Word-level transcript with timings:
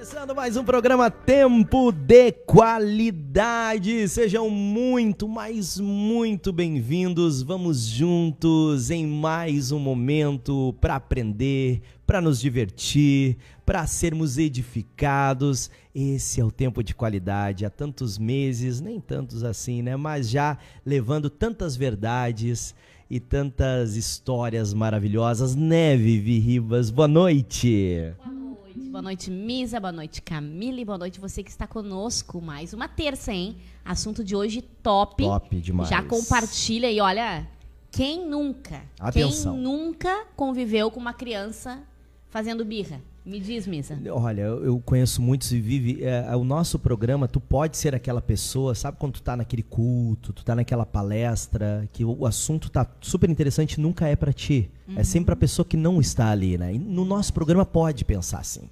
Começando 0.00 0.34
mais 0.34 0.56
um 0.56 0.64
programa 0.64 1.10
Tempo 1.10 1.92
de 1.92 2.32
Qualidade. 2.32 4.08
Sejam 4.08 4.48
muito, 4.48 5.28
mas 5.28 5.78
muito 5.78 6.54
bem-vindos. 6.54 7.42
Vamos 7.42 7.84
juntos 7.84 8.90
em 8.90 9.06
mais 9.06 9.72
um 9.72 9.78
momento 9.78 10.74
para 10.80 10.94
aprender, 10.94 11.82
para 12.06 12.18
nos 12.18 12.40
divertir, 12.40 13.36
para 13.66 13.86
sermos 13.86 14.38
edificados. 14.38 15.70
Esse 15.94 16.40
é 16.40 16.44
o 16.44 16.50
tempo 16.50 16.82
de 16.82 16.94
qualidade. 16.94 17.66
Há 17.66 17.70
tantos 17.70 18.16
meses, 18.16 18.80
nem 18.80 18.98
tantos 18.98 19.44
assim, 19.44 19.82
né? 19.82 19.96
Mas 19.96 20.30
já 20.30 20.56
levando 20.82 21.28
tantas 21.28 21.76
verdades 21.76 22.74
e 23.10 23.18
tantas 23.18 23.96
histórias 23.96 24.72
maravilhosas. 24.72 25.56
Né, 25.56 25.96
Vivi 25.96 26.38
Ribas? 26.38 26.90
Boa 26.90 27.08
noite. 27.08 28.14
Boa 28.24 28.32
noite. 28.32 28.90
Boa 28.90 29.02
noite, 29.02 29.30
Misa. 29.30 29.80
Boa 29.80 29.92
noite, 29.92 30.22
Camila. 30.22 30.80
E 30.80 30.84
boa 30.84 30.96
noite 30.98 31.18
você 31.18 31.42
que 31.42 31.50
está 31.50 31.66
conosco. 31.66 32.40
Mais 32.40 32.72
uma 32.72 32.86
terça, 32.86 33.32
hein? 33.32 33.56
Assunto 33.84 34.22
de 34.22 34.36
hoje 34.36 34.62
top. 34.62 35.24
Top 35.24 35.60
demais. 35.60 35.90
Já 35.90 36.02
compartilha 36.04 36.88
aí, 36.88 37.00
olha. 37.00 37.48
Quem 37.90 38.24
nunca? 38.24 38.82
Atenção. 39.00 39.54
Quem 39.54 39.62
nunca 39.62 40.26
conviveu 40.36 40.92
com 40.92 41.00
uma 41.00 41.12
criança 41.12 41.82
fazendo 42.28 42.64
birra? 42.64 43.02
Me 43.24 43.38
diz, 43.38 43.66
Misa. 43.66 43.98
Olha, 44.10 44.42
eu 44.42 44.80
conheço 44.84 45.20
muitos 45.20 45.52
e 45.52 45.60
vive. 45.60 46.02
é, 46.02 46.34
o 46.34 46.42
nosso 46.42 46.78
programa, 46.78 47.28
tu 47.28 47.38
pode 47.38 47.76
ser 47.76 47.94
aquela 47.94 48.20
pessoa, 48.20 48.74
sabe 48.74 48.96
quando 48.98 49.14
tu 49.14 49.22
tá 49.22 49.36
naquele 49.36 49.62
culto, 49.62 50.32
tu 50.32 50.44
tá 50.44 50.54
naquela 50.54 50.86
palestra, 50.86 51.88
que 51.92 52.04
o, 52.04 52.26
assunto 52.26 52.70
tá 52.70 52.86
super 53.00 53.28
interessante, 53.28 53.80
nunca 53.80 54.06
é 54.08 54.16
pra 54.16 54.32
ti. 54.32 54.70
É 54.96 55.04
sempre 55.04 55.32
a 55.32 55.36
pessoa 55.36 55.64
que 55.64 55.76
não 55.76 56.00
está 56.00 56.30
ali, 56.30 56.58
né? 56.58 56.74
E 56.74 56.78
no 56.78 57.04
nosso 57.04 57.32
programa 57.32 57.64
pode 57.64 58.04
pensar 58.04 58.40
assim. 58.40 58.68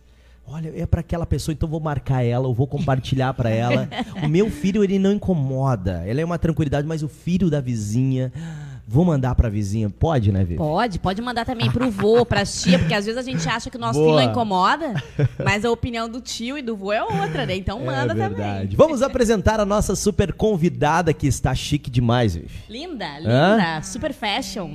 Olha, 0.50 0.72
é 0.74 0.86
pra 0.86 1.00
aquela 1.00 1.26
pessoa, 1.26 1.52
então 1.52 1.66
eu 1.66 1.70
vou 1.70 1.80
marcar 1.80 2.22
ela, 2.22 2.48
eu 2.48 2.54
vou 2.54 2.66
compartilhar 2.66 3.34
pra 3.34 3.50
ela. 3.50 3.86
O 4.24 4.28
meu 4.28 4.50
filho, 4.50 4.82
ele 4.82 4.98
não 4.98 5.12
incomoda. 5.12 6.02
Ele 6.06 6.22
é 6.22 6.24
uma 6.24 6.38
tranquilidade, 6.38 6.86
mas 6.86 7.02
o 7.02 7.08
filho 7.08 7.50
da 7.50 7.60
vizinha, 7.60 8.32
vou 8.88 9.04
mandar 9.04 9.34
pra 9.34 9.50
vizinha. 9.50 9.90
Pode, 9.90 10.32
né, 10.32 10.40
Vivi? 10.40 10.56
Pode, 10.56 10.98
pode 10.98 11.20
mandar 11.20 11.44
também 11.44 11.70
pro 11.70 11.90
vô, 11.90 12.24
pra 12.24 12.44
tia, 12.46 12.78
porque 12.78 12.94
às 12.94 13.04
vezes 13.04 13.18
a 13.18 13.22
gente 13.22 13.46
acha 13.46 13.68
que 13.68 13.76
o 13.76 13.80
nosso 13.80 13.98
Boa. 13.98 14.16
filho 14.16 14.24
não 14.24 14.32
incomoda, 14.32 14.94
mas 15.44 15.64
a 15.64 15.70
opinião 15.70 16.08
do 16.08 16.22
tio 16.22 16.56
e 16.56 16.62
do 16.62 16.74
vô 16.74 16.90
é 16.90 17.02
outra, 17.02 17.44
né? 17.44 17.54
Então 17.54 17.84
manda 17.84 18.14
é 18.14 18.16
verdade. 18.16 18.34
também. 18.34 18.76
Vamos 18.76 19.02
apresentar 19.02 19.60
a 19.60 19.66
nossa 19.66 19.94
super 19.94 20.32
convidada 20.32 21.12
que 21.12 21.26
está 21.26 21.54
chique 21.54 21.90
demais, 21.90 22.34
Vivi. 22.34 22.48
Linda, 22.68 23.18
linda, 23.18 23.82
super 23.82 24.14
fashion. 24.14 24.70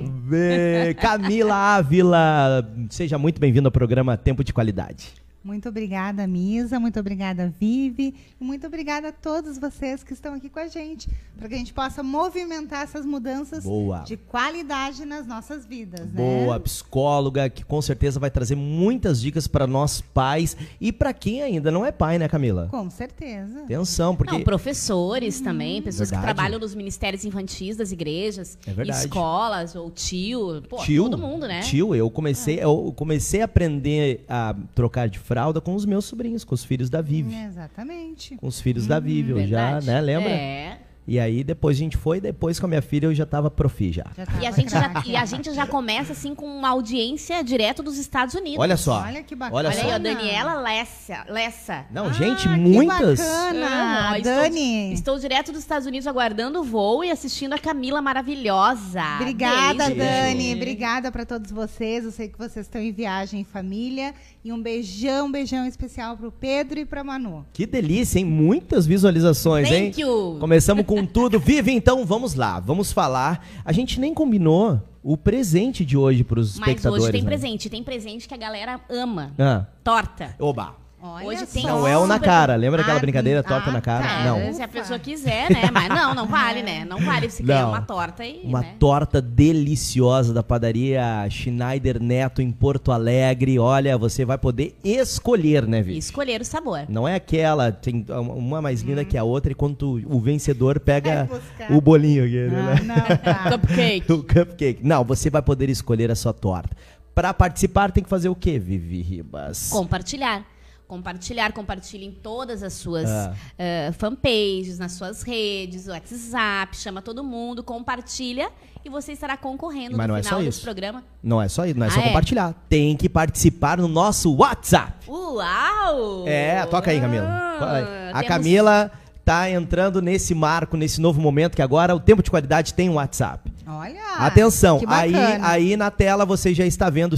Camila 1.00 1.54
Ávila, 1.54 2.72
seja 2.90 3.18
muito 3.18 3.40
bem-vinda 3.40 3.66
ao 3.66 3.72
programa 3.72 4.16
Tempo 4.16 4.44
de 4.44 4.52
Qualidade. 4.52 5.23
Muito 5.44 5.68
obrigada, 5.68 6.26
Misa. 6.26 6.80
Muito 6.80 6.98
obrigada, 6.98 7.52
Vivi. 7.60 8.14
E 8.40 8.44
muito 8.44 8.66
obrigada 8.66 9.08
a 9.08 9.12
todos 9.12 9.58
vocês 9.58 10.02
que 10.02 10.14
estão 10.14 10.32
aqui 10.32 10.48
com 10.48 10.58
a 10.58 10.68
gente, 10.68 11.06
para 11.36 11.46
que 11.48 11.54
a 11.54 11.58
gente 11.58 11.74
possa 11.74 12.02
movimentar 12.02 12.82
essas 12.82 13.04
mudanças 13.04 13.62
Boa. 13.62 13.98
de 14.00 14.16
qualidade 14.16 15.04
nas 15.04 15.26
nossas 15.26 15.66
vidas, 15.66 16.06
Boa, 16.08 16.54
né? 16.54 16.60
psicóloga, 16.64 17.50
que 17.50 17.62
com 17.62 17.82
certeza 17.82 18.18
vai 18.18 18.30
trazer 18.30 18.54
muitas 18.54 19.20
dicas 19.20 19.46
para 19.46 19.66
nós 19.66 20.00
pais 20.00 20.56
e 20.80 20.90
para 20.90 21.12
quem 21.12 21.42
ainda 21.42 21.70
não 21.70 21.84
é 21.84 21.92
pai, 21.92 22.18
né, 22.18 22.26
Camila? 22.26 22.68
Com 22.70 22.88
certeza. 22.88 23.64
Atenção, 23.64 24.16
porque 24.16 24.32
Não, 24.32 24.42
professores 24.42 25.40
também, 25.42 25.82
pessoas 25.82 26.08
Verdade. 26.08 26.26
que 26.28 26.34
trabalham 26.34 26.58
nos 26.58 26.74
ministérios 26.74 27.22
infantis 27.24 27.76
das 27.76 27.92
igrejas, 27.92 28.56
É 28.66 28.72
verdade. 28.72 29.00
escolas, 29.00 29.74
ou 29.74 29.90
tio, 29.90 30.62
pô, 30.70 30.78
tio, 30.78 31.04
todo 31.10 31.18
mundo, 31.18 31.46
né? 31.46 31.60
Tio, 31.60 31.94
eu 31.94 32.08
comecei, 32.10 32.58
eu 32.62 32.94
comecei 32.96 33.42
a 33.42 33.44
aprender 33.44 34.24
a 34.26 34.54
trocar 34.74 35.06
de 35.06 35.18
fralda 35.34 35.60
com 35.60 35.74
os 35.74 35.84
meus 35.84 36.04
sobrinhos, 36.04 36.44
com 36.44 36.54
os 36.54 36.64
filhos 36.64 36.88
da 36.88 37.02
Vivi. 37.02 37.34
Exatamente. 37.34 38.36
Com 38.36 38.46
os 38.46 38.60
filhos 38.60 38.86
da 38.86 39.00
Vivi, 39.00 39.32
eu 39.32 39.44
já, 39.48 39.80
né, 39.80 40.00
lembra? 40.00 40.30
É. 40.30 40.78
E 41.06 41.18
aí 41.20 41.44
depois 41.44 41.76
a 41.76 41.80
gente 41.80 41.96
foi, 41.96 42.20
depois 42.20 42.58
com 42.58 42.66
a 42.66 42.68
minha 42.68 42.80
filha 42.82 43.06
eu 43.06 43.14
já 43.14 43.26
tava 43.26 43.50
profi 43.50 43.92
já. 43.92 44.04
Já 44.16 44.22
E 44.22 44.26
tava 44.26 44.46
a, 44.48 44.50
gente 44.52 44.70
já, 44.70 45.02
e 45.06 45.16
a 45.16 45.24
gente 45.26 45.52
já 45.52 45.66
começa 45.66 46.12
assim 46.12 46.34
com 46.34 46.46
uma 46.46 46.70
audiência 46.70 47.42
direto 47.44 47.82
dos 47.82 47.98
Estados 47.98 48.34
Unidos. 48.34 48.58
Olha 48.58 48.76
só. 48.76 49.02
Olha 49.02 49.22
que 49.22 49.34
bacana. 49.34 49.56
Olha 49.58 49.68
Olha 49.68 49.78
aí, 49.82 49.88
só. 49.90 49.94
ó, 49.96 49.98
Daniela 49.98 50.54
Lessa. 50.60 51.24
Lessa. 51.28 51.84
Não, 51.90 52.06
Ah, 52.06 52.12
gente, 52.12 52.42
que 52.42 52.48
muitas. 52.56 53.18
bacana. 53.20 54.10
Ó, 54.12 54.16
estou- 54.16 54.32
Dani. 54.34 54.92
Estou, 54.94 55.18
direto 55.18 55.52
dos 55.52 55.60
Estados 55.60 55.86
Unidos 55.86 56.06
aguardando 56.06 56.60
o 56.60 56.64
voo 56.64 57.04
e 57.04 57.10
assistindo 57.10 57.52
a 57.52 57.58
Camila 57.58 58.00
maravilhosa. 58.00 59.02
Obrigada, 59.20 59.84
Beijo. 59.90 59.96
Dani. 59.98 60.54
Obrigada 60.54 61.12
para 61.12 61.24
todos 61.26 61.50
vocês. 61.50 62.04
Eu 62.04 62.10
sei 62.12 62.28
que 62.28 62.38
vocês 62.38 62.66
estão 62.66 62.80
em 62.80 62.92
viagem 62.92 63.40
em 63.40 63.44
família. 63.44 64.14
E 64.44 64.52
um 64.52 64.60
beijão, 64.60 65.30
beijão 65.32 65.66
especial 65.66 66.16
pro 66.18 66.30
Pedro 66.30 66.78
e 66.78 66.84
pra 66.84 67.02
Manu. 67.02 67.46
Que 67.52 67.64
delícia, 67.64 68.18
hein? 68.18 68.26
Muitas 68.26 68.86
visualizações, 68.86 69.70
hein? 69.70 69.90
Thank 69.90 70.00
you. 70.02 70.36
Começamos 70.38 70.84
com 70.84 70.93
tudo. 71.06 71.40
Vive, 71.40 71.72
então, 71.72 72.04
vamos 72.04 72.34
lá. 72.34 72.60
Vamos 72.60 72.92
falar. 72.92 73.46
A 73.64 73.72
gente 73.72 73.98
nem 73.98 74.12
combinou 74.14 74.80
o 75.02 75.16
presente 75.16 75.84
de 75.84 75.96
hoje 75.96 76.24
para 76.24 76.40
os 76.40 76.58
Mas 76.58 76.68
espectadores. 76.68 77.04
hoje 77.04 77.12
tem 77.12 77.22
né? 77.22 77.28
presente. 77.28 77.70
Tem 77.70 77.82
presente 77.82 78.28
que 78.28 78.34
a 78.34 78.38
galera 78.38 78.80
ama. 78.88 79.32
Ah, 79.38 79.66
Torta. 79.82 80.34
oba. 80.38 80.83
Olha 81.06 81.26
Hoje 81.26 81.46
tem 81.46 81.64
Não 81.66 81.86
é 81.86 81.98
o 81.98 82.06
na 82.06 82.18
cara. 82.18 82.56
Lembra 82.56 82.80
aquela 82.80 82.96
Ah, 82.96 83.00
brincadeira 83.00 83.40
ah, 83.40 83.42
torta 83.42 83.70
na 83.70 83.82
cara? 83.82 84.06
tá. 84.06 84.24
Não. 84.24 84.54
Se 84.54 84.62
a 84.62 84.68
pessoa 84.68 84.98
quiser, 84.98 85.50
né? 85.50 85.70
Mas 85.70 85.88
não, 85.90 86.14
não 86.14 86.26
vale, 86.26 86.62
né? 86.62 86.82
Não 86.86 86.98
vale 86.98 87.28
se 87.28 87.42
quer 87.42 87.60
Não. 87.60 87.68
uma 87.68 87.82
torta 87.82 88.24
e. 88.24 88.40
Uma 88.42 88.62
né? 88.62 88.74
torta 88.78 89.20
deliciosa 89.20 90.32
da 90.32 90.42
padaria 90.42 91.02
Schneider 91.28 92.02
Neto 92.02 92.40
em 92.40 92.50
Porto 92.50 92.90
Alegre. 92.90 93.58
Olha, 93.58 93.98
você 93.98 94.24
vai 94.24 94.38
poder 94.38 94.74
escolher, 94.82 95.66
né, 95.66 95.80
E 95.80 95.82
Vi? 95.82 95.98
escolher 95.98 96.40
o 96.40 96.44
sabor. 96.44 96.84
Não 96.88 97.06
é 97.06 97.14
aquela, 97.16 97.70
tem 97.70 98.04
uma 98.08 98.62
mais 98.62 98.80
linda 98.80 99.04
que 99.04 99.18
a 99.18 99.24
outra 99.24 99.52
e 99.52 99.54
quando 99.54 99.76
tu- 99.76 100.02
o 100.06 100.18
vencedor 100.20 100.80
pega 100.80 101.28
o 101.68 101.82
bolinho 101.82 102.24
aqui, 102.24 102.48
né? 102.48 102.76
Ah, 102.80 102.82
não, 102.82 103.16
tá. 103.18 103.50
Cupcake. 103.52 104.10
O 104.12 104.22
cupcake. 104.22 104.80
Não, 104.82 105.04
você 105.04 105.28
vai 105.28 105.42
poder 105.42 105.68
escolher 105.68 106.10
a 106.10 106.14
sua 106.14 106.32
torta. 106.32 106.74
Para 107.14 107.32
participar, 107.34 107.92
tem 107.92 108.02
que 108.02 108.10
fazer 108.10 108.28
o 108.28 108.34
quê, 108.34 108.58
Vivi 108.58 109.00
Ribas? 109.02 109.68
Compartilhar. 109.70 110.42
Compartilhar, 110.86 111.52
compartilhe 111.52 112.04
em 112.04 112.12
todas 112.12 112.62
as 112.62 112.74
suas 112.74 113.08
Ah. 113.08 113.32
eh, 113.58 113.90
fanpages, 113.98 114.78
nas 114.78 114.92
suas 114.92 115.22
redes, 115.22 115.88
WhatsApp, 115.88 116.76
chama 116.76 117.00
todo 117.00 117.24
mundo, 117.24 117.62
compartilha 117.64 118.50
e 118.84 118.90
você 118.90 119.12
estará 119.12 119.34
concorrendo 119.36 119.96
Mas 119.96 120.06
no 120.06 120.12
não 120.12 120.18
é 120.18 120.22
final 120.22 120.38
só 120.38 120.44
desse 120.44 120.58
isso. 120.58 120.62
programa. 120.62 121.02
Não 121.22 121.40
é 121.40 121.48
só 121.48 121.64
isso, 121.64 121.78
não 121.78 121.86
é 121.86 121.90
só 121.90 122.00
Ah, 122.00 122.02
é? 122.02 122.06
compartilhar. 122.08 122.54
Tem 122.68 122.94
que 122.96 123.08
participar 123.08 123.78
no 123.78 123.88
nosso 123.88 124.34
WhatsApp. 124.36 125.08
Uau! 125.10 126.24
É, 126.28 126.64
toca 126.66 126.90
aí, 126.90 127.00
Camila. 127.00 127.26
Ah. 127.26 128.10
A 128.10 128.12
temos- 128.20 128.28
Camila 128.28 128.90
tá 129.24 129.50
entrando 129.50 130.02
nesse 130.02 130.34
marco, 130.34 130.76
nesse 130.76 131.00
novo 131.00 131.18
momento 131.18 131.56
que 131.56 131.62
agora 131.62 131.96
o 131.96 132.00
tempo 132.00 132.22
de 132.22 132.30
qualidade 132.30 132.74
tem 132.74 132.90
um 132.90 132.94
WhatsApp. 132.96 133.50
Olha. 133.66 134.02
Atenção, 134.18 134.78
que 134.78 134.86
aí, 134.86 135.14
aí 135.40 135.76
na 135.78 135.90
tela 135.90 136.26
você 136.26 136.52
já 136.52 136.66
está 136.66 136.90
vendo 136.90 137.16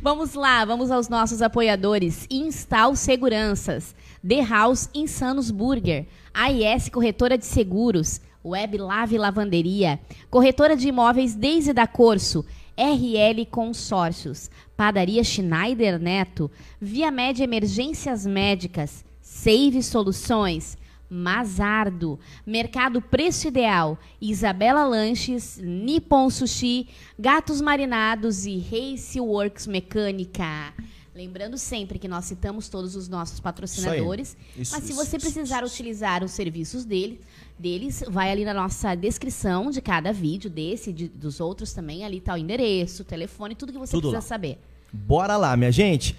Vamos 0.01 0.33
lá, 0.33 0.65
vamos 0.65 0.89
aos 0.89 1.07
nossos 1.07 1.41
apoiadores. 1.41 2.25
Instal 2.29 2.95
Seguranças, 2.95 3.93
The 4.27 4.43
House 4.45 4.89
Insanos 4.95 5.51
Burger, 5.51 6.07
AIS 6.33 6.89
Corretora 6.89 7.37
de 7.37 7.45
Seguros, 7.45 8.19
Web 8.43 8.77
Lave 8.77 9.17
Lavanderia, 9.17 9.99
Corretora 10.29 10.75
de 10.75 10.87
Imóveis 10.87 11.35
Desde 11.35 11.73
da 11.73 11.85
Corso, 11.85 12.45
RL 12.77 13.45
Consórcios, 13.45 14.49
Padaria 14.77 15.23
Schneider 15.23 15.99
Neto, 15.99 16.49
Via 16.79 17.11
Média 17.11 17.43
Emergências 17.43 18.25
Médicas, 18.25 19.03
Save 19.21 19.83
Soluções, 19.83 20.77
Mazardo, 21.09 22.19
Mercado 22.45 23.01
Preço 23.01 23.47
Ideal, 23.47 23.97
Isabela 24.21 24.85
Lanches, 24.85 25.59
Nippon 25.61 26.29
Sushi, 26.29 26.87
Gatos 27.17 27.59
Marinados 27.59 28.45
e 28.45 28.59
Race 28.59 29.19
Works 29.19 29.65
Mecânica. 29.65 30.73
Lembrando 31.19 31.57
sempre 31.57 31.99
que 31.99 32.07
nós 32.07 32.23
citamos 32.23 32.69
todos 32.69 32.95
os 32.95 33.09
nossos 33.09 33.41
patrocinadores. 33.41 34.37
Isso, 34.57 34.73
mas 34.73 34.85
se 34.85 34.93
isso, 34.93 34.95
você 35.05 35.17
isso, 35.17 35.25
precisar 35.25 35.63
isso. 35.65 35.73
utilizar 35.73 36.23
os 36.23 36.31
serviços 36.31 36.85
dele, 36.85 37.19
deles, 37.57 38.01
vai 38.07 38.31
ali 38.31 38.45
na 38.45 38.53
nossa 38.53 38.95
descrição 38.95 39.69
de 39.69 39.81
cada 39.81 40.13
vídeo, 40.13 40.49
desse, 40.49 40.93
de- 40.93 41.09
dos 41.09 41.41
outros 41.41 41.73
também. 41.73 42.05
Ali 42.05 42.21
tá 42.21 42.35
o 42.35 42.37
endereço, 42.37 43.01
o 43.01 43.05
telefone, 43.05 43.53
tudo 43.53 43.73
que 43.73 43.77
você 43.77 43.91
Tudo 43.91 44.11
precisa 44.11 44.15
lá. 44.17 44.21
saber. 44.21 44.59
Bora 44.93 45.35
lá, 45.35 45.57
minha 45.57 45.73
gente. 45.73 46.15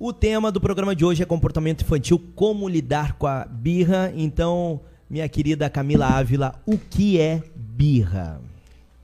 O 0.00 0.12
tema 0.12 0.50
do 0.50 0.60
programa 0.60 0.96
de 0.96 1.04
hoje 1.04 1.22
é 1.22 1.26
comportamento 1.26 1.82
infantil, 1.82 2.18
como 2.34 2.68
lidar 2.68 3.12
com 3.18 3.28
a 3.28 3.44
birra. 3.44 4.12
Então, 4.16 4.80
minha 5.08 5.28
querida 5.28 5.70
Camila 5.70 6.06
Ávila, 6.08 6.60
o 6.66 6.76
que 6.76 7.20
é 7.20 7.40
birra? 7.54 8.40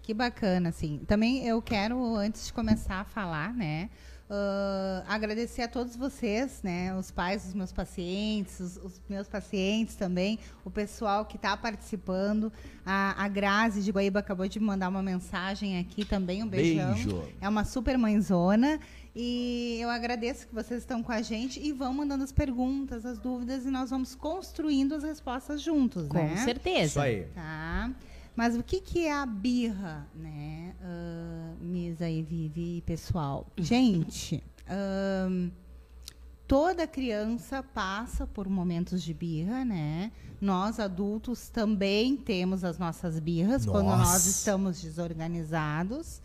Que 0.03 0.13
bacana, 0.13 0.71
assim. 0.71 1.01
Também 1.07 1.47
eu 1.47 1.63
quero, 1.63 2.17
antes 2.17 2.47
de 2.47 2.53
começar 2.53 2.97
a 3.01 3.05
falar, 3.05 3.55
né, 3.55 3.89
ah, 4.29 5.05
agradecer 5.07 5.63
a 5.63 5.69
todos 5.69 5.95
vocês, 5.95 6.61
né, 6.63 6.97
os 6.97 7.11
pais 7.11 7.45
dos 7.45 7.55
meus 7.55 7.73
pacientes, 7.73 8.59
os, 8.59 8.77
os 8.79 9.01
meus 9.09 9.29
pacientes 9.29 9.95
também, 9.95 10.39
o 10.65 10.71
pessoal 10.71 11.25
que 11.25 11.37
está 11.37 11.57
participando. 11.57 12.53
A, 12.85 13.25
a 13.25 13.29
Grazi 13.29 13.83
de 13.83 13.91
Guaíba 13.91 14.19
acabou 14.19 14.49
de 14.49 14.59
me 14.59 14.67
mandar 14.67 14.89
uma 14.89 15.03
mensagem 15.03 15.79
aqui 15.79 16.05
também, 16.05 16.43
um 16.43 16.49
beijão. 16.49 16.95
Beijo. 16.95 17.23
É 17.41 17.49
uma 17.49 17.65
super 17.65 17.97
mãezona. 17.97 18.81
E 19.19 19.79
eu 19.81 19.89
agradeço 19.89 20.47
que 20.47 20.55
vocês 20.55 20.81
estão 20.81 21.03
com 21.03 21.11
a 21.11 21.23
gente 21.23 21.59
e 21.59 21.73
vão 21.73 21.95
mandando 21.95 22.23
as 22.23 22.33
perguntas, 22.33 23.07
as 23.07 23.19
dúvidas, 23.19 23.65
e 23.65 23.71
nós 23.71 23.89
vamos 23.89 24.15
construindo 24.15 24.95
as 24.95 25.03
respostas 25.03 25.63
juntos, 25.63 26.07
Com 26.09 26.19
né? 26.19 26.37
certeza. 26.45 26.85
Isso 26.85 27.01
aí. 27.01 27.25
Tá. 27.35 27.91
Mas 28.37 28.55
o 28.55 28.63
que, 28.63 28.83
que 28.83 29.07
é 29.07 29.13
a 29.13 29.25
birra, 29.25 30.07
né? 30.15 30.75
Uh, 30.81 31.65
Misa 31.65 32.09
e 32.09 32.23
Vivi, 32.23 32.83
pessoal. 32.85 33.47
Gente, 33.57 34.45
ahn, 34.69 35.51
toda 36.47 36.87
criança 36.87 37.63
passa 37.63 38.27
por 38.27 38.47
momentos 38.47 39.03
de 39.03 39.15
birra, 39.15 39.65
né? 39.65 40.13
Nós, 40.39 40.79
adultos, 40.79 41.49
também 41.49 42.15
temos 42.15 42.63
as 42.63 42.79
nossas 42.79 43.19
birras 43.19 43.65
quando 43.65 43.87
nós 43.87 44.01
Nossa. 44.01 44.29
estamos 44.29 44.83
desorganizados. 44.83 46.21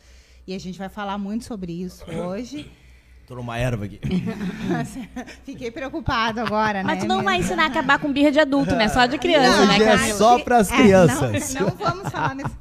E 0.46 0.54
a 0.54 0.60
gente 0.60 0.78
vai 0.78 0.90
falar 0.90 1.18
muito 1.18 1.46
sobre 1.46 1.72
isso 1.72 2.04
hoje. 2.12 2.70
Tô 3.28 3.36
numa 3.36 3.58
erva 3.58 3.86
aqui. 3.86 4.00
Fiquei 5.46 5.72
preocupada 5.72 6.42
agora, 6.42 6.84
Mas 6.84 6.96
né? 6.98 7.02
tu 7.02 7.08
não 7.08 7.24
vai 7.24 7.38
ensinar 7.38 7.64
a 7.64 7.68
acabar 7.68 7.98
com 8.00 8.12
birra 8.12 8.32
de 8.32 8.40
adulto, 8.40 8.76
né? 8.76 8.90
Só 8.90 9.06
de 9.06 9.18
criança, 9.18 9.66
Não, 9.66 9.68
né, 9.68 9.78
é 10.10 10.14
só 10.14 10.40
pras 10.40 10.70
É, 10.72 10.76
crianças. 10.76 11.54
não, 11.54 11.62
não 11.68 11.76
vamos 11.76 12.10
falar 12.10 12.36
nesse. 12.36 12.56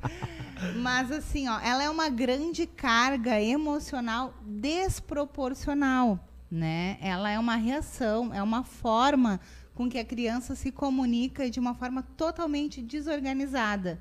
Mas 0.76 1.10
assim, 1.10 1.48
ó, 1.48 1.58
ela 1.60 1.82
é 1.82 1.90
uma 1.90 2.08
grande 2.08 2.66
carga 2.66 3.40
emocional 3.40 4.34
desproporcional, 4.44 6.18
né? 6.50 6.96
Ela 7.00 7.30
é 7.30 7.38
uma 7.38 7.56
reação, 7.56 8.32
é 8.32 8.42
uma 8.42 8.62
forma 8.62 9.40
com 9.74 9.88
que 9.88 9.98
a 9.98 10.04
criança 10.04 10.54
se 10.54 10.70
comunica 10.70 11.50
de 11.50 11.58
uma 11.58 11.74
forma 11.74 12.02
totalmente 12.16 12.82
desorganizada, 12.82 14.00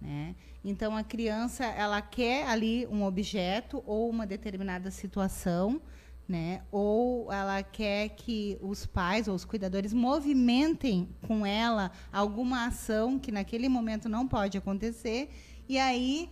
né? 0.00 0.34
Então 0.64 0.96
a 0.96 1.02
criança, 1.02 1.64
ela 1.64 2.00
quer 2.00 2.46
ali 2.48 2.86
um 2.86 3.04
objeto 3.04 3.82
ou 3.86 4.08
uma 4.08 4.26
determinada 4.26 4.90
situação, 4.90 5.80
né? 6.28 6.62
Ou 6.70 7.32
ela 7.32 7.62
quer 7.62 8.10
que 8.10 8.56
os 8.62 8.86
pais 8.86 9.26
ou 9.26 9.34
os 9.34 9.44
cuidadores 9.44 9.92
movimentem 9.92 11.08
com 11.26 11.44
ela 11.44 11.90
alguma 12.12 12.66
ação 12.66 13.18
que 13.18 13.32
naquele 13.32 13.68
momento 13.68 14.08
não 14.08 14.26
pode 14.28 14.56
acontecer, 14.56 15.30
e 15.68 15.78
aí 15.78 16.30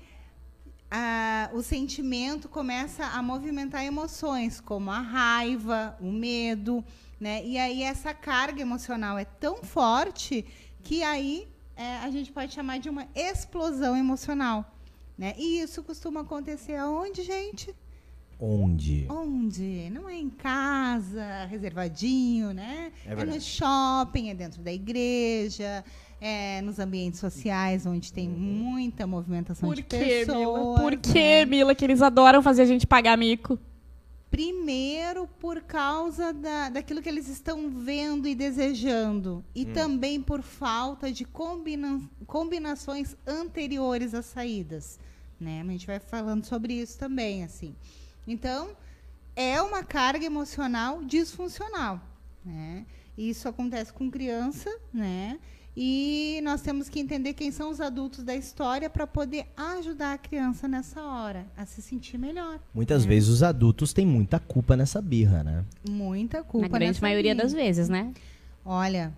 a- 0.91 1.51
o 1.53 1.63
sentimento 1.63 2.49
começa 2.49 3.05
a 3.07 3.23
movimentar 3.23 3.85
emoções, 3.85 4.61
como 4.61 4.91
a 4.91 5.01
raiva, 5.01 5.97
o 6.01 6.11
medo, 6.11 6.85
né? 7.19 7.45
E 7.45 7.59
aí 7.59 7.83
essa 7.83 8.15
carga 8.15 8.61
emocional 8.63 9.19
é 9.19 9.25
tão 9.25 9.63
forte 9.63 10.45
que 10.83 11.03
aí 11.03 11.49
é, 11.81 11.97
a 12.05 12.11
gente 12.11 12.31
pode 12.31 12.53
chamar 12.53 12.79
de 12.79 12.91
uma 12.91 13.07
explosão 13.15 13.97
emocional, 13.97 14.71
né? 15.17 15.33
E 15.39 15.61
isso 15.61 15.83
costuma 15.83 16.21
acontecer 16.21 16.77
aonde, 16.77 17.23
gente? 17.23 17.75
Onde? 18.39 19.07
Onde? 19.09 19.89
Não 19.91 20.07
é 20.07 20.15
em 20.15 20.29
casa, 20.29 21.47
reservadinho, 21.47 22.53
né? 22.53 22.93
É 23.07 23.13
É, 23.13 23.25
no 23.25 23.41
shopping, 23.41 24.29
é 24.29 24.35
dentro 24.35 24.61
da 24.61 24.71
igreja, 24.71 25.83
é 26.21 26.61
nos 26.61 26.79
ambientes 26.79 27.19
sociais 27.19 27.87
onde 27.87 28.13
tem 28.13 28.29
muita 28.29 29.07
movimentação 29.07 29.67
Por 29.67 29.77
de 29.77 29.83
que, 29.83 29.97
pessoas. 29.97 30.37
Mila? 30.37 30.81
Por 30.81 30.97
que, 30.99 31.19
né? 31.19 31.45
Mila, 31.47 31.75
que 31.75 31.85
eles 31.85 32.03
adoram 32.03 32.43
fazer 32.43 32.63
a 32.63 32.67
gente 32.67 32.87
pagar 32.87 33.17
mico? 33.17 33.59
Primeiro, 34.31 35.27
por 35.27 35.61
causa 35.63 36.33
da, 36.33 36.69
daquilo 36.69 37.03
que 37.03 37.09
eles 37.09 37.29
estão 37.29 37.69
vendo 37.69 38.29
e 38.29 38.35
desejando. 38.35 39.45
E 39.55 39.65
também 39.65 40.23
por 40.23 40.41
falta 40.41 41.11
de 41.11 41.25
combina, 41.25 42.01
combinações 42.27 43.17
anteriores 43.27 44.15
às 44.15 44.27
saídas. 44.27 45.01
Né? 45.39 45.63
A 45.63 45.65
gente 45.65 45.87
vai 45.87 45.99
falando 45.99 46.45
sobre 46.45 46.75
isso 46.75 46.97
também, 46.97 47.43
assim. 47.43 47.75
Então, 48.27 48.77
é 49.35 49.61
uma 49.61 49.83
carga 49.83 50.25
emocional 50.25 51.03
disfuncional. 51.03 52.01
Né? 52.45 52.87
E 53.17 53.29
Isso 53.31 53.49
acontece 53.49 53.93
com 53.93 54.11
criança, 54.11 54.71
né? 54.93 55.39
E 55.77 56.41
nós 56.43 56.61
temos 56.63 56.89
que 56.89 56.99
entender 56.99 57.33
quem 57.33 57.53
são 57.53 57.71
os 57.71 57.81
adultos 57.81 58.25
da 58.25 58.35
história 58.35 58.91
para 58.91 59.07
poder 59.07 59.47
ajudar 59.57 60.15
a 60.15 60.19
criança 60.19 60.67
nessa 60.67 61.01
hora 61.03 61.47
a 61.57 61.65
se 61.65 61.81
sentir 61.81 62.19
melhor. 62.19 62.59
Muitas 62.75 63.05
vezes 63.05 63.29
os 63.29 63.43
adultos 63.43 63.93
têm 63.93 64.05
muita 64.05 64.39
culpa 64.39 64.77
nessa 64.77 65.01
birra, 65.01 65.45
né? 65.45 65.65
Muita 65.89 66.43
culpa. 66.43 66.69
Na 66.69 66.73
grande 66.73 66.93
nessa 66.93 67.03
maioria 67.03 67.33
vida. 67.33 67.43
das 67.45 67.53
vezes, 67.53 67.89
né? 67.89 68.13
Olha, 68.65 69.13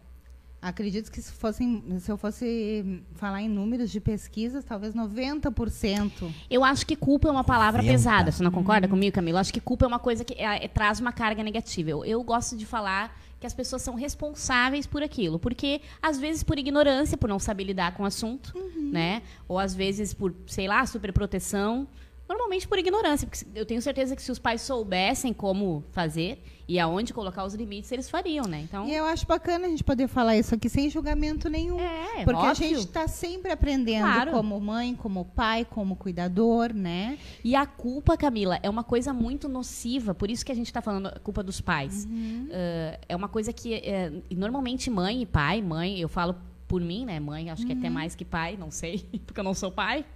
acredito 0.62 1.10
que 1.10 1.20
se, 1.20 1.32
fossem, 1.32 1.82
se 1.98 2.10
eu 2.10 2.16
fosse 2.16 3.02
falar 3.14 3.42
em 3.42 3.48
números 3.48 3.90
de 3.90 3.98
pesquisas, 4.00 4.64
talvez 4.64 4.94
90%. 4.94 6.32
Eu 6.48 6.62
acho 6.62 6.86
que 6.86 6.94
culpa 6.94 7.28
é 7.28 7.30
uma 7.32 7.42
palavra 7.42 7.82
90. 7.82 7.92
pesada. 7.92 8.30
Você 8.30 8.42
não 8.42 8.52
concorda 8.52 8.86
comigo, 8.86 9.14
Camila? 9.14 9.38
Eu 9.38 9.40
acho 9.40 9.52
que 9.52 9.60
culpa 9.60 9.84
é 9.86 9.88
uma 9.88 9.98
coisa 9.98 10.22
que 10.24 10.34
é, 10.34 10.64
é, 10.64 10.68
traz 10.68 11.00
uma 11.00 11.12
carga 11.12 11.42
negativa. 11.42 11.90
Eu, 11.90 12.04
eu 12.04 12.22
gosto 12.22 12.56
de 12.56 12.64
falar 12.64 13.18
que 13.42 13.46
as 13.46 13.52
pessoas 13.52 13.82
são 13.82 13.94
responsáveis 13.94 14.86
por 14.86 15.02
aquilo. 15.02 15.38
Porque, 15.38 15.80
às 16.00 16.18
vezes, 16.18 16.42
por 16.42 16.58
ignorância, 16.58 17.18
por 17.18 17.28
não 17.28 17.38
saber 17.38 17.64
lidar 17.64 17.94
com 17.94 18.04
o 18.04 18.06
assunto, 18.06 18.56
né? 18.92 19.22
Ou, 19.46 19.58
às 19.58 19.74
vezes, 19.74 20.14
por, 20.14 20.32
sei 20.46 20.66
lá, 20.66 20.86
superproteção. 20.86 21.86
Normalmente 22.28 22.66
por 22.66 22.78
ignorância. 22.78 23.28
Porque 23.28 23.44
eu 23.54 23.66
tenho 23.66 23.82
certeza 23.82 24.16
que 24.16 24.22
se 24.22 24.30
os 24.32 24.38
pais 24.38 24.62
soubessem 24.62 25.34
como 25.34 25.84
fazer 25.90 26.42
e 26.68 26.78
aonde 26.78 27.12
colocar 27.12 27.44
os 27.44 27.54
limites, 27.54 27.90
eles 27.92 28.08
fariam, 28.08 28.46
né? 28.46 28.60
Então, 28.62 28.86
E 28.86 28.94
eu 28.94 29.04
acho 29.04 29.26
bacana 29.26 29.66
a 29.66 29.68
gente 29.68 29.84
poder 29.84 30.08
falar 30.08 30.36
isso 30.36 30.54
aqui 30.54 30.68
sem 30.68 30.88
julgamento 30.88 31.48
nenhum. 31.48 31.78
é, 31.80 32.24
porque 32.24 32.40
a 32.40 32.50
óbvio. 32.50 32.54
gente 32.68 32.78
está 32.86 33.06
sempre 33.08 33.50
aprendendo 33.52 34.04
Claro. 34.04 34.30
como 34.32 34.60
mãe, 34.60 34.94
como 34.94 35.24
pai, 35.24 35.64
como 35.68 35.96
cuidador, 35.96 36.72
né? 36.72 37.18
E 37.44 37.54
a 37.56 37.66
culpa, 37.66 38.16
Camila, 38.16 38.58
é 38.62 38.70
uma 38.70 38.84
coisa 38.84 39.12
muito 39.12 39.48
nociva, 39.48 40.14
por 40.14 40.30
isso 40.30 40.44
que 40.44 40.52
a 40.52 40.54
gente 40.54 40.66
está 40.66 40.80
falando 40.80 41.06
a 41.08 41.18
culpa 41.18 41.42
dos 41.42 41.60
pais. 41.60 42.06
Ah, 42.52 42.98
é 43.08 43.16
uma 43.16 43.28
coisa 43.28 43.52
que 43.52 43.74
é, 43.74 44.12
normalmente 44.34 44.90
mãe 44.90 45.22
e 45.22 45.26
pai, 45.26 45.60
mãe, 45.62 45.98
eu 45.98 46.08
falo 46.08 46.34
por 46.72 46.80
mim, 46.80 47.04
né, 47.04 47.20
mãe, 47.20 47.50
acho 47.50 47.66
que 47.66 47.74
até 47.74 47.90
mais 47.90 48.14
que 48.14 48.24
pai, 48.24 48.56
não 48.56 48.70
sei, 48.70 49.06
porque 49.26 49.38
eu 49.38 49.44
não 49.44 49.52
sou 49.52 49.70
pai, 49.70 50.06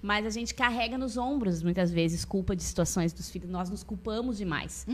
mas 0.00 0.24
a 0.24 0.30
gente 0.30 0.54
carrega 0.54 0.96
nos 0.96 1.16
ombros 1.16 1.60
muitas 1.60 1.90
vezes 1.90 2.24
culpa 2.24 2.54
de 2.54 2.62
situações 2.62 3.12
dos 3.12 3.28
filhos, 3.28 3.50
nós 3.50 3.68
nos 3.68 3.82
culpamos 3.82 4.38
demais. 4.38 4.86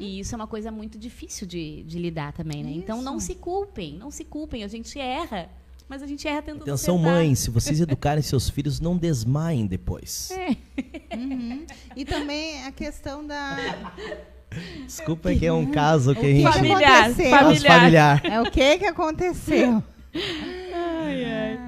E 0.00 0.18
isso 0.18 0.34
é 0.34 0.36
uma 0.36 0.48
coisa 0.48 0.72
muito 0.72 0.98
difícil 0.98 1.46
de, 1.46 1.84
de 1.84 1.96
lidar 1.96 2.32
também, 2.32 2.64
né? 2.64 2.72
Então 2.72 3.00
não 3.00 3.18
Isso. 3.18 3.28
se 3.28 3.34
culpem, 3.36 3.96
não 3.96 4.10
se 4.10 4.24
culpem, 4.24 4.64
a 4.64 4.66
gente 4.66 4.98
erra, 4.98 5.48
mas 5.88 6.02
a 6.02 6.08
gente 6.08 6.26
erra 6.26 6.42
tentando 6.42 6.62
Atenção, 6.62 6.96
acertar. 6.96 7.14
mães, 7.14 7.38
se 7.38 7.50
vocês 7.50 7.80
educarem 7.80 8.20
seus 8.20 8.50
filhos, 8.50 8.80
não 8.80 8.96
desmaiem 8.96 9.68
depois. 9.68 10.30
Uhum. 11.16 11.64
E 11.94 12.04
também 12.04 12.64
a 12.64 12.72
questão 12.72 13.24
da. 13.24 13.92
Desculpa 14.84 15.32
que 15.32 15.46
é 15.46 15.52
um 15.52 15.66
caso 15.66 16.14
que 16.14 16.18
a 16.18 16.22
que 16.22 16.34
gente... 16.34 16.46
que 16.46 16.52
Familiar, 16.52 17.14
familiar. 17.14 17.60
familiar. 17.60 18.22
É 18.24 18.40
o 18.40 18.50
que 18.50 18.78
que 18.78 18.86
aconteceu? 18.86 19.80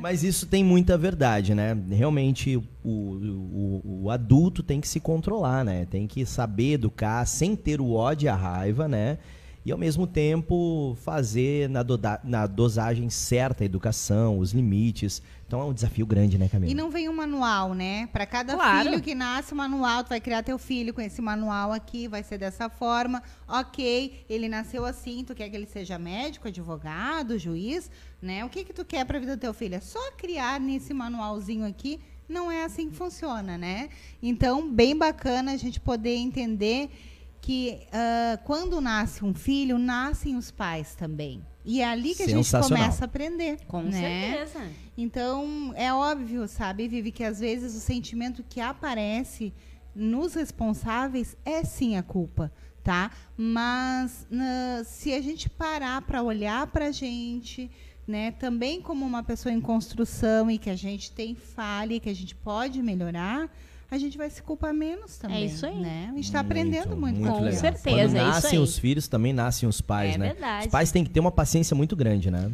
Mas 0.01 0.23
isso 0.23 0.47
tem 0.47 0.63
muita 0.63 0.97
verdade, 0.97 1.55
né? 1.55 1.77
Realmente 1.91 2.57
o, 2.57 2.63
o, 2.85 4.03
o 4.05 4.11
adulto 4.11 4.63
tem 4.63 4.81
que 4.81 4.87
se 4.87 5.01
controlar, 5.01 5.65
né? 5.65 5.87
Tem 5.87 6.07
que 6.07 6.25
saber 6.25 6.75
educar 6.75 7.25
sem 7.27 7.57
ter 7.57 7.81
o 7.81 7.93
ódio 7.93 8.27
e 8.27 8.29
a 8.29 8.35
raiva, 8.37 8.87
né? 8.87 9.19
E 9.67 9.73
ao 9.73 9.77
mesmo 9.77 10.07
tempo 10.07 10.97
fazer 11.03 11.69
na, 11.69 11.83
doda- 11.83 12.21
na 12.23 12.47
dosagem 12.47 13.11
certa 13.11 13.65
a 13.65 13.67
educação, 13.67 14.39
os 14.39 14.53
limites. 14.53 15.21
Então 15.45 15.61
é 15.61 15.65
um 15.65 15.73
desafio 15.73 16.07
grande, 16.07 16.39
né, 16.39 16.49
Camila? 16.49 16.71
E 16.71 16.75
não 16.75 16.89
vem 16.89 17.09
um 17.09 17.13
manual, 17.13 17.75
né? 17.75 18.07
Para 18.13 18.25
cada 18.27 18.55
Claro. 18.55 18.89
filho 18.89 19.03
que 19.03 19.13
nasce, 19.13 19.53
um 19.53 19.57
manual, 19.57 20.05
tu 20.05 20.11
vai 20.11 20.21
criar 20.21 20.45
teu 20.45 20.57
filho 20.57 20.95
com 20.95 21.01
esse 21.01 21.21
manual 21.21 21.73
aqui, 21.73 22.07
vai 22.07 22.23
ser 22.23 22.39
dessa 22.39 22.69
forma. 22.71 23.21
Ok, 23.49 24.25
ele 24.31 24.49
nasceu 24.49 24.85
assim, 24.85 25.25
tu 25.25 25.35
quer 25.35 25.49
que 25.51 25.57
ele 25.57 25.67
seja 25.67 25.99
médico, 25.99 26.47
advogado, 26.47 27.37
juiz, 27.37 27.91
né? 28.23 28.45
O 28.45 28.49
que 28.49 28.63
que 28.63 28.73
tu 28.73 28.85
quer 28.85 29.05
para 29.05 29.17
a 29.17 29.21
vida 29.21 29.37
do 29.37 29.41
teu 29.41 29.53
filho? 29.53 29.75
É 29.75 29.81
só 29.81 30.13
criar 30.13 30.61
nesse 30.61 30.95
manualzinho 30.95 31.67
aqui. 31.67 31.99
Não 32.29 32.53
é 32.53 32.63
assim 32.65 32.89
que 32.89 32.95
funciona, 32.97 33.59
né? 33.59 33.89
Então, 34.23 34.71
bem 34.73 34.97
bacana 34.97 35.53
a 35.53 35.57
gente 35.57 35.81
poder 35.81 36.15
entender 36.15 36.89
que 37.47 37.79
ah, 37.93 38.41
quando 38.43 38.81
nasce 38.81 39.25
um 39.25 39.33
filho, 39.33 39.79
nascem 39.79 40.37
os 40.37 40.51
pais 40.51 40.97
também. 40.97 41.41
E 41.65 41.81
é 41.81 41.85
ali 41.85 42.13
que 42.13 42.25
a 42.25 42.29
gente 42.29 42.51
começa 42.51 43.05
a 43.05 43.07
aprender. 43.07 43.61
Com 43.69 43.83
né? 43.83 44.33
certeza. 44.33 44.69
Então, 44.99 45.73
é 45.77 45.93
óbvio, 45.93 46.49
sabe, 46.49 46.89
Vivi, 46.89 47.13
que 47.13 47.23
às 47.23 47.39
vezes 47.39 47.77
o 47.77 47.79
sentimento 47.79 48.45
que 48.49 48.61
aparece 48.61 49.55
nos 49.95 50.35
responsáveis 50.35 51.37
é 51.45 51.63
sim 51.63 51.97
a 51.97 52.03
culpa, 52.03 52.53
tá? 52.83 53.13
Mas 53.37 54.27
na- 54.29 54.83
se 54.85 55.13
a 55.13 55.21
gente 55.21 55.49
parar 55.49 56.03
para 56.03 56.25
olhar 56.25 56.67
para 56.67 56.87
a 56.87 56.93
gente, 56.93 57.71
né, 58.09 58.33
também 58.33 58.81
como 58.83 59.07
uma 59.07 59.23
pessoa 59.23 59.53
em 59.55 59.61
construção 59.61 60.51
e 60.51 60.59
que 60.59 60.69
a 60.69 60.77
gente 60.77 61.13
tem 61.13 61.37
falha 61.37 61.95
e 61.95 62.01
que 62.01 62.11
a 62.11 62.15
gente 62.15 62.35
pode 62.35 62.83
melhorar, 62.83 63.49
a 63.91 63.99
gente 63.99 64.19
vai 64.19 64.29
se 64.31 64.43
culpar 64.43 64.75
menos 64.75 65.17
também. 65.17 65.37
É 65.43 65.47
isso 65.47 65.65
aí. 65.67 65.77
Né? 65.79 66.09
A 66.11 66.15
gente 66.17 66.25
está 66.25 66.41
aprendendo 66.41 66.97
muito, 66.97 67.21
muito 67.21 67.33
com 67.37 67.45
legal. 67.45 67.61
certeza, 67.61 67.91
Quando 67.91 68.01
é 68.01 68.05
isso 68.07 68.15
nascem 68.33 68.51
aí. 68.59 68.59
os 68.59 68.79
filhos, 68.79 69.09
também 69.09 69.33
nascem 69.33 69.69
os 69.69 69.81
pais, 69.81 70.15
É 70.15 70.19
né? 70.19 70.27
verdade. 70.33 70.67
Os 70.67 70.73
pais 70.73 70.91
têm 70.91 71.05
que 71.05 71.11
ter 71.11 71.21
uma 71.21 71.31
paciência 71.33 71.75
muito 71.77 71.95
grande, 71.95 72.31
né? 72.31 72.51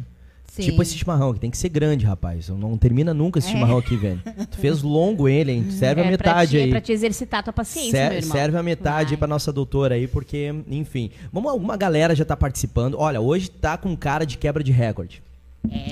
Sim. 0.47 0.61
Tipo 0.61 0.83
esse 0.83 0.95
chimarrão, 0.95 1.33
que 1.33 1.39
tem 1.39 1.49
que 1.49 1.57
ser 1.57 1.69
grande, 1.69 2.05
rapaz. 2.05 2.47
Não 2.49 2.77
termina 2.77 3.11
nunca 3.11 3.39
esse 3.39 3.49
chimarrão 3.49 3.79
aqui, 3.79 3.97
velho. 3.97 4.21
Tu 4.51 4.57
fez 4.57 4.83
longo 4.83 5.27
ele, 5.27 5.51
hein? 5.51 5.65
Serve 5.73 6.01
a 6.01 6.03
É 6.03 6.07
pra 6.07 6.11
metade 6.11 6.51
te, 6.51 6.57
aí. 6.57 6.67
É 6.67 6.69
pra 6.69 6.79
te 6.81 6.91
exercitar 6.91 7.43
tua 7.43 7.51
paciência, 7.51 7.89
Ser- 7.91 8.09
meu 8.09 8.17
irmão. 8.19 8.31
serve 8.31 8.57
a 8.57 8.61
metade 8.61 9.05
Vai. 9.05 9.13
aí 9.13 9.17
pra 9.17 9.27
nossa 9.27 9.51
doutora 9.51 9.95
aí, 9.95 10.07
porque, 10.07 10.53
enfim. 10.69 11.09
Vamos, 11.31 11.51
alguma 11.51 11.75
galera 11.75 12.13
já 12.15 12.23
tá 12.23 12.37
participando. 12.37 12.99
Olha, 12.99 13.19
hoje 13.19 13.49
tá 13.49 13.75
com 13.77 13.97
cara 13.97 14.25
de 14.27 14.37
quebra 14.37 14.63
de 14.63 14.71
recorde. 14.71 15.23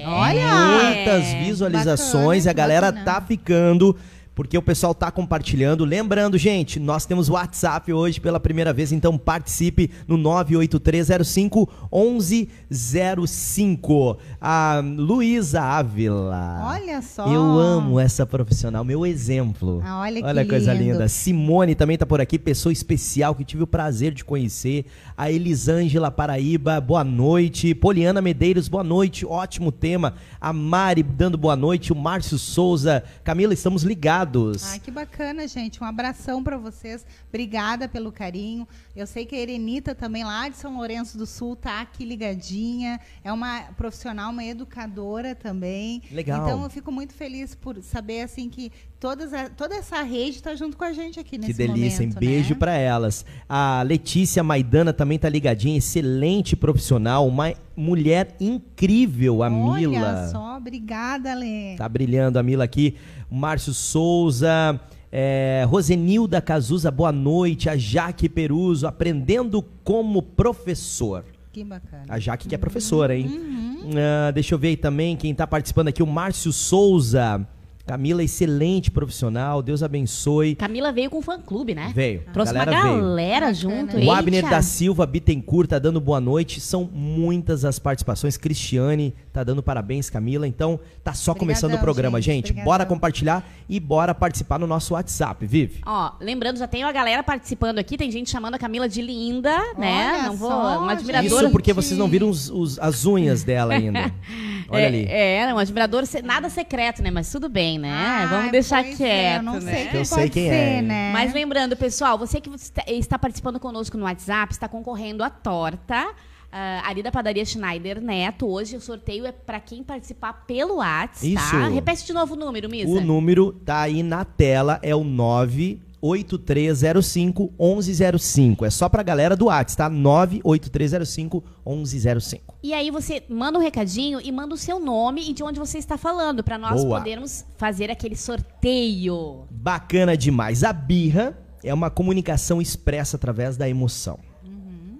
Olha! 0.05 0.83
Muitas 0.83 1.33
visualizações, 1.33 2.43
bacana, 2.45 2.51
a 2.51 2.53
galera 2.53 2.91
bacana. 2.91 3.05
tá 3.05 3.21
ficando. 3.21 3.97
Porque 4.41 4.57
o 4.57 4.61
pessoal 4.61 4.95
tá 4.95 5.11
compartilhando. 5.11 5.85
Lembrando, 5.85 6.35
gente, 6.35 6.79
nós 6.79 7.05
temos 7.05 7.29
WhatsApp 7.29 7.93
hoje 7.93 8.19
pela 8.19 8.39
primeira 8.39 8.73
vez, 8.73 8.91
então 8.91 9.15
participe 9.15 9.91
no 10.07 10.17
98305 10.17 11.69
1105. 11.93 14.17
A 14.41 14.81
Luísa 14.83 15.61
Ávila. 15.61 16.63
Olha 16.65 17.03
só. 17.03 17.31
Eu 17.31 17.43
amo 17.43 17.99
essa 17.99 18.25
profissional, 18.25 18.83
meu 18.83 19.05
exemplo. 19.05 19.79
Ah, 19.85 19.99
olha 19.99 20.21
que 20.21 20.27
Olha 20.27 20.41
a 20.41 20.47
coisa 20.47 20.73
lindo. 20.73 20.93
linda. 20.93 21.07
Simone 21.07 21.75
também 21.75 21.95
tá 21.95 22.07
por 22.07 22.19
aqui, 22.19 22.39
pessoa 22.39 22.73
especial 22.73 23.35
que 23.35 23.45
tive 23.45 23.61
o 23.61 23.67
prazer 23.67 24.11
de 24.11 24.25
conhecer. 24.25 24.85
A 25.15 25.31
Elisângela 25.31 26.09
Paraíba, 26.09 26.81
boa 26.81 27.03
noite. 27.03 27.75
Poliana 27.75 28.23
Medeiros, 28.23 28.67
boa 28.67 28.83
noite. 28.83 29.23
Ótimo 29.23 29.71
tema. 29.71 30.15
A 30.39 30.51
Mari 30.51 31.03
dando 31.03 31.37
boa 31.37 31.55
noite. 31.55 31.93
O 31.93 31.95
Márcio 31.95 32.39
Souza. 32.39 33.03
Camila, 33.23 33.53
estamos 33.53 33.83
ligados. 33.83 34.30
Ai, 34.65 34.79
que 34.79 34.89
bacana, 34.89 35.47
gente. 35.47 35.83
Um 35.83 35.85
abração 35.85 36.43
para 36.43 36.57
vocês. 36.57 37.05
Obrigada 37.29 37.87
pelo 37.87 38.11
carinho. 38.11 38.67
Eu 38.95 39.05
sei 39.05 39.25
que 39.25 39.35
a 39.35 39.39
Erenita 39.39 39.93
também 39.93 40.23
lá 40.23 40.47
de 40.47 40.57
São 40.57 40.77
Lourenço 40.77 41.17
do 41.17 41.25
Sul 41.25 41.55
tá 41.55 41.81
aqui 41.81 42.05
ligadinha. 42.05 42.99
É 43.23 43.31
uma 43.31 43.63
profissional, 43.77 44.31
uma 44.31 44.43
educadora 44.43 45.35
também. 45.35 46.01
Legal. 46.11 46.47
Então 46.47 46.63
eu 46.63 46.69
fico 46.69 46.91
muito 46.91 47.13
feliz 47.13 47.53
por 47.55 47.81
saber 47.83 48.21
assim 48.21 48.49
que 48.49 48.71
todas 49.01 49.33
a- 49.33 49.49
toda 49.49 49.75
essa 49.75 50.01
rede 50.03 50.37
está 50.37 50.53
junto 50.55 50.77
com 50.77 50.83
a 50.85 50.93
gente 50.93 51.19
aqui 51.19 51.31
Que 51.31 51.37
nesse 51.39 51.53
delícia, 51.55 52.03
hein? 52.03 52.09
momento, 52.09 52.19
Beijo 52.19 52.49
né? 52.51 52.55
pra 52.59 52.73
elas. 52.75 53.25
A 53.49 53.81
Letícia 53.81 54.43
Maidana 54.43 54.93
também 54.93 55.17
tá 55.19 55.27
ligadinha, 55.27 55.77
excelente 55.77 56.55
profissional, 56.55 57.27
uma 57.27 57.51
mulher 57.75 58.35
incrível, 58.39 59.41
a 59.43 59.47
Olha 59.51 59.89
Mila. 59.89 60.27
só, 60.31 60.55
obrigada, 60.57 61.33
Lê. 61.33 61.75
Tá 61.75 61.89
brilhando 61.89 62.37
a 62.37 62.43
Mila 62.43 62.63
aqui. 62.63 62.95
Márcio 63.29 63.73
Souza, 63.73 64.79
é, 65.11 65.65
Rosenilda 65.67 66.39
Cazuza, 66.39 66.91
boa 66.91 67.11
noite. 67.11 67.69
A 67.69 67.75
Jaque 67.75 68.29
Peruso, 68.29 68.85
aprendendo 68.85 69.63
como 69.83 70.21
professor. 70.21 71.25
Que 71.51 71.63
bacana. 71.65 72.03
A 72.07 72.19
Jaque 72.19 72.47
que 72.47 72.55
é 72.55 72.57
professora, 72.57 73.13
hein? 73.17 73.25
Uhum. 73.27 73.89
Ah, 73.97 74.31
deixa 74.31 74.53
eu 74.53 74.59
ver 74.59 74.69
aí 74.69 74.77
também 74.77 75.17
quem 75.17 75.33
tá 75.33 75.45
participando 75.47 75.87
aqui. 75.89 76.03
O 76.03 76.07
Márcio 76.07 76.53
Souza. 76.53 77.45
Camila, 77.91 78.23
excelente 78.23 78.89
profissional. 78.89 79.61
Deus 79.61 79.83
abençoe. 79.83 80.55
Camila 80.55 80.93
veio 80.93 81.09
com 81.09 81.17
o 81.17 81.21
fã-clube, 81.21 81.75
né? 81.75 81.91
Veio. 81.93 82.23
Trouxe 82.31 82.53
uma 82.53 82.63
galera 82.63 82.83
veio. 82.87 83.01
galera 83.01 83.39
Bacana. 83.47 83.53
junto. 83.53 83.97
O 83.97 84.11
Abner 84.11 84.49
da 84.49 84.61
Silva 84.61 85.05
Bittencourt 85.05 85.67
tá 85.67 85.77
dando 85.77 85.99
boa 85.99 86.21
noite. 86.21 86.61
São 86.61 86.89
muitas 86.93 87.65
as 87.65 87.79
participações. 87.79 88.37
Cristiane 88.37 89.13
tá 89.33 89.43
dando 89.43 89.61
parabéns, 89.61 90.09
Camila. 90.09 90.47
Então, 90.47 90.79
tá 91.03 91.13
só 91.13 91.33
começando 91.33 91.71
o 91.71 91.75
Obrigadão, 91.75 91.83
programa, 91.83 92.21
gente. 92.21 92.47
gente. 92.47 92.55
Bora 92.63 92.83
Obrigadão. 92.83 92.95
compartilhar 92.95 93.49
e 93.67 93.77
bora 93.77 94.15
participar 94.15 94.57
no 94.57 94.65
nosso 94.67 94.93
WhatsApp, 94.93 95.45
Vive. 95.45 95.81
Ó, 95.85 96.13
lembrando, 96.21 96.59
já 96.59 96.67
tem 96.67 96.85
uma 96.85 96.93
galera 96.93 97.21
participando 97.23 97.77
aqui, 97.77 97.97
tem 97.97 98.09
gente 98.09 98.29
chamando 98.29 98.55
a 98.55 98.57
Camila 98.57 98.87
de 98.87 99.01
linda, 99.01 99.51
né? 99.77 100.13
Olha 100.13 100.23
Não 100.27 100.35
vou. 100.37 100.49
só, 100.49 100.79
uma 100.79 100.93
admiradora. 100.93 101.41
Isso 101.43 101.51
porque 101.51 101.73
vocês 101.73 101.97
não 101.99 102.07
viram 102.07 102.29
os- 102.29 102.49
os- 102.49 102.79
as 102.79 103.05
unhas 103.05 103.43
dela 103.43 103.73
ainda. 103.73 104.13
Olha 104.69 104.81
é, 104.83 104.85
ali. 104.87 105.05
É, 105.09 105.53
um 105.53 105.57
admirador, 105.57 106.03
nada 106.23 106.49
secreto, 106.49 107.01
né? 107.03 107.11
Mas 107.11 107.29
tudo 107.29 107.49
bem, 107.49 107.77
né? 107.81 107.91
Ai, 107.91 108.27
Vamos 108.27 108.51
deixar 108.51 108.83
pois 108.83 108.97
quieto, 108.97 109.09
é, 109.09 109.37
eu 109.37 109.43
não 109.43 109.59
né? 109.59 109.73
sei 109.73 109.85
quem 109.87 109.99
Eu 109.99 110.05
sei 110.05 110.17
pode 110.17 110.29
quem 110.31 110.49
ser, 110.49 110.55
é. 110.55 110.81
né? 110.81 111.11
Mas 111.11 111.33
lembrando, 111.33 111.75
pessoal, 111.75 112.17
você 112.17 112.39
que 112.39 112.49
está- 112.87 113.19
participando 113.19 113.59
conosco 113.59 113.97
no 113.97 114.05
WhatsApp, 114.05 114.53
está 114.53 114.67
concorrendo 114.69 115.23
à 115.23 115.29
torta. 115.29 116.13
ah, 116.53 116.81
ali 116.85 117.01
da 117.01 117.09
padaria 117.11 117.45
Schneider 117.45 118.01
Neto. 118.01 118.45
Hoje 118.45 118.75
o 118.75 118.81
sorteio 118.81 119.25
é 119.25 119.31
para 119.31 119.57
quem 119.59 119.81
participar 119.83 120.45
pelo 120.45 120.75
WhatsApp, 120.75 121.33
tá? 121.33 121.67
Repete 121.69 122.05
de 122.05 122.13
novo 122.13 122.33
o 122.33 122.37
número, 122.37 122.69
Misa. 122.69 122.89
O 122.91 122.99
número 123.01 123.53
tá 123.65 123.81
aí 123.81 124.03
na 124.03 124.23
tela, 124.25 124.77
é 124.83 124.93
o 124.95 125.03
98305 125.03 127.51
1105. 127.59 128.65
É 128.65 128.69
só 128.69 128.89
pra 128.89 129.01
galera 129.03 129.35
do 129.35 129.45
WhatsApp, 129.45 129.77
tá? 129.77 129.89
98305 129.89 131.43
1105. 131.65 132.50
E 132.63 132.73
aí 132.73 132.91
você 132.91 133.23
manda 133.27 133.57
um 133.57 133.61
recadinho 133.61 134.21
e 134.21 134.31
manda 134.31 134.53
o 134.53 134.57
seu 134.57 134.79
nome 134.79 135.29
e 135.29 135.33
de 135.33 135.43
onde 135.43 135.59
você 135.59 135.79
está 135.79 135.97
falando, 135.97 136.43
para 136.43 136.59
nós 136.59 136.83
Boa. 136.83 136.99
podermos 136.99 137.43
fazer 137.57 137.89
aquele 137.89 138.15
sorteio. 138.15 139.47
Bacana 139.49 140.15
demais. 140.15 140.63
A 140.63 140.71
birra 140.71 141.35
é 141.63 141.73
uma 141.73 141.89
comunicação 141.89 142.61
expressa 142.61 143.17
através 143.17 143.57
da 143.57 143.67
emoção. 143.67 144.19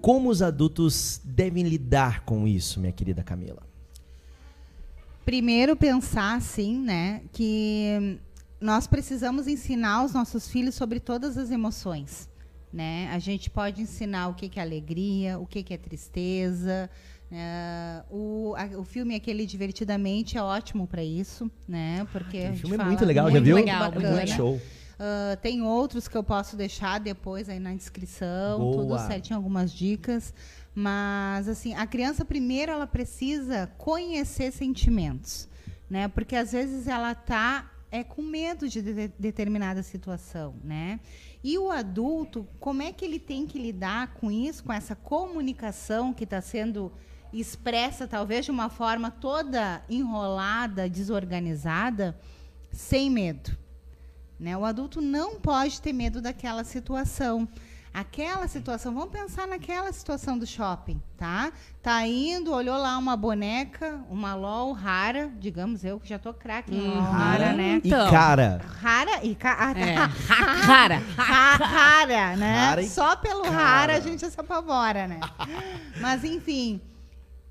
Como 0.00 0.28
os 0.28 0.42
adultos 0.42 1.20
devem 1.22 1.62
lidar 1.62 2.24
com 2.24 2.48
isso, 2.48 2.80
minha 2.80 2.92
querida 2.92 3.22
Camila? 3.22 3.62
Primeiro 5.24 5.76
pensar 5.76 6.36
assim, 6.36 6.76
né, 6.76 7.22
que 7.32 8.18
nós 8.60 8.88
precisamos 8.88 9.46
ensinar 9.46 10.04
os 10.04 10.12
nossos 10.12 10.48
filhos 10.48 10.74
sobre 10.74 10.98
todas 10.98 11.38
as 11.38 11.52
emoções, 11.52 12.28
né? 12.72 13.08
A 13.12 13.20
gente 13.20 13.48
pode 13.48 13.80
ensinar 13.80 14.26
o 14.26 14.34
que, 14.34 14.48
que 14.48 14.58
é 14.58 14.62
alegria, 14.62 15.38
o 15.38 15.46
que, 15.46 15.62
que 15.62 15.72
é 15.72 15.78
tristeza. 15.78 16.90
Né? 17.32 18.04
o, 18.10 18.54
a- 18.56 18.78
o 18.78 18.84
filme 18.84 19.14
aquele 19.14 19.46
divertidamente 19.46 20.36
é 20.36 20.42
ótimo 20.42 20.86
para 20.86 21.02
isso, 21.02 21.50
né? 21.66 22.06
Porque 22.12 22.50
O 22.50 22.56
filme 22.56 22.76
é 22.76 22.84
muito 22.84 23.04
legal, 23.04 23.26
já 23.26 23.30
muito 23.32 23.44
viu? 23.44 23.56
legal, 23.56 23.92
É 23.92 23.98
muito 23.98 24.30
show. 24.30 24.60
Ah, 24.98 25.36
tem 25.42 25.62
outros 25.62 26.06
que 26.06 26.16
eu 26.16 26.22
posso 26.22 26.56
deixar 26.56 27.00
depois 27.00 27.48
aí 27.48 27.58
na 27.58 27.74
descrição, 27.74 28.58
Boa. 28.60 28.76
tudo 28.76 28.98
certinho, 29.06 29.36
algumas 29.36 29.72
dicas. 29.72 30.32
Mas, 30.74 31.48
assim, 31.48 31.74
a 31.74 31.86
criança 31.86 32.24
primeiro 32.24 32.70
ela 32.70 32.86
precisa 32.86 33.66
conhecer 33.78 34.52
sentimentos, 34.52 35.48
né? 35.90 36.06
Porque 36.08 36.36
às 36.36 36.52
vezes 36.52 36.86
ela 36.86 37.14
tá 37.14 37.68
é 37.90 38.02
com 38.02 38.22
medo 38.22 38.68
de, 38.68 38.80
de- 38.80 39.12
determinada 39.18 39.82
situação, 39.82 40.54
né? 40.64 40.98
E 41.44 41.58
o 41.58 41.70
adulto, 41.70 42.46
como 42.60 42.80
é 42.80 42.90
que 42.92 43.04
ele 43.04 43.18
tem 43.18 43.46
que 43.46 43.58
lidar 43.58 44.14
com 44.14 44.30
isso, 44.30 44.62
com 44.64 44.72
essa 44.72 44.94
comunicação 44.94 46.12
que 46.14 46.24
está 46.24 46.40
sendo 46.40 46.90
expressa 47.32 48.06
talvez 48.06 48.44
de 48.44 48.50
uma 48.50 48.68
forma 48.68 49.10
toda 49.10 49.82
enrolada, 49.88 50.88
desorganizada, 50.88 52.16
sem 52.70 53.10
medo? 53.10 53.56
Né? 54.38 54.56
O 54.56 54.64
adulto 54.64 55.00
não 55.00 55.38
pode 55.40 55.80
ter 55.80 55.92
medo 55.92 56.20
daquela 56.20 56.64
situação. 56.64 57.48
Aquela 57.94 58.48
situação, 58.48 58.94
vamos 58.94 59.10
pensar 59.10 59.46
naquela 59.46 59.92
situação 59.92 60.38
do 60.38 60.46
shopping, 60.46 60.98
tá? 61.14 61.52
Tá 61.82 62.06
indo, 62.06 62.50
olhou 62.50 62.78
lá 62.78 62.96
uma 62.96 63.14
boneca, 63.18 64.00
uma 64.08 64.34
LOL 64.34 64.72
rara, 64.72 65.30
digamos 65.38 65.84
eu 65.84 66.00
que 66.00 66.08
já 66.08 66.18
tô 66.18 66.32
craque 66.32 66.74
em 66.74 66.80
LOL 66.80 66.96
Uhum. 66.96 67.02
rara, 67.02 67.52
né? 67.52 67.80
E 67.84 67.88
Então. 67.88 68.10
cara, 68.10 68.62
Rara 68.80 69.22
e 69.22 69.34
ca... 69.34 69.54
tá. 69.54 69.78
É. 69.78 69.94
Cara, 70.66 71.02
Ra- 71.18 71.56
rara, 71.56 72.36
né? 72.36 72.66
Rara 72.68 72.80
e 72.82 72.88
Só 72.88 73.14
pelo 73.14 73.42
cara. 73.42 73.54
rara 73.56 73.96
a 73.96 74.00
gente 74.00 74.26
se 74.28 74.40
apavora, 74.40 75.06
né? 75.06 75.20
Mas 76.00 76.24
enfim. 76.24 76.80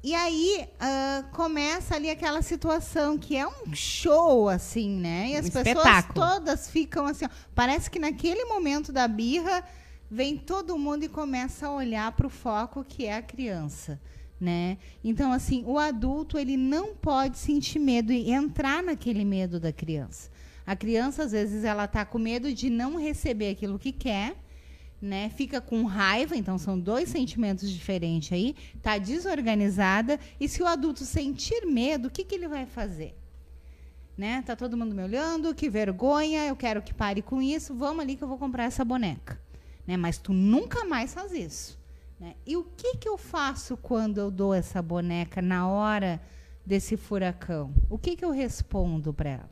E 0.03 0.15
aí 0.15 0.67
ah, 0.79 1.23
começa 1.31 1.95
ali 1.95 2.09
aquela 2.09 2.41
situação 2.41 3.17
que 3.19 3.37
é 3.37 3.45
um 3.47 3.73
show, 3.73 4.49
assim, 4.49 4.89
né? 4.89 5.29
E 5.29 5.35
as 5.37 5.45
Um 5.45 5.51
pessoas 5.51 5.67
espetáculo. 5.67 6.13
todas 6.27 6.69
ficam 6.69 7.05
assim. 7.05 7.25
ó, 7.25 7.29
parece 7.53 7.89
que 7.89 7.99
naquele 7.99 8.45
momento 8.45 8.91
da 8.91 9.07
birra 9.07 9.63
vem 10.09 10.35
todo 10.37 10.77
mundo 10.77 11.03
e 11.03 11.09
começa 11.09 11.67
a 11.67 11.71
olhar 11.71 12.11
para 12.13 12.25
o 12.27 12.29
foco 12.31 12.83
que 12.83 13.05
é 13.05 13.15
a 13.17 13.21
criança. 13.21 13.99
Né? 14.39 14.79
Então, 15.03 15.31
assim, 15.31 15.63
o 15.67 15.77
adulto 15.77 16.35
ele 16.35 16.57
não 16.57 16.95
pode 16.95 17.37
sentir 17.37 17.77
medo 17.77 18.11
e 18.11 18.31
entrar 18.31 18.81
naquele 18.81 19.23
medo 19.23 19.59
da 19.59 19.71
criança. 19.71 20.31
A 20.65 20.75
criança, 20.75 21.21
às 21.23 21.31
vezes, 21.31 21.63
ela 21.63 21.85
está 21.85 22.03
com 22.03 22.17
medo 22.17 22.51
de 22.51 22.67
não 22.67 22.97
receber 22.97 23.51
aquilo 23.51 23.77
que 23.77 23.91
quer 23.91 24.35
né? 25.01 25.29
Fica 25.29 25.59
com 25.59 25.83
raiva, 25.83 26.35
então 26.35 26.57
são 26.57 26.79
dois 26.79 27.09
sentimentos 27.09 27.69
diferentes 27.69 28.31
aí. 28.31 28.55
Tá 28.81 28.97
desorganizada 28.97 30.19
e 30.39 30.47
se 30.47 30.61
o 30.61 30.67
adulto 30.67 31.03
sentir 31.03 31.65
medo, 31.65 32.07
o 32.07 32.11
que, 32.11 32.23
que 32.23 32.35
ele 32.35 32.47
vai 32.47 32.65
fazer? 32.65 33.17
Né? 34.15 34.43
Tá 34.43 34.55
todo 34.55 34.77
mundo 34.77 34.93
me 34.93 35.01
olhando, 35.01 35.55
que 35.55 35.69
vergonha, 35.69 36.45
eu 36.45 36.55
quero 36.55 36.81
que 36.81 36.93
pare 36.93 37.21
com 37.21 37.41
isso. 37.41 37.73
Vamos 37.73 38.01
ali 38.01 38.15
que 38.15 38.23
eu 38.23 38.27
vou 38.27 38.37
comprar 38.37 38.65
essa 38.65 38.85
boneca, 38.85 39.41
né? 39.87 39.97
Mas 39.97 40.19
tu 40.19 40.31
nunca 40.31 40.85
mais 40.85 41.13
faz 41.13 41.31
isso, 41.31 41.79
né? 42.19 42.35
E 42.45 42.55
o 42.55 42.63
que 42.63 42.97
que 42.97 43.09
eu 43.09 43.17
faço 43.17 43.75
quando 43.77 44.19
eu 44.19 44.29
dou 44.29 44.53
essa 44.53 44.81
boneca 44.81 45.41
na 45.41 45.67
hora 45.67 46.21
desse 46.63 46.95
furacão? 46.95 47.73
O 47.89 47.97
que 47.97 48.15
que 48.15 48.23
eu 48.23 48.29
respondo 48.29 49.11
para 49.11 49.29
ela? 49.29 49.49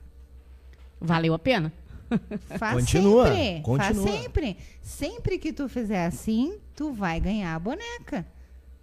Valeu 1.02 1.34
a 1.34 1.40
pena? 1.40 1.74
Faz 2.58 2.74
Continua, 2.76 3.28
sempre. 3.34 3.62
continua. 3.62 4.08
Faz 4.08 4.22
sempre. 4.22 4.58
Sempre 4.82 5.38
que 5.38 5.54
tu 5.54 5.68
fizer 5.70 6.06
assim, 6.06 6.60
tu 6.76 6.92
vai 6.92 7.20
ganhar 7.20 7.56
a 7.56 7.60
boneca, 7.60 8.26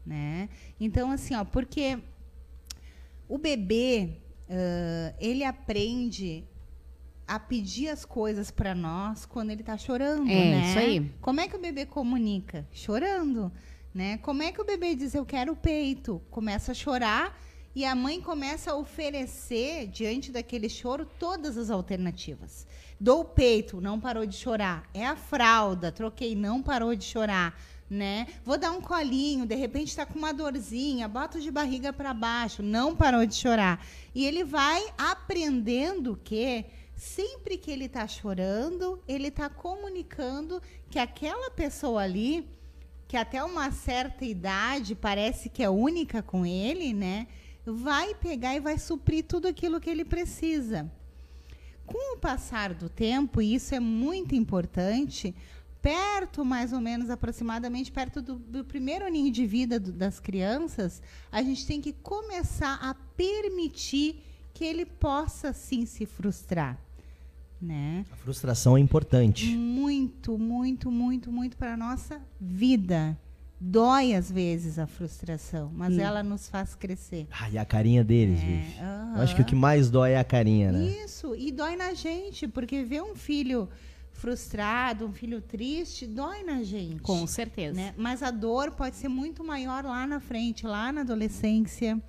né? 0.04 0.48
Então, 0.80 1.10
assim, 1.10 1.34
ó, 1.34 1.44
porque 1.44 1.98
o 3.28 3.38
bebê, 3.38 4.18
ãh, 4.48 5.14
ele 5.18 5.44
aprende 5.44 6.44
a 7.26 7.40
pedir 7.40 7.88
as 7.88 8.04
coisas 8.04 8.50
para 8.52 8.74
nós 8.74 9.26
quando 9.26 9.50
ele 9.50 9.62
tá 9.64 9.76
chorando, 9.76 10.30
É, 10.30 10.34
né? 10.50 10.68
isso 10.70 10.78
aí. 10.78 11.12
Como 11.20 11.40
é 11.40 11.48
que 11.48 11.56
o 11.56 11.60
bebê 11.60 11.84
comunica? 11.84 12.64
Chorando, 12.72 13.50
né? 13.92 14.18
Como 14.18 14.42
é 14.44 14.52
que 14.52 14.60
o 14.60 14.64
bebê 14.64 14.94
diz 14.94 15.12
eu 15.14 15.26
quero 15.26 15.52
o 15.52 15.56
peito? 15.56 16.22
Começa 16.30 16.70
a 16.70 16.74
chorar 16.74 17.36
e 17.74 17.84
a 17.84 17.96
mãe 17.96 18.20
começa 18.20 18.70
a 18.70 18.76
oferecer 18.76 19.88
diante 19.88 20.30
daquele 20.30 20.68
choro 20.68 21.04
todas 21.18 21.56
as 21.58 21.68
alternativas. 21.68 22.64
Dou 22.98 23.20
o 23.20 23.24
peito, 23.24 23.80
não 23.80 24.00
parou 24.00 24.24
de 24.24 24.34
chorar. 24.34 24.88
É 24.94 25.06
a 25.06 25.14
fralda, 25.16 25.92
troquei, 25.92 26.34
não 26.34 26.62
parou 26.62 26.94
de 26.94 27.04
chorar, 27.04 27.58
né? 27.90 28.26
Vou 28.42 28.56
dar 28.56 28.70
um 28.70 28.80
colinho, 28.80 29.44
de 29.44 29.54
repente 29.54 29.88
está 29.88 30.06
com 30.06 30.18
uma 30.18 30.32
dorzinha, 30.32 31.06
boto 31.06 31.38
de 31.38 31.50
barriga 31.50 31.92
para 31.92 32.14
baixo, 32.14 32.62
não 32.62 32.96
parou 32.96 33.26
de 33.26 33.34
chorar. 33.34 33.84
E 34.14 34.24
ele 34.24 34.44
vai 34.44 34.82
aprendendo 34.96 36.18
que 36.24 36.64
sempre 36.94 37.58
que 37.58 37.70
ele 37.70 37.84
está 37.84 38.08
chorando, 38.08 39.02
ele 39.06 39.28
está 39.28 39.50
comunicando 39.50 40.62
que 40.88 40.98
aquela 40.98 41.50
pessoa 41.50 42.02
ali, 42.02 42.48
que 43.06 43.16
até 43.16 43.44
uma 43.44 43.70
certa 43.70 44.24
idade 44.24 44.94
parece 44.94 45.50
que 45.50 45.62
é 45.62 45.68
única 45.68 46.22
com 46.22 46.46
ele, 46.46 46.94
né? 46.94 47.26
Vai 47.66 48.14
pegar 48.14 48.56
e 48.56 48.60
vai 48.60 48.78
suprir 48.78 49.24
tudo 49.24 49.46
aquilo 49.46 49.80
que 49.80 49.90
ele 49.90 50.04
precisa. 50.04 50.90
Com 51.86 52.16
o 52.16 52.18
passar 52.18 52.74
do 52.74 52.88
tempo, 52.88 53.40
e 53.40 53.54
isso 53.54 53.74
é 53.74 53.80
muito 53.80 54.34
importante, 54.34 55.34
perto, 55.80 56.44
mais 56.44 56.72
ou 56.72 56.80
menos, 56.80 57.10
aproximadamente, 57.10 57.92
perto 57.92 58.20
do, 58.20 58.34
do 58.36 58.64
primeiro 58.64 59.06
aninho 59.06 59.30
de 59.30 59.46
vida 59.46 59.78
do- 59.78 59.92
das 59.92 60.18
crianças, 60.18 61.00
a 61.30 61.42
gente 61.42 61.64
tem 61.66 61.80
que 61.80 61.92
começar 61.92 62.74
a 62.82 62.92
permitir 63.16 64.20
que 64.52 64.64
ele 64.64 64.84
possa, 64.84 65.52
sim, 65.52 65.86
se 65.86 66.04
frustrar. 66.06 66.76
Né? 67.62 68.04
A 68.12 68.16
frustração 68.16 68.76
é 68.76 68.80
importante. 68.80 69.56
Muito, 69.56 70.36
muito, 70.36 70.90
muito, 70.90 71.30
muito 71.30 71.56
para 71.56 71.74
a 71.74 71.76
nossa 71.76 72.20
vida. 72.40 73.16
Dói, 73.58 74.14
às 74.14 74.30
vezes, 74.30 74.78
a 74.78 74.86
frustração, 74.86 75.70
mas 75.74 75.94
Hum. 75.96 76.00
ela 76.00 76.22
nos 76.22 76.48
faz 76.48 76.74
crescer. 76.74 77.26
Ai, 77.30 77.56
a 77.56 77.64
carinha 77.64 78.04
deles, 78.04 78.38
É, 78.40 78.44
bicho. 78.44 78.80
aham. 78.82 79.12
Eu 79.16 79.22
acho 79.22 79.34
que 79.34 79.40
o 79.42 79.44
que 79.46 79.54
mais 79.54 79.88
dói 79.90 80.12
é 80.12 80.18
a 80.18 80.24
carinha, 80.24 80.70
né? 80.72 80.84
Isso, 81.04 81.34
e 81.34 81.50
dói 81.50 81.74
na 81.74 81.94
gente, 81.94 82.46
porque 82.46 82.82
ver 82.84 83.02
um 83.02 83.14
filho 83.14 83.66
frustrado, 84.12 85.06
um 85.06 85.12
filho 85.12 85.40
triste, 85.40 86.06
dói 86.06 86.42
na 86.42 86.62
gente. 86.62 87.00
Com 87.00 87.26
certeza. 87.26 87.74
né? 87.74 87.94
Mas 87.96 88.22
a 88.22 88.30
dor 88.30 88.72
pode 88.72 88.96
ser 88.96 89.08
muito 89.08 89.42
maior 89.44 89.84
lá 89.84 90.06
na 90.06 90.20
frente, 90.20 90.66
lá 90.66 90.92
na 90.92 91.00
adolescência, 91.02 92.00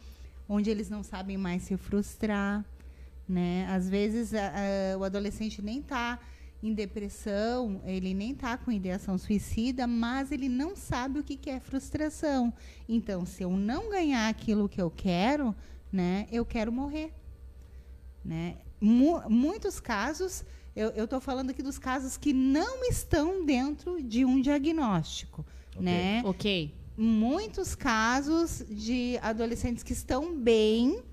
onde 0.49 0.69
eles 0.69 0.89
não 0.89 1.01
sabem 1.03 1.37
mais 1.37 1.63
se 1.63 1.77
frustrar. 1.77 2.63
Né? 3.27 3.67
Às 3.69 3.89
vezes 3.89 4.33
a- 4.33 4.53
a- 4.93 4.97
o 4.97 5.03
adolescente 5.03 5.61
nem 5.61 5.79
está 5.79 6.17
em 6.67 6.73
depressão, 6.73 7.81
ele 7.85 8.13
nem 8.13 8.31
está 8.31 8.57
com 8.57 8.71
ideação 8.71 9.17
suicida, 9.17 9.87
mas 9.87 10.31
ele 10.31 10.49
não 10.49 10.75
sabe 10.75 11.19
o 11.19 11.23
que, 11.23 11.35
que 11.37 11.49
é 11.49 11.59
frustração. 11.59 12.53
Então, 12.87 13.25
se 13.25 13.43
eu 13.43 13.51
não 13.51 13.89
ganhar 13.89 14.27
aquilo 14.29 14.67
que 14.69 14.81
eu 14.81 14.91
quero, 14.91 15.55
né, 15.91 16.27
eu 16.31 16.45
quero 16.45 16.71
morrer. 16.71 17.13
Né? 18.23 18.57
Mu- 18.79 19.27
muitos 19.29 19.79
casos, 19.79 20.43
eu 20.75 21.05
estou 21.05 21.19
falando 21.19 21.49
aqui 21.49 21.63
dos 21.63 21.79
casos 21.79 22.17
que 22.17 22.33
não 22.33 22.83
estão 22.89 23.45
dentro 23.45 24.01
de 24.03 24.23
um 24.25 24.41
diagnóstico. 24.41 25.45
Ok. 25.75 25.81
Né? 25.83 26.21
Ok. 26.25 26.73
muitos 26.99 27.75
casos 27.75 28.65
de 28.67 29.19
adolescentes 29.21 29.83
que 29.83 29.93
estão 29.93 30.35
bem, 30.35 31.03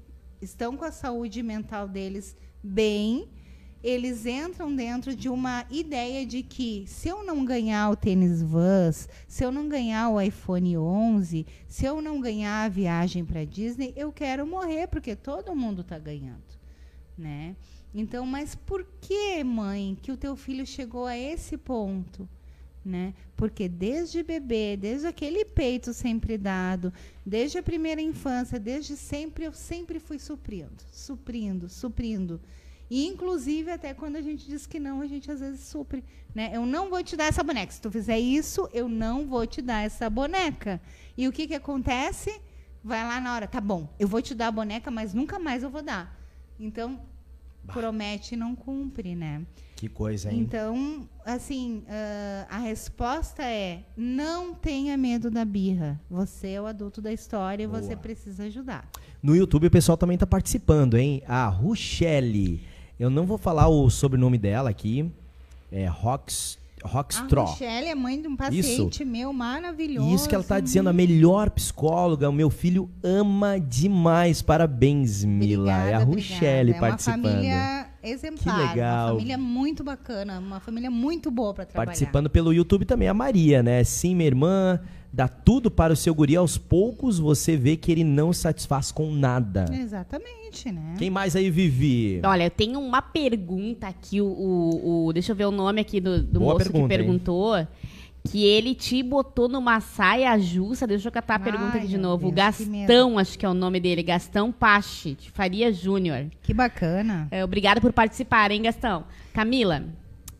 estão 0.40 0.76
com 0.76 0.84
a 0.84 0.90
saúde 0.90 1.42
mental 1.42 1.86
deles 1.86 2.34
bem, 2.62 3.28
eles 3.84 4.24
entram 4.24 4.74
dentro 4.74 5.14
de 5.14 5.28
uma 5.28 5.66
ideia 5.70 6.24
de 6.24 6.42
que 6.42 6.84
se 6.86 7.06
eu 7.06 7.22
não 7.22 7.44
ganhar 7.44 7.90
o 7.90 7.96
tênis 7.96 8.40
Vans, 8.40 9.06
se 9.28 9.44
eu 9.44 9.52
não 9.52 9.68
ganhar 9.68 10.08
o 10.08 10.18
iPhone 10.18 10.78
11, 10.78 11.46
se 11.68 11.84
eu 11.84 12.00
não 12.00 12.18
ganhar 12.18 12.64
a 12.64 12.68
viagem 12.68 13.24
para 13.24 13.44
Disney, 13.44 13.92
eu 13.94 14.10
quero 14.10 14.46
morrer 14.46 14.86
porque 14.86 15.14
todo 15.14 15.54
mundo 15.54 15.82
está 15.82 15.98
ganhando, 15.98 16.42
né? 17.16 17.54
Então, 17.94 18.24
mas 18.24 18.54
por 18.54 18.86
que, 19.02 19.44
mãe, 19.44 19.96
que 20.00 20.10
o 20.10 20.16
teu 20.16 20.34
filho 20.34 20.66
chegou 20.66 21.04
a 21.04 21.16
esse 21.16 21.58
ponto? 21.58 22.26
né? 22.84 23.14
Porque 23.34 23.66
desde 23.66 24.22
bebê, 24.22 24.76
desde 24.76 25.06
aquele 25.06 25.44
peito 25.44 25.94
sempre 25.94 26.36
dado, 26.36 26.92
desde 27.24 27.56
a 27.56 27.62
primeira 27.62 28.02
infância, 28.02 28.60
desde 28.60 28.94
sempre 28.94 29.44
eu 29.44 29.54
sempre 29.54 29.98
fui 29.98 30.18
suprindo, 30.18 30.84
suprindo, 30.92 31.68
suprindo. 31.68 32.40
E 32.94 33.08
inclusive 33.08 33.72
até 33.72 33.92
quando 33.92 34.14
a 34.14 34.22
gente 34.22 34.46
diz 34.46 34.68
que 34.68 34.78
não, 34.78 35.00
a 35.00 35.06
gente 35.08 35.28
às 35.28 35.40
vezes 35.40 35.62
supre, 35.62 36.04
né? 36.32 36.52
Eu 36.54 36.64
não 36.64 36.88
vou 36.88 37.02
te 37.02 37.16
dar 37.16 37.24
essa 37.24 37.42
boneca. 37.42 37.72
Se 37.72 37.80
tu 37.80 37.90
fizer 37.90 38.20
isso, 38.20 38.68
eu 38.72 38.88
não 38.88 39.26
vou 39.26 39.44
te 39.48 39.60
dar 39.60 39.84
essa 39.84 40.08
boneca. 40.08 40.80
E 41.16 41.26
o 41.26 41.32
que 41.32 41.48
que 41.48 41.56
acontece? 41.56 42.40
Vai 42.84 43.02
lá 43.02 43.20
na 43.20 43.34
hora, 43.34 43.48
tá 43.48 43.60
bom, 43.60 43.92
eu 43.98 44.06
vou 44.06 44.22
te 44.22 44.32
dar 44.32 44.46
a 44.46 44.52
boneca, 44.52 44.92
mas 44.92 45.12
nunca 45.12 45.40
mais 45.40 45.64
eu 45.64 45.70
vou 45.70 45.82
dar. 45.82 46.16
Então, 46.56 47.00
promete 47.66 48.34
e 48.34 48.36
não 48.36 48.54
cumpre, 48.54 49.16
né? 49.16 49.44
Que 49.74 49.88
coisa, 49.88 50.30
hein? 50.30 50.38
Então, 50.38 51.08
assim, 51.26 51.82
ah, 51.88 52.46
a 52.48 52.58
resposta 52.58 53.42
é: 53.42 53.82
não 53.96 54.54
tenha 54.54 54.96
medo 54.96 55.32
da 55.32 55.44
birra. 55.44 56.00
Você 56.08 56.50
é 56.50 56.62
o 56.62 56.66
adulto 56.66 57.02
da 57.02 57.12
história 57.12 57.64
e 57.64 57.66
você 57.66 57.96
precisa 57.96 58.44
ajudar. 58.44 58.88
No 59.20 59.34
YouTube 59.34 59.66
o 59.66 59.70
pessoal 59.70 59.98
também 59.98 60.16
tá 60.16 60.28
participando, 60.28 60.96
hein? 60.96 61.24
A 61.26 61.48
Ruchelle. 61.48 62.72
Eu 62.98 63.10
não 63.10 63.26
vou 63.26 63.36
falar 63.38 63.68
o 63.68 63.90
sobrenome 63.90 64.38
dela 64.38 64.70
aqui. 64.70 65.10
É 65.72 65.86
Rox, 65.86 66.58
A 66.84 66.88
Rockstraw. 66.88 67.46
Rochelle 67.46 67.88
é 67.88 67.94
mãe 67.94 68.20
de 68.20 68.28
um 68.28 68.36
paciente 68.36 69.04
meu 69.04 69.32
maravilhoso. 69.32 70.14
Isso 70.14 70.28
que 70.28 70.34
ela 70.34 70.44
tá 70.44 70.60
dizendo, 70.60 70.88
a 70.88 70.92
melhor 70.92 71.50
psicóloga, 71.50 72.28
o 72.28 72.32
meu 72.32 72.50
filho 72.50 72.88
ama 73.02 73.58
demais. 73.58 74.42
Parabéns, 74.42 75.24
Mila. 75.24 75.72
Obrigada, 75.72 75.90
é 75.90 75.94
a 75.94 76.80
participando. 76.80 77.24
É 77.24 77.28
uma 77.28 77.34
família 77.34 77.86
exemplar. 78.02 78.60
Que 78.60 78.68
legal. 78.68 79.06
Uma 79.06 79.14
família 79.14 79.38
muito 79.38 79.82
bacana. 79.82 80.38
Uma 80.38 80.60
família 80.60 80.90
muito 80.90 81.30
boa 81.30 81.54
para 81.54 81.64
trabalhar. 81.64 81.86
Participando 81.86 82.30
pelo 82.30 82.52
YouTube 82.52 82.84
também 82.84 83.08
a 83.08 83.14
Maria, 83.14 83.62
né? 83.62 83.82
Sim, 83.82 84.14
minha 84.14 84.28
irmã, 84.28 84.78
dá 85.14 85.28
tudo 85.28 85.70
para 85.70 85.92
o 85.92 85.96
seu 85.96 86.14
guri. 86.14 86.34
Aos 86.36 86.58
poucos 86.58 87.18
você 87.18 87.56
vê 87.56 87.76
que 87.76 87.92
ele 87.92 88.02
não 88.04 88.32
satisfaz 88.32 88.90
com 88.90 89.10
nada. 89.12 89.64
Exatamente, 89.72 90.70
né? 90.72 90.94
Quem 90.98 91.08
mais 91.10 91.36
aí, 91.36 91.50
Vivi? 91.50 92.20
Olha, 92.24 92.44
eu 92.44 92.50
tenho 92.50 92.80
uma 92.80 93.00
pergunta 93.00 93.86
aqui, 93.86 94.20
o, 94.20 94.26
o- 94.26 95.06
o- 95.06 95.12
deixa 95.12 95.32
eu 95.32 95.36
ver 95.36 95.46
o 95.46 95.50
nome 95.50 95.80
aqui 95.80 96.00
do, 96.00 96.22
do 96.22 96.40
Boa 96.40 96.54
moço 96.54 96.64
pergunta, 96.64 96.88
que 96.88 96.94
hein? 96.94 96.98
perguntou. 97.00 97.66
Que 98.26 98.42
ele 98.42 98.74
te 98.74 99.02
botou 99.02 99.48
numa 99.50 99.80
saia 99.80 100.38
justa. 100.38 100.86
Deixa 100.86 101.06
eu 101.08 101.12
catar 101.12 101.34
a 101.34 101.36
Ai, 101.36 101.44
pergunta 101.44 101.76
aqui 101.76 101.86
de 101.86 101.98
novo. 101.98 102.28
O 102.28 102.32
Deus, 102.32 102.56
que. 102.56 102.64
Gastão, 102.64 103.18
acho 103.18 103.38
que 103.38 103.44
é 103.44 103.48
o 103.50 103.52
nome 103.52 103.78
dele. 103.78 104.02
Gastão 104.02 104.50
Pache, 104.50 105.14
de 105.14 105.30
Faria 105.30 105.70
Júnior. 105.70 106.26
Que 106.42 106.54
bacana. 106.54 107.28
É, 107.30 107.44
obrigada 107.44 107.82
por 107.82 107.92
participar, 107.92 108.50
hein, 108.50 108.62
Gastão? 108.62 109.04
Camila, 109.34 109.84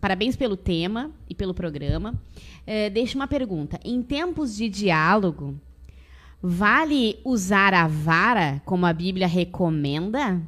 parabéns 0.00 0.34
pelo 0.34 0.56
tema 0.56 1.10
e 1.28 1.34
pelo 1.34 1.52
programa. 1.52 2.14
É, 2.66 2.88
deixa 2.90 3.16
uma 3.16 3.28
pergunta. 3.28 3.78
Em 3.84 4.02
tempos 4.02 4.56
de 4.56 4.68
diálogo, 4.68 5.58
vale 6.42 7.18
usar 7.24 7.74
a 7.74 7.86
vara 7.86 8.62
como 8.64 8.86
a 8.86 8.92
Bíblia 8.92 9.26
recomenda? 9.26 10.40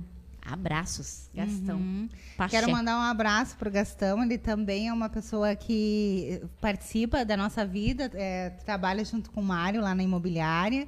Abraços, 0.45 1.29
Gastão. 1.35 1.77
Uhum. 1.77 2.09
Quero 2.49 2.71
mandar 2.71 2.97
um 2.99 3.03
abraço 3.03 3.57
pro 3.57 3.71
Gastão. 3.71 4.23
Ele 4.23 4.39
também 4.39 4.89
é 4.89 4.93
uma 4.93 5.09
pessoa 5.09 5.57
que 5.57 6.41
participa 6.61 7.25
da 7.25 7.37
nossa 7.37 7.67
vida, 7.67 8.11
é, 8.15 8.51
trabalha 8.65 9.05
junto 9.05 9.31
com 9.31 9.41
o 9.41 9.45
Mário 9.45 9.81
lá 9.81 9.95
na 9.95 10.05
imobiliária. 10.05 10.87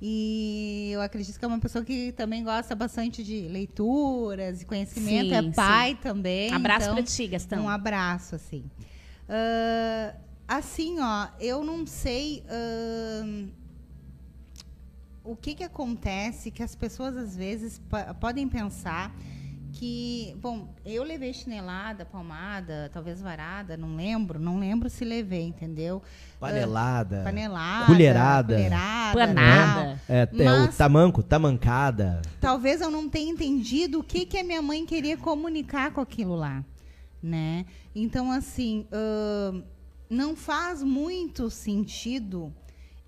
E 0.00 0.90
eu 0.92 1.02
acredito 1.02 1.38
que 1.38 1.44
é 1.44 1.48
uma 1.48 1.58
pessoa 1.58 1.84
que 1.84 2.12
também 2.12 2.42
gosta 2.42 2.74
bastante 2.74 3.22
de 3.22 3.48
leituras 3.48 4.62
e 4.62 4.64
conhecimento. 4.64 5.28
Sim, 5.28 5.34
é 5.34 5.42
sim. 5.42 5.52
pai 5.52 5.98
também. 6.00 6.52
Abraço 6.52 6.86
então, 6.86 6.94
pra 6.94 7.02
ti, 7.02 7.26
Gastão. 7.26 7.64
Um 7.64 7.68
abraço, 7.68 8.36
assim. 8.36 8.64
Ah, 9.28 10.14
assim, 10.50 10.98
ó, 11.00 11.28
eu 11.38 11.64
não 11.64 11.86
sei 11.86 12.44
o 15.22 15.36
que 15.36 15.54
que 15.54 15.62
acontece 15.62 16.50
que 16.50 16.62
as 16.62 16.74
pessoas 16.74 17.16
às 17.16 17.36
vezes 17.36 17.80
podem 18.18 18.48
pensar 18.48 19.14
que, 19.72 20.36
bom, 20.40 20.74
eu 20.84 21.04
levei 21.04 21.32
chinelada, 21.32 22.04
palmada, 22.04 22.90
talvez 22.92 23.22
varada, 23.22 23.76
não 23.76 23.94
lembro, 23.94 24.40
não 24.40 24.58
lembro 24.58 24.90
se 24.90 25.04
levei, 25.04 25.44
entendeu? 25.44 26.02
Panelada. 26.40 27.22
Panelada, 27.22 27.86
Colherada. 27.86 28.54
colherada, 28.56 29.18
Panada. 29.18 30.00
É, 30.08 30.28
é 30.36 30.52
o 30.64 30.68
tamanco, 30.72 31.22
tamancada. 31.22 32.20
talvez 32.40 32.80
eu 32.80 32.90
não 32.90 33.08
tenha 33.08 33.30
entendido 33.30 34.00
o 34.00 34.04
que, 34.04 34.26
que 34.26 34.38
a 34.38 34.42
minha 34.42 34.60
mãe 34.60 34.84
queria 34.84 35.16
comunicar 35.16 35.92
com 35.92 36.00
aquilo 36.00 36.34
lá, 36.34 36.64
né? 37.22 37.64
Então, 37.94 38.32
assim, 38.32 38.88
ahn, 38.90 39.62
não 40.10 40.36
faz 40.36 40.82
muito 40.82 41.48
sentido 41.48 42.52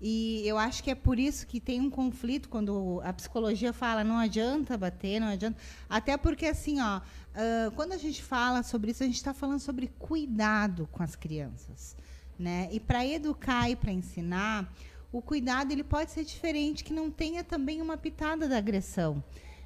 e 0.05 0.45
eu 0.45 0.57
acho 0.57 0.83
que 0.83 0.91
é 0.91 0.95
por 0.95 1.17
isso 1.17 1.47
que 1.47 1.61
tem 1.61 1.79
um 1.79 1.89
conflito 1.89 2.49
quando 2.49 2.99
a 3.05 3.13
psicologia 3.13 3.71
fala 3.71 4.03
não 4.03 4.17
adianta 4.17 4.77
bater, 4.77 5.17
não 5.21 5.29
adianta. 5.29 5.57
Até 5.89 6.17
porque, 6.17 6.45
assim, 6.45 6.81
ó, 6.81 6.99
ah, 7.33 7.71
quando 7.73 7.93
a 7.93 7.97
gente 7.97 8.21
fala 8.21 8.63
sobre 8.63 8.91
isso, 8.91 9.01
a 9.01 9.05
gente 9.05 9.15
está 9.15 9.33
falando 9.33 9.61
sobre 9.61 9.87
cuidado 9.97 10.89
com 10.91 11.01
as 11.01 11.15
crianças. 11.15 11.95
Né? 12.37 12.67
E 12.73 12.81
para 12.81 13.05
educar 13.05 13.69
e 13.69 13.77
para 13.77 13.93
ensinar, 13.93 14.69
o 15.09 15.21
cuidado 15.21 15.71
ele 15.71 15.85
pode 15.85 16.11
ser 16.11 16.25
diferente, 16.25 16.83
que 16.83 16.91
não 16.91 17.09
tenha 17.09 17.41
também 17.41 17.81
uma 17.81 17.95
pitada 17.95 18.45
da 18.45 18.57
agressão. 18.57 19.23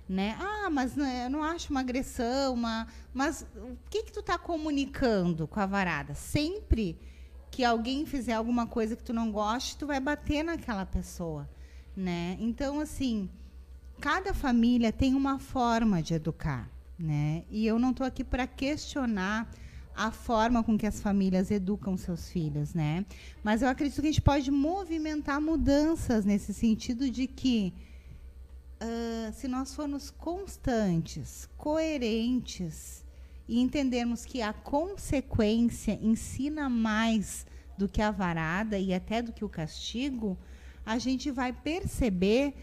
Né? 0.08 0.38
Ah, 0.40 0.70
mas 0.70 0.96
né, 0.96 1.26
eu 1.26 1.32
não 1.32 1.42
acho 1.42 1.72
uma 1.72 1.80
agressão, 1.80 2.54
uma... 2.54 2.88
mas 3.12 3.44
o 3.56 3.76
que, 3.90 4.04
que 4.04 4.12
tu 4.12 4.20
está 4.20 4.38
comunicando 4.38 5.48
com 5.48 5.60
a 5.60 5.66
varada? 5.66 6.14
Sempre 6.14 6.96
que 7.58 7.66
alguém 7.66 8.06
fizer 8.06 8.34
alguma 8.34 8.68
coisa 8.68 8.96
que 8.96 9.04
tu 9.04 9.12
não 9.12 9.32
goste, 9.32 9.78
tu 9.78 9.88
vai 9.88 10.00
bater 10.00 10.44
naquela 10.44 10.86
pessoa, 10.86 11.50
né? 11.96 12.38
Então, 12.40 12.80
assim, 12.80 13.28
cada 14.00 14.32
família 14.32 14.92
tem 14.92 15.16
uma 15.16 15.40
forma 15.40 16.00
de 16.00 16.14
educar, 16.14 16.70
né? 17.00 17.46
E 17.50 17.66
eu 17.66 17.80
não 17.80 17.90
estou 17.90 18.06
aqui 18.06 18.24
para 18.24 18.46
questionar 18.46 19.52
a 19.96 20.12
forma 20.12 20.64
com 20.64 20.78
que 20.78 20.86
as 20.86 21.02
famílias 21.02 21.50
educam 21.50 21.98
seus 21.98 22.30
filhos, 22.30 22.76
né? 22.76 23.04
Mas 23.44 23.64
eu 23.64 23.70
acredito 23.70 24.02
que 24.02 24.08
a 24.08 24.12
gente 24.12 24.22
pode 24.22 24.52
movimentar 24.52 25.42
mudanças 25.42 26.26
nesse 26.26 26.54
sentido 26.54 27.10
de 27.10 27.26
que 27.26 27.74
ah, 28.80 29.32
se 29.34 29.48
nós 29.48 29.74
formos 29.74 30.12
constantes, 30.12 31.50
coerentes 31.58 33.04
e 33.48 33.60
entendermos 33.60 34.26
que 34.26 34.42
a 34.42 34.52
consequência 34.54 35.98
ensina 36.02 36.68
mais 36.68 37.46
do 37.78 37.88
que 37.88 38.02
a 38.02 38.12
varada 38.12 38.78
e 38.78 38.94
até 38.94 39.22
do 39.22 39.32
que 39.32 39.46
o 39.46 39.50
castigo, 39.50 40.38
a 40.86 40.98
gente 40.98 41.32
vai 41.32 41.54
perceber 41.54 42.54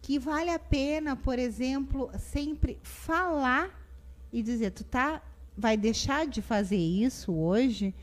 que 0.00 0.18
vale 0.18 0.50
a 0.50 0.58
pena, 0.58 1.16
por 1.16 1.38
exemplo, 1.38 2.10
sempre 2.18 2.78
falar 2.82 3.70
e 4.32 4.42
dizer, 4.42 4.70
tu 4.70 4.84
tá 4.84 5.22
vai 5.56 5.76
deixar 5.76 6.26
de 6.26 6.42
fazer 6.42 6.76
isso 6.76 7.32
hoje 7.32 7.94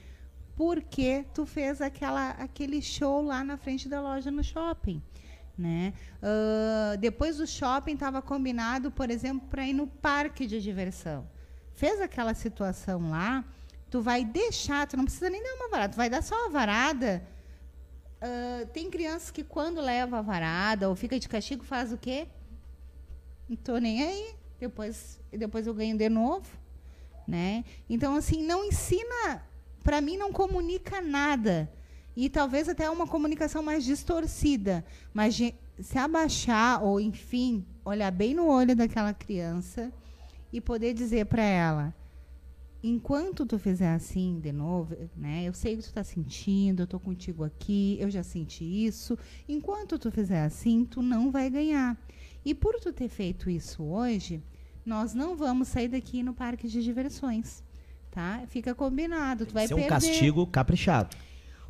porque 0.56 1.26
tu 1.34 1.46
fez 1.46 1.82
aquela, 1.82 2.32
aquele 2.32 2.82
show 2.82 3.22
lá 3.22 3.44
na 3.44 3.58
frente 3.58 3.90
da 3.90 4.02
loja 4.02 4.32
no 4.32 4.44
shopping. 4.44 5.02
Né? 5.58 5.94
Ah, 6.22 6.96
depois 6.98 7.38
do 7.38 7.48
shopping 7.48 7.94
estava 7.94 8.22
combinado, 8.22 8.92
por 8.92 9.10
exemplo, 9.10 9.48
para 9.50 9.68
ir 9.68 9.74
no 9.74 9.88
parque 9.88 10.48
de 10.48 10.62
diversão. 10.62 11.28
Fez 11.74 12.00
aquela 12.00 12.34
situação 12.34 13.10
lá, 13.10 13.44
tu 13.90 14.02
vai 14.02 14.24
deixar, 14.24 14.88
tu 14.88 14.96
não 14.96 15.06
precisa 15.06 15.30
nem 15.30 15.44
dar 15.44 15.56
uma 15.56 15.70
varada, 15.70 15.94
tu 15.94 15.98
vai 15.98 16.10
dar 16.10 16.22
só 16.22 16.36
uma 16.36 16.50
varada. 16.50 17.22
Ah, 18.22 18.66
tem 18.72 18.90
crianças 18.90 19.32
que 19.32 19.44
quando 19.44 19.82
leva 19.82 20.20
a 20.20 20.22
varada 20.22 20.88
ou 20.88 20.96
fica 20.96 21.20
de 21.20 21.28
castigo 21.28 21.64
faz 21.64 21.92
o 21.92 21.98
quê? 21.98 22.28
Não 23.50 23.58
tô 23.58 23.78
nem 23.80 24.04
aí. 24.04 24.36
Depois, 24.60 25.20
depois 25.32 25.66
eu 25.66 25.74
ganho 25.74 25.98
de 25.98 26.08
novo, 26.08 26.48
né? 27.28 27.66
Então 27.90 28.16
assim, 28.16 28.44
não 28.44 28.64
ensina, 28.64 29.44
para 29.84 30.00
mim 30.00 30.18
não 30.18 30.32
comunica 30.32 31.02
nada. 31.02 31.72
E 32.16 32.30
talvez 32.30 32.70
até 32.70 32.88
uma 32.90 33.08
comunicação 33.08 33.64
mais 33.64 33.84
distorcida, 33.84 34.86
mas 35.12 35.36
se 35.80 35.98
abaixar 35.98 36.84
ou 36.84 37.00
enfim, 37.00 37.66
olhar 37.84 38.12
bem 38.12 38.36
no 38.36 38.46
olho 38.46 38.76
daquela 38.76 39.14
criança 39.14 39.92
e 40.52 40.60
poder 40.62 40.94
dizer 40.94 41.26
para 41.26 41.44
ela: 41.44 41.94
enquanto 42.84 43.46
tu 43.46 43.58
fizer 43.60 43.94
assim 43.94 44.40
de 44.40 44.52
novo, 44.52 44.96
né? 45.16 45.44
Eu 45.46 45.54
sei 45.54 45.76
o 45.76 45.78
que 45.78 45.84
tu 45.84 45.94
tá 45.94 46.04
sentindo, 46.04 46.84
eu 46.84 46.88
tô 46.88 47.00
contigo 47.00 47.44
aqui, 47.44 47.98
eu 48.00 48.10
já 48.10 48.24
senti 48.24 48.64
isso. 48.64 49.18
Enquanto 49.48 50.00
tu 50.00 50.12
fizer 50.12 50.44
assim, 50.44 50.86
tu 50.86 51.02
não 51.02 51.32
vai 51.32 51.50
ganhar. 51.50 51.98
E 52.44 52.54
por 52.56 52.80
tu 52.80 52.92
ter 52.92 53.08
feito 53.08 53.50
isso 53.50 53.84
hoje, 53.84 54.42
nós 54.86 55.14
não 55.14 55.36
vamos 55.36 55.68
sair 55.68 55.88
daqui 55.88 56.24
no 56.24 56.34
parque 56.34 56.68
de 56.68 56.84
diversões, 56.84 57.64
tá? 58.10 58.42
Fica 58.48 58.74
combinado, 58.74 59.46
tu 59.46 59.54
vai 59.54 59.66
um 59.66 59.70
perder. 59.70 59.88
castigo 59.88 60.48
caprichado. 60.48 61.16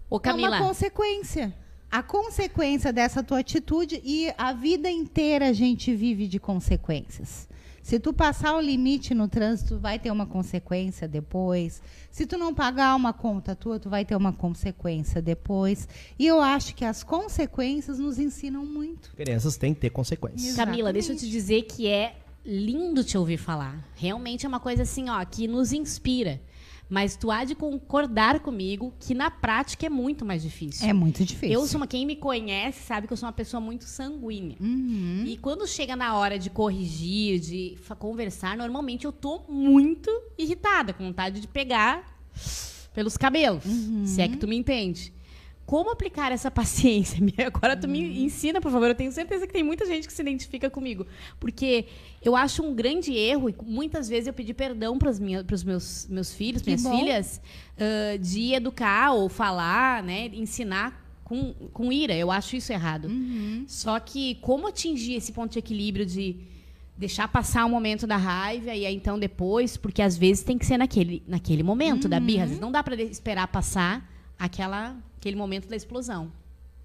Ô, 0.10 0.18
É 0.18 0.20
Camila. 0.20 0.58
uma 0.58 0.68
consequência. 0.68 1.54
A 1.92 2.02
consequência 2.02 2.94
dessa 2.94 3.22
tua 3.22 3.40
atitude 3.40 4.02
e 4.02 4.34
a 4.38 4.54
vida 4.54 4.90
inteira 4.90 5.50
a 5.50 5.54
gente 5.54 5.94
vive 5.94 6.26
de 6.26 6.40
consequências. 6.40 7.50
Se 7.82 8.00
tu 8.00 8.14
passar 8.14 8.56
o 8.56 8.62
limite 8.62 9.14
no 9.14 9.28
trânsito, 9.28 9.80
vai 9.80 9.98
ter 9.98 10.12
uma 10.12 10.26
consequência 10.26 11.08
depois. 11.08 11.82
Se 12.12 12.26
tu 12.26 12.38
não 12.38 12.54
pagar 12.54 12.96
uma 12.96 13.12
conta 13.12 13.56
tua, 13.56 13.80
tu 13.80 13.90
vai 13.90 14.06
ter 14.06 14.16
uma 14.16 14.32
consequência 14.32 15.22
depois. 15.22 15.88
E 16.18 16.28
eu 16.28 16.42
acho 16.42 16.76
que 16.76 16.86
as 16.86 17.04
consequências 17.04 17.98
nos 18.00 18.20
ensinam 18.20 18.66
muito. 18.66 19.12
Crianças 19.16 19.58
têm 19.58 19.74
que 19.74 19.82
ter 19.82 19.90
consequências. 19.90 20.56
Camila, 20.56 20.94
deixa 20.94 21.12
eu 21.12 21.16
te 21.16 21.26
Exatamente. 21.26 21.32
dizer 21.32 21.62
que 21.64 21.88
é 21.88 22.16
lindo 22.46 23.04
te 23.04 23.18
ouvir 23.18 23.38
falar. 23.38 23.88
Realmente 23.96 24.46
é 24.46 24.50
uma 24.50 24.60
coisa 24.60 24.84
assim, 24.84 25.10
ó, 25.10 25.24
que 25.26 25.48
nos 25.48 25.72
inspira. 25.74 26.42
Mas 26.92 27.16
tu 27.16 27.32
há 27.32 27.46
de 27.46 27.56
concordar 27.56 28.42
comigo 28.42 28.94
que 29.00 29.14
na 29.14 29.32
prática 29.32 29.86
é 29.86 29.90
muito 29.90 30.26
mais 30.26 30.44
difícil. 30.44 30.86
É 30.86 30.92
muito 30.92 31.24
difícil. 31.24 31.54
Eu 31.54 31.66
sou 31.66 31.80
uma, 31.80 31.88
quem 31.88 32.06
me 32.06 32.18
conhece 32.18 32.84
sabe 32.84 33.08
que 33.08 33.14
eu 33.14 33.18
sou 33.18 33.28
uma 33.28 33.34
pessoa 33.34 33.62
muito 33.62 33.86
sanguínea. 33.86 34.58
Uhum. 34.60 35.24
E 35.26 35.38
quando 35.38 35.66
chega 35.66 35.96
na 35.96 36.18
hora 36.18 36.38
de 36.38 36.50
corrigir, 36.50 37.40
de 37.40 37.78
conversar, 37.98 38.58
normalmente 38.58 39.06
eu 39.06 39.14
tô 39.14 39.40
muito 39.48 40.12
irritada, 40.38 40.92
com 40.92 41.06
vontade 41.06 41.40
de 41.40 41.48
pegar 41.48 42.20
pelos 42.94 43.16
cabelos, 43.16 43.64
se 44.06 44.22
é 44.22 44.28
que 44.28 44.36
tu 44.36 44.46
me 44.46 44.58
entende. 44.58 45.14
Como 45.72 45.90
aplicar 45.90 46.34
essa 46.34 46.52
paciência? 46.52 47.18
Agora 47.48 47.78
tu 47.78 47.88
me 47.88 48.26
ensina, 48.26 48.60
por 48.60 48.70
favor. 48.70 48.90
Eu 48.90 48.94
tenho 48.94 49.10
certeza 49.10 49.48
que 49.48 49.54
tem 49.54 49.64
muita 49.64 49.86
gente 49.86 50.06
que 50.06 50.12
se 50.12 50.22
identifica 50.22 50.70
comigo. 50.70 51.08
Porque 51.40 51.86
eu 52.22 52.36
acho 52.36 52.62
um 52.62 52.76
grande 52.76 53.16
erro, 53.16 53.50
e 53.50 53.56
muitas 53.64 54.10
vezes 54.10 54.28
eu 54.28 54.34
pedi 54.34 54.54
perdão 54.54 55.00
para 55.00 55.10
os 55.10 55.18
meus, 55.18 56.10
meus 56.10 56.34
filhos, 56.34 56.62
minhas 56.64 56.86
filhas, 56.86 57.42
ah, 57.80 58.18
de 58.18 58.54
educar 58.54 59.14
ou 59.14 59.30
falar, 59.30 60.04
né? 60.04 60.30
Ensinar 60.34 61.08
com, 61.24 61.54
com 61.72 61.90
ira. 61.90 62.14
Eu 62.14 62.30
acho 62.30 62.58
isso 62.58 62.74
errado. 62.74 63.06
Uhum. 63.06 63.64
Só 63.66 63.98
que 63.98 64.36
como 64.42 64.68
atingir 64.68 65.14
esse 65.14 65.32
ponto 65.32 65.54
de 65.54 65.60
equilíbrio 65.60 66.06
de 66.06 66.36
deixar 66.98 67.30
passar 67.30 67.64
o 67.64 67.70
momento 67.70 68.06
da 68.06 68.18
raiva 68.18 68.76
e 68.76 68.86
aí 68.86 68.94
então 68.94 69.18
depois, 69.18 69.78
porque 69.78 70.02
às 70.02 70.18
vezes 70.18 70.44
tem 70.44 70.58
que 70.58 70.66
ser 70.66 70.78
naquele, 70.78 71.24
naquele 71.26 71.64
momento 71.64 72.10
da 72.10 72.20
birra, 72.20 72.44
às 72.44 72.50
vezes 72.50 72.62
não 72.62 72.74
dá 72.74 72.84
para 72.84 73.02
esperar 73.02 73.48
passar 73.48 74.06
aquela, 74.38 74.98
aquele 75.22 75.36
momento 75.38 75.70
da 75.70 75.76
explosão. 75.76 76.32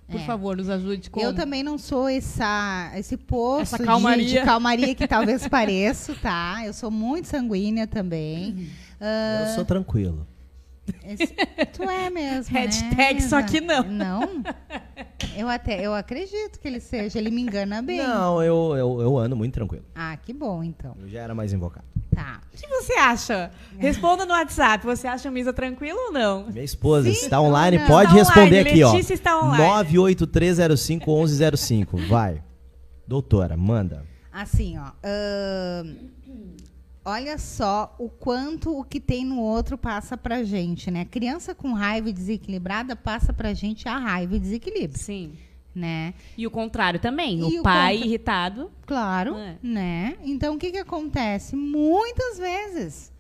Por 0.09 0.21
É. 0.21 0.25
favor, 0.25 0.57
nos 0.57 0.69
ajude 0.69 1.11
com 1.11 1.19
Eu 1.19 1.35
também 1.35 1.65
não 1.65 1.77
sou 1.79 2.09
essa, 2.09 2.93
esse 2.95 3.17
poço 3.17 3.63
Essa 3.75 3.79
de- 3.79 3.85
calmaria. 3.85 4.41
De, 4.41 4.45
calmaria 4.47 4.95
que 4.95 5.09
talvez 5.09 5.49
pareço, 5.49 6.15
tá? 6.23 6.63
Eu 6.65 6.73
sou 6.73 6.91
muito 6.93 7.27
sanguínea 7.27 7.87
também. 7.89 8.69
Ah, 9.01 9.47
Eu 9.49 9.55
sou 9.57 9.65
tranquilo. 9.65 10.25
Esse- 11.05 11.35
tu 11.73 11.83
é 11.85 12.11
mesmo, 12.11 12.53
né? 12.55 12.61
Hashtag 12.61 13.23
só 13.23 13.43
que 13.43 13.61
não. 13.61 13.83
Não? 13.85 14.43
Eu 15.37 15.49
até, 15.49 15.85
eu 15.85 15.95
acredito 15.95 16.59
que 16.61 16.69
ele 16.69 16.81
seja. 16.81 17.19
Ele 17.19 17.31
me 17.31 17.43
engana 17.43 17.83
bem. 17.83 17.99
Não, 17.99 18.43
eu, 18.43 18.75
eu, 18.77 19.01
eu 19.01 19.19
ando 19.19 19.37
muito 19.37 19.55
tranquilo. 19.55 19.85
Ah, 19.95 20.17
que 20.17 20.33
bom, 20.33 20.63
então. 20.63 20.97
Eu 21.01 21.09
já 21.09 21.21
era 21.21 21.35
mais 21.35 21.53
invocado. 21.53 21.85
Tá. 22.15 22.41
O 22.53 22.57
que 22.57 22.67
você 22.67 22.95
acha? 22.95 23.51
Responda 23.79 24.25
no 24.25 24.33
WhatsApp. 24.33 24.85
Você 24.87 25.07
acha 25.07 25.29
a 25.29 25.33
Misa 25.33 25.53
tranquila 25.53 25.99
ou 26.07 26.13
não? 26.13 26.47
Minha 26.51 26.65
esposa 26.65 27.13
Sim, 27.13 27.25
está 27.25 27.41
online, 27.41 27.79
não. 27.79 27.87
pode 27.87 28.09
Está 28.09 28.19
responder 28.19 28.61
online, 28.61 28.71
aqui, 28.71 28.83
ó. 28.85 28.93
Letícia 28.93 29.15
está 29.15 29.39
online. 29.39 29.63
983051105. 29.95 32.09
Vai. 32.09 32.43
Doutora, 33.07 33.57
manda. 33.57 34.05
Assim, 34.33 34.79
ó. 34.79 34.91
ahn, 35.05 35.95
olha 37.07 37.39
só 37.39 37.95
o 37.99 38.09
quanto 38.11 38.77
o 38.79 38.83
que 38.85 38.99
tem 39.01 39.25
no 39.25 39.39
outro 39.41 39.79
passa 39.79 40.17
pra 40.17 40.43
gente, 40.43 40.91
né? 40.91 41.05
Criança 41.05 41.55
com 41.55 41.73
raiva 41.73 42.11
e 42.11 42.13
desequilibrada 42.13 42.97
passa 42.97 43.33
pra 43.33 43.55
gente 43.55 43.89
a 43.89 43.97
raiva 43.97 44.35
e 44.37 44.41
desequilíbrio, 44.41 44.99
Sim. 45.01 45.33
né? 45.75 46.13
E 46.37 46.47
o 46.47 46.51
contrário 46.51 46.99
também. 46.99 47.43
O 47.43 47.61
o 47.61 47.63
pai 47.63 47.95
contra- 47.95 48.07
irritado. 48.09 48.71
Claro, 48.85 49.37
É. 49.37 49.57
né? 49.63 50.17
Então 50.25 50.57
o 50.57 50.59
que 50.59 50.73
que 50.73 50.79
acontece? 50.79 51.55
Muitas 51.55 52.37
vezes, 52.39 53.13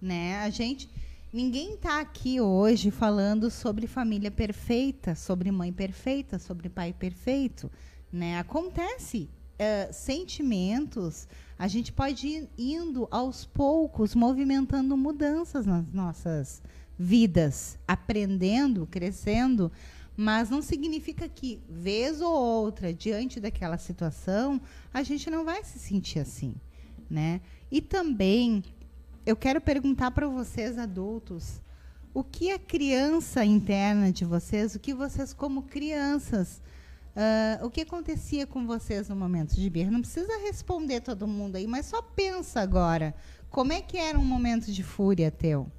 né? 0.00 0.38
A 0.38 0.50
gente 0.50 0.88
Ninguém 1.36 1.74
está 1.74 1.98
aqui 1.98 2.40
hoje 2.40 2.92
falando 2.92 3.50
sobre 3.50 3.88
família 3.88 4.30
perfeita, 4.30 5.16
sobre 5.16 5.50
mãe 5.50 5.72
perfeita, 5.72 6.38
sobre 6.38 6.68
pai 6.68 6.92
perfeito. 6.92 7.68
Né? 8.12 8.38
Acontece 8.38 9.28
uh, 9.58 9.92
sentimentos, 9.92 11.26
a 11.58 11.68
gente 11.68 11.92
pode 11.92 12.26
ir 12.26 12.48
indo 12.58 13.06
aos 13.10 13.44
poucos, 13.44 14.14
movimentando 14.14 14.96
mudanças 14.96 15.66
nas 15.66 15.86
nossas 15.92 16.62
vidas, 16.98 17.78
aprendendo, 17.86 18.86
crescendo, 18.86 19.70
mas 20.16 20.50
não 20.50 20.62
significa 20.62 21.28
que, 21.28 21.60
vez 21.68 22.20
ou 22.20 22.32
outra, 22.32 22.92
diante 22.92 23.40
daquela 23.40 23.78
situação, 23.78 24.60
a 24.92 25.02
gente 25.02 25.28
não 25.30 25.44
vai 25.44 25.64
se 25.64 25.78
sentir 25.78 26.20
assim. 26.20 26.54
Né? 27.10 27.40
E 27.70 27.80
também 27.80 28.62
eu 29.26 29.36
quero 29.36 29.60
perguntar 29.60 30.10
para 30.10 30.28
vocês, 30.28 30.78
adultos, 30.78 31.60
o 32.12 32.22
que 32.22 32.52
a 32.52 32.58
criança 32.58 33.44
interna 33.44 34.12
de 34.12 34.24
vocês, 34.24 34.74
o 34.74 34.78
que 34.78 34.94
vocês, 34.94 35.32
como 35.32 35.62
crianças, 35.62 36.62
uh, 37.16 37.64
o 37.66 37.70
que 37.70 37.82
acontecia 37.82 38.46
com 38.46 38.66
vocês 38.66 39.08
no 39.08 39.16
momento 39.16 39.54
de 39.54 39.68
birra? 39.70 39.90
Não 39.90 40.00
precisa 40.00 40.36
responder 40.42 41.00
todo 41.00 41.26
mundo 41.26 41.56
aí, 41.56 41.66
mas 41.66 41.86
só 41.86 42.02
pensa 42.02 42.60
agora. 42.60 43.14
Como 43.50 43.72
é 43.72 43.80
que 43.80 43.96
era 43.96 44.18
um 44.18 44.24
momento 44.24 44.72
de 44.72 44.82
fúria 44.82 45.30
teu? 45.30 45.70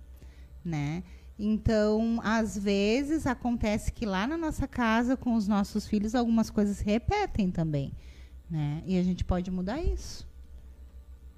Né? 0.64 1.04
Então, 1.38 2.20
às 2.24 2.58
vezes, 2.58 3.28
acontece 3.28 3.92
que 3.92 4.06
lá 4.06 4.26
na 4.26 4.38
nossa 4.38 4.68
casa, 4.68 5.18
com 5.18 5.36
os 5.36 5.48
nossos 5.48 5.86
filhos, 5.86 6.16
algumas 6.16 6.50
coisas 6.50 6.78
se 6.78 6.86
repetem 6.86 7.52
também. 7.52 7.94
Né? 8.50 8.82
E 8.86 8.98
a 8.98 9.04
gente 9.04 9.26
pode 9.26 9.52
mudar 9.52 9.82
isso. 9.82 10.28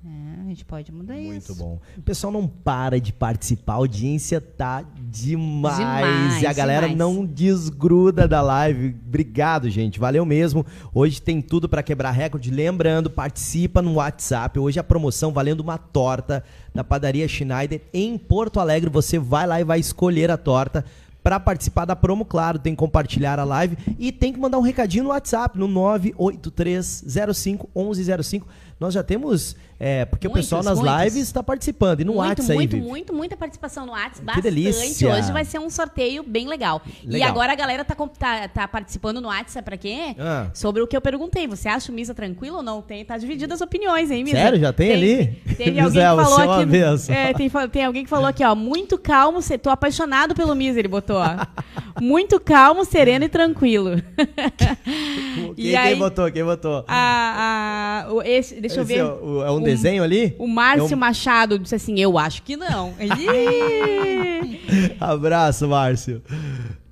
É, 0.08 0.42
a 0.42 0.44
gente 0.46 0.64
pode 0.64 0.92
mudar 0.92 1.16
Muito 1.16 1.38
isso. 1.38 1.50
Muito 1.50 1.64
bom. 1.64 1.80
O 1.98 2.02
pessoal 2.02 2.32
não 2.32 2.48
para 2.48 3.00
de 3.00 3.12
participar, 3.12 3.74
a 3.74 3.76
audiência 3.76 4.40
tá 4.40 4.86
demais. 4.98 5.78
demais 5.78 6.42
e 6.42 6.48
a 6.48 6.54
galera 6.54 6.88
demais. 6.88 6.98
não 6.98 7.26
desgruda 7.26 8.26
da 8.26 8.42
live. 8.42 8.96
Obrigado, 9.06 9.70
gente. 9.70 10.00
Valeu 10.00 10.26
mesmo. 10.26 10.66
Hoje 10.94 11.22
tem 11.22 11.42
tudo 11.42 11.68
para 11.68 11.84
quebrar 11.84 12.12
recorde. 12.12 12.50
Lembrando, 12.50 13.10
participa 13.10 13.82
no 13.82 13.96
WhatsApp. 13.96 14.58
Hoje 14.58 14.80
a 14.80 14.84
promoção 14.84 15.34
valendo 15.34 15.60
uma 15.60 15.78
torta 15.78 16.42
da 16.74 16.84
padaria 16.84 17.28
Schneider 17.28 17.82
em 17.94 18.18
Porto 18.18 18.62
Alegre. 18.62 18.90
Você 18.90 19.20
vai 19.20 19.46
lá 19.46 19.60
e 19.60 19.66
vai 19.66 19.80
escolher 19.80 20.32
a 20.32 20.38
torta 20.38 20.86
para 21.28 21.42
participar 21.42 21.84
da 21.84 21.94
promo, 21.94 22.24
claro, 22.24 22.58
tem 22.58 22.74
que 22.74 22.80
compartilhar 22.80 23.38
a 23.38 23.44
live 23.44 23.78
e 24.00 24.14
tem 24.14 24.32
que 24.32 24.40
mandar 24.40 24.60
um 24.60 24.62
recadinho 24.62 25.04
no 25.04 25.10
WhatsApp 25.10 25.60
no 25.60 25.68
983051105. 25.68 28.44
Nós 28.80 28.94
já 28.94 29.04
temos, 29.04 29.54
é, 29.80 30.06
porque 30.06 30.28
Muitos, 30.28 30.46
o 30.52 30.56
pessoal 30.58 30.64
nas 30.64 30.80
muitos. 30.80 31.04
lives 31.04 31.24
está 31.28 31.44
participando. 31.44 32.02
E 32.02 32.04
no 32.04 32.14
muito, 32.14 32.28
WhatsApp 32.28 32.54
muito, 32.56 32.76
aí, 32.76 32.82
muito, 32.82 33.14
muita 33.14 33.38
participação 33.38 33.86
no 33.86 33.92
WhatsApp. 33.92 34.34
Que 34.34 34.42
delícia. 34.42 35.14
Hoje 35.14 35.32
vai 35.32 35.46
ser 35.46 35.60
um 35.60 35.70
sorteio 35.70 36.24
bem 36.24 36.48
legal. 36.48 36.82
E 37.04 37.08
Legal. 37.08 37.30
agora 37.30 37.52
a 37.52 37.56
galera 37.56 37.86
tá, 37.86 37.96
tá, 37.96 38.48
tá 38.48 38.68
participando 38.68 39.22
no 39.22 39.28
WhatsApp 39.28 39.64
pra 39.64 39.78
quê? 39.78 40.16
Ah. 40.18 40.48
Sobre 40.54 40.82
o 40.82 40.88
que 40.88 40.96
eu 40.98 41.02
perguntei. 41.02 41.48
Você 41.48 41.68
acha 41.70 41.92
o 41.92 41.96
Misa 41.96 42.14
tranquilo 42.14 42.58
ou 42.58 42.64
não? 42.64 42.82
Tem, 42.82 43.04
tá 43.06 43.18
divididas 43.18 43.62
as 43.62 43.66
opiniões, 43.66 44.10
hein, 44.12 44.24
Misa? 44.24 44.38
Sério? 44.38 44.60
Já 44.60 44.74
tem 44.74 44.92
ali? 44.94 45.28
Teve 45.56 45.72
Misa, 45.82 46.08
alguém 46.10 46.24
que 46.24 46.24
falou 46.32 46.62
é 46.62 46.64
aqui. 46.64 47.12
É, 47.12 47.34
tem, 47.34 47.50
tem 47.72 47.86
alguém 47.86 48.04
que 48.04 48.10
falou 48.10 48.26
aqui, 48.28 48.44
ó. 48.44 48.56
Muito 48.56 48.98
calmo, 48.98 49.42
se- 49.42 49.58
tô 49.58 49.70
apaixonado 49.70 50.34
pelo 50.34 50.56
Misa, 50.56 50.80
ele 50.80 50.88
botou, 50.88 51.18
ó. 51.18 51.46
Muito 52.02 52.40
calmo, 52.40 52.86
sereno 52.86 53.26
e 53.26 53.30
tranquilo. 53.30 53.92
Quem, 54.86 55.54
E 55.58 55.72
quem 55.72 55.78
aí- 55.78 55.96
botou? 55.96 56.32
Quem 56.32 56.44
botou? 56.44 56.84
A, 56.88 58.06
a- 58.08 58.14
o- 58.14 58.22
esse, 58.22 58.60
deixa 58.62 58.78
eu 58.80 58.84
Esse 58.84 58.94
ver. 58.94 59.00
É, 59.00 59.04
o- 59.06 59.44
é 59.44 59.52
um 59.52 59.62
desenho 59.72 60.04
ali? 60.04 60.36
O 60.40 60.48
Márcio 60.48 60.94
É 60.94 60.96
um- 60.96 61.00
Machado 61.00 61.60
disse 61.60 61.76
assim: 61.76 62.00
Eu 62.00 62.18
acho 62.18 62.42
que 62.44 62.56
não. 62.58 62.94
Abraço, 65.00 65.68
Márcio. 65.68 66.22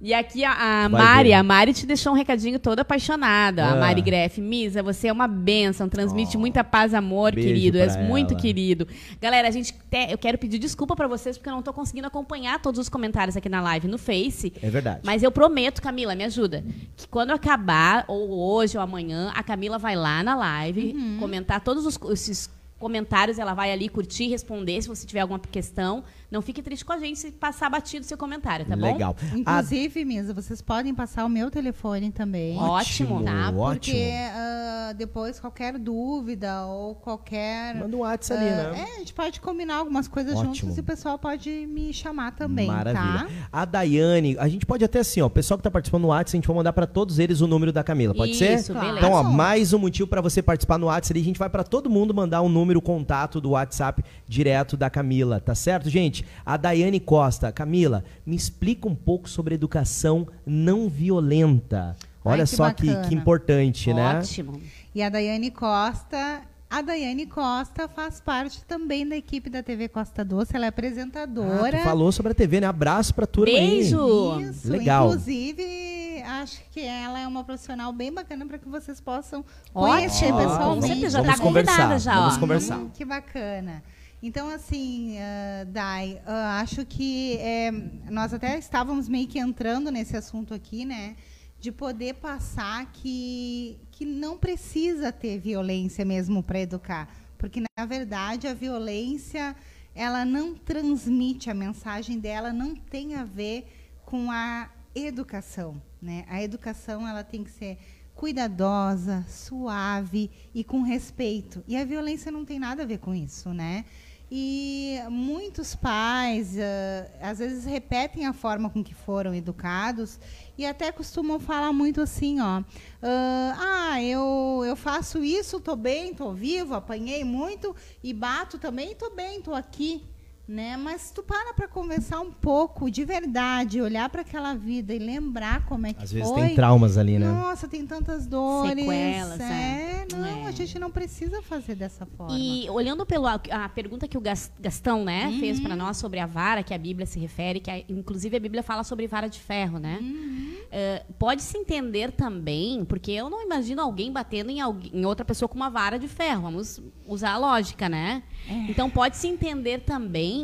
e 0.01 0.13
aqui 0.13 0.43
a, 0.43 0.85
a 0.85 0.89
Mari, 0.89 1.33
a 1.33 1.43
Mari 1.43 1.73
te 1.73 1.85
deixou 1.85 2.13
um 2.13 2.15
recadinho 2.15 2.59
toda 2.59 2.83
apaixonada. 2.83 3.65
Ah. 3.65 3.73
A 3.73 3.75
Mari 3.75 4.01
Greff. 4.01 4.39
Misa, 4.39 4.81
você 4.83 5.07
é 5.07 5.11
uma 5.11 5.27
bênção, 5.27 5.89
transmite 5.89 6.37
Oh. 6.37 6.39
muita 6.39 6.63
paz 6.63 6.93
e 6.93 6.95
amor, 6.95 7.33
Beijo 7.33 7.47
querido. 7.49 7.77
És 7.77 7.95
pra 7.95 8.05
muito 8.05 8.33
ela. 8.33 8.41
querido. 8.41 8.87
Galera, 9.21 9.47
a 9.47 9.51
gente 9.51 9.73
te- 9.73 10.11
eu 10.11 10.17
quero 10.17 10.37
pedir 10.37 10.59
desculpa 10.59 10.95
pra 10.95 11.07
vocês 11.07 11.37
porque 11.37 11.49
eu 11.49 11.53
não 11.53 11.61
tô 11.61 11.73
conseguindo 11.73 12.07
acompanhar 12.07 12.61
todos 12.61 12.79
os 12.79 12.89
comentários 12.89 13.35
aqui 13.35 13.49
na 13.49 13.61
live 13.61 13.87
no 13.87 13.97
Face. 13.97 14.53
É 14.61 14.69
verdade. 14.69 14.99
Mas 15.03 15.23
eu 15.23 15.31
prometo, 15.31 15.81
Camila, 15.81 16.15
me 16.15 16.23
ajuda, 16.23 16.63
que 16.95 17.07
quando 17.07 17.31
acabar, 17.31 18.05
ou 18.07 18.29
hoje 18.31 18.77
ou 18.77 18.83
amanhã, 18.83 19.31
a 19.35 19.43
Camila 19.43 19.77
vai 19.77 19.95
lá 19.95 20.23
na 20.23 20.35
live, 20.35 20.93
Uhum. 20.95 21.17
comentar 21.19 21.61
todos 21.61 21.85
os, 21.85 21.99
esses 22.11 22.49
comentários, 22.79 23.39
ela 23.39 23.53
vai 23.53 23.71
ali 23.71 23.89
curtir, 23.89 24.27
responder 24.27 24.81
se 24.81 24.87
você 24.87 25.05
tiver 25.05 25.21
alguma 25.21 25.39
questão. 25.39 26.03
Não 26.31 26.41
fique 26.41 26.61
triste 26.61 26.83
com 26.83 26.93
a 26.93 26.99
gente 26.99 27.19
se 27.19 27.31
passar 27.31 27.69
batido 27.69 28.03
o 28.03 28.07
seu 28.07 28.17
comentário, 28.17 28.65
tá 28.65 28.75
bom? 28.75 28.91
Legal. 28.93 29.15
A- 29.21 29.37
Inclusive, 29.37 30.03
Misa, 30.05 30.33
vocês 30.33 30.61
podem 30.61 30.93
passar 30.93 31.25
o 31.25 31.29
meu 31.29 31.49
telefone 31.51 32.11
também. 32.11 32.57
Ótimo. 32.57 33.23
Tá? 33.23 33.51
ótimo. 33.55 33.95
Porque 33.95 34.11
ah, 34.33 34.93
depois 34.97 35.39
qualquer 35.39 35.77
dúvida 35.77 36.65
ou 36.65 36.95
qualquer. 36.95 37.75
Manda 37.75 37.95
um 37.95 37.99
WhatsApp 37.99 38.41
ali, 38.41 38.49
ah, 38.53 38.71
né? 38.71 38.79
É, 38.79 38.95
a 38.95 38.99
gente 38.99 39.13
pode 39.13 39.39
combinar 39.41 39.75
algumas 39.75 40.07
coisas 40.07 40.35
Ótimo. 40.35 40.55
juntos 40.55 40.77
e 40.77 40.79
o 40.79 40.83
pessoal 40.83 41.17
pode 41.17 41.49
me 41.67 41.93
chamar 41.93 42.31
também, 42.31 42.67
Maravilha. 42.67 43.27
tá? 43.27 43.27
A 43.51 43.65
Daiane, 43.65 44.37
a 44.39 44.47
gente 44.47 44.65
pode 44.65 44.83
até 44.83 44.99
assim, 44.99 45.21
ó, 45.21 45.27
o 45.27 45.29
pessoal 45.29 45.57
que 45.57 45.63
tá 45.63 45.71
participando 45.71 46.03
no 46.03 46.07
WhatsApp, 46.09 46.37
a 46.37 46.39
gente 46.39 46.47
vai 46.47 46.55
mandar 46.57 46.73
pra 46.73 46.85
todos 46.87 47.19
eles 47.19 47.41
o 47.41 47.47
número 47.47 47.71
da 47.71 47.83
Camila, 47.83 48.13
pode 48.13 48.35
ser? 48.35 48.55
Isso, 48.55 48.73
beleza. 48.73 48.97
Então, 48.97 49.11
ó, 49.13 49.23
mais 49.23 49.73
um 49.73 49.79
motivo 49.79 50.07
pra 50.07 50.21
você 50.21 50.41
participar 50.41 50.77
no 50.77 50.87
WhatsApp, 50.87 51.13
ali, 51.13 51.21
a 51.21 51.25
gente 51.25 51.39
vai 51.39 51.49
pra 51.49 51.63
todo 51.63 51.89
mundo 51.89 52.13
mandar 52.13 52.41
um 52.41 52.49
número, 52.49 52.81
contato 52.81 53.39
do 53.41 53.51
WhatsApp 53.51 54.03
direto 54.27 54.75
da 54.77 54.89
Camila, 54.89 55.39
tá 55.39 55.53
certo, 55.55 55.89
gente? 55.89 56.14
A 56.45 56.55
Daiane 56.55 56.99
Costa, 56.99 57.51
Camila, 57.51 58.03
me 58.25 58.35
explica 58.35 58.87
um 58.87 58.95
pouco 58.95 59.27
sobre 59.27 59.55
educação 59.55 60.27
não 60.45 60.87
violenta. 60.87 61.95
Olha 62.23 62.43
Ai, 62.43 62.47
que 62.47 62.55
só 62.55 62.71
que, 62.71 62.87
que 63.07 63.15
importante, 63.15 63.93
né? 63.93 64.17
Ótimo. 64.19 64.61
E 64.93 65.01
a 65.01 65.09
Daiane 65.09 65.51
Costa. 65.51 66.41
A 66.67 66.81
Daiane 66.81 67.27
Costa 67.27 67.87
faz 67.87 68.19
parte 68.19 68.65
também 68.65 69.07
da 69.07 69.15
equipe 69.15 69.49
da 69.49 69.61
TV 69.61 69.87
Costa 69.87 70.25
Doce. 70.25 70.55
Ela 70.55 70.65
é 70.65 70.67
Ah, 70.67 70.69
apresentadora. 70.69 71.77
tu 71.77 71.83
falou 71.83 72.11
sobre 72.11 72.31
a 72.31 72.35
TV, 72.35 72.59
né? 72.59 72.67
Abraço 72.67 73.13
pra 73.13 73.27
turma 73.27 73.53
Beijo. 73.53 74.33
aí. 74.37 74.43
Isso, 74.49 74.69
Legal. 74.71 75.05
inclusive, 75.07 76.21
acho 76.23 76.59
que 76.71 76.79
ela 76.81 77.19
é 77.19 77.27
uma 77.27 77.43
profissional 77.43 77.93
bem 77.93 78.11
bacana 78.11 78.45
para 78.47 78.57
que 78.57 78.67
vocês 78.67 78.99
possam 78.99 79.45
Ótimo. 79.73 79.95
conhecer 79.95 80.33
pessoalmente. 80.33 80.81
Com 80.81 80.87
certeza, 80.87 81.23
já 81.23 81.23
tá 81.23 81.37
convidada 81.37 81.99
já, 81.99 82.15
vamos 82.15 82.35
ó. 82.35 82.39
conversar. 82.39 82.77
Hum, 82.79 82.89
que 82.93 83.05
bacana. 83.05 83.83
Então, 84.27 84.49
assim, 84.49 85.19
ah, 85.19 85.65
Dai, 85.65 86.19
ah, 86.25 86.59
acho 86.59 86.83
que 86.83 87.37
é, 87.37 87.71
nós 88.09 88.33
até 88.33 88.57
estávamos 88.57 89.07
meio 89.07 89.27
que 89.27 89.37
entrando 89.37 89.91
nesse 89.91 90.17
assunto 90.17 90.51
aqui, 90.51 90.83
né? 90.83 91.15
De 91.59 91.71
poder 91.71 92.15
passar 92.15 92.91
que, 92.91 93.77
que 93.91 94.03
não 94.03 94.35
precisa 94.35 95.11
ter 95.11 95.37
violência 95.37 96.03
mesmo 96.03 96.41
para 96.41 96.59
educar. 96.59 97.07
Porque, 97.37 97.61
na 97.77 97.85
verdade, 97.85 98.47
a 98.47 98.53
violência, 98.55 99.55
ela 99.93 100.25
não 100.25 100.55
transmite, 100.55 101.51
a 101.51 101.53
mensagem 101.53 102.17
dela 102.17 102.51
não 102.51 102.75
tem 102.75 103.13
a 103.13 103.23
ver 103.23 103.67
com 104.07 104.31
a 104.31 104.71
educação, 104.95 105.79
né? 106.01 106.25
A 106.27 106.41
educação, 106.41 107.07
ela 107.07 107.23
tem 107.23 107.43
que 107.43 107.51
ser 107.51 107.77
cuidadosa, 108.15 109.23
suave 109.29 110.31
e 110.51 110.63
com 110.63 110.81
respeito. 110.81 111.63
E 111.67 111.77
a 111.77 111.85
violência 111.85 112.31
não 112.31 112.43
tem 112.43 112.57
nada 112.57 112.81
a 112.81 112.85
ver 112.87 112.97
com 112.97 113.13
isso, 113.13 113.53
né? 113.53 113.85
E 114.31 114.99
muitos 115.09 115.75
pais, 115.75 116.57
ah, 116.57 117.29
às 117.29 117.39
vezes, 117.39 117.65
repetem 117.65 118.25
a 118.25 118.33
forma 118.33 118.69
com 118.69 118.83
que 118.83 118.93
foram 118.93 119.33
educados 119.35 120.19
e 120.57 120.65
até 120.65 120.91
costumam 120.91 121.39
falar 121.39 121.71
muito 121.71 122.01
assim, 122.01 122.39
ó. 122.39 122.63
ah, 123.01 123.91
ah, 123.93 124.03
eu, 124.03 124.63
eu 124.65 124.75
faço 124.75 125.23
isso, 125.23 125.59
tô 125.59 125.75
bem, 125.75 126.13
tô 126.13 126.33
vivo, 126.33 126.73
apanhei 126.73 127.23
muito 127.23 127.75
e 128.03 128.13
bato 128.13 128.57
também, 128.57 128.95
tô 128.95 129.11
bem, 129.11 129.41
tô 129.41 129.53
aqui. 129.53 130.03
Né? 130.47 130.77
Mas 130.77 131.09
tu 131.09 131.23
para 131.23 131.53
para 131.55 131.67
conversar 131.67 132.19
um 132.19 132.31
pouco 132.31 132.91
de 132.91 133.03
verdade, 133.03 133.81
olhar 133.81 134.07
para 134.09 134.21
aquela 134.21 134.53
vida 134.53 134.93
e 134.93 134.99
lembrar 134.99 135.65
como 135.65 135.87
é 135.87 135.93
que 135.93 136.03
Às 136.03 136.11
vezes 136.11 136.29
foi. 136.29 136.41
tem 136.47 136.55
traumas 136.55 136.99
ali, 136.99 137.17
né? 137.17 137.27
Nossa, 137.31 137.67
tem 137.67 137.83
tantas 137.87 138.27
dores. 138.27 138.69
Sequelas, 138.85 139.39
é. 139.39 139.43
é. 139.43 140.07
Não, 140.15 140.23
É. 140.25 140.45
a 140.47 140.51
gente 140.51 140.77
não 140.77 140.91
precisa 140.91 141.41
fazer 141.41 141.73
dessa 141.73 142.05
forma. 142.05 142.37
E 142.37 142.69
olhando 142.69 143.03
pelo 143.07 143.25
a, 143.25 143.39
pergunta 143.73 144.07
que 144.07 144.17
o 144.19 144.21
Gas- 144.21 144.51
Gastão, 144.59 145.03
né, 145.03 145.25
Uhum. 145.29 145.39
fez 145.39 145.59
para 145.59 145.75
nós 145.75 145.97
sobre 145.97 146.19
a 146.19 146.27
vara 146.27 146.61
que 146.61 146.75
a 146.75 146.77
Bíblia 146.77 147.07
se 147.07 147.17
refere, 147.19 147.59
que 147.59 147.71
a- 147.71 147.83
inclusive 147.89 148.37
a 148.37 148.39
Bíblia 148.39 148.61
fala 148.61 148.83
sobre 148.83 149.07
vara 149.07 149.27
de 149.27 149.39
ferro, 149.39 149.79
né? 149.79 149.97
Uhum. 149.99 150.55
Eh, 150.71 151.03
pode 151.17 151.41
se 151.41 151.57
entender 151.57 152.11
também, 152.11 152.85
porque 152.85 153.11
eu 153.11 153.29
não 153.31 153.41
imagino 153.43 153.81
alguém 153.81 154.11
batendo 154.11 154.51
em, 154.51 154.61
alguém- 154.61 154.91
em 154.93 155.05
outra 155.05 155.25
pessoa 155.25 155.49
com 155.49 155.55
uma 155.55 155.69
vara 155.71 155.97
de 155.97 156.07
ferro. 156.07 156.43
Vamos 156.43 156.79
usar 157.07 157.31
a 157.31 157.37
lógica, 157.37 157.89
né? 157.89 158.21
É. 158.47 158.53
Então 158.69 158.89
pode 158.91 159.17
se 159.17 159.27
entender 159.27 159.81
também 159.81 160.34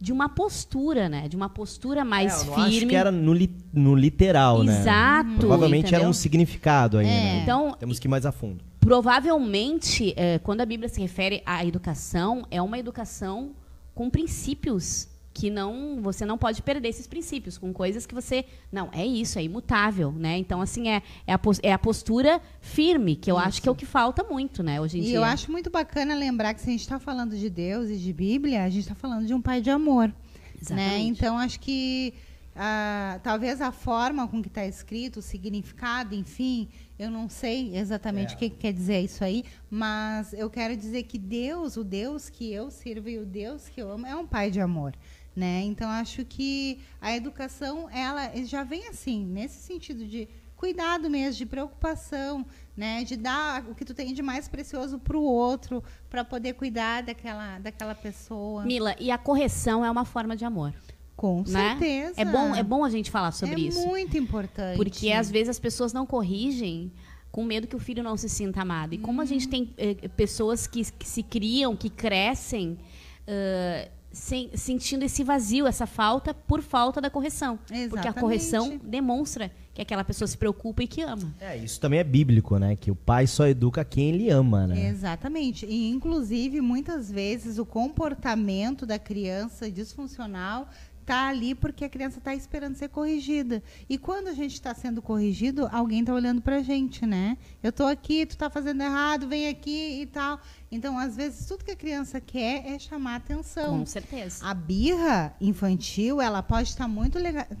de 0.00 0.12
uma 0.12 0.28
postura, 0.28 1.08
né? 1.08 1.28
De 1.28 1.36
uma 1.36 1.48
postura 1.48 2.04
mais 2.04 2.32
É, 2.32 2.48
eu 2.48 2.54
firme. 2.54 2.76
acho 2.78 2.86
que 2.86 2.96
era 2.96 3.10
no, 3.12 3.32
li- 3.32 3.56
no 3.72 3.94
literal, 3.94 4.62
né? 4.64 4.80
Exato. 4.80 5.30
Provavelmente 5.38 5.86
era 5.88 5.96
entendeu? 5.98 6.10
um 6.10 6.12
significado 6.12 6.98
aí, 6.98 7.06
É. 7.06 7.10
né? 7.10 7.40
Então, 7.42 7.76
Temos 7.78 7.98
que 8.00 8.06
ir 8.08 8.10
mais 8.10 8.26
a 8.26 8.32
fundo. 8.32 8.64
Provavelmente, 8.80 10.12
eh, 10.16 10.38
quando 10.42 10.60
a 10.60 10.66
Bíblia 10.66 10.88
se 10.88 11.00
refere 11.00 11.42
à 11.46 11.64
educação, 11.64 12.44
é 12.50 12.60
uma 12.60 12.78
educação 12.78 13.50
com 13.94 14.10
princípios 14.10 15.06
que 15.32 15.50
não 15.50 16.00
você 16.02 16.24
não 16.26 16.36
pode 16.36 16.62
perder 16.62 16.88
esses 16.88 17.06
princípios 17.06 17.56
com 17.56 17.72
coisas 17.72 18.06
que 18.06 18.14
você 18.14 18.44
não 18.70 18.90
é 18.92 19.04
isso 19.04 19.38
é 19.38 19.42
imutável 19.42 20.12
né 20.12 20.36
então 20.38 20.60
assim 20.60 20.88
é 20.88 21.02
é 21.26 21.32
a, 21.32 21.40
é 21.62 21.72
a 21.72 21.78
postura 21.78 22.40
firme 22.60 23.16
que 23.16 23.30
eu 23.30 23.36
isso. 23.36 23.46
acho 23.46 23.62
que 23.62 23.68
é 23.68 23.72
o 23.72 23.74
que 23.74 23.86
falta 23.86 24.22
muito 24.24 24.62
né 24.62 24.80
hoje 24.80 24.98
em 24.98 25.02
e 25.02 25.04
dia 25.06 25.16
eu 25.16 25.24
acho 25.24 25.50
muito 25.50 25.70
bacana 25.70 26.14
lembrar 26.14 26.54
que 26.54 26.60
se 26.60 26.68
a 26.68 26.72
gente 26.72 26.80
está 26.80 26.98
falando 26.98 27.36
de 27.36 27.48
Deus 27.48 27.88
e 27.88 27.96
de 27.96 28.12
Bíblia 28.12 28.64
a 28.64 28.68
gente 28.68 28.82
está 28.82 28.94
falando 28.94 29.26
de 29.26 29.34
um 29.34 29.40
pai 29.40 29.60
de 29.60 29.70
amor 29.70 30.08
né? 30.08 30.14
Exatamente. 30.60 30.90
né 30.90 30.98
então 31.00 31.38
acho 31.38 31.58
que 31.60 32.14
ah, 32.54 33.18
talvez 33.22 33.62
a 33.62 33.72
forma 33.72 34.28
com 34.28 34.42
que 34.42 34.48
está 34.48 34.66
escrito 34.66 35.20
o 35.20 35.22
significado 35.22 36.14
enfim 36.14 36.68
eu 37.02 37.10
não 37.10 37.28
sei 37.28 37.76
exatamente 37.76 38.34
é. 38.34 38.36
o 38.36 38.38
que, 38.38 38.50
que 38.50 38.56
quer 38.56 38.72
dizer 38.72 39.00
isso 39.00 39.24
aí, 39.24 39.44
mas 39.68 40.32
eu 40.32 40.48
quero 40.48 40.76
dizer 40.76 41.02
que 41.02 41.18
Deus, 41.18 41.76
o 41.76 41.82
Deus 41.82 42.30
que 42.30 42.52
eu 42.52 42.70
sirvo 42.70 43.08
e 43.08 43.18
o 43.18 43.26
Deus 43.26 43.68
que 43.68 43.82
eu 43.82 43.90
amo, 43.90 44.06
é 44.06 44.14
um 44.14 44.24
pai 44.24 44.52
de 44.52 44.60
amor. 44.60 44.94
Né? 45.34 45.62
Então 45.62 45.88
acho 45.88 46.24
que 46.26 46.78
a 47.00 47.16
educação 47.16 47.88
ela 47.90 48.30
já 48.44 48.62
vem 48.62 48.86
assim 48.88 49.24
nesse 49.24 49.62
sentido 49.62 50.06
de 50.06 50.28
cuidado 50.62 51.10
mesmo, 51.10 51.38
de 51.38 51.46
preocupação, 51.46 52.46
né, 52.76 53.02
de 53.02 53.16
dar 53.16 53.68
o 53.68 53.74
que 53.74 53.84
tu 53.84 53.92
tem 53.92 54.14
de 54.14 54.22
mais 54.22 54.46
precioso 54.46 54.96
para 54.96 55.16
o 55.16 55.22
outro, 55.22 55.82
para 56.08 56.24
poder 56.24 56.52
cuidar 56.52 57.02
daquela 57.02 57.58
daquela 57.58 57.96
pessoa. 57.96 58.62
Mila, 58.62 58.94
e 59.00 59.10
a 59.10 59.18
correção 59.18 59.84
é 59.84 59.90
uma 59.90 60.04
forma 60.04 60.36
de 60.36 60.44
amor. 60.44 60.72
Com 61.16 61.42
né? 61.48 61.76
certeza. 61.78 62.20
É 62.20 62.24
bom, 62.24 62.54
é 62.54 62.62
bom 62.62 62.84
a 62.84 62.90
gente 62.90 63.10
falar 63.10 63.32
sobre 63.32 63.56
é 63.56 63.68
isso. 63.68 63.80
É 63.80 63.86
muito 63.86 64.16
importante. 64.16 64.76
Porque 64.76 65.10
às 65.10 65.30
vezes 65.30 65.48
as 65.48 65.58
pessoas 65.58 65.92
não 65.92 66.06
corrigem 66.06 66.92
com 67.32 67.44
medo 67.44 67.66
que 67.66 67.74
o 67.74 67.80
filho 67.80 68.02
não 68.02 68.16
se 68.16 68.28
sinta 68.28 68.62
amado. 68.62 68.94
E 68.94 68.98
como 68.98 69.20
a 69.20 69.24
gente 69.24 69.48
tem 69.48 69.74
eh, 69.76 69.94
pessoas 70.16 70.66
que, 70.66 70.84
que, 70.92 71.08
se 71.08 71.22
criam, 71.22 71.74
que 71.74 71.88
crescem. 71.88 72.78
Uh, 73.22 74.01
sem, 74.12 74.50
sentindo 74.56 75.04
esse 75.04 75.24
vazio, 75.24 75.66
essa 75.66 75.86
falta, 75.86 76.34
por 76.34 76.62
falta 76.62 77.00
da 77.00 77.10
correção. 77.10 77.58
Exatamente. 77.64 77.88
Porque 77.90 78.08
a 78.08 78.12
correção 78.12 78.80
demonstra 78.82 79.50
que 79.74 79.80
aquela 79.80 80.04
pessoa 80.04 80.28
se 80.28 80.36
preocupa 80.36 80.82
e 80.82 80.86
que 80.86 81.02
ama. 81.02 81.34
É, 81.40 81.56
isso 81.56 81.80
também 81.80 81.98
é 81.98 82.04
bíblico, 82.04 82.58
né? 82.58 82.76
Que 82.76 82.90
o 82.90 82.94
pai 82.94 83.26
só 83.26 83.46
educa 83.46 83.84
quem 83.84 84.10
ele 84.10 84.28
ama, 84.28 84.66
né? 84.66 84.88
Exatamente. 84.88 85.64
E, 85.66 85.88
inclusive, 85.88 86.60
muitas 86.60 87.10
vezes, 87.10 87.58
o 87.58 87.64
comportamento 87.64 88.84
da 88.84 88.98
criança 88.98 89.70
disfuncional 89.70 90.68
tá 91.04 91.28
ali 91.28 91.54
porque 91.54 91.84
a 91.84 91.88
criança 91.88 92.18
está 92.18 92.34
esperando 92.34 92.76
ser 92.76 92.88
corrigida. 92.88 93.62
E 93.88 93.98
quando 93.98 94.28
a 94.28 94.32
gente 94.32 94.54
está 94.54 94.74
sendo 94.74 95.02
corrigido, 95.02 95.68
alguém 95.72 96.00
está 96.00 96.14
olhando 96.14 96.40
para 96.40 96.56
a 96.56 96.62
gente, 96.62 97.04
né? 97.04 97.36
Eu 97.62 97.70
estou 97.70 97.86
aqui, 97.86 98.24
tu 98.26 98.30
está 98.30 98.48
fazendo 98.48 98.82
errado, 98.82 99.28
vem 99.28 99.48
aqui 99.48 100.00
e 100.00 100.06
tal. 100.06 100.40
Então, 100.72 100.98
às 100.98 101.14
vezes, 101.14 101.44
tudo 101.44 101.66
que 101.66 101.70
a 101.70 101.76
criança 101.76 102.18
quer 102.18 102.66
é 102.66 102.78
chamar 102.78 103.16
atenção. 103.16 103.80
Com 103.80 103.84
certeza. 103.84 104.42
A 104.42 104.54
birra 104.54 105.36
infantil, 105.38 106.18
ela 106.18 106.42
pode 106.42 106.70
estar 106.70 106.88
muito, 106.88 107.18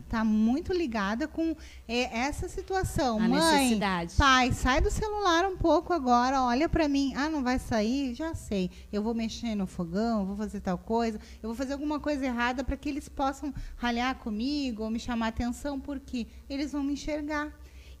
tá 0.08 0.24
muito 0.24 0.72
ligada 0.72 1.28
com 1.28 1.54
é, 1.86 2.20
essa 2.20 2.48
situação. 2.48 3.20
A 3.20 3.28
Mãe, 3.28 3.64
necessidade. 3.64 4.14
pai, 4.16 4.50
sai 4.54 4.80
do 4.80 4.90
celular 4.90 5.44
um 5.44 5.58
pouco 5.58 5.92
agora, 5.92 6.40
olha 6.40 6.70
para 6.70 6.88
mim. 6.88 7.12
Ah, 7.14 7.28
não 7.28 7.42
vai 7.42 7.58
sair? 7.58 8.14
Já 8.14 8.34
sei. 8.34 8.70
Eu 8.90 9.02
vou 9.02 9.12
mexer 9.12 9.54
no 9.54 9.66
fogão, 9.66 10.24
vou 10.24 10.34
fazer 10.34 10.60
tal 10.60 10.78
coisa, 10.78 11.20
eu 11.42 11.50
vou 11.50 11.54
fazer 11.54 11.74
alguma 11.74 12.00
coisa 12.00 12.24
errada 12.24 12.64
para 12.64 12.78
que 12.78 12.88
eles 12.88 13.10
possam 13.10 13.52
ralhar 13.76 14.14
comigo 14.20 14.84
ou 14.84 14.90
me 14.90 14.98
chamar 14.98 15.28
atenção, 15.28 15.78
porque 15.78 16.26
eles 16.48 16.72
vão 16.72 16.82
me 16.82 16.94
enxergar. 16.94 17.52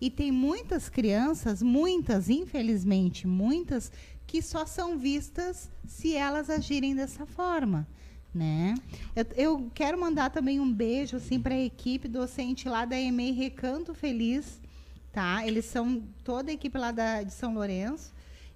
E 0.02 0.10
tem 0.10 0.32
muitas 0.32 0.88
crianças, 0.88 1.62
muitas, 1.62 2.28
infelizmente, 2.28 3.24
muitas 3.24 3.92
que 4.26 4.42
só 4.42 4.66
são 4.66 4.98
vistas 4.98 5.70
se 5.86 6.14
elas 6.14 6.48
agirem 6.48 6.94
dessa 6.94 7.26
forma. 7.26 7.86
Né? 8.34 8.74
Eu, 9.14 9.26
eu 9.36 9.70
quero 9.74 10.00
mandar 10.00 10.30
também 10.30 10.58
um 10.58 10.72
beijo 10.72 11.16
assim, 11.16 11.38
para 11.38 11.54
a 11.54 11.60
equipe 11.60 12.08
docente 12.08 12.68
lá 12.68 12.84
da 12.84 12.98
EMEI 12.98 13.32
Recanto 13.32 13.94
Feliz. 13.94 14.60
Tá? 15.12 15.46
Eles 15.46 15.66
são 15.66 16.02
toda 16.24 16.50
a 16.50 16.54
equipe 16.54 16.78
lá 16.78 16.90
da, 16.90 17.22
de 17.22 17.32
São 17.32 17.52
Lourenço 17.52 18.12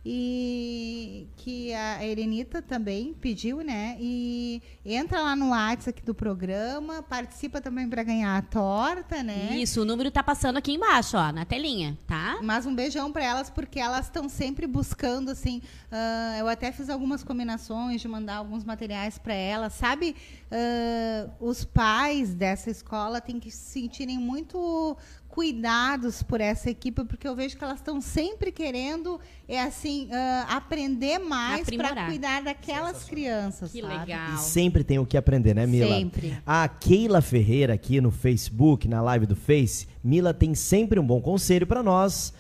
e 0.09 1.27
que 1.37 1.75
a 1.75 2.07
Erenita 2.07 2.63
também 2.63 3.13
pediu, 3.13 3.59
né? 3.59 3.97
E 3.99 4.63
entra 4.85 5.21
lá 5.21 5.35
no 5.35 5.49
WhatsApp 5.49 5.91
aqui 5.91 6.07
do 6.07 6.15
programa, 6.15 7.03
participa 7.03 7.61
também 7.61 7.89
para 7.89 8.05
ganhar 8.05 8.37
a 8.37 8.43
torta, 8.43 9.21
né? 9.25 9.57
Isso, 9.59 9.83
o 9.83 9.85
número 9.85 10.09
tá 10.13 10.23
passando 10.23 10.59
aqui 10.59 10.75
embaixo, 10.75 11.17
ó, 11.17 11.33
na 11.33 11.45
telinha, 11.45 11.99
tá? 12.07 12.39
Mas 12.41 12.67
um 12.67 12.75
beijão 12.75 13.11
para 13.11 13.25
elas 13.25 13.51
porque 13.51 13.81
elas 13.81 14.07
estão 14.07 14.29
sempre 14.29 14.65
buscando 14.69 15.29
assim. 15.33 15.61
Uh, 15.91 16.39
eu 16.39 16.47
até 16.47 16.71
fiz 16.71 16.89
algumas 16.89 17.25
combinações 17.25 18.01
de 18.01 18.07
mandar 18.07 18.37
alguns 18.37 18.63
materiais 18.63 19.19
para 19.19 19.35
elas, 19.35 19.73
sabe? 19.73 20.15
Uh, 20.53 21.33
os 21.41 21.65
pais 21.65 22.33
dessa 22.33 22.71
escola 22.71 23.21
têm 23.21 23.41
que 23.41 23.51
se 23.51 23.73
sentirem 23.73 24.19
muito 24.19 24.97
cuidados 25.37 26.23
por 26.23 26.41
essa 26.41 26.71
equipe, 26.71 27.05
porque 27.05 27.29
eu 27.29 27.37
vejo 27.37 27.59
que 27.59 27.63
elas 27.63 27.77
estão 27.77 28.01
sempre 28.01 28.51
querendo 28.51 29.21
é 29.47 29.61
assim 29.61 30.07
uh, 30.07 30.47
aprender 30.49 31.19
mais 31.19 31.69
para 31.69 32.07
cuidar 32.07 32.43
daquelas 32.43 33.05
crianças. 33.05 33.71
Que 33.71 33.83
sabe? 33.83 33.99
legal. 33.99 34.35
E 34.35 34.39
sempre 34.39 34.83
tem 34.83 34.99
o 34.99 35.05
que 35.05 35.15
aprender, 35.15 35.55
né, 35.55 35.67
Mila? 35.67 35.95
Sempre. 35.95 36.39
A 36.47 36.67
Keila 36.67 37.21
Ferreira 37.21 37.75
aqui 37.75 38.01
no 38.01 38.11
Facebook, 38.11 38.89
na 38.89 39.03
live 39.03 39.27
do 39.27 39.37
Face, 39.37 39.87
Mila 40.03 40.33
tem 40.33 40.55
sempre 40.55 40.99
um 40.99 41.07
bom 41.07 41.21
conselho 41.21 41.67
para 41.67 41.83
nós. 41.83 42.33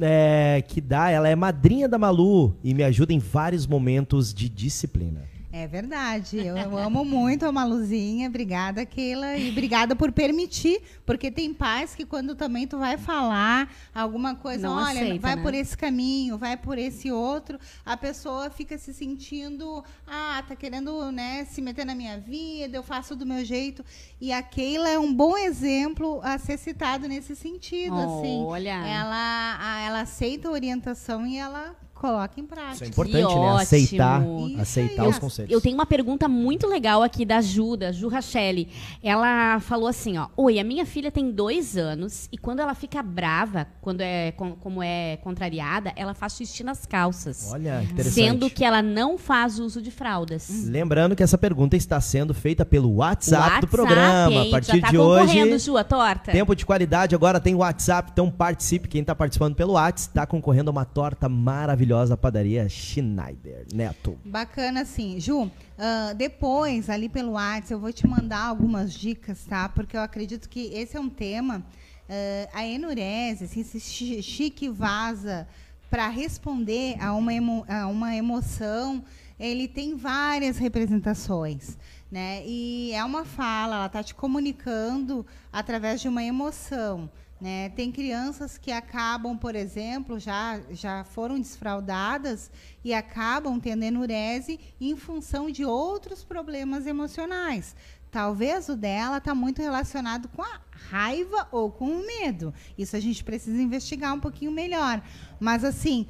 É, 0.00 0.62
que 0.66 0.80
dá, 0.80 1.10
ela 1.10 1.28
é 1.28 1.34
madrinha 1.34 1.88
da 1.88 1.98
Malu 1.98 2.56
e 2.62 2.72
me 2.72 2.84
ajuda 2.84 3.12
em 3.12 3.18
vários 3.18 3.66
momentos 3.66 4.32
de 4.32 4.48
disciplina. 4.48 5.22
É 5.56 5.68
verdade. 5.68 6.36
Eu, 6.36 6.56
eu, 6.56 6.76
amo 6.76 7.04
muito 7.04 7.46
a 7.46 7.52
Maluzinha. 7.52 8.28
Obrigada, 8.28 8.84
Keila. 8.84 9.36
E 9.36 9.52
obrigada 9.52 9.94
por 9.94 10.10
permitir, 10.10 10.82
porque 11.06 11.30
tem 11.30 11.54
pais 11.54 11.94
que 11.94 12.04
quando 12.04 12.34
também 12.34 12.66
tu 12.66 12.76
vai 12.76 12.98
falar 12.98 13.72
alguma 13.94 14.34
coisa, 14.34 14.66
Não 14.66 14.74
olha, 14.74 15.00
aceita, 15.00 15.20
vai 15.20 15.36
né? 15.36 15.42
por 15.42 15.54
esse 15.54 15.78
caminho, 15.78 16.36
vai 16.36 16.56
por 16.56 16.76
esse 16.76 17.12
outro, 17.12 17.56
a 17.86 17.96
pessoa 17.96 18.50
fica 18.50 18.76
se 18.76 18.92
sentindo, 18.92 19.84
ah, 20.08 20.42
tá 20.48 20.56
querendo, 20.56 21.12
né, 21.12 21.44
se 21.44 21.62
meter 21.62 21.86
na 21.86 21.94
minha 21.94 22.18
vida, 22.18 22.76
eu 22.76 22.82
faço 22.82 23.14
do 23.14 23.24
meu 23.24 23.44
jeito. 23.44 23.84
E 24.20 24.32
a 24.32 24.42
Keila 24.42 24.88
é 24.88 24.98
um 24.98 25.14
bom 25.14 25.38
exemplo 25.38 26.20
a 26.24 26.36
ser 26.36 26.58
citado 26.58 27.06
nesse 27.06 27.36
sentido, 27.36 27.94
assim. 27.94 28.42
Olha. 28.42 28.84
Ela, 28.84 29.80
ela 29.86 30.00
aceita 30.00 30.48
a 30.48 30.50
orientação 30.50 31.24
e 31.24 31.38
ela 31.38 31.76
coloca 32.04 32.38
em 32.38 32.44
prática. 32.44 32.74
Isso 32.74 32.84
é 32.84 32.86
importante, 32.88 33.26
Que 33.26 33.34
né? 33.40 33.48
Aceitar, 33.62 34.22
Isso 34.22 34.60
aceitar 34.60 35.02
aí. 35.04 35.08
os 35.08 35.18
conselhos. 35.18 35.50
Eu 35.50 35.58
tenho 35.60 35.74
uma 35.74 35.86
pergunta 35.86 36.28
muito 36.28 36.66
legal 36.66 37.02
aqui 37.02 37.24
da 37.24 37.40
Ju, 37.40 37.78
da 37.78 37.92
Ju 37.92 38.08
Rachelli. 38.08 38.68
Ela 39.02 39.58
falou 39.60 39.88
assim, 39.88 40.18
ó. 40.18 40.26
Oi, 40.36 40.58
a 40.58 40.64
minha 40.64 40.84
filha 40.84 41.10
tem 41.10 41.30
dois 41.30 41.78
anos 41.78 42.28
e 42.30 42.36
quando 42.36 42.60
ela 42.60 42.74
fica 42.74 43.02
brava, 43.02 43.66
quando 43.80 44.02
é, 44.02 44.32
com- 44.32 44.52
como 44.56 44.82
é 44.82 45.16
contrariada, 45.22 45.94
ela 45.96 46.12
faz 46.12 46.34
xixi 46.36 46.62
nas 46.62 46.84
calças. 46.84 47.48
Olha, 47.50 47.82
interessante. 47.82 48.14
Sendo 48.14 48.50
que 48.50 48.62
ela 48.64 48.82
não 48.82 49.16
faz 49.16 49.58
uso 49.58 49.80
de 49.80 49.90
fraldas. 49.90 50.66
Lembrando 50.66 51.16
que 51.16 51.22
essa 51.22 51.38
pergunta 51.38 51.74
está 51.74 51.98
sendo 52.02 52.34
feita 52.34 52.66
pelo 52.66 52.96
WhatsApp, 52.96 53.40
do 53.42 53.44
WhatsApp, 53.54 53.66
programa. 53.68 54.30
hein? 54.32 54.48
A 54.48 54.50
partir 54.50 54.76
Já 54.76 54.80
tá 54.82 54.90
de 54.90 54.96
concorrendo, 54.98 55.54
hoje, 55.54 55.64
Ju, 55.64 55.76
a 55.78 55.84
torta. 55.84 56.32
tempo 56.32 56.54
de 56.54 56.66
qualidade 56.66 57.14
agora 57.14 57.40
tem 57.40 57.54
WhatsApp, 57.54 58.10
então 58.12 58.30
participe. 58.30 58.88
Quem 58.88 59.00
está 59.00 59.14
participando 59.14 59.54
pelo 59.54 59.72
WhatsApp 59.72 60.10
está 60.10 60.26
concorrendo 60.26 60.68
a 60.68 60.72
uma 60.72 60.84
torta 60.84 61.28
maravilhosa 61.30 61.93
da 62.08 62.16
padaria 62.16 62.68
Schneider. 62.68 63.66
Neto. 63.72 64.18
Bacana, 64.24 64.80
assim. 64.82 65.20
Ju, 65.20 65.50
ah, 65.78 66.12
depois, 66.14 66.90
ali 66.90 67.08
pelo 67.08 67.32
WhatsApp, 67.32 67.72
eu 67.72 67.78
vou 67.78 67.92
te 67.92 68.06
mandar 68.06 68.44
algumas 68.46 68.92
dicas, 68.92 69.44
tá? 69.44 69.68
Porque 69.68 69.96
eu 69.96 70.00
acredito 70.00 70.48
que 70.48 70.66
esse 70.74 70.96
é 70.96 71.00
um 71.00 71.08
tema. 71.10 71.62
ah, 72.08 72.48
a 72.58 72.66
enurese, 72.66 73.44
assim, 73.44 73.60
esse 73.60 73.78
chi- 73.80 74.22
chique 74.22 74.68
vaza 74.68 75.46
para 75.88 76.08
responder 76.08 76.96
a 77.00 77.14
uma, 77.14 77.32
emo- 77.32 77.64
a 77.68 77.86
uma 77.86 78.14
emoção, 78.16 79.04
ele 79.38 79.68
tem 79.68 79.94
várias 79.96 80.58
representações. 80.58 81.76
Né? 82.10 82.42
E 82.46 82.92
é 82.92 83.02
uma 83.04 83.24
fala, 83.24 83.76
ela 83.76 83.86
está 83.86 84.00
te 84.02 84.14
comunicando 84.14 85.26
através 85.52 86.00
de 86.00 86.06
uma 86.08 86.22
emoção. 86.22 87.10
Né? 87.44 87.68
Tem 87.68 87.92
crianças 87.92 88.56
que 88.56 88.72
acabam, 88.72 89.36
por 89.36 89.54
exemplo, 89.54 90.18
já, 90.18 90.58
já 90.70 91.04
foram 91.04 91.38
desfraldadas 91.38 92.50
e 92.82 92.94
acabam 92.94 93.60
tendo 93.60 93.82
enurese 93.82 94.58
em 94.80 94.96
função 94.96 95.50
de 95.50 95.62
outros 95.62 96.24
problemas 96.24 96.86
emocionais. 96.86 97.76
Talvez 98.10 98.70
o 98.70 98.76
dela 98.76 99.18
está 99.18 99.34
muito 99.34 99.60
relacionado 99.60 100.26
com 100.28 100.40
a 100.40 100.58
raiva 100.88 101.46
ou 101.52 101.70
com 101.70 101.84
o 101.84 102.06
medo. 102.06 102.54
Isso 102.78 102.96
a 102.96 103.00
gente 103.00 103.22
precisa 103.22 103.60
investigar 103.60 104.14
um 104.14 104.20
pouquinho 104.20 104.50
melhor. 104.50 105.02
Mas 105.38 105.64
assim, 105.64 106.06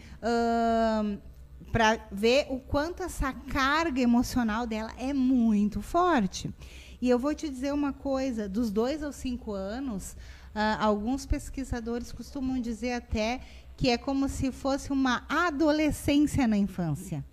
para 1.72 1.98
ver 2.12 2.46
o 2.48 2.60
quanto 2.60 3.02
essa 3.02 3.32
carga 3.32 4.00
emocional 4.00 4.68
dela 4.68 4.92
é 4.96 5.12
muito 5.12 5.82
forte. 5.82 6.48
E 7.02 7.10
eu 7.10 7.18
vou 7.18 7.34
te 7.34 7.50
dizer 7.50 7.74
uma 7.74 7.92
coisa: 7.92 8.48
dos 8.48 8.70
dois 8.70 9.02
aos 9.02 9.16
cinco 9.16 9.52
anos, 9.52 10.16
ah, 10.54 10.76
alguns 10.84 11.26
pesquisadores 11.26 12.12
costumam 12.12 12.60
dizer 12.60 12.92
até 12.92 13.40
que 13.76 13.88
é 13.90 13.98
como 13.98 14.28
se 14.28 14.52
fosse 14.52 14.92
uma 14.92 15.24
adolescência 15.28 16.46
na 16.46 16.56
infância. 16.56 17.24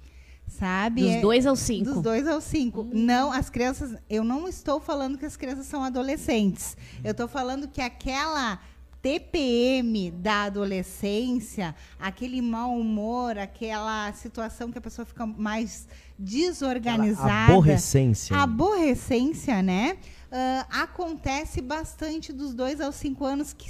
sabe? 0.47 1.01
Dos 1.03 1.11
É- 1.11 1.21
dois 1.21 1.45
aos 1.45 1.59
cinco. 1.59 1.85
Dos 1.93 2.01
dois 2.01 2.27
aos 2.27 2.43
cinco. 2.43 2.85
Não, 2.91 3.31
as 3.31 3.49
crianças. 3.49 3.95
Eu 4.09 4.21
não 4.21 4.49
estou 4.49 4.81
falando 4.81 5.17
que 5.17 5.25
as 5.25 5.37
crianças 5.37 5.65
são 5.65 5.81
adolescentes. 5.81 6.75
Eu 7.03 7.11
estou 7.11 7.25
falando 7.27 7.69
que 7.69 7.79
aquela 7.79 8.59
TPM 9.01 10.11
da 10.11 10.43
adolescência, 10.43 11.73
aquele 11.97 12.41
mau 12.41 12.77
humor, 12.77 13.37
aquela 13.37 14.11
situação 14.13 14.71
que 14.71 14.77
a 14.77 14.81
pessoa 14.81 15.05
fica 15.05 15.25
mais 15.25 15.87
desorganizada. 16.19 17.53
Aborrecência. 17.53 18.35
Aborrecência, 18.35 19.61
né? 19.61 19.97
Ah, 20.31 20.65
acontece 20.83 21.61
bastante 21.61 22.31
dos 22.31 22.53
dois 22.53 22.79
aos 22.79 22.95
cinco 22.95 23.25
anos, 23.25 23.51
que, 23.51 23.69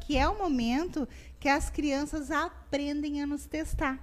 que 0.00 0.18
é 0.18 0.28
o 0.28 0.36
momento 0.36 1.08
que 1.40 1.48
as 1.48 1.70
crianças 1.70 2.30
aprendem 2.30 3.22
a 3.22 3.26
nos 3.26 3.46
testar, 3.46 3.98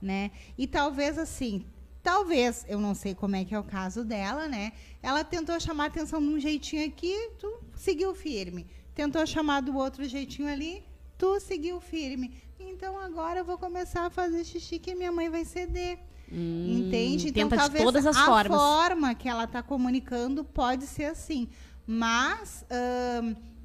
né? 0.00 0.30
E 0.56 0.66
talvez 0.66 1.18
assim, 1.18 1.66
talvez, 2.02 2.64
eu 2.66 2.80
não 2.80 2.94
sei 2.94 3.14
como 3.14 3.36
é 3.36 3.44
que 3.44 3.54
é 3.54 3.58
o 3.58 3.64
caso 3.64 4.02
dela, 4.02 4.48
né? 4.48 4.72
Ela 5.02 5.22
tentou 5.22 5.60
chamar 5.60 5.84
a 5.84 5.86
atenção 5.88 6.20
de 6.20 6.28
um 6.28 6.40
jeitinho 6.40 6.86
aqui, 6.86 7.30
tu 7.38 7.60
seguiu 7.74 8.14
firme. 8.14 8.66
Tentou 8.94 9.26
chamar 9.26 9.60
do 9.60 9.76
outro 9.76 10.04
jeitinho 10.06 10.48
ali, 10.48 10.82
tu 11.18 11.38
seguiu 11.38 11.82
firme. 11.82 12.32
Então 12.58 12.98
agora 12.98 13.40
eu 13.40 13.44
vou 13.44 13.58
começar 13.58 14.06
a 14.06 14.10
fazer 14.10 14.42
xixi 14.42 14.78
que 14.78 14.94
minha 14.94 15.12
mãe 15.12 15.28
vai 15.28 15.44
ceder. 15.44 15.98
Hum, 16.32 16.86
Entende? 16.86 17.28
Então, 17.28 17.44
tenta 17.48 17.56
de 17.56 17.62
talvez 17.62 17.84
todas 17.84 18.06
as 18.06 18.16
a 18.16 18.24
formas. 18.26 18.60
forma 18.60 19.14
que 19.14 19.28
ela 19.28 19.44
está 19.44 19.62
comunicando 19.62 20.44
pode 20.44 20.86
ser 20.86 21.04
assim. 21.06 21.48
Mas, 21.86 22.64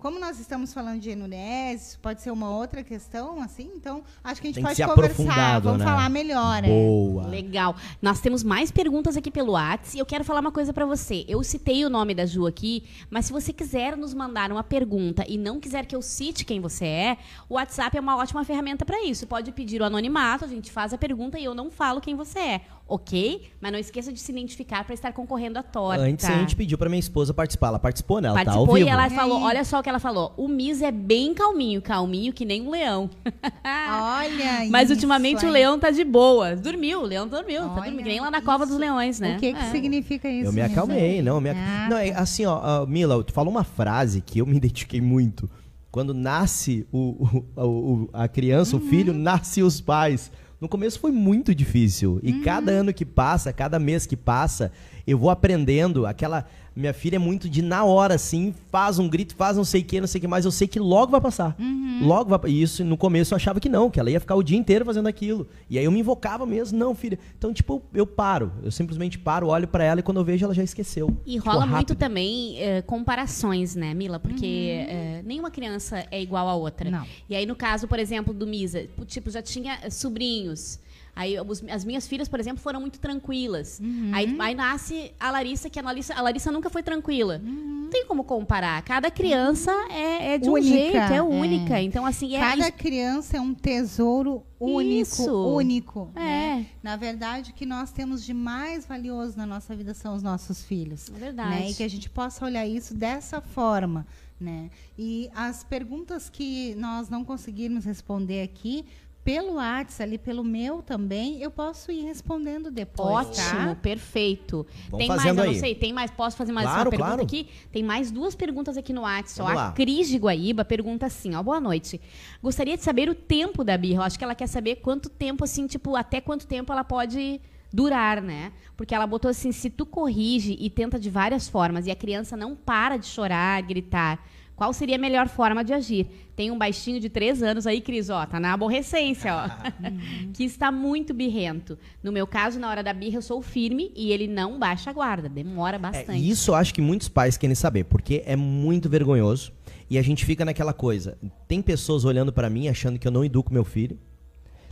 como 0.01 0.19
nós 0.19 0.39
estamos 0.39 0.73
falando 0.73 0.99
de 0.99 1.11
enurese, 1.11 1.95
pode 1.99 2.23
ser 2.23 2.31
uma 2.31 2.49
outra 2.49 2.83
questão, 2.83 3.39
assim, 3.39 3.69
então 3.75 4.03
acho 4.23 4.41
que 4.41 4.47
a 4.47 4.49
gente 4.49 4.55
Tem 4.55 4.63
pode 4.63 4.83
conversar. 4.83 5.59
Vamos 5.59 5.77
né? 5.77 5.85
falar 5.85 6.09
melhor. 6.09 6.63
é. 6.63 6.67
Boa. 6.67 7.27
Legal. 7.27 7.75
Nós 8.01 8.19
temos 8.19 8.43
mais 8.43 8.71
perguntas 8.71 9.15
aqui 9.15 9.29
pelo 9.29 9.51
WhatsApp 9.51 9.95
e 9.95 9.99
eu 9.99 10.05
quero 10.05 10.23
falar 10.23 10.39
uma 10.39 10.51
coisa 10.51 10.73
pra 10.73 10.87
você. 10.87 11.23
Eu 11.27 11.43
citei 11.43 11.85
o 11.85 11.89
nome 11.89 12.15
da 12.15 12.25
Ju 12.25 12.47
aqui, 12.47 12.83
mas 13.11 13.27
se 13.27 13.31
você 13.31 13.53
quiser 13.53 13.95
nos 13.95 14.11
mandar 14.11 14.51
uma 14.51 14.63
pergunta 14.63 15.23
e 15.27 15.37
não 15.37 15.59
quiser 15.59 15.85
que 15.85 15.95
eu 15.95 16.01
cite 16.01 16.43
quem 16.43 16.59
você 16.59 16.85
é, 16.85 17.17
o 17.47 17.53
WhatsApp 17.53 17.95
é 17.95 18.01
uma 18.01 18.17
ótima 18.17 18.43
ferramenta 18.43 18.83
pra 18.83 19.05
isso. 19.05 19.27
Pode 19.27 19.51
pedir 19.51 19.81
o 19.81 19.85
anonimato, 19.85 20.45
a 20.45 20.47
gente 20.47 20.71
faz 20.71 20.95
a 20.95 20.97
pergunta 20.97 21.37
e 21.37 21.45
eu 21.45 21.53
não 21.53 21.69
falo 21.69 22.01
quem 22.01 22.15
você 22.15 22.39
é, 22.39 22.61
ok? 22.87 23.49
Mas 23.61 23.71
não 23.71 23.79
esqueça 23.79 24.11
de 24.11 24.19
se 24.19 24.31
identificar 24.31 24.83
pra 24.83 24.93
estar 24.93 25.13
concorrendo 25.13 25.57
à 25.57 25.63
torta. 25.63 26.01
Antes 26.03 26.25
a 26.25 26.33
gente 26.39 26.55
pediu 26.55 26.77
pra 26.77 26.89
minha 26.89 26.99
esposa 26.99 27.33
participar. 27.33 27.67
Ela 27.67 27.79
participou, 27.79 28.19
né? 28.19 28.27
Ela 28.27 28.35
tá 28.35 28.41
ao 28.41 28.45
Participou 28.65 28.75
vivo. 28.75 28.87
e 28.87 28.91
ela 28.91 29.07
E 29.07 29.09
falou, 29.11 29.37
aí? 29.37 29.43
olha 29.43 29.63
só 29.63 29.79
o 29.79 29.83
que 29.83 29.89
ela 29.89 29.99
falou. 29.99 30.33
O 30.35 30.47
Miss 30.47 30.81
é 30.81 30.91
bem 30.91 31.33
calminho, 31.33 31.81
calminho 31.81 32.33
que 32.33 32.43
nem 32.45 32.61
um 32.61 32.69
leão. 32.71 33.09
Olha 33.63 34.67
Mas 34.69 34.85
isso, 34.85 34.93
ultimamente 34.93 35.43
o 35.43 35.47
hein? 35.47 35.53
leão 35.53 35.79
tá 35.79 35.91
de 35.91 36.03
boa. 36.03 36.55
Dormiu, 36.55 37.01
o 37.01 37.05
leão 37.05 37.27
dormiu. 37.27 37.61
tá 37.61 37.67
Olha 37.73 37.75
dormindo. 37.83 37.97
Que 37.97 38.03
nem 38.09 38.19
lá 38.19 38.31
na 38.31 38.41
cova 38.41 38.65
dos 38.65 38.73
isso. 38.75 38.79
leões, 38.81 39.19
né? 39.19 39.35
O 39.37 39.39
que, 39.39 39.53
que 39.53 39.59
É. 39.59 39.71
significa 39.71 40.29
isso? 40.29 40.49
Eu 40.49 40.53
me 40.53 40.61
acalmei, 40.61 41.21
não. 41.21 41.39
Me... 41.39 41.49
ac- 41.49 41.59
Ah, 41.59 41.87
não, 41.89 41.97
é 41.97 42.11
assim, 42.11 42.45
ó, 42.45 42.85
Mila, 42.85 43.23
tu 43.23 43.33
falou 43.33 43.51
uma 43.51 43.63
frase 43.63 44.21
que 44.21 44.39
eu 44.39 44.45
me 44.45 44.55
identifiquei 44.57 45.01
muito. 45.01 45.49
Quando 45.91 46.13
nasce 46.13 46.87
o, 46.91 47.43
o- 47.55 47.65
o- 47.65 48.09
a 48.13 48.27
criança, 48.27 48.75
Uhum. 48.77 48.83
o 48.85 48.85
filho, 48.89 49.13
nasce 49.13 49.61
os 49.61 49.81
pais. 49.81 50.31
No 50.61 50.69
começo 50.69 50.99
foi 50.99 51.11
muito 51.11 51.55
difícil. 51.55 52.19
E 52.21 52.31
Uhum. 52.31 52.43
cada 52.43 52.71
ano 52.71 52.93
que 52.93 53.03
passa, 53.03 53.51
cada 53.51 53.79
mês 53.79 54.05
que 54.05 54.15
passa, 54.15 54.71
eu 55.07 55.17
vou 55.17 55.31
aprendendo. 55.31 56.05
Aquela. 56.05 56.45
Minha 56.73 56.93
filha 56.93 57.17
é 57.17 57.19
muito 57.19 57.49
de 57.49 57.61
na 57.61 57.83
hora, 57.83 58.15
assim, 58.15 58.53
faz 58.71 58.97
um 58.97 59.09
grito, 59.09 59.35
faz 59.35 59.57
não 59.57 59.63
sei 59.65 59.81
o 59.81 59.83
que, 59.83 59.99
não 59.99 60.07
sei 60.07 60.19
o 60.19 60.21
que 60.21 60.27
mais. 60.27 60.45
Eu 60.45 60.51
sei 60.51 60.67
que 60.67 60.79
logo 60.79 61.11
vai 61.11 61.19
passar. 61.19 61.55
Uhum. 61.59 61.99
Logo 62.01 62.29
vai. 62.29 62.49
E 62.49 62.61
isso 62.61 62.83
no 62.85 62.95
começo 62.95 63.33
eu 63.33 63.35
achava 63.35 63.59
que 63.59 63.67
não, 63.67 63.89
que 63.89 63.99
ela 63.99 64.09
ia 64.09 64.19
ficar 64.19 64.35
o 64.35 64.43
dia 64.43 64.57
inteiro 64.57 64.85
fazendo 64.85 65.07
aquilo. 65.07 65.47
E 65.69 65.77
aí 65.77 65.83
eu 65.83 65.91
me 65.91 65.99
invocava 65.99 66.45
mesmo, 66.45 66.79
não, 66.79 66.95
filha. 66.95 67.19
Então, 67.37 67.53
tipo, 67.53 67.81
eu 67.93 68.07
paro. 68.07 68.53
Eu 68.63 68.71
simplesmente 68.71 69.19
paro, 69.19 69.47
olho 69.47 69.67
pra 69.67 69.83
ela 69.83 69.99
e 69.99 70.03
quando 70.03 70.17
eu 70.17 70.23
vejo 70.23 70.45
ela 70.45 70.53
já 70.53 70.63
esqueceu. 70.63 71.15
E 71.25 71.39
Ficou 71.39 71.51
rola 71.53 71.65
muito 71.65 71.93
também 71.93 72.57
eh, 72.57 72.81
comparações, 72.83 73.75
né, 73.75 73.93
Mila? 73.93 74.17
Porque 74.17 74.85
eh, 74.87 75.21
nenhuma 75.25 75.51
criança 75.51 76.05
é 76.09 76.21
igual 76.21 76.47
a 76.47 76.55
outra. 76.55 76.89
Não. 76.89 77.05
E 77.29 77.35
aí, 77.35 77.45
no 77.45 77.55
caso, 77.55 77.85
por 77.85 77.99
exemplo, 77.99 78.33
do 78.33 78.47
Misa, 78.47 78.85
o 78.97 79.03
tipo, 79.03 79.29
já 79.29 79.41
tinha 79.41 79.89
sobrinhos. 79.89 80.79
Aí 81.21 81.39
os- 81.39 81.63
as 81.69 81.85
minhas 81.85 82.07
filhas, 82.07 82.27
por 82.27 82.39
exemplo, 82.39 82.61
foram 82.61 82.79
muito 82.81 82.99
tranquilas. 82.99 83.79
Uhum. 83.79 84.11
Aí, 84.13 84.35
aí 84.39 84.55
nasce 84.55 85.13
a 85.19 85.29
Larissa, 85.31 85.69
que 85.69 85.79
a 85.79 85.83
Larissa, 85.83 86.13
a 86.15 86.21
Larissa 86.21 86.51
nunca 86.51 86.69
foi 86.69 86.81
tranquila. 86.83 87.39
Uhum. 87.43 87.81
Não 87.83 87.89
tem 87.89 88.05
como 88.05 88.23
comparar. 88.23 88.81
Cada 88.83 89.11
criança 89.11 89.71
é, 89.89 90.33
é 90.33 90.37
de 90.37 90.49
um 90.49 90.53
Única, 90.53 90.67
jeito, 90.69 90.95
é 90.97 91.15
é. 91.17 91.21
única. 91.21 91.81
Então, 91.81 92.05
assim, 92.05 92.35
é. 92.35 92.39
Cada 92.39 92.71
criança 92.71 93.37
é 93.37 93.41
um 93.41 93.53
tesouro 93.53 94.43
único, 94.59 95.01
Isso. 95.01 95.47
único. 95.55 96.09
É. 96.15 96.19
né? 96.19 96.65
Na 96.81 96.95
verdade, 96.95 97.51
o 97.51 97.53
que 97.53 97.65
nós 97.65 97.91
temos 97.91 98.23
de 98.23 98.33
mais 98.33 98.85
valioso 98.85 99.37
na 99.37 99.45
nossa 99.45 99.75
vida 99.75 99.93
são 99.93 100.15
os 100.15 100.23
nossos 100.23 100.63
filhos. 100.63 101.09
É 101.15 101.19
verdade. 101.19 101.49
Né? 101.49 101.69
E 101.69 101.73
que 101.73 101.83
a 101.83 101.87
gente 101.89 102.09
possa 102.09 102.45
olhar 102.45 102.65
isso 102.65 102.93
dessa 102.93 103.41
forma. 103.41 104.05
Né? 104.39 104.69
E 104.97 105.29
as 105.35 105.63
perguntas 105.63 106.29
que 106.29 106.73
nós 106.75 107.09
não 107.09 107.23
conseguirmos 107.23 107.85
responder 107.85 108.41
aqui, 108.41 108.85
pelo 109.23 109.53
WhatsApp, 109.55 110.03
ali 110.03 110.17
pelo 110.17 110.43
meu 110.43 110.81
também, 110.81 111.41
eu 111.41 111.51
posso 111.51 111.91
ir 111.91 112.01
respondendo 112.03 112.71
depois. 112.71 113.27
Ótimo, 113.27 113.69
Tá? 113.69 113.75
perfeito. 113.75 114.65
Vamos 114.89 114.97
tem 114.97 115.07
mais, 115.07 115.25
eu 115.25 115.33
não 115.33 115.53
sei, 115.53 115.75
tem 115.75 115.93
mais, 115.93 116.09
posso 116.09 116.35
fazer 116.35 116.51
mais 116.51 116.65
Claro, 116.67 116.81
uma 116.81 116.89
pergunta 116.89 117.07
claro. 117.09 117.23
aqui? 117.23 117.47
Tem 117.71 117.83
mais 117.83 118.11
duas 118.11 118.33
perguntas 118.35 118.77
aqui 118.77 118.91
no 118.91 119.01
WhatsApp. 119.01 119.57
A. 119.57 119.71
Cris 119.73 120.07
de 120.09 120.17
Guaíba 120.17 120.65
pergunta 120.65 121.05
assim, 121.05 121.35
ó, 121.35 121.43
boa 121.43 121.59
noite. 121.59 122.01
Gostaria 122.41 122.75
de 122.75 122.83
saber 122.83 123.09
o 123.09 123.15
tempo 123.15 123.63
da 123.63 123.77
birra. 123.77 123.99
Eu 123.99 124.03
acho 124.03 124.17
que 124.17 124.23
ela 124.23 124.35
quer 124.35 124.47
saber 124.47 124.77
quanto 124.77 125.07
tempo, 125.09 125.43
assim, 125.43 125.67
tipo, 125.67 125.95
até 125.95 126.19
quanto 126.19 126.47
tempo 126.47 126.71
ela 126.71 126.83
pode 126.83 127.39
durar, 127.73 128.21
né? 128.21 128.51
Porque 128.75 128.93
ela 128.93 129.07
botou 129.07 129.29
assim, 129.29 129.51
se 129.51 129.69
tu 129.69 129.85
corrige 129.85 130.57
e 130.59 130.69
tenta 130.69 130.99
de 130.99 131.09
várias 131.09 131.47
formas 131.47 131.87
e 131.87 131.91
a 131.91 131.95
criança 131.95 132.35
não 132.35 132.55
para 132.55 132.97
de 132.97 133.05
chorar, 133.05 133.61
gritar, 133.61 134.25
qual 134.61 134.73
seria 134.73 134.95
a 134.95 134.99
melhor 134.99 135.27
forma 135.27 135.63
de 135.63 135.73
agir? 135.73 136.05
Tem 136.35 136.51
um 136.51 136.57
baixinho 136.57 136.99
de 136.99 137.09
três 137.09 137.41
anos 137.41 137.65
aí, 137.65 137.81
Cris, 137.81 138.11
ó, 138.11 138.23
tá 138.27 138.39
na 138.39 138.53
aborrecência, 138.53 139.33
ó, 139.35 139.49
que 140.35 140.43
está 140.43 140.71
muito 140.71 141.15
birrento. 141.15 141.79
No 142.03 142.11
meu 142.11 142.27
caso, 142.27 142.59
na 142.59 142.69
hora 142.69 142.83
da 142.83 142.93
birra, 142.93 143.15
eu 143.17 143.23
sou 143.23 143.41
firme 143.41 143.91
e 143.95 144.11
ele 144.11 144.27
não 144.27 144.59
baixa 144.59 144.91
a 144.91 144.93
guarda, 144.93 145.27
demora 145.27 145.77
É, 145.77 145.79
bastante. 145.79 146.29
isso 146.29 146.51
eu 146.51 146.55
acho 146.55 146.75
que 146.75 146.79
muitos 146.81 147.09
pais 147.09 147.37
querem 147.37 147.55
saber, 147.55 147.85
porque 147.85 148.21
é 148.23 148.35
muito 148.35 148.87
vergonhoso 148.87 149.51
e 149.89 149.97
a 149.97 150.01
gente 150.03 150.23
fica 150.27 150.45
naquela 150.45 150.73
coisa. 150.73 151.17
Tem 151.47 151.59
pessoas 151.59 152.05
olhando 152.05 152.31
pra 152.31 152.47
mim 152.47 152.67
achando 152.67 152.99
que 152.99 153.07
eu 153.07 153.11
não 153.11 153.25
educo 153.25 153.51
meu 153.51 153.63
filho. 153.63 153.97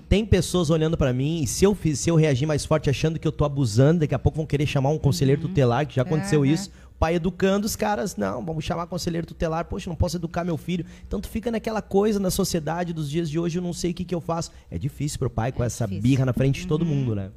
Tem 0.07 0.23
pessoas 0.23 0.69
olhando 0.69 0.97
pra 0.97 1.11
mim 1.11 1.41
e 1.41 1.47
se 1.47 1.65
eu, 1.65 1.73
fiz- 1.73 1.97
se 1.99 2.11
eu 2.11 2.15
reagir 2.15 2.45
mais 2.45 2.63
forte 2.63 2.91
achando 2.91 3.17
que 3.19 3.27
eu 3.27 3.31
tô 3.31 3.43
abusando, 3.43 4.01
daqui 4.01 4.13
a 4.13 4.19
pouco 4.19 4.37
vão 4.37 4.45
querer 4.45 4.67
chamar 4.67 4.89
um 4.91 4.99
conselheiro 4.99 5.41
tutelar, 5.41 5.87
que 5.87 5.95
já 5.95 6.03
aconteceu 6.03 6.43
Aham. 6.43 6.51
isso. 6.51 6.71
Pai 6.99 7.15
educando 7.15 7.65
os 7.65 7.77
caras, 7.77 8.17
não, 8.17 8.43
vamos 8.45 8.65
chamar 8.65 8.85
conselheiro 8.87 9.25
tutelar, 9.25 9.63
poxa, 9.65 9.89
não 9.89 9.95
posso 9.95 10.17
educar 10.17 10.43
meu 10.43 10.57
filho. 10.57 10.85
Então 11.07 11.21
tu 11.21 11.29
fica 11.29 11.49
naquela 11.49 11.81
coisa 11.81 12.19
na 12.19 12.29
sociedade 12.29 12.91
dos 12.91 13.09
dias 13.09 13.29
de 13.29 13.39
hoje, 13.39 13.57
eu 13.57 13.61
não 13.63 13.71
sei 13.71 13.91
o 13.91 13.93
que, 13.93 14.03
que 14.03 14.13
eu 14.13 14.19
faço. 14.19 14.51
É 14.69 14.77
difícil 14.77 15.17
pro 15.17 15.29
pai 15.29 15.51
com 15.53 15.63
É 15.63 15.67
essa 15.67 15.85
difícil. 15.85 16.03
birra 16.03 16.25
na 16.25 16.33
frente 16.33 16.59
de 16.61 16.67
todo 16.67 16.85
mundo, 16.85 17.15
né? 17.15 17.31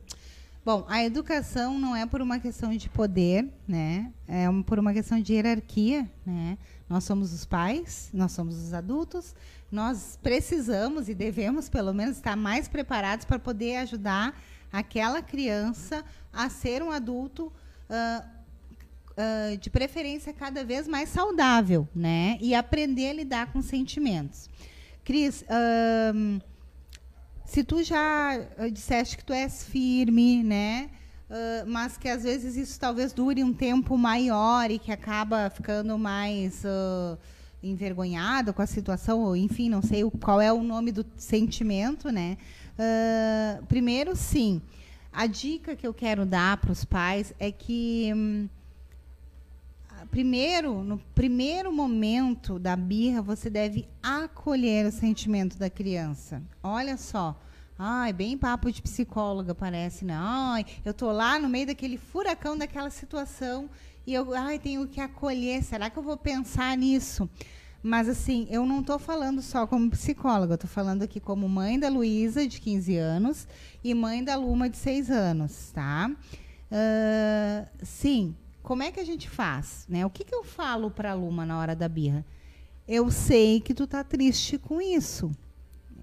Bom, 0.64 0.84
a 0.88 1.04
educação 1.04 1.78
não 1.78 1.94
é 1.94 2.06
por 2.06 2.20
uma 2.20 2.38
questão 2.38 2.76
de 2.76 2.88
poder, 2.88 3.48
né? 3.66 4.12
É 4.28 4.46
por 4.66 4.78
uma 4.78 4.92
questão 4.92 5.20
de 5.20 5.32
hierarquia, 5.32 6.08
né? 6.26 6.58
Nós 6.88 7.04
somos 7.04 7.32
os 7.32 7.44
pais, 7.44 8.10
nós 8.12 8.32
somos 8.32 8.56
os 8.56 8.72
adultos, 8.74 9.34
nós 9.70 10.18
precisamos 10.22 11.08
e 11.08 11.14
devemos, 11.14 11.68
pelo 11.68 11.92
menos, 11.92 12.16
estar 12.16 12.36
mais 12.36 12.68
preparados 12.68 13.24
para 13.24 13.38
poder 13.38 13.76
ajudar 13.78 14.38
aquela 14.72 15.20
criança 15.22 16.04
a 16.32 16.48
ser 16.48 16.82
um 16.82 16.90
adulto 16.92 17.52
ah, 17.90 18.24
ah, 19.16 19.56
de 19.56 19.68
preferência 19.70 20.32
cada 20.32 20.64
vez 20.64 20.88
mais 20.88 21.08
saudável, 21.08 21.88
né? 21.94 22.38
E 22.40 22.54
aprender 22.54 23.10
a 23.10 23.12
lidar 23.12 23.52
com 23.52 23.60
sentimentos. 23.60 24.48
Cris, 25.04 25.44
se 27.44 27.64
tu 27.64 27.82
já 27.82 28.34
eh, 28.56 28.70
disseste 28.70 29.16
que 29.16 29.24
tu 29.24 29.32
és 29.32 29.64
firme, 29.64 30.42
né? 30.42 30.90
ah, 31.28 31.64
mas 31.66 31.96
que 31.98 32.08
às 32.08 32.22
vezes 32.22 32.56
isso 32.56 32.78
talvez 32.78 33.12
dure 33.12 33.42
um 33.44 33.52
tempo 33.52 33.98
maior 33.98 34.70
e 34.70 34.78
que 34.78 34.92
acaba 34.92 35.50
ficando 35.50 35.98
mais 35.98 36.64
ah, 36.64 37.18
envergonhado 37.62 38.52
com 38.52 38.62
a 38.62 38.66
situação, 38.66 39.20
ou 39.20 39.36
enfim, 39.36 39.68
não 39.68 39.82
sei 39.82 40.02
qual 40.20 40.40
é 40.40 40.52
o 40.52 40.62
nome 40.62 40.92
do 40.92 41.04
sentimento, 41.16 42.10
né? 42.10 42.38
Ah, 42.78 43.60
primeiro, 43.68 44.16
sim. 44.16 44.62
A 45.12 45.26
dica 45.26 45.76
que 45.76 45.86
eu 45.86 45.92
quero 45.92 46.24
dar 46.24 46.56
para 46.56 46.72
os 46.72 46.84
pais 46.84 47.34
é 47.38 47.52
que 47.52 48.10
hum, 48.14 48.48
primeiro, 50.12 50.84
no 50.84 50.98
primeiro 51.14 51.72
momento 51.72 52.58
da 52.58 52.76
birra, 52.76 53.22
você 53.22 53.48
deve 53.48 53.88
acolher 54.02 54.84
o 54.86 54.92
sentimento 54.92 55.56
da 55.58 55.70
criança. 55.70 56.42
Olha 56.62 56.98
só. 56.98 57.40
Ai, 57.78 58.12
bem 58.12 58.36
papo 58.36 58.70
de 58.70 58.82
psicóloga 58.82 59.54
parece, 59.54 60.04
né? 60.04 60.14
Ai, 60.14 60.66
eu 60.84 60.92
tô 60.92 61.10
lá 61.10 61.38
no 61.38 61.48
meio 61.48 61.66
daquele 61.66 61.96
furacão 61.96 62.58
daquela 62.58 62.90
situação 62.90 63.70
e 64.06 64.12
eu, 64.12 64.34
ai, 64.34 64.58
tenho 64.58 64.86
que 64.86 65.00
acolher. 65.00 65.62
Será 65.62 65.88
que 65.88 65.98
eu 65.98 66.02
vou 66.02 66.18
pensar 66.18 66.76
nisso? 66.76 67.28
Mas 67.82 68.06
assim, 68.06 68.46
eu 68.50 68.66
não 68.66 68.82
tô 68.82 68.98
falando 68.98 69.40
só 69.40 69.66
como 69.66 69.90
psicóloga, 69.90 70.58
tô 70.58 70.66
falando 70.66 71.02
aqui 71.02 71.20
como 71.20 71.48
mãe 71.48 71.80
da 71.80 71.88
Luísa, 71.88 72.46
de 72.46 72.60
15 72.60 72.96
anos, 72.98 73.48
e 73.82 73.94
mãe 73.94 74.22
da 74.22 74.36
Luma, 74.36 74.68
de 74.68 74.76
6 74.76 75.10
anos, 75.10 75.72
tá? 75.72 76.10
Uh, 76.70 77.66
sim, 77.82 78.36
como 78.62 78.82
é 78.82 78.90
que 78.90 79.00
a 79.00 79.04
gente 79.04 79.28
faz? 79.28 79.86
Né? 79.88 80.04
O 80.06 80.10
que, 80.10 80.24
que 80.24 80.34
eu 80.34 80.44
falo 80.44 80.90
pra 80.90 81.14
Luma 81.14 81.44
na 81.44 81.58
hora 81.58 81.74
da 81.74 81.88
birra? 81.88 82.24
Eu 82.86 83.10
sei 83.10 83.60
que 83.60 83.74
tu 83.74 83.86
tá 83.86 84.02
triste 84.02 84.58
com 84.58 84.80
isso. 84.80 85.30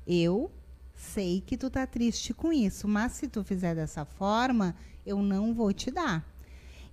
Eu 0.05 0.51
sei 0.95 1.41
que 1.45 1.57
tu 1.57 1.69
tá 1.69 1.85
triste 1.85 2.33
com 2.33 2.51
isso, 2.51 2.87
mas 2.87 3.13
se 3.13 3.27
tu 3.27 3.43
fizer 3.43 3.75
dessa 3.75 4.05
forma, 4.05 4.75
eu 5.05 5.21
não 5.21 5.53
vou 5.53 5.71
te 5.71 5.91
dar. 5.91 6.25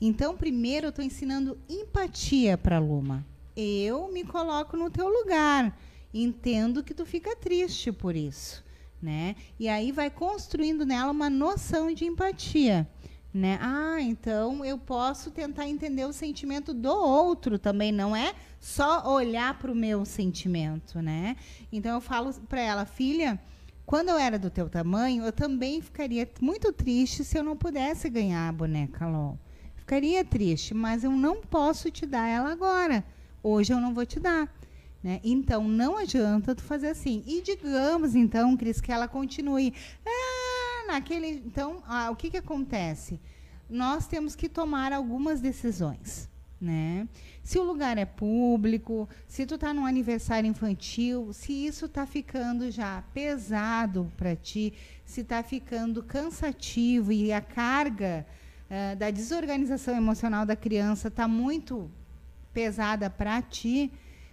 Então, 0.01 0.37
primeiro 0.37 0.89
eu 0.89 0.93
tô 0.93 1.03
ensinando 1.03 1.59
empatia 1.69 2.57
para 2.59 2.79
Luma 2.79 3.25
eu 3.57 4.13
me 4.13 4.23
coloco 4.23 4.77
no 4.77 4.91
teu 4.91 5.09
lugar. 5.09 5.77
Entendo 6.13 6.85
que 6.85 6.95
tu 6.95 7.07
fica 7.07 7.35
triste 7.35 7.91
por 7.91 8.15
isso, 8.15 8.63
né? 9.01 9.35
E 9.59 9.69
aí 9.69 9.91
vai 9.91 10.11
construindo 10.11 10.85
nela 10.85 11.11
uma 11.11 11.31
noção 11.31 11.93
de 11.93 12.05
empatia, 12.05 12.89
né? 13.37 13.59
Ah, 13.61 14.01
então 14.01 14.65
eu 14.65 14.79
posso 14.79 15.31
tentar 15.31 15.69
entender 15.69 16.05
o 16.05 16.13
sentimento 16.13 16.73
do 16.73 16.89
outro 16.91 17.59
também, 17.59 17.93
não 17.93 18.17
é 18.17 18.35
só 18.59 19.13
olhar 19.13 19.59
para 19.59 19.71
o 19.71 19.75
meu 19.75 20.05
sentimento, 20.05 21.01
né? 21.01 21.37
Então 21.71 21.95
eu 21.95 22.01
falo 22.01 22.33
para 22.49 22.61
ela, 22.61 22.85
filha, 22.85 23.41
quando 23.85 24.09
eu 24.09 24.19
era 24.19 24.39
do 24.39 24.51
teu 24.51 24.69
tamanho, 24.69 25.25
eu 25.25 25.33
também 25.33 25.81
ficaria 25.81 26.29
muito 26.41 26.73
triste 26.73 27.25
se 27.25 27.39
eu 27.39 27.45
não 27.45 27.57
pudesse 27.57 28.09
ganhar 28.09 28.49
a 28.49 28.53
boneca 28.53 29.07
LOL. 29.07 29.39
Ficaria 29.75 30.25
triste, 30.25 30.75
mas 30.75 31.05
eu 31.05 31.13
não 31.13 31.41
posso 31.41 31.91
te 31.91 32.05
dar 32.07 32.27
ela 32.27 32.51
agora 32.51 33.05
hoje 33.47 33.73
eu 33.73 33.81
não 33.81 33.95
vou 33.95 34.05
te 34.05 34.19
dar. 34.19 34.53
Né? 35.03 35.21
Então, 35.23 35.69
não 35.69 35.97
adianta 35.97 36.55
tu 36.55 36.63
fazer 36.63 36.89
assim. 36.89 37.23
E 37.27 37.41
digamos, 37.41 38.17
então, 38.17 38.57
Cris, 38.57 38.81
que 38.81 38.91
ela 38.91 39.07
continue. 39.07 39.73
Ah, 40.05 40.36
naquele. 40.87 41.43
Então, 41.45 41.83
ah, 41.87 42.11
o 42.11 42.17
que, 42.17 42.31
que 42.31 42.37
acontece? 42.37 43.21
Nós 43.69 44.07
temos 44.07 44.37
que 44.37 44.49
tomar 44.49 44.93
algumas 44.93 45.41
decisões. 45.41 46.29
Né? 46.59 47.07
Se 47.43 47.59
o 47.59 47.63
lugar 47.63 47.99
é 47.99 48.07
público, 48.07 49.09
se 49.29 49.45
tu 49.45 49.57
está 49.57 49.75
num 49.75 49.85
aniversário 49.85 50.49
infantil, 50.49 51.31
se 51.33 51.53
isso 51.53 51.85
está 51.85 52.07
ficando 52.07 52.71
já 52.71 53.03
pesado 53.13 54.11
para 54.17 54.35
ti, 54.35 54.73
se 55.05 55.21
está 55.21 55.43
ficando 55.43 56.03
cansativo 56.03 57.13
e 57.13 57.31
a 57.31 57.43
carga 57.43 58.27
uh, 58.71 58.97
da 58.97 59.11
desorganização 59.11 59.95
emocional 59.95 60.47
da 60.47 60.57
criança 60.57 61.09
está 61.09 61.29
muito 61.29 61.91
pesada 62.55 63.11
para 63.11 63.43
ti, 63.43 63.93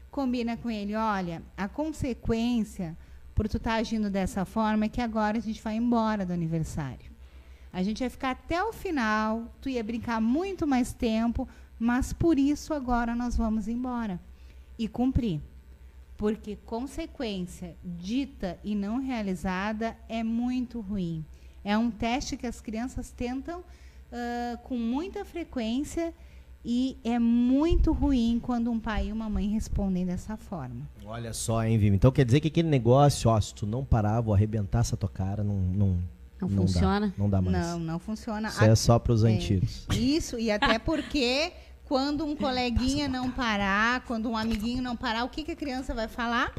combina 0.09 0.55
com 0.55 0.71
ele, 0.71 0.95
olha, 0.95 1.43
a 1.57 1.67
consequência 1.67 2.97
por 3.35 3.47
tu 3.47 3.57
estar 3.57 3.71
tá 3.71 3.77
agindo 3.77 4.09
dessa 4.09 4.45
forma 4.45 4.85
é 4.85 4.89
que 4.89 5.01
agora 5.01 5.37
a 5.37 5.41
gente 5.41 5.61
vai 5.61 5.75
embora 5.75 6.25
do 6.25 6.33
aniversário. 6.33 7.11
A 7.71 7.81
gente 7.81 7.99
vai 7.99 8.09
ficar 8.09 8.31
até 8.31 8.63
o 8.63 8.71
final, 8.71 9.51
tu 9.59 9.67
ia 9.67 9.83
brincar 9.83 10.21
muito 10.21 10.67
mais 10.67 10.93
tempo, 10.93 11.47
mas 11.79 12.13
por 12.13 12.37
isso 12.37 12.73
agora 12.73 13.15
nós 13.15 13.35
vamos 13.35 13.67
embora 13.67 14.19
e 14.77 14.87
cumprir. 14.87 15.41
Porque 16.15 16.55
consequência 16.55 17.75
dita 17.83 18.59
e 18.63 18.75
não 18.75 18.99
realizada 18.99 19.97
é 20.07 20.23
muito 20.23 20.79
ruim. 20.79 21.25
É 21.63 21.75
um 21.77 21.89
teste 21.89 22.37
que 22.37 22.45
as 22.45 22.61
crianças 22.61 23.09
tentam 23.09 23.61
uh, 23.61 24.57
com 24.63 24.77
muita 24.77 25.25
frequência 25.25 26.13
e 26.65 26.97
é 27.03 27.19
muito 27.19 27.91
ruim 27.91 28.39
quando 28.41 28.71
um 28.71 28.79
pai 28.79 29.07
e 29.07 29.11
uma 29.11 29.29
mãe 29.29 29.47
respondem 29.47 30.05
dessa 30.05 30.37
forma. 30.37 30.87
Olha 31.05 31.33
só, 31.33 31.63
hein, 31.63 31.77
Vim? 31.77 31.87
Então 31.87 32.11
quer 32.11 32.25
dizer 32.25 32.39
que 32.39 32.47
aquele 32.47 32.69
negócio, 32.69 33.29
ó, 33.29 33.39
se 33.39 33.53
tu 33.53 33.67
não 33.67 33.83
parar, 33.83 34.21
vou 34.21 34.33
arrebentar 34.33 34.79
essa 34.79 34.95
tua 34.95 35.09
cara, 35.09 35.43
não. 35.43 35.55
Não, 35.55 35.87
não, 36.39 36.49
não 36.49 36.49
funciona? 36.49 37.07
Dá, 37.07 37.13
não 37.17 37.29
dá 37.29 37.41
mais. 37.41 37.57
Não, 37.57 37.79
não 37.79 37.99
funciona. 37.99 38.47
Isso 38.47 38.63
é 38.63 38.75
só 38.75 38.97
para 38.97 39.13
os 39.13 39.23
é, 39.23 39.29
antigos. 39.29 39.85
Isso, 39.91 40.39
e 40.39 40.49
até 40.49 40.79
porque 40.79 41.51
quando 41.85 42.25
um 42.25 42.35
coleguinha 42.37 43.09
não 43.09 43.29
parar, 43.29 44.01
quando 44.05 44.29
um 44.29 44.37
amiguinho 44.37 44.81
não 44.81 44.95
parar, 44.95 45.25
o 45.25 45.29
que, 45.29 45.43
que 45.43 45.51
a 45.51 45.55
criança 45.55 45.93
vai 45.93 46.07
falar? 46.07 46.53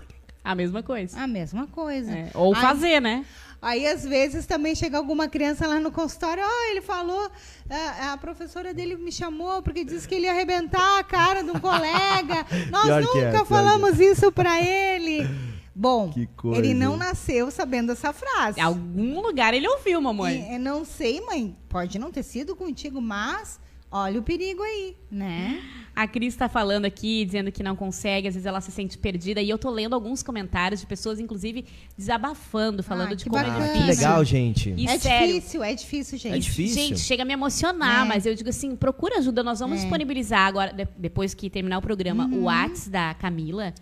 A 0.44 0.54
mesma 0.54 0.82
coisa. 0.82 1.18
A 1.18 1.26
mesma 1.26 1.66
coisa. 1.66 2.12
É, 2.12 2.30
ou 2.34 2.54
Aí, 2.54 2.60
fazer, 2.60 3.00
né? 3.00 3.24
Aí, 3.62 3.86
às 3.86 4.04
vezes, 4.04 4.44
também 4.44 4.74
chega 4.74 4.98
alguma 4.98 5.26
criança 5.26 5.66
lá 5.66 5.80
no 5.80 5.90
consultório, 5.90 6.44
oh, 6.46 6.70
ele 6.70 6.82
falou, 6.82 7.30
a, 7.70 8.12
a, 8.12 8.16
professora 8.18 8.74
dele 8.74 8.94
me 8.94 9.10
chamou 9.10 9.62
porque 9.62 9.82
disse 9.82 10.06
que 10.06 10.14
ele 10.16 10.26
ia 10.26 10.32
arrebentar 10.32 10.98
a 10.98 11.02
cara 11.02 11.42
de 11.42 11.50
um 11.50 11.58
colega. 11.58 12.44
Nós 12.70 12.84
pior 12.84 13.00
nunca 13.00 13.38
é, 13.40 13.44
falamos 13.46 13.98
isso 13.98 14.30
para 14.30 14.60
ele. 14.60 15.26
Bom, 15.74 16.12
ele 16.54 16.74
não 16.74 16.96
nasceu 16.96 17.50
sabendo 17.50 17.92
essa 17.92 18.12
frase. 18.12 18.60
Em 18.60 18.62
algum 18.62 19.20
lugar 19.20 19.54
ele 19.54 19.66
ouviu, 19.66 19.98
mamãe. 20.00 20.54
E, 20.54 20.58
não 20.58 20.84
sei, 20.84 21.22
mãe. 21.22 21.56
Pode 21.68 21.98
não 21.98 22.12
ter 22.12 22.22
sido 22.22 22.54
contigo, 22.54 23.00
mas 23.00 23.58
olha 23.90 24.20
o 24.20 24.22
perigo 24.22 24.62
aí, 24.62 24.94
né? 25.10 25.62
A 25.94 26.08
Cris 26.08 26.34
está 26.34 26.48
falando 26.48 26.84
aqui, 26.84 27.24
dizendo 27.24 27.52
que 27.52 27.62
não 27.62 27.76
consegue, 27.76 28.26
às 28.28 28.34
vezes 28.34 28.46
ela 28.46 28.60
se 28.60 28.72
sente 28.72 28.98
perdida. 28.98 29.40
E 29.40 29.48
eu 29.48 29.56
tô 29.56 29.70
lendo 29.70 29.94
alguns 29.94 30.22
comentários 30.22 30.80
de 30.80 30.86
pessoas, 30.86 31.20
inclusive, 31.20 31.64
desabafando, 31.96 32.82
falando 32.82 33.12
ah, 33.12 33.14
de 33.14 33.24
como 33.24 33.38
é 33.38 33.44
bacana. 33.44 33.64
é 33.64 33.72
difícil. 33.72 33.94
Que 33.94 34.00
legal, 34.00 34.24
gente. 34.24 34.74
E 34.76 34.86
é 34.86 34.98
sério, 34.98 35.34
difícil, 35.34 35.62
é 35.62 35.74
difícil, 35.74 36.18
gente. 36.18 36.34
É 36.34 36.38
difícil. 36.38 36.82
Gente, 36.82 37.00
chega 37.00 37.22
a 37.22 37.26
me 37.26 37.32
emocionar, 37.32 38.04
é. 38.04 38.08
mas 38.08 38.26
eu 38.26 38.34
digo 38.34 38.50
assim, 38.50 38.74
procura 38.74 39.18
ajuda. 39.18 39.42
Nós 39.42 39.60
vamos 39.60 39.78
é. 39.78 39.80
disponibilizar 39.82 40.46
agora, 40.46 40.72
depois 40.96 41.32
que 41.34 41.48
terminar 41.48 41.78
o 41.78 41.82
programa, 41.82 42.26
uhum. 42.26 42.40
o 42.40 42.42
WhatsApp 42.44 42.90
da 42.90 43.14
Camila 43.14 43.72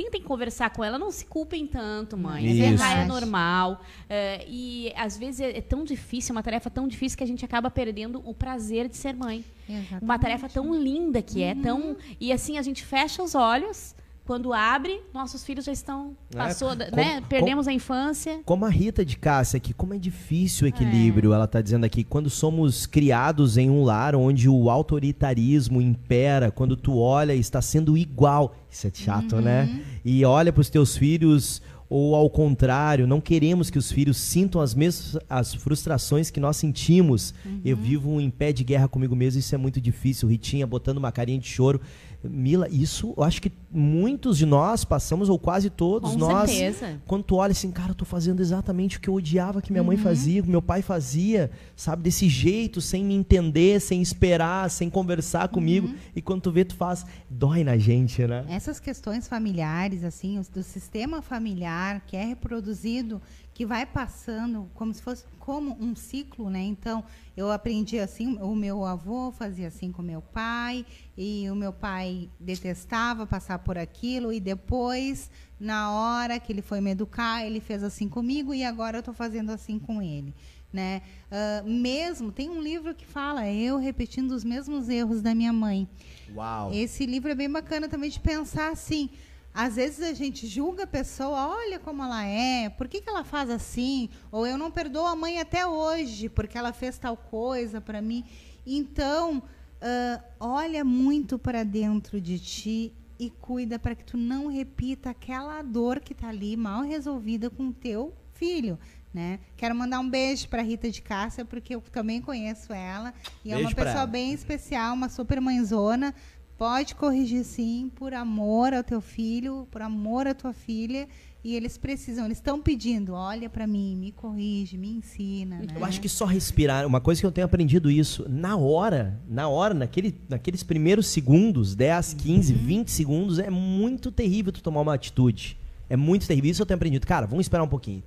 tentem 0.00 0.22
conversar 0.22 0.70
com 0.70 0.82
ela, 0.82 0.98
não 0.98 1.10
se 1.10 1.26
culpem 1.26 1.66
tanto, 1.66 2.16
mãe. 2.16 2.46
Isso. 2.46 2.62
Errar 2.62 3.02
é 3.02 3.04
normal. 3.04 3.82
Uh, 4.04 4.44
e 4.48 4.92
às 4.96 5.18
vezes 5.18 5.40
é, 5.40 5.58
é, 5.58 5.60
tão 5.60 5.84
difícil, 5.84 6.32
é 6.32 6.36
uma 6.36 6.42
tarefa 6.42 6.70
tão 6.70 6.88
difícil 6.88 7.18
que 7.18 7.24
a 7.24 7.26
gente 7.26 7.44
acaba 7.44 7.70
perdendo 7.70 8.22
o 8.24 8.32
prazer 8.32 8.88
de 8.88 8.96
ser 8.96 9.14
mãe. 9.14 9.44
Exatamente. 9.68 10.02
Uma 10.02 10.18
tarefa 10.18 10.48
tão 10.48 10.74
linda 10.74 11.20
que 11.20 11.42
é, 11.42 11.54
tão. 11.54 11.96
E 12.18 12.32
assim, 12.32 12.56
a 12.56 12.62
gente 12.62 12.82
fecha 12.82 13.22
os 13.22 13.34
olhos 13.34 13.94
quando 14.30 14.52
abre, 14.52 15.00
nossos 15.12 15.42
filhos 15.42 15.64
já 15.64 15.72
estão. 15.72 16.16
É, 16.32 16.36
passou, 16.36 16.70
é, 16.70 16.88
né? 16.94 17.20
Perdemos 17.28 17.66
a 17.66 17.72
infância. 17.72 18.38
Como 18.44 18.64
a 18.64 18.68
Rita 18.68 19.04
de 19.04 19.16
Cássia 19.16 19.56
aqui, 19.56 19.74
como 19.74 19.92
é 19.92 19.98
difícil 19.98 20.66
o 20.66 20.68
equilíbrio. 20.68 21.32
É. 21.32 21.34
Ela 21.34 21.46
está 21.46 21.60
dizendo 21.60 21.82
aqui, 21.84 22.04
quando 22.04 22.30
somos 22.30 22.86
criados 22.86 23.56
em 23.56 23.68
um 23.68 23.82
lar 23.82 24.14
onde 24.14 24.48
o 24.48 24.70
autoritarismo 24.70 25.80
impera, 25.80 26.48
quando 26.52 26.76
tu 26.76 26.96
olha 26.96 27.34
e 27.34 27.40
está 27.40 27.60
sendo 27.60 27.98
igual. 27.98 28.54
Isso 28.70 28.86
é 28.86 28.90
chato, 28.94 29.40
né? 29.40 29.64
uhum. 29.64 29.74
né? 29.74 29.84
E 30.04 30.24
olha 30.24 30.52
para 30.52 30.60
os 30.60 30.70
teus 30.70 30.96
filhos 30.96 31.60
ou 31.90 32.14
ao 32.14 32.30
contrário, 32.30 33.04
não 33.04 33.20
queremos 33.20 33.68
que 33.68 33.76
os 33.76 33.90
filhos 33.90 34.16
sintam 34.16 34.60
as 34.60 34.76
mesmas 34.76 35.20
as 35.28 35.52
frustrações 35.52 36.30
que 36.30 36.38
nós 36.38 36.56
sentimos. 36.56 37.34
Uhum. 37.44 37.60
Eu 37.64 37.76
vivo 37.76 38.20
em 38.20 38.30
pé 38.30 38.52
de 38.52 38.62
guerra 38.62 38.86
comigo 38.86 39.16
mesmo, 39.16 39.40
isso 39.40 39.52
é 39.56 39.58
muito 39.58 39.80
difícil. 39.80 40.28
Ritinha 40.28 40.68
botando 40.68 40.98
uma 40.98 41.10
carinha 41.10 41.40
de 41.40 41.48
choro. 41.48 41.80
Mila, 42.22 42.68
isso 42.70 43.14
eu 43.16 43.22
acho 43.22 43.40
que 43.40 43.50
muitos 43.70 44.36
de 44.36 44.44
nós 44.44 44.84
passamos, 44.84 45.28
ou 45.28 45.38
quase 45.38 45.70
todos 45.70 46.12
Com 46.12 46.18
nós. 46.18 46.50
Certeza. 46.50 47.00
Quando 47.06 47.22
tu 47.22 47.36
olha 47.36 47.52
assim, 47.52 47.70
cara, 47.70 47.92
eu 47.92 47.94
tô 47.94 48.04
fazendo 48.04 48.40
exatamente 48.40 48.98
o 48.98 49.00
que 49.00 49.08
eu 49.08 49.14
odiava 49.14 49.62
que 49.62 49.72
minha 49.72 49.82
uhum. 49.82 49.88
mãe 49.88 49.96
fazia, 49.96 50.42
que 50.42 50.48
meu 50.48 50.60
pai 50.60 50.82
fazia, 50.82 51.50
sabe? 51.74 52.02
Desse 52.02 52.28
jeito, 52.28 52.80
sem 52.80 53.04
me 53.04 53.14
entender, 53.14 53.80
sem 53.80 54.02
esperar, 54.02 54.70
sem 54.70 54.90
conversar 54.90 55.48
comigo. 55.48 55.88
Uhum. 55.88 55.94
E 56.14 56.20
quando 56.20 56.42
tu 56.42 56.52
vê, 56.52 56.64
tu 56.64 56.74
faz, 56.74 57.06
dói 57.28 57.64
na 57.64 57.78
gente, 57.78 58.26
né? 58.26 58.44
Essas 58.48 58.78
questões 58.78 59.26
familiares, 59.26 60.04
assim, 60.04 60.40
do 60.52 60.62
sistema 60.62 61.22
familiar 61.22 62.02
que 62.06 62.16
é 62.16 62.24
reproduzido 62.24 63.20
que 63.60 63.66
vai 63.66 63.84
passando 63.84 64.70
como 64.72 64.94
se 64.94 65.02
fosse 65.02 65.26
como 65.38 65.76
um 65.78 65.94
ciclo, 65.94 66.48
né? 66.48 66.62
Então, 66.62 67.04
eu 67.36 67.52
aprendi 67.52 67.98
assim, 67.98 68.38
o 68.38 68.54
meu 68.54 68.86
avô 68.86 69.30
fazia 69.32 69.68
assim 69.68 69.92
com 69.92 70.00
meu 70.00 70.22
pai, 70.22 70.86
e 71.14 71.46
o 71.50 71.54
meu 71.54 71.70
pai 71.70 72.30
detestava 72.40 73.26
passar 73.26 73.58
por 73.58 73.76
aquilo, 73.76 74.32
e 74.32 74.40
depois, 74.40 75.30
na 75.60 75.92
hora 75.92 76.40
que 76.40 76.50
ele 76.50 76.62
foi 76.62 76.80
me 76.80 76.92
educar, 76.92 77.44
ele 77.44 77.60
fez 77.60 77.82
assim 77.82 78.08
comigo, 78.08 78.54
e 78.54 78.64
agora 78.64 78.96
eu 78.96 79.00
estou 79.00 79.12
fazendo 79.12 79.50
assim 79.50 79.78
com 79.78 80.00
ele. 80.00 80.34
Né? 80.72 81.02
Uh, 81.30 81.68
mesmo, 81.68 82.32
tem 82.32 82.48
um 82.48 82.62
livro 82.62 82.94
que 82.94 83.04
fala 83.04 83.46
eu 83.46 83.76
repetindo 83.76 84.30
os 84.30 84.42
mesmos 84.42 84.88
erros 84.88 85.20
da 85.20 85.34
minha 85.34 85.52
mãe. 85.52 85.86
Uau. 86.34 86.72
Esse 86.72 87.04
livro 87.04 87.30
é 87.30 87.34
bem 87.34 87.50
bacana 87.50 87.90
também 87.90 88.08
de 88.08 88.20
pensar 88.20 88.72
assim, 88.72 89.10
às 89.52 89.76
vezes 89.76 90.00
a 90.00 90.14
gente 90.14 90.46
julga 90.46 90.84
a 90.84 90.86
pessoa, 90.86 91.48
olha 91.48 91.78
como 91.78 92.02
ela 92.02 92.24
é, 92.24 92.68
por 92.68 92.88
que, 92.88 93.00
que 93.00 93.08
ela 93.08 93.24
faz 93.24 93.50
assim? 93.50 94.08
Ou 94.30 94.46
eu 94.46 94.56
não 94.56 94.70
perdoo 94.70 95.06
a 95.06 95.16
mãe 95.16 95.40
até 95.40 95.66
hoje 95.66 96.28
porque 96.28 96.56
ela 96.56 96.72
fez 96.72 96.98
tal 96.98 97.16
coisa 97.16 97.80
para 97.80 98.00
mim. 98.00 98.24
Então, 98.64 99.38
uh, 99.38 100.22
olha 100.38 100.84
muito 100.84 101.38
para 101.38 101.64
dentro 101.64 102.20
de 102.20 102.38
ti 102.38 102.94
e 103.18 103.28
cuida 103.28 103.78
para 103.78 103.94
que 103.94 104.04
tu 104.04 104.16
não 104.16 104.46
repita 104.46 105.10
aquela 105.10 105.60
dor 105.62 106.00
que 106.00 106.12
está 106.12 106.28
ali 106.28 106.56
mal 106.56 106.82
resolvida 106.82 107.50
com 107.50 107.68
o 107.68 107.72
teu 107.72 108.14
filho. 108.32 108.78
Né? 109.12 109.40
Quero 109.56 109.74
mandar 109.74 109.98
um 109.98 110.08
beijo 110.08 110.48
para 110.48 110.62
Rita 110.62 110.88
de 110.88 111.02
Cássia, 111.02 111.44
porque 111.44 111.74
eu 111.74 111.80
também 111.80 112.22
conheço 112.22 112.72
ela. 112.72 113.12
E 113.44 113.50
beijo 113.50 113.64
é 113.64 113.66
uma 113.66 113.74
pessoa 113.74 114.06
bem 114.06 114.32
especial, 114.32 114.94
uma 114.94 115.08
super 115.08 115.40
mãezona 115.40 116.14
Pode 116.60 116.94
corrigir 116.94 117.42
sim, 117.42 117.90
por 117.94 118.12
amor 118.12 118.74
ao 118.74 118.84
teu 118.84 119.00
filho, 119.00 119.66
por 119.70 119.80
amor 119.80 120.26
à 120.26 120.34
tua 120.34 120.52
filha. 120.52 121.08
E 121.42 121.56
eles 121.56 121.78
precisam, 121.78 122.26
eles 122.26 122.36
estão 122.36 122.60
pedindo, 122.60 123.14
olha 123.14 123.48
para 123.48 123.66
mim, 123.66 123.96
me 123.96 124.12
corrige, 124.12 124.76
me 124.76 124.90
ensina. 124.90 125.60
Né? 125.60 125.68
Eu 125.74 125.82
acho 125.86 125.98
que 126.02 126.06
só 126.06 126.26
respirar, 126.26 126.86
uma 126.86 127.00
coisa 127.00 127.18
que 127.18 127.26
eu 127.26 127.32
tenho 127.32 127.46
aprendido 127.46 127.90
isso, 127.90 128.26
na 128.28 128.58
hora, 128.58 129.18
na 129.26 129.48
hora, 129.48 129.72
naquele, 129.72 130.14
naqueles 130.28 130.62
primeiros 130.62 131.06
segundos, 131.06 131.74
10, 131.74 132.12
15, 132.12 132.52
uhum. 132.52 132.58
20 132.58 132.90
segundos, 132.90 133.38
é 133.38 133.48
muito 133.48 134.12
terrível 134.12 134.52
tu 134.52 134.62
tomar 134.62 134.82
uma 134.82 134.92
atitude. 134.92 135.56
É 135.88 135.96
muito 135.96 136.26
terrível. 136.26 136.50
Isso 136.50 136.60
eu 136.60 136.66
tenho 136.66 136.76
aprendido. 136.76 137.06
Cara, 137.06 137.26
vamos 137.26 137.46
esperar 137.46 137.62
um 137.62 137.68
pouquinho. 137.68 138.02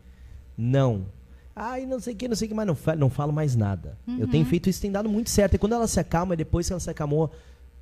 Não. 0.56 1.08
Ai, 1.56 1.88
não 1.88 2.00
sei 2.00 2.14
o 2.14 2.18
que, 2.18 2.28
não 2.28 2.36
sei 2.36 2.46
o 2.46 2.50
que, 2.50 2.56
mas 2.56 2.68
não, 2.68 2.78
não 3.00 3.10
falo 3.10 3.34
mais 3.34 3.56
nada. 3.56 3.98
Uhum. 4.08 4.20
Eu 4.20 4.28
tenho 4.28 4.46
feito 4.46 4.70
isso, 4.70 4.80
tem 4.80 4.92
dado 4.92 5.10
muito 5.10 5.32
certo. 5.32 5.56
E 5.56 5.58
quando 5.58 5.74
ela 5.74 5.88
se 5.88 6.00
acalma, 6.00 6.36
depois 6.36 6.68
que 6.68 6.74
ela 6.74 6.80
se 6.80 6.90
acalmou, 6.92 7.32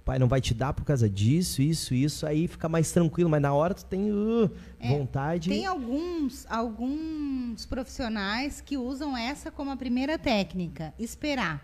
pai 0.03 0.17
não 0.17 0.27
vai 0.27 0.41
te 0.41 0.53
dar 0.53 0.73
por 0.73 0.83
causa 0.83 1.09
disso, 1.09 1.61
isso, 1.61 1.93
isso, 1.93 2.25
aí 2.25 2.47
fica 2.47 2.67
mais 2.67 2.91
tranquilo, 2.91 3.29
mas 3.29 3.41
na 3.41 3.53
hora 3.53 3.73
tu 3.73 3.85
tem 3.85 4.11
uh, 4.11 4.51
é, 4.79 4.89
vontade. 4.89 5.49
Tem 5.49 5.65
alguns, 5.65 6.45
alguns 6.49 7.65
profissionais 7.65 8.61
que 8.61 8.77
usam 8.77 9.15
essa 9.15 9.51
como 9.51 9.71
a 9.71 9.77
primeira 9.77 10.17
técnica, 10.17 10.93
esperar. 10.97 11.63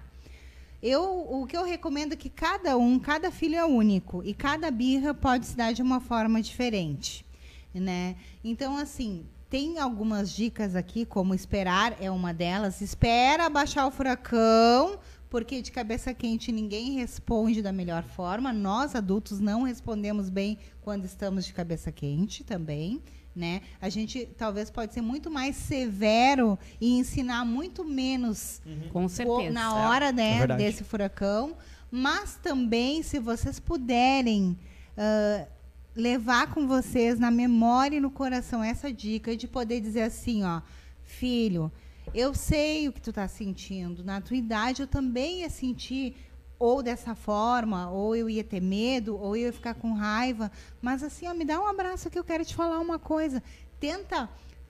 Eu, 0.82 1.04
o 1.30 1.48
que 1.48 1.58
eu 1.58 1.66
recomendo 1.66 2.14
é 2.14 2.16
que 2.16 2.30
cada 2.30 2.78
um, 2.78 3.00
cada 3.00 3.32
filho 3.32 3.56
é 3.56 3.66
único 3.66 4.24
e 4.24 4.34
cada 4.34 4.70
birra 4.70 5.14
pode 5.14 5.48
se 5.48 5.58
dar 5.58 5.74
de 5.74 5.82
uma 5.82 6.00
forma 6.00 6.40
diferente, 6.42 7.26
né? 7.74 8.16
Então, 8.44 8.78
assim, 8.78 9.26
tem 9.50 9.80
algumas 9.80 10.36
dicas 10.36 10.76
aqui, 10.76 11.06
como 11.06 11.34
esperar 11.34 11.96
é 12.00 12.12
uma 12.12 12.34
delas. 12.34 12.82
Espera 12.82 13.50
baixar 13.50 13.88
o 13.88 13.92
furacão 13.92 15.00
porque 15.30 15.62
de 15.62 15.72
cabeça 15.72 16.14
quente 16.14 16.52
ninguém 16.52 16.94
responde 16.94 17.62
da 17.62 17.72
melhor 17.72 18.04
forma. 18.04 18.54
Nós 18.54 18.96
adultos 18.96 19.40
não 19.40 19.64
respondemos 19.64 20.30
bem 20.30 20.58
quando 20.82 21.06
estamos 21.06 21.46
de 21.46 21.54
cabeça 21.54 21.92
quente 21.92 22.44
também. 22.44 23.02
Né? 23.36 23.62
A 23.80 23.88
gente 23.88 24.28
talvez 24.36 24.72
pode 24.72 24.94
ser 24.94 25.02
muito 25.02 25.30
mais 25.30 25.56
severo 25.56 26.58
e 26.82 26.98
ensinar 26.98 27.46
muito 27.46 27.84
menos 27.84 28.60
uhum. 28.66 28.90
Com 28.90 29.08
certeza. 29.08 29.52
na 29.52 29.76
hora 29.76 30.08
é, 30.08 30.12
né, 30.12 30.40
é 30.40 30.48
desse 30.48 30.84
furacão. 30.84 31.56
Mas 31.92 32.36
também, 32.36 33.04
se 33.04 33.20
vocês 33.20 33.60
puderem 33.60 34.58
uh, 34.98 35.48
levar 35.96 36.54
com 36.54 36.68
vocês 36.68 37.20
na 37.20 37.32
memória 37.32 37.98
e 37.98 38.00
no 38.00 38.12
coração 38.12 38.64
essa 38.64 38.92
dica 38.92 39.38
de 39.38 39.48
poder 39.48 39.82
dizer 39.82 40.02
assim, 40.02 40.44
ó, 40.44 40.62
filho, 41.04 41.72
eu 42.14 42.34
sei 42.34 42.88
o 42.88 42.94
que 42.94 43.02
tu 43.02 43.10
está 43.10 43.28
sentindo. 43.28 44.04
Na 44.04 44.22
tua 44.22 44.38
idade 44.38 44.82
eu 44.82 44.88
também 44.88 45.42
ia 45.42 45.50
sentir 45.50 46.16
ou 46.60 46.82
dessa 46.82 47.14
forma, 47.14 47.90
ou 47.92 48.16
eu 48.16 48.30
ia 48.30 48.44
ter 48.44 48.62
medo, 48.62 49.16
ou 49.16 49.36
eu 49.36 49.48
ia 49.48 49.54
ficar 49.54 49.76
com 49.76 49.94
raiva. 49.94 50.52
Mas 50.82 51.04
assim, 51.04 51.28
ó, 51.28 51.34
me 51.34 51.46
dá 51.46 51.60
um 51.60 51.68
abraço 51.68 52.10
que 52.10 52.18
eu 52.18 52.24
quero 52.24 52.44
te 52.44 52.56
falar 52.56 52.80
uma 52.80 52.98
coisa. 52.98 53.44
Tenta 53.80 54.30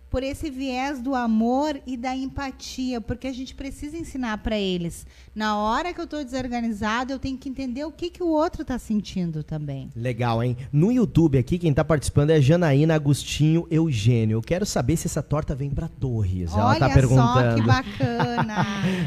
por 0.09 0.23
esse 0.23 0.49
viés 0.49 1.01
do 1.01 1.13
amor 1.13 1.79
e 1.85 1.97
da 1.97 2.15
empatia, 2.15 3.01
porque 3.01 3.27
a 3.27 3.33
gente 3.33 3.53
precisa 3.53 3.97
ensinar 3.97 4.37
para 4.39 4.57
eles. 4.57 5.05
Na 5.35 5.57
hora 5.57 5.93
que 5.93 5.99
eu 5.99 6.05
estou 6.05 6.23
desorganizado, 6.23 7.13
eu 7.13 7.19
tenho 7.19 7.37
que 7.37 7.49
entender 7.49 7.83
o 7.83 7.91
que, 7.91 8.09
que 8.09 8.23
o 8.23 8.27
outro 8.27 8.61
está 8.61 8.79
sentindo 8.79 9.43
também. 9.43 9.89
Legal, 9.95 10.43
hein? 10.43 10.55
No 10.71 10.91
YouTube 10.91 11.37
aqui, 11.37 11.57
quem 11.57 11.71
está 11.71 11.83
participando 11.83 12.31
é 12.31 12.41
Janaína 12.41 12.95
Agostinho 12.95 13.67
Eugênio. 13.69 14.37
Eu 14.37 14.41
quero 14.41 14.65
saber 14.65 14.97
se 14.97 15.07
essa 15.07 15.21
torta 15.21 15.53
vem 15.53 15.69
para 15.69 15.87
Torres. 15.87 16.51
Olha 16.53 16.61
ela 16.61 16.73
está 16.73 16.89
perguntando. 16.89 17.49
só 17.49 17.55
que 17.55 17.61
bacana. 17.61 18.26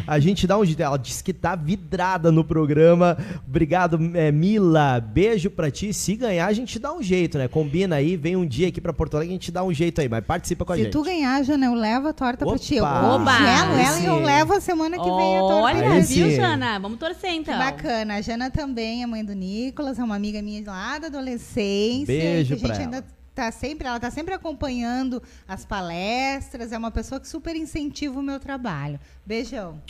A 0.06 0.18
gente 0.18 0.46
dá 0.46 0.58
um 0.58 0.64
jeito. 0.64 0.82
Ela 0.82 0.96
disse 0.96 1.22
que 1.22 1.32
tá 1.32 1.54
vidrada 1.54 2.30
no 2.30 2.44
programa. 2.44 3.16
Obrigado, 3.46 3.98
é, 4.14 4.30
Mila. 4.30 5.00
Beijo 5.00 5.50
para 5.50 5.70
ti. 5.70 5.92
Se 5.92 6.16
ganhar, 6.16 6.46
a 6.46 6.52
gente 6.52 6.78
dá 6.78 6.92
um 6.92 7.02
jeito, 7.02 7.38
né? 7.38 7.48
Combina 7.48 7.96
aí, 7.96 8.16
vem 8.16 8.36
um 8.36 8.46
dia 8.46 8.68
aqui 8.68 8.80
para 8.80 8.92
Porto 8.92 9.16
Alegre, 9.16 9.34
a 9.34 9.36
gente 9.38 9.52
dá 9.52 9.62
um 9.64 9.72
jeito 9.72 10.00
aí, 10.00 10.08
mas 10.08 10.24
participa 10.24 10.64
com 10.64 10.72
a 10.72 10.76
se 10.76 10.84
gente 10.84 10.92
tu 10.92 11.02
ganhar, 11.02 11.42
Jana, 11.42 11.66
eu 11.66 11.74
levo 11.74 12.08
a 12.08 12.12
torta 12.12 12.44
Opa, 12.44 12.54
pra 12.54 12.64
ti. 12.64 12.76
Eu 12.76 12.84
Oba! 12.84 13.36
gelo 13.36 13.72
ela 13.74 14.00
e 14.00 14.06
eu 14.06 14.20
levo 14.20 14.52
a 14.54 14.60
semana 14.60 14.96
que 14.96 15.04
vem 15.04 15.36
a 15.36 15.40
torta. 15.40 15.54
Olha, 15.54 16.00
viu, 16.00 16.30
Jana? 16.30 16.78
Vamos 16.78 16.98
torcer, 16.98 17.32
então. 17.32 17.54
Que 17.54 17.60
bacana. 17.60 18.14
A 18.14 18.20
Jana 18.20 18.50
também 18.50 19.02
é 19.02 19.06
mãe 19.06 19.24
do 19.24 19.34
Nicolas, 19.34 19.98
é 19.98 20.04
uma 20.04 20.16
amiga 20.16 20.40
minha 20.42 20.62
lá 20.66 20.98
da 20.98 21.06
adolescência. 21.08 22.06
Beijo 22.06 22.56
que 22.56 22.64
a 22.64 22.68
gente 22.68 22.80
ainda 22.80 22.96
ela. 22.98 23.19
Tá 23.34 23.50
sempre, 23.52 23.86
ela 23.86 23.98
tá 24.00 24.10
sempre 24.10 24.34
acompanhando 24.34 25.22
as 25.46 25.64
palestras, 25.64 26.72
é 26.72 26.78
uma 26.78 26.90
pessoa 26.90 27.20
que 27.20 27.28
super 27.28 27.54
incentiva 27.56 28.18
o 28.18 28.22
meu 28.22 28.38
trabalho. 28.40 28.98
Beijão. 29.24 29.80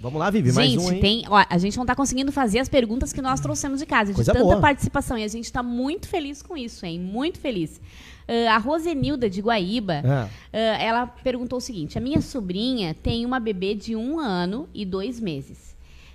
Vamos 0.00 0.20
lá, 0.20 0.30
Vivi, 0.30 0.52
mais 0.52 0.70
gente, 0.70 0.80
um, 0.80 0.92
hein? 0.92 1.00
Tem, 1.00 1.24
ó, 1.28 1.44
a 1.50 1.58
gente 1.58 1.76
não 1.76 1.82
está 1.82 1.94
conseguindo 1.94 2.30
fazer 2.30 2.60
as 2.60 2.68
perguntas 2.68 3.12
que 3.12 3.20
nós 3.20 3.40
trouxemos 3.40 3.80
de 3.80 3.86
casa, 3.86 4.14
Coisa 4.14 4.30
de 4.30 4.38
tanta 4.38 4.48
boa. 4.48 4.60
participação. 4.60 5.18
E 5.18 5.24
a 5.24 5.28
gente 5.28 5.46
está 5.46 5.60
muito 5.60 6.06
feliz 6.06 6.40
com 6.40 6.56
isso, 6.56 6.86
hein? 6.86 7.00
Muito 7.00 7.40
feliz. 7.40 7.80
Uh, 8.28 8.48
a 8.50 8.58
Rosenilda 8.58 9.28
de 9.28 9.40
Guaíba, 9.40 10.02
Ah. 10.04 10.28
uh, 10.52 10.56
ela 10.80 11.06
perguntou 11.06 11.58
o 11.58 11.60
seguinte: 11.60 11.98
a 11.98 12.00
minha 12.00 12.20
sobrinha 12.20 12.94
tem 12.94 13.26
uma 13.26 13.40
bebê 13.40 13.74
de 13.74 13.96
um 13.96 14.20
ano 14.20 14.68
e 14.72 14.84
dois 14.84 15.18
meses. 15.18 15.67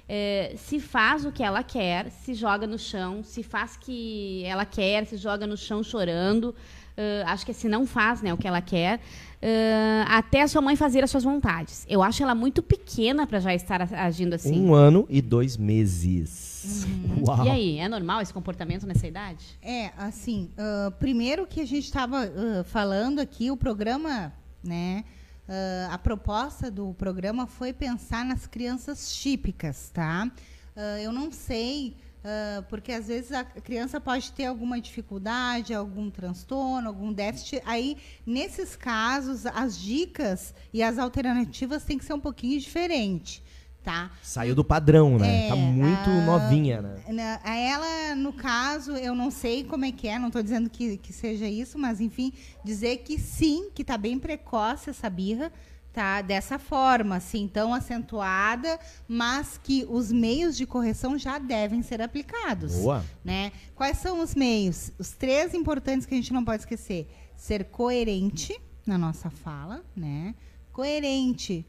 Uh, 0.04 0.58
se 0.58 0.80
faz 0.82 1.26
o 1.26 1.32
que 1.32 1.42
ela 1.42 1.64
quer, 1.64 2.12
se 2.12 2.34
joga 2.34 2.68
no 2.68 2.78
chão, 2.78 3.24
se 3.24 3.42
faz 3.42 3.76
o 3.76 3.80
que 3.80 4.44
ela 4.44 4.66
quer, 4.66 5.06
se 5.06 5.16
joga 5.16 5.48
no 5.48 5.56
chão 5.56 5.82
chorando. 5.82 6.54
Uh, 6.96 7.26
acho 7.26 7.46
que 7.46 7.54
se 7.54 7.68
não 7.68 7.88
faz 7.88 8.22
né, 8.22 8.32
o 8.32 8.38
que 8.38 8.48
ela 8.48 8.62
quer, 8.62 9.00
uh, 9.00 10.06
até 10.08 10.42
a 10.42 10.48
sua 10.48 10.62
mãe 10.62 10.76
fazer 10.76 11.04
as 11.04 11.10
suas 11.10 11.24
vontades. 11.24 11.86
Eu 11.90 12.04
acho 12.04 12.22
ela 12.22 12.36
muito 12.36 12.62
pequena 12.62 13.26
para 13.26 13.40
já 13.40 13.54
estar 13.54 13.82
agindo 13.94 14.34
assim. 14.34 14.62
Um 14.62 14.76
ano 14.76 15.08
e 15.10 15.22
dois 15.22 15.58
meses. 15.58 16.86
Uau. 17.26 17.46
E 17.46 17.50
aí, 17.50 17.80
é 17.80 17.88
normal 17.88 18.22
esse 18.22 18.34
comportamento 18.34 18.86
nessa 18.86 19.08
idade? 19.08 19.58
É, 19.62 19.92
assim, 19.98 20.52
uh, 20.58 20.92
primeiro 20.92 21.48
que 21.48 21.62
a 21.62 21.66
gente 21.66 21.86
estava 21.86 22.26
uh, 22.26 22.64
falando 22.66 23.20
aqui, 23.20 23.50
o 23.50 23.58
programa, 23.58 24.32
né? 24.64 25.04
Uh, 25.48 25.92
a 25.92 25.98
proposta 25.98 26.70
do 26.70 26.94
programa 26.94 27.48
foi 27.48 27.74
pensar 27.74 28.26
nas 28.26 28.48
crianças 28.48 29.14
típicas, 29.16 29.90
tá? 29.90 30.32
Uh, 30.76 31.00
eu 31.02 31.12
não 31.12 31.32
sei, 31.32 31.96
uh, 32.24 32.64
porque 32.64 32.92
às 32.92 33.08
vezes 33.08 33.32
a 33.32 33.44
criança 33.44 34.00
pode 34.02 34.32
ter 34.32 34.46
alguma 34.46 34.80
dificuldade, 34.82 35.74
algum 35.74 36.10
transtorno, 36.10 36.88
algum 36.88 37.14
déficit. 37.14 37.62
Aí, 37.66 37.98
nesses 38.26 38.76
casos, 38.76 39.46
as 39.46 39.78
dicas 39.78 40.54
e 40.74 40.82
as 40.82 40.98
alternativas 40.98 41.84
têm 41.84 41.98
que 41.98 42.06
ser 42.06 42.14
um 42.14 42.20
pouquinho 42.20 42.60
diferentes 42.60 43.42
tá? 43.84 44.10
Saiu 44.22 44.56
do 44.56 44.64
padrão, 44.64 45.18
né? 45.20 45.48
É, 45.48 45.50
tá 45.50 45.56
muito 45.56 46.10
a- 46.10 46.26
novinha, 46.26 46.82
né? 46.82 46.96
Na- 47.10 47.40
A 47.44 47.56
ela, 47.56 48.16
no 48.16 48.32
caso, 48.32 48.94
eu 48.94 49.14
não 49.14 49.30
sei 49.30 49.64
como 49.64 49.84
é 49.86 49.92
que 49.92 50.08
é, 50.08 50.18
não 50.18 50.28
estou 50.28 50.42
dizendo 50.42 50.70
que, 50.70 50.98
que 50.98 51.12
seja 51.12 51.46
isso, 51.48 51.78
mas 51.78 52.00
enfim, 52.00 52.32
dizer 52.64 52.98
que 53.00 53.20
sim, 53.20 53.70
que 53.76 53.82
está 53.82 53.98
bem 53.98 54.18
precoce 54.18 54.90
essa 54.90 55.10
birra, 55.10 55.52
tá? 55.92 56.22
Dessa 56.22 56.58
forma, 56.58 57.18
assim, 57.18 57.48
tão 57.48 57.74
acentuada, 57.74 58.80
mas 59.08 59.60
que 59.62 59.86
os 59.90 60.12
meios 60.12 60.56
de 60.58 60.66
correção 60.66 61.18
já 61.20 61.38
devem 61.38 61.82
ser 61.84 62.02
aplicados. 62.02 62.74
Boa. 62.78 63.04
Né? 63.24 63.52
Quais 63.76 63.98
são 63.98 64.22
os 64.22 64.34
meios? 64.34 64.92
Os 64.98 65.12
três 65.12 65.54
importantes 65.54 66.06
que 66.08 66.14
a 66.14 66.18
gente 66.18 66.34
não 66.34 66.44
pode 66.44 66.62
esquecer: 66.64 67.08
ser 67.36 67.66
coerente 67.66 68.60
na 68.88 68.98
nossa 68.98 69.30
fala, 69.30 69.84
né? 69.96 70.34
Coerente 70.72 71.64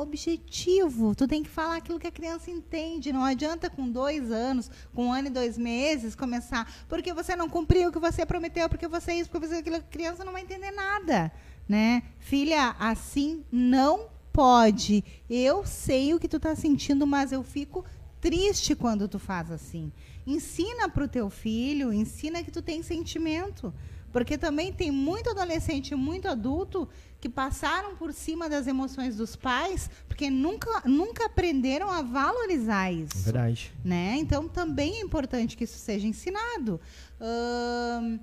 objetivo. 0.00 1.14
Tu 1.14 1.26
tem 1.26 1.42
que 1.42 1.48
falar 1.48 1.76
aquilo 1.76 1.98
que 1.98 2.06
a 2.06 2.12
criança 2.12 2.50
entende. 2.50 3.12
Não 3.12 3.24
adianta 3.24 3.68
com 3.68 3.90
dois 3.90 4.30
anos, 4.30 4.70
com 4.94 5.06
um 5.06 5.12
ano 5.12 5.28
e 5.28 5.30
dois 5.30 5.58
meses, 5.58 6.14
começar. 6.14 6.70
Porque 6.88 7.12
você 7.12 7.34
não 7.34 7.48
cumpriu 7.48 7.88
o 7.88 7.92
que 7.92 7.98
você 7.98 8.24
prometeu, 8.24 8.68
porque 8.68 8.86
você 8.86 9.14
isso, 9.14 9.28
porque 9.28 9.46
você 9.46 9.56
aquilo. 9.56 9.76
A 9.76 9.80
criança 9.80 10.24
não 10.24 10.32
vai 10.32 10.42
entender 10.42 10.70
nada. 10.70 11.32
Né? 11.68 12.02
Filha, 12.18 12.76
assim 12.78 13.44
não 13.50 14.08
pode. 14.32 15.04
Eu 15.28 15.66
sei 15.66 16.14
o 16.14 16.18
que 16.20 16.28
tu 16.28 16.38
tá 16.38 16.54
sentindo, 16.54 17.06
mas 17.06 17.32
eu 17.32 17.42
fico 17.42 17.84
triste 18.20 18.74
quando 18.74 19.08
tu 19.08 19.18
faz 19.18 19.50
assim. 19.50 19.92
Ensina 20.26 20.88
para 20.88 21.04
o 21.04 21.08
teu 21.08 21.28
filho, 21.28 21.92
ensina 21.92 22.42
que 22.42 22.50
tu 22.50 22.62
tem 22.62 22.82
sentimento. 22.82 23.72
Porque 24.12 24.38
também 24.38 24.72
tem 24.72 24.90
muito 24.90 25.30
adolescente 25.30 25.90
e 25.90 25.94
muito 25.94 26.28
adulto 26.28 26.88
que 27.20 27.28
passaram 27.28 27.96
por 27.96 28.12
cima 28.12 28.48
das 28.48 28.66
emoções 28.66 29.16
dos 29.16 29.34
pais 29.34 29.90
porque 30.06 30.30
nunca, 30.30 30.82
nunca 30.84 31.26
aprenderam 31.26 31.90
a 31.90 32.02
valorizar 32.02 32.90
isso. 32.90 33.18
Verdade. 33.24 33.72
Né? 33.84 34.16
Então 34.18 34.48
também 34.48 34.96
é 34.96 35.00
importante 35.00 35.56
que 35.56 35.64
isso 35.64 35.78
seja 35.78 36.06
ensinado. 36.06 36.80
Ahn, 37.20 38.18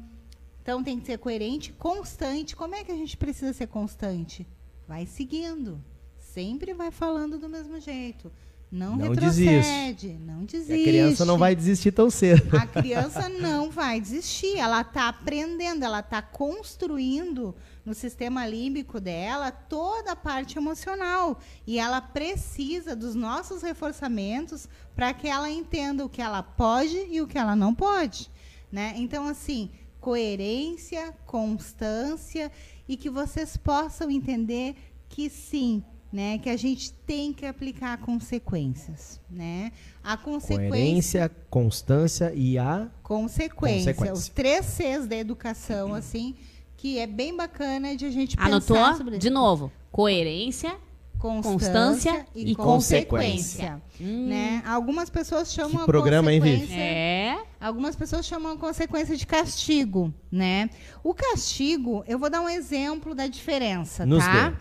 então 0.62 0.84
tem 0.84 1.00
que 1.00 1.06
ser 1.06 1.18
coerente, 1.20 1.72
constante. 1.74 2.56
Como 2.56 2.76
é 2.76 2.84
que 2.84 2.92
a 2.92 2.96
gente 2.96 3.16
precisa 3.16 3.54
ser 3.54 3.68
constante? 3.68 4.46
Vai 4.88 5.06
seguindo. 5.06 5.82
Sempre 6.20 6.74
vai 6.74 6.92
falando 6.92 7.38
do 7.38 7.48
mesmo 7.48 7.80
jeito. 7.80 8.32
Não, 8.72 8.98
Não 8.98 9.10
retrocede. 9.10 10.18
Não 10.20 10.44
E 10.44 10.46
desiste. 10.48 10.74
a 10.74 10.84
criança 10.84 11.26
não 11.26 11.38
vai 11.38 11.56
desistir 11.56 11.92
tão 11.92 12.10
cedo. 12.10 12.58
A 12.58 12.66
criança 12.66 13.30
não 13.30 13.70
vai 13.70 14.02
desistir, 14.02 14.58
ela 14.58 14.82
está 14.82 15.08
aprendendo, 15.08 15.84
ela 15.86 16.00
está 16.00 16.22
construindo 16.22 17.56
no 17.86 17.94
sistema 17.94 18.46
límbico 18.48 19.00
dela 19.00 19.52
toda 19.52 20.12
a 20.12 20.16
parte 20.16 20.58
emocional. 20.58 21.40
E 21.66 21.78
ela 21.80 22.02
precisa 22.02 22.96
dos 22.96 23.16
nossos 23.16 23.62
reforçamentos 23.62 24.68
para 24.96 25.14
que 25.14 25.28
ela 25.28 25.50
entenda 25.50 26.04
o 26.04 26.10
que 26.10 26.22
ela 26.22 26.42
pode 26.44 26.98
e 27.10 27.22
o 27.22 27.28
que 27.28 27.38
ela 27.38 27.56
não 27.56 27.74
pode. 27.74 28.30
Né? 28.72 28.94
Então, 28.98 29.28
assim, 29.28 29.70
coerência, 30.02 31.14
constância 31.26 32.52
e 32.88 32.98
que 32.98 33.10
vocês 33.10 33.56
possam 33.56 34.10
entender 34.10 34.76
que 35.08 35.30
sim, 35.30 35.84
né, 36.16 36.38
que 36.38 36.50
a 36.50 36.56
gente 36.56 36.94
tem 37.06 37.34
que 37.34 37.46
aplicar 37.46 37.98
consequências, 37.98 39.20
né? 39.30 39.74
A 40.02 40.16
consequência, 40.16 40.70
Coerência, 40.70 41.32
constância 41.50 42.32
e 42.34 42.58
a 42.58 42.88
consequência, 43.04 43.94
consequência. 43.94 44.14
os 44.14 44.30
três 44.30 44.66
Cs 44.66 45.08
da 45.08 45.18
educação, 45.18 45.94
assim, 45.94 46.34
que 46.78 46.98
é 47.00 47.06
bem 47.06 47.36
bacana 47.36 47.98
de 47.98 48.06
a 48.06 48.10
gente 48.12 48.38
Anotou? 48.40 48.78
pensar 48.78 48.96
sobre 48.96 49.18
De 49.18 49.30
novo. 49.30 49.70
Coerência. 49.92 50.74
constância 51.20 52.26
e, 52.36 52.52
e 52.52 52.56
consequência, 52.56 53.82
Hum. 54.00 54.28
né? 54.28 54.62
Algumas 54.66 55.10
pessoas 55.10 55.52
chamam 55.52 55.82
a 55.82 55.86
programa, 55.86 56.32
hein, 56.32 56.40
Vivi? 56.40 56.58
consequência- 56.60 56.82
É. 56.82 57.38
Algumas 57.60 57.96
pessoas 57.96 58.26
chamam 58.28 58.52
a 58.54 58.58
consequência 58.58 59.18
de 59.18 59.26
castigo, 59.26 60.14
né? 60.32 60.70
O 61.04 61.16
castigo, 61.16 62.04
eu 62.08 62.20
vou 62.20 62.30
dar 62.30 62.42
um 62.42 62.50
exemplo 62.50 63.16
da 63.16 63.26
diferença, 63.26 64.06
Nos 64.06 64.24
tá? 64.24 64.50
dê. 64.52 64.56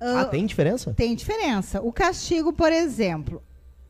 Ah, 0.00 0.24
tem 0.24 0.46
diferença? 0.46 0.94
Tem 0.94 1.14
diferença. 1.14 1.80
O 1.80 1.92
castigo, 1.92 2.52
por 2.52 2.72
exemplo, 2.72 3.42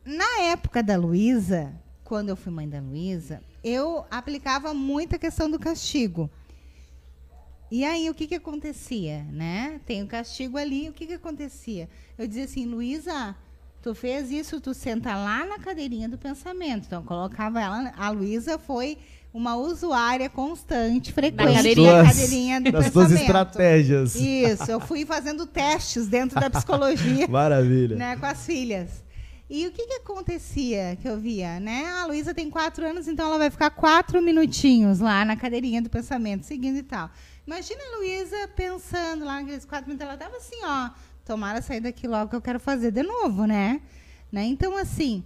na 0.03 0.41
época 0.41 0.81
da 0.81 0.97
Luísa, 0.97 1.73
quando 2.03 2.29
eu 2.29 2.35
fui 2.35 2.51
mãe 2.51 2.67
da 2.67 2.79
Luísa, 2.79 3.41
eu 3.63 4.05
aplicava 4.09 4.73
muito 4.73 5.15
a 5.15 5.19
questão 5.19 5.49
do 5.49 5.59
castigo. 5.59 6.29
E 7.71 7.85
aí, 7.85 8.09
o 8.09 8.15
que 8.15 8.25
que 8.25 8.35
acontecia, 8.35 9.23
né? 9.25 9.79
Tem 9.85 10.01
o 10.01 10.07
castigo 10.07 10.57
ali, 10.57 10.89
o 10.89 10.93
que 10.93 11.05
que 11.05 11.13
acontecia? 11.13 11.87
Eu 12.17 12.27
dizia 12.27 12.45
assim, 12.45 12.65
Luísa, 12.65 13.35
tu 13.79 13.93
fez 13.93 14.31
isso, 14.31 14.59
tu 14.59 14.73
senta 14.73 15.15
lá 15.15 15.45
na 15.45 15.59
cadeirinha 15.59 16.09
do 16.09 16.17
pensamento. 16.17 16.87
Então, 16.87 17.01
eu 17.01 17.05
colocava 17.05 17.61
ela, 17.61 17.93
a 17.95 18.09
Luísa 18.09 18.57
foi 18.57 18.97
uma 19.33 19.55
usuária 19.55 20.29
constante, 20.29 21.13
frequente 21.13 21.53
cadeirinha. 21.55 22.03
da 22.03 22.03
cadeirinha 22.09 22.61
do 22.61 22.71
das 22.71 22.85
pensamento. 22.85 23.09
tuas 23.09 23.21
estratégias. 23.21 24.15
Isso, 24.15 24.71
eu 24.71 24.79
fui 24.79 25.05
fazendo 25.05 25.45
testes 25.45 26.07
dentro 26.07 26.39
da 26.39 26.49
psicologia 26.49 27.27
Maravilha. 27.29 27.95
né, 27.95 28.17
com 28.17 28.25
as 28.25 28.45
filhas. 28.45 29.03
E 29.49 29.65
o 29.65 29.71
que, 29.71 29.87
que 29.87 29.93
acontecia 29.93 30.95
que 31.01 31.07
eu 31.07 31.19
via, 31.19 31.59
né? 31.59 31.87
A 32.01 32.05
Luísa 32.05 32.35
tem 32.35 32.51
quatro 32.51 32.85
anos, 32.85 33.07
então 33.07 33.25
ela 33.25 33.39
vai 33.39 33.49
ficar 33.49 33.71
quatro 33.71 34.21
minutinhos 34.21 34.99
lá 34.99 35.25
na 35.25 35.35
cadeirinha 35.35 35.81
do 35.81 35.89
pensamento, 35.89 36.45
seguindo 36.45 36.77
e 36.77 36.83
tal. 36.83 37.09
Imagina 37.47 37.79
a 37.81 37.97
Luísa 37.97 38.47
pensando 38.55 39.25
lá 39.25 39.39
naqueles 39.41 39.65
quatro 39.65 39.87
minutos, 39.87 40.07
ela 40.07 40.17
tava 40.17 40.37
assim, 40.37 40.57
ó, 40.63 40.91
tomara 41.25 41.63
sair 41.63 41.79
daqui 41.79 42.07
logo 42.07 42.29
que 42.29 42.35
eu 42.35 42.41
quero 42.41 42.59
fazer 42.59 42.91
de 42.91 43.01
novo, 43.01 43.45
né? 43.45 43.81
né? 44.31 44.45
Então, 44.45 44.77
assim, 44.77 45.23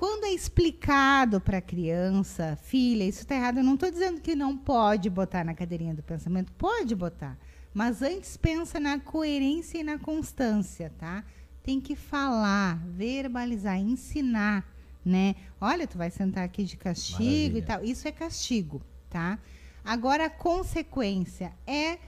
quando 0.00 0.24
é 0.24 0.32
explicado 0.32 1.42
para 1.42 1.58
a 1.58 1.60
criança, 1.60 2.56
filha, 2.62 3.04
isso 3.04 3.20
está 3.20 3.34
errado, 3.34 3.58
eu 3.58 3.62
não 3.62 3.74
estou 3.74 3.90
dizendo 3.90 4.18
que 4.18 4.34
não 4.34 4.56
pode 4.56 5.10
botar 5.10 5.44
na 5.44 5.52
cadeirinha 5.52 5.92
do 5.92 6.02
pensamento, 6.02 6.50
pode 6.52 6.94
botar. 6.94 7.36
Mas 7.74 8.00
antes 8.00 8.34
pensa 8.34 8.80
na 8.80 8.98
coerência 8.98 9.76
e 9.76 9.82
na 9.82 9.98
constância, 9.98 10.90
tá? 10.96 11.22
Tem 11.62 11.78
que 11.82 11.94
falar, 11.94 12.78
verbalizar, 12.86 13.76
ensinar, 13.76 14.66
né? 15.04 15.34
Olha, 15.60 15.86
tu 15.86 15.98
vai 15.98 16.10
sentar 16.10 16.44
aqui 16.44 16.64
de 16.64 16.78
castigo 16.78 17.22
Maravilha. 17.22 17.58
e 17.58 17.62
tal. 17.62 17.84
Isso 17.84 18.08
é 18.08 18.10
castigo, 18.10 18.80
tá? 19.10 19.38
Agora, 19.84 20.24
a 20.24 20.30
consequência 20.30 21.52
é 21.66 21.98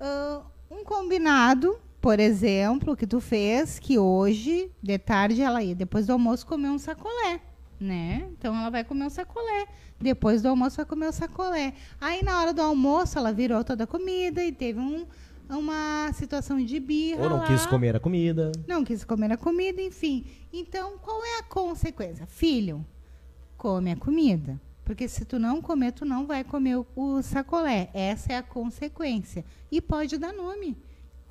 ah, 0.00 0.40
um 0.70 0.82
combinado, 0.82 1.78
por 2.04 2.20
exemplo, 2.20 2.94
que 2.94 3.06
tu 3.06 3.18
fez, 3.18 3.78
que 3.78 3.98
hoje, 3.98 4.70
de 4.82 4.98
tarde, 4.98 5.40
ela 5.40 5.62
ia, 5.62 5.74
depois 5.74 6.06
do 6.06 6.12
almoço, 6.12 6.46
comer 6.46 6.68
um 6.68 6.76
sacolé, 6.76 7.40
né? 7.80 8.28
Então, 8.32 8.54
ela 8.54 8.68
vai 8.68 8.84
comer 8.84 9.06
um 9.06 9.10
sacolé. 9.10 9.66
Depois 9.98 10.42
do 10.42 10.48
almoço, 10.48 10.76
vai 10.76 10.84
comer 10.84 11.06
o 11.06 11.12
sacolé. 11.12 11.72
Aí, 11.98 12.22
na 12.22 12.38
hora 12.38 12.52
do 12.52 12.60
almoço, 12.60 13.16
ela 13.16 13.32
virou 13.32 13.64
toda 13.64 13.84
a 13.84 13.86
comida 13.86 14.44
e 14.44 14.52
teve 14.52 14.78
um, 14.78 15.06
uma 15.48 16.12
situação 16.12 16.62
de 16.62 16.78
birra 16.78 17.22
Ou 17.22 17.30
não 17.30 17.36
lá. 17.38 17.46
quis 17.46 17.64
comer 17.64 17.96
a 17.96 18.00
comida. 18.00 18.52
Não 18.68 18.84
quis 18.84 19.02
comer 19.02 19.32
a 19.32 19.38
comida, 19.38 19.80
enfim. 19.80 20.26
Então, 20.52 20.98
qual 20.98 21.24
é 21.24 21.38
a 21.38 21.42
consequência? 21.44 22.26
Filho, 22.26 22.84
come 23.56 23.90
a 23.90 23.96
comida. 23.96 24.60
Porque 24.84 25.08
se 25.08 25.24
tu 25.24 25.38
não 25.38 25.62
comer, 25.62 25.92
tu 25.92 26.04
não 26.04 26.26
vai 26.26 26.44
comer 26.44 26.76
o, 26.76 26.86
o 26.94 27.22
sacolé. 27.22 27.88
Essa 27.94 28.34
é 28.34 28.36
a 28.36 28.42
consequência. 28.42 29.42
E 29.72 29.80
pode 29.80 30.18
dar 30.18 30.34
nome. 30.34 30.76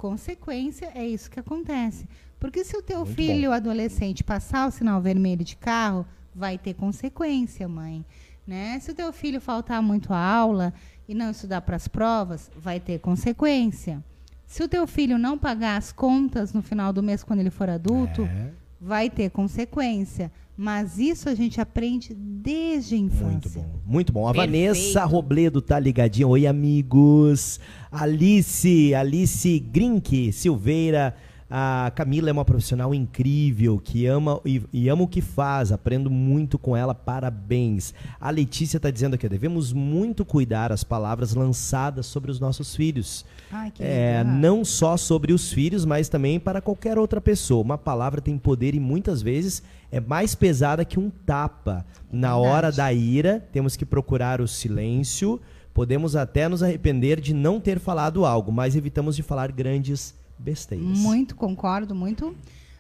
Consequência 0.04 0.92
é 0.94 1.08
isso 1.08 1.32
que 1.32 1.40
acontece. 1.40 2.06
Porque 2.38 2.66
se 2.66 2.76
o 2.76 2.82
teu 2.82 3.06
Muito 3.06 3.16
filho 3.16 3.54
adolescente 3.54 4.22
passar 4.22 4.68
o 4.68 4.72
sinal 4.72 5.02
vermelho 5.02 5.46
de 5.46 5.56
carro, 5.56 6.06
vai 6.36 6.58
ter 6.58 6.74
consequência, 6.74 7.70
mãe. 7.70 8.04
Né? 8.46 8.78
Se 8.82 8.92
o 8.92 8.94
teu 8.94 9.14
filho 9.14 9.40
faltar 9.40 9.82
muito 9.82 10.12
a 10.12 10.20
aula 10.20 10.74
e 11.08 11.16
não 11.16 11.32
estudar 11.32 11.62
para 11.62 11.78
as 11.78 11.88
provas, 11.88 12.52
vai 12.54 12.82
ter 12.82 13.00
consequência. 13.00 14.04
Se 14.46 14.62
o 14.62 14.68
teu 14.68 14.86
filho 14.86 15.18
não 15.18 15.38
pagar 15.38 15.78
as 15.78 15.94
contas 15.94 16.52
no 16.52 16.62
final 16.62 16.92
do 16.92 17.02
mês 17.02 17.24
quando 17.24 17.40
ele 17.40 17.50
for 17.50 17.70
adulto, 17.70 18.24
É, 18.24 18.52
vai 18.84 19.10
ter 19.10 19.30
consequência. 19.30 20.32
Mas 20.56 21.00
isso 21.00 21.30
a 21.30 21.34
gente 21.34 21.60
aprende 21.60 22.14
desde 22.14 22.94
a 22.94 22.98
infância. 22.98 23.32
muito 23.32 23.50
bom. 23.50 23.80
Muito 23.86 24.14
bom. 24.14 24.28
A 24.28 24.34
Perfeito. 24.34 24.52
Vanessa 24.52 25.06
Robledo 25.06 25.62
tá 25.62 25.80
ligadinha. 25.80 26.28
Oi, 26.28 26.46
amigos. 26.46 27.60
Alice, 27.92 28.94
Alice 28.94 29.60
Grink 29.60 30.32
Silveira. 30.32 31.16
A 31.50 31.92
Camila 31.96 32.30
é 32.30 32.34
uma 32.34 32.46
profissional 32.46 32.94
incrível 32.94 33.80
que 33.80 34.06
ama 34.06 34.42
e, 34.46 34.62
e 34.72 34.90
ama 34.90 35.04
o 35.04 35.08
que 35.08 35.22
faz. 35.22 35.72
Aprendo 35.72 36.10
muito 36.10 36.60
com 36.60 36.78
ela. 36.78 36.94
Parabéns. 36.94 37.94
A 38.20 38.30
Letícia 38.30 38.78
está 38.78 38.92
dizendo 38.92 39.16
aqui: 39.16 39.28
devemos 39.28 39.74
muito 39.74 40.24
cuidar 40.24 40.72
as 40.72 40.84
palavras 40.84 41.34
lançadas 41.34 42.06
sobre 42.06 42.30
os 42.30 42.40
nossos 42.40 42.76
filhos. 42.76 43.26
Ai, 43.54 43.72
É, 43.80 44.24
não 44.24 44.66
só 44.66 44.98
sobre 44.98 45.32
os 45.32 45.54
filhos, 45.54 45.86
mas 45.86 46.10
também 46.10 46.40
para 46.40 46.60
qualquer 46.60 46.98
outra 46.98 47.22
pessoa. 47.22 47.62
Uma 47.62 47.78
palavra 47.78 48.20
tem 48.20 48.38
poder 48.38 48.74
e 48.74 48.80
muitas 48.80 49.22
vezes 49.22 49.62
é 49.92 50.00
mais 50.00 50.34
pesada 50.34 50.84
que 50.84 51.00
um 51.00 51.10
tapa. 51.10 51.86
Na 52.12 52.34
Verdade. 52.34 52.48
hora 52.48 52.72
da 52.72 52.92
ira, 52.92 53.48
temos 53.52 53.76
que 53.76 53.86
procurar 53.86 54.42
o 54.42 54.48
silêncio. 54.48 55.40
Podemos 55.74 56.16
até 56.16 56.48
nos 56.48 56.64
arrepender 56.64 57.22
de 57.22 57.34
não 57.34 57.60
ter 57.60 57.80
falado 57.80 58.26
algo, 58.26 58.52
mas 58.52 58.76
evitamos 58.76 59.16
de 59.16 59.24
falar 59.24 59.52
grandes 59.52 60.16
besteiras. 60.38 60.98
Muito, 60.98 61.36
concordo, 61.36 61.94
muito. 61.94 62.36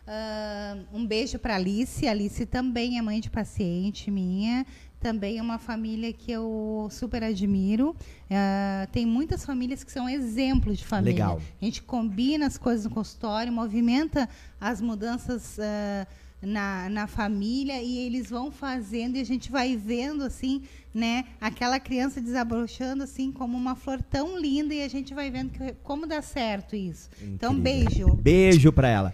Ah, 0.07 0.77
um 0.93 1.05
beijo 1.05 1.39
para 1.39 1.55
Alice. 1.55 2.07
Alice 2.07 2.45
também 2.45 2.97
é 2.97 3.01
mãe 3.01 3.19
de 3.19 3.29
paciente 3.29 4.11
minha. 4.11 4.65
Também 5.03 5.37
é 5.37 5.41
uma 5.41 5.59
família 5.59 6.13
que 6.13 6.31
eu 6.31 6.87
super 6.89 7.21
admiro. 7.23 7.93
Ah, 8.31 8.87
tem 8.91 9.05
muitas 9.05 9.45
famílias 9.45 9.83
que 9.83 9.91
são 9.91 10.07
exemplos 10.09 10.77
de 10.77 10.85
família. 10.85 11.13
Legal. 11.13 11.41
A 11.61 11.65
gente 11.65 11.83
combina 11.83 12.47
as 12.47 12.57
coisas 12.57 12.85
no 12.85 12.91
consultório, 12.91 13.51
movimenta 13.51 14.29
as 14.61 14.79
mudanças 14.79 15.59
ah, 15.59 16.07
na, 16.41 16.89
na 16.89 17.05
família 17.07 17.81
e 17.83 17.97
eles 17.99 18.29
vão 18.29 18.49
fazendo 18.49 19.17
e 19.17 19.19
a 19.19 19.25
gente 19.25 19.51
vai 19.51 19.75
vendo 19.75 20.23
assim, 20.23 20.61
né, 20.93 21.25
aquela 21.39 21.79
criança 21.79 22.21
desabrochando 22.21 23.03
assim 23.03 23.31
como 23.31 23.57
uma 23.57 23.75
flor 23.75 24.01
tão 24.01 24.37
linda 24.39 24.73
e 24.73 24.83
a 24.83 24.87
gente 24.89 25.13
vai 25.13 25.29
vendo 25.29 25.51
que- 25.51 25.73
como 25.83 26.05
dá 26.07 26.21
certo 26.21 26.75
isso. 26.77 27.09
Então, 27.21 27.53
Incrível. 27.53 28.07
beijo. 28.07 28.15
Beijo 28.21 28.71
pra 28.73 28.87
ela. 28.87 29.13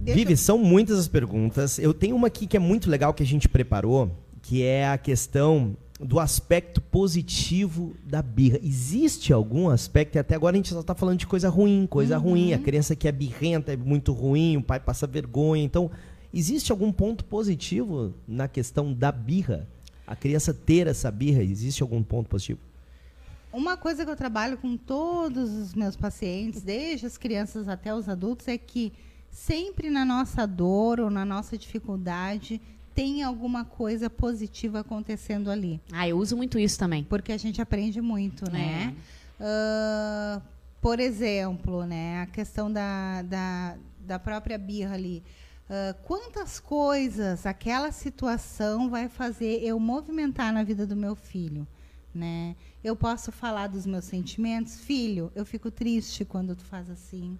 Deixa 0.00 0.18
Vivi, 0.18 0.32
eu- 0.32 0.36
são 0.36 0.58
muitas 0.58 0.98
as 0.98 1.08
perguntas. 1.08 1.78
Eu 1.80 1.92
tenho 1.94 2.14
uma 2.16 2.26
aqui 2.28 2.46
que 2.46 2.56
é 2.56 2.60
muito 2.60 2.88
legal 2.90 3.12
que 3.14 3.22
a 3.22 3.26
gente 3.26 3.48
preparou, 3.48 4.10
que 4.46 4.62
é 4.62 4.88
a 4.88 4.96
questão 4.96 5.76
do 5.98 6.20
aspecto 6.20 6.80
positivo 6.80 7.96
da 8.04 8.22
birra. 8.22 8.60
Existe 8.62 9.32
algum 9.32 9.68
aspecto, 9.68 10.14
e 10.14 10.18
até 10.20 10.36
agora 10.36 10.54
a 10.54 10.58
gente 10.58 10.68
só 10.68 10.84
tá 10.84 10.94
falando 10.94 11.18
de 11.18 11.26
coisa 11.26 11.48
ruim, 11.48 11.84
coisa 11.84 12.16
ruim, 12.16 12.52
a 12.52 12.58
criança 12.58 12.94
que 12.94 13.08
é 13.08 13.12
birrenta 13.12 13.72
é 13.72 13.76
muito 13.76 14.12
ruim, 14.12 14.56
o 14.56 14.62
pai 14.62 14.78
passa 14.78 15.04
vergonha. 15.04 15.64
Então, 15.64 15.90
existe 16.32 16.70
algum 16.70 16.92
ponto 16.92 17.24
positivo 17.24 18.14
na 18.26 18.46
questão 18.46 18.92
da 18.92 19.10
birra? 19.10 19.66
A 20.06 20.14
criança 20.14 20.54
ter 20.54 20.86
essa 20.86 21.10
birra, 21.10 21.42
existe 21.42 21.82
algum 21.82 22.00
ponto 22.00 22.28
positivo? 22.28 22.60
Uma 23.52 23.76
coisa 23.76 24.04
que 24.04 24.10
eu 24.12 24.16
trabalho 24.16 24.58
com 24.58 24.76
todos 24.76 25.50
os 25.50 25.74
meus 25.74 25.96
pacientes, 25.96 26.62
desde 26.62 27.04
as 27.04 27.18
crianças 27.18 27.68
até 27.68 27.92
os 27.92 28.08
adultos, 28.08 28.46
é 28.46 28.56
que 28.56 28.92
sempre 29.28 29.90
na 29.90 30.04
nossa 30.04 30.46
dor 30.46 31.00
ou 31.00 31.10
na 31.10 31.24
nossa 31.24 31.58
dificuldade 31.58 32.60
tem 32.96 33.22
alguma 33.22 33.64
coisa 33.64 34.08
positiva 34.08 34.80
acontecendo 34.80 35.50
ali. 35.50 35.80
Ah, 35.92 36.08
eu 36.08 36.16
uso 36.18 36.36
muito 36.36 36.58
isso 36.58 36.78
também. 36.78 37.04
Porque 37.04 37.30
a 37.30 37.36
gente 37.36 37.60
aprende 37.60 38.00
muito, 38.00 38.50
né? 38.50 38.94
Ah, 39.38 40.40
por 40.80 40.98
exemplo, 40.98 41.84
né, 41.84 42.22
a 42.22 42.26
questão 42.26 42.72
da, 42.72 43.22
da, 43.22 43.76
da 44.00 44.18
própria 44.18 44.56
birra 44.56 44.94
ali. 44.94 45.22
Ah, 45.68 45.94
quantas 46.04 46.58
coisas 46.58 47.44
aquela 47.44 47.92
situação 47.92 48.88
vai 48.88 49.08
fazer 49.10 49.62
eu 49.62 49.78
movimentar 49.78 50.52
na 50.52 50.64
vida 50.64 50.86
do 50.86 50.96
meu 50.96 51.14
filho? 51.14 51.66
né? 52.14 52.56
Eu 52.82 52.96
posso 52.96 53.30
falar 53.30 53.66
dos 53.66 53.84
meus 53.84 54.06
sentimentos, 54.06 54.80
filho, 54.80 55.30
eu 55.34 55.44
fico 55.44 55.70
triste 55.70 56.24
quando 56.24 56.56
tu 56.56 56.64
faz 56.64 56.88
assim. 56.88 57.38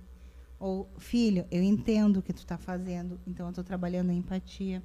Ou 0.61 0.87
filho, 0.99 1.47
eu 1.51 1.63
entendo 1.63 2.19
o 2.19 2.23
que 2.23 2.33
tu 2.33 2.41
está 2.41 2.59
fazendo, 2.59 3.19
então 3.27 3.47
eu 3.47 3.51
estou 3.51 3.65
trabalhando 3.65 4.11
a 4.11 4.13
empatia. 4.13 4.83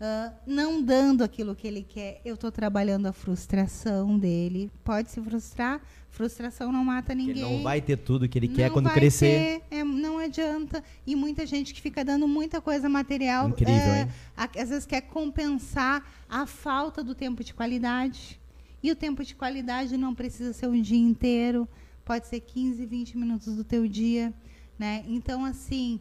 Uh, 0.00 0.32
não 0.46 0.80
dando 0.80 1.24
aquilo 1.24 1.56
que 1.56 1.66
ele 1.66 1.82
quer, 1.82 2.20
eu 2.24 2.34
estou 2.34 2.52
trabalhando 2.52 3.06
a 3.06 3.12
frustração 3.12 4.16
dele. 4.16 4.70
Pode 4.84 5.10
se 5.10 5.20
frustrar, 5.20 5.80
frustração 6.08 6.70
não 6.70 6.84
mata 6.84 7.12
ninguém. 7.16 7.42
Ele 7.42 7.56
não 7.56 7.62
vai 7.64 7.80
ter 7.80 7.96
tudo 7.96 8.28
que 8.28 8.38
ele 8.38 8.46
quer 8.46 8.70
quando 8.70 8.88
crescer. 8.90 9.60
Ter, 9.68 9.76
é, 9.78 9.82
não 9.82 10.18
adianta. 10.18 10.84
E 11.04 11.16
muita 11.16 11.44
gente 11.44 11.74
que 11.74 11.80
fica 11.80 12.04
dando 12.04 12.28
muita 12.28 12.60
coisa 12.60 12.88
material, 12.88 13.48
Incrível, 13.48 13.74
é, 13.74 14.08
às 14.36 14.68
vezes 14.68 14.86
quer 14.86 15.00
compensar 15.00 16.08
a 16.28 16.46
falta 16.46 17.02
do 17.02 17.12
tempo 17.12 17.42
de 17.42 17.52
qualidade. 17.52 18.38
E 18.80 18.92
o 18.92 18.96
tempo 18.96 19.24
de 19.24 19.34
qualidade 19.34 19.96
não 19.96 20.14
precisa 20.14 20.52
ser 20.52 20.68
um 20.68 20.80
dia 20.80 20.96
inteiro, 20.96 21.68
pode 22.04 22.28
ser 22.28 22.38
15, 22.38 22.86
20 22.86 23.18
minutos 23.18 23.56
do 23.56 23.64
teu 23.64 23.88
dia, 23.88 24.32
né? 24.78 25.04
Então 25.08 25.44
assim, 25.44 25.98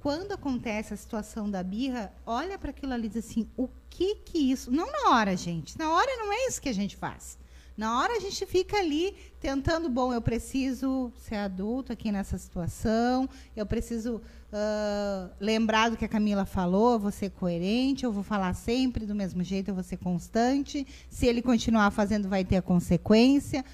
quando 0.00 0.32
acontece 0.32 0.94
a 0.94 0.96
situação 0.96 1.50
da 1.50 1.62
birra, 1.62 2.12
olha 2.24 2.58
para 2.58 2.70
aquilo 2.70 2.92
ali 2.92 3.06
e 3.06 3.10
diz 3.10 3.24
assim: 3.24 3.48
o 3.56 3.68
que 3.90 4.16
que 4.16 4.38
isso. 4.38 4.70
Não 4.70 4.90
na 4.90 5.10
hora, 5.10 5.36
gente. 5.36 5.76
Na 5.78 5.92
hora 5.92 6.16
não 6.16 6.32
é 6.32 6.46
isso 6.46 6.60
que 6.62 6.68
a 6.68 6.74
gente 6.74 6.96
faz. 6.96 7.38
Na 7.76 8.00
hora 8.00 8.16
a 8.16 8.18
gente 8.18 8.44
fica 8.44 8.76
ali 8.76 9.14
tentando, 9.40 9.88
bom, 9.88 10.12
eu 10.12 10.20
preciso 10.20 11.12
ser 11.16 11.36
adulto 11.36 11.92
aqui 11.92 12.10
nessa 12.10 12.36
situação, 12.36 13.28
eu 13.54 13.64
preciso 13.64 14.16
uh, 14.16 15.30
lembrar 15.38 15.88
do 15.88 15.96
que 15.96 16.04
a 16.04 16.08
Camila 16.08 16.44
falou, 16.44 16.94
eu 16.94 16.98
vou 16.98 17.12
ser 17.12 17.30
coerente, 17.30 18.04
eu 18.04 18.10
vou 18.10 18.24
falar 18.24 18.52
sempre 18.54 19.06
do 19.06 19.14
mesmo 19.14 19.44
jeito, 19.44 19.68
eu 19.68 19.74
vou 19.76 19.84
ser 19.84 19.96
constante. 19.96 20.84
Se 21.08 21.26
ele 21.26 21.40
continuar 21.40 21.92
fazendo, 21.92 22.28
vai 22.28 22.44
ter 22.44 22.56
a 22.56 22.62
consequência. 22.62 23.64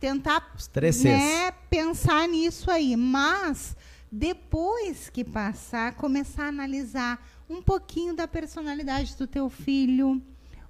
Tentar 0.00 0.40
né, 1.16 1.52
pensar 1.70 2.26
nisso 2.26 2.68
aí. 2.68 2.96
Mas 2.96 3.76
depois 4.14 5.08
que 5.08 5.24
passar, 5.24 5.94
começar 5.94 6.44
a 6.44 6.48
analisar 6.48 7.26
um 7.48 7.62
pouquinho 7.62 8.14
da 8.14 8.28
personalidade 8.28 9.16
do 9.16 9.26
teu 9.26 9.48
filho, 9.48 10.20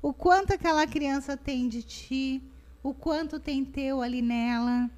o 0.01 0.13
quanto 0.13 0.53
aquela 0.53 0.87
criança 0.87 1.37
tem 1.37 1.69
de 1.69 1.83
ti, 1.83 2.41
o 2.85 2.95
quanto 2.95 3.41
tem 3.41 3.65
teu 3.65 4.01
ali 4.01 4.23
nela, 4.23 4.89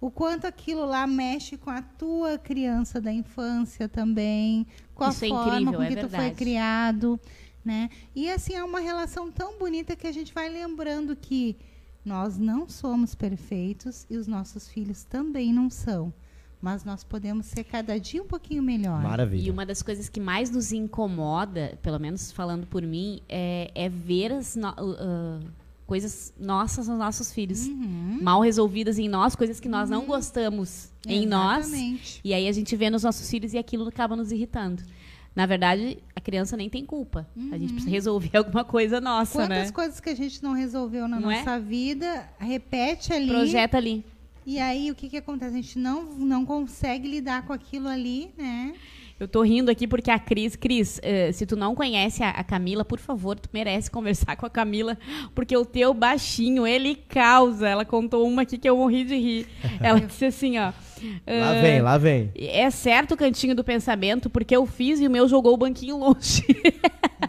o 0.00 0.12
quanto 0.12 0.46
aquilo 0.46 0.84
lá 0.84 1.08
mexe 1.08 1.56
com 1.56 1.70
a 1.70 1.82
tua 1.82 2.38
criança 2.38 3.00
da 3.00 3.12
infância 3.12 3.88
também, 3.88 4.64
com 4.94 5.08
Isso 5.08 5.24
a 5.24 5.26
é 5.26 5.30
forma 5.30 5.56
incrível, 5.56 5.72
com 5.78 5.82
é 5.82 5.88
que 5.88 5.94
tu 5.96 6.00
verdade. 6.02 6.24
foi 6.24 6.34
criado, 6.36 7.20
né? 7.64 7.90
E 8.14 8.30
assim 8.30 8.54
é 8.54 8.62
uma 8.62 8.78
relação 8.78 9.28
tão 9.32 9.58
bonita 9.58 9.96
que 9.96 10.06
a 10.06 10.12
gente 10.12 10.32
vai 10.32 10.48
lembrando 10.48 11.16
que 11.16 11.56
nós 12.04 12.38
não 12.38 12.68
somos 12.68 13.16
perfeitos 13.16 14.06
e 14.08 14.16
os 14.16 14.28
nossos 14.28 14.68
filhos 14.68 15.02
também 15.02 15.52
não 15.52 15.68
são 15.68 16.12
mas 16.60 16.84
nós 16.84 17.04
podemos 17.04 17.46
ser 17.46 17.64
cada 17.64 17.98
dia 17.98 18.22
um 18.22 18.26
pouquinho 18.26 18.62
melhor. 18.62 19.02
Maravilha. 19.02 19.46
E 19.46 19.50
uma 19.50 19.64
das 19.64 19.82
coisas 19.82 20.08
que 20.08 20.20
mais 20.20 20.50
nos 20.50 20.72
incomoda, 20.72 21.78
pelo 21.82 21.98
menos 21.98 22.32
falando 22.32 22.66
por 22.66 22.82
mim, 22.82 23.20
é, 23.28 23.70
é 23.74 23.88
ver 23.88 24.32
as 24.32 24.56
no, 24.56 24.68
uh, 24.70 25.40
coisas 25.86 26.34
nossas 26.38 26.88
nos 26.88 26.98
nossos 26.98 27.32
filhos. 27.32 27.66
Uhum. 27.66 28.18
Mal 28.20 28.40
resolvidas 28.40 28.98
em 28.98 29.08
nós, 29.08 29.36
coisas 29.36 29.60
que 29.60 29.68
nós 29.68 29.88
não 29.88 30.04
gostamos 30.04 30.92
em 31.06 31.24
nós. 31.24 31.66
Exatamente. 31.66 32.20
E 32.24 32.34
aí 32.34 32.48
a 32.48 32.52
gente 32.52 32.74
vê 32.74 32.90
nos 32.90 33.04
nossos 33.04 33.30
filhos 33.30 33.54
e 33.54 33.58
aquilo 33.58 33.86
acaba 33.88 34.16
nos 34.16 34.32
irritando. 34.32 34.82
Na 35.34 35.46
verdade, 35.46 35.98
a 36.16 36.20
criança 36.20 36.56
nem 36.56 36.68
tem 36.68 36.84
culpa. 36.84 37.24
A 37.52 37.56
gente 37.56 37.72
precisa 37.72 37.90
resolver 37.90 38.36
alguma 38.36 38.64
coisa 38.64 39.00
nossa, 39.00 39.38
Quantas 39.38 39.66
né? 39.68 39.70
coisas 39.70 40.00
que 40.00 40.10
a 40.10 40.14
gente 40.14 40.42
não 40.42 40.52
resolveu 40.52 41.06
na 41.06 41.20
Não 41.20 41.30
é? 41.30 41.38
nossa 41.38 41.60
vida, 41.60 42.28
repete 42.40 43.12
ali. 43.12 43.28
Projeta 43.28 43.76
ali. 43.76 44.04
E 44.48 44.58
aí 44.58 44.90
o 44.90 44.94
que, 44.94 45.10
que 45.10 45.18
acontece? 45.18 45.52
A 45.52 45.60
gente 45.60 45.78
não, 45.78 46.04
não 46.04 46.46
consegue 46.46 47.06
lidar 47.06 47.44
com 47.46 47.52
aquilo 47.52 47.86
ali, 47.86 48.30
né? 48.34 48.72
Eu 49.20 49.28
tô 49.28 49.42
rindo 49.42 49.70
aqui 49.70 49.86
porque 49.86 50.10
a 50.10 50.18
Cris, 50.18 50.56
Cris, 50.56 50.98
eh, 51.02 51.30
se 51.32 51.44
tu 51.44 51.54
não 51.54 51.74
conhece 51.74 52.22
a, 52.22 52.30
a 52.30 52.42
Camila, 52.42 52.82
por 52.82 52.98
favor, 52.98 53.38
tu 53.38 53.50
merece 53.52 53.90
conversar 53.92 54.36
com 54.36 54.46
a 54.46 54.50
Camila, 54.50 54.96
porque 55.34 55.54
o 55.54 55.66
teu 55.66 55.92
baixinho, 55.92 56.66
ele 56.66 56.94
causa. 56.94 57.68
Ela 57.68 57.84
contou 57.84 58.26
uma 58.26 58.40
aqui 58.40 58.56
que 58.56 58.66
eu 58.66 58.78
morri 58.78 59.04
de 59.04 59.18
rir. 59.18 59.46
Ela 59.84 60.00
disse 60.00 60.24
assim, 60.24 60.56
ó. 60.56 60.72
Lá 61.26 61.54
eh, 61.54 61.60
vem, 61.60 61.82
lá 61.82 61.98
vem. 61.98 62.32
É 62.34 62.70
certo 62.70 63.12
o 63.12 63.18
cantinho 63.18 63.54
do 63.54 63.62
pensamento, 63.62 64.30
porque 64.30 64.56
eu 64.56 64.64
fiz 64.64 64.98
e 64.98 65.06
o 65.06 65.10
meu 65.10 65.28
jogou 65.28 65.52
o 65.52 65.58
banquinho 65.58 65.98
longe. 65.98 66.46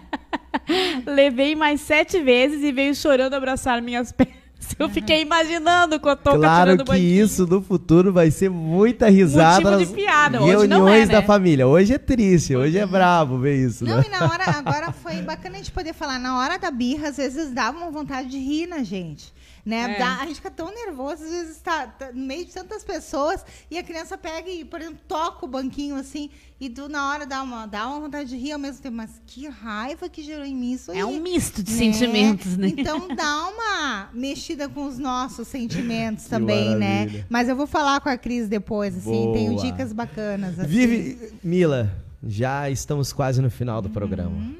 Levei 1.05 1.53
mais 1.53 1.81
sete 1.81 2.21
vezes 2.21 2.63
e 2.63 2.71
veio 2.71 2.95
chorando 2.95 3.33
abraçar 3.33 3.81
minhas 3.81 4.13
pernas. 4.13 4.38
Eu 4.77 4.89
fiquei 4.89 5.21
imaginando 5.21 5.95
o 5.95 5.99
Cotoca 5.99 6.37
Claro 6.37 6.71
tirando 6.71 6.81
o 6.81 6.85
que 6.85 6.91
banquinho. 6.91 7.25
isso 7.25 7.47
no 7.47 7.61
futuro 7.61 8.13
vai 8.13 8.29
ser 8.31 8.49
muita 8.49 9.09
risada. 9.09 9.71
Motivo 9.71 9.89
de 9.89 9.95
piada. 9.95 10.41
Hoje 10.41 10.67
não 10.67 10.77
Reuniões 10.85 11.03
é, 11.03 11.05
né? 11.07 11.13
da 11.13 11.21
família. 11.21 11.67
Hoje 11.67 11.93
é 11.93 11.97
triste, 11.97 12.55
hoje 12.55 12.77
é 12.77 12.85
brabo 12.85 13.37
ver 13.39 13.55
isso, 13.65 13.83
Não, 13.83 13.97
né? 13.97 14.03
e 14.05 14.09
na 14.09 14.25
hora, 14.25 14.43
agora 14.45 14.91
foi 14.91 15.21
bacana 15.21 15.55
a 15.55 15.57
gente 15.57 15.71
poder 15.71 15.93
falar, 15.93 16.19
na 16.19 16.37
hora 16.39 16.57
da 16.57 16.69
birra, 16.71 17.09
às 17.09 17.17
vezes 17.17 17.51
dava 17.51 17.77
uma 17.77 17.89
vontade 17.91 18.29
de 18.29 18.37
rir 18.37 18.67
na 18.67 18.83
gente. 18.83 19.33
Né? 19.65 19.97
É. 19.97 20.01
A 20.01 20.25
gente 20.25 20.35
fica 20.35 20.51
tão 20.51 20.73
nervoso, 20.73 21.23
às 21.23 21.29
vezes 21.29 21.57
tá, 21.61 21.87
tá 21.87 22.11
no 22.11 22.25
meio 22.25 22.45
de 22.45 22.53
tantas 22.53 22.83
pessoas 22.83 23.45
e 23.69 23.77
a 23.77 23.83
criança 23.83 24.17
pega 24.17 24.49
e, 24.49 24.63
por 24.65 24.81
exemplo, 24.81 24.99
toca 25.07 25.45
o 25.45 25.47
banquinho 25.47 25.95
assim, 25.95 26.29
e 26.59 26.69
tu 26.69 26.89
na 26.89 27.09
hora 27.09 27.25
dá 27.25 27.41
uma, 27.41 27.65
dá 27.65 27.87
uma 27.87 28.01
vontade 28.01 28.29
de 28.29 28.35
rir 28.35 28.51
ao 28.51 28.59
mesmo 28.59 28.81
tempo. 28.81 28.97
Mas 28.97 29.21
que 29.25 29.47
raiva 29.47 30.09
que 30.09 30.21
gerou 30.21 30.45
em 30.45 30.55
mim 30.55 30.73
isso 30.73 30.91
aí. 30.91 30.99
É 30.99 31.05
um 31.05 31.19
misto 31.19 31.63
de 31.63 31.71
né? 31.71 31.77
sentimentos, 31.77 32.57
né? 32.57 32.67
Então 32.67 33.07
dá 33.15 33.47
uma 33.47 34.09
mexida 34.13 34.67
com 34.67 34.85
os 34.85 34.97
nossos 34.97 35.47
sentimentos 35.47 36.25
também, 36.25 36.75
né? 36.75 37.25
Mas 37.29 37.47
eu 37.47 37.55
vou 37.55 37.67
falar 37.67 38.01
com 38.01 38.09
a 38.09 38.17
Cris 38.17 38.49
depois, 38.49 38.97
assim, 38.97 39.31
tenho 39.33 39.53
Boa. 39.53 39.65
dicas 39.65 39.93
bacanas. 39.93 40.59
Assim. 40.59 40.67
Vive, 40.67 41.33
Mila, 41.41 41.95
já 42.21 42.69
estamos 42.69 43.13
quase 43.13 43.41
no 43.41 43.49
final 43.49 43.81
do 43.81 43.89
programa. 43.89 44.53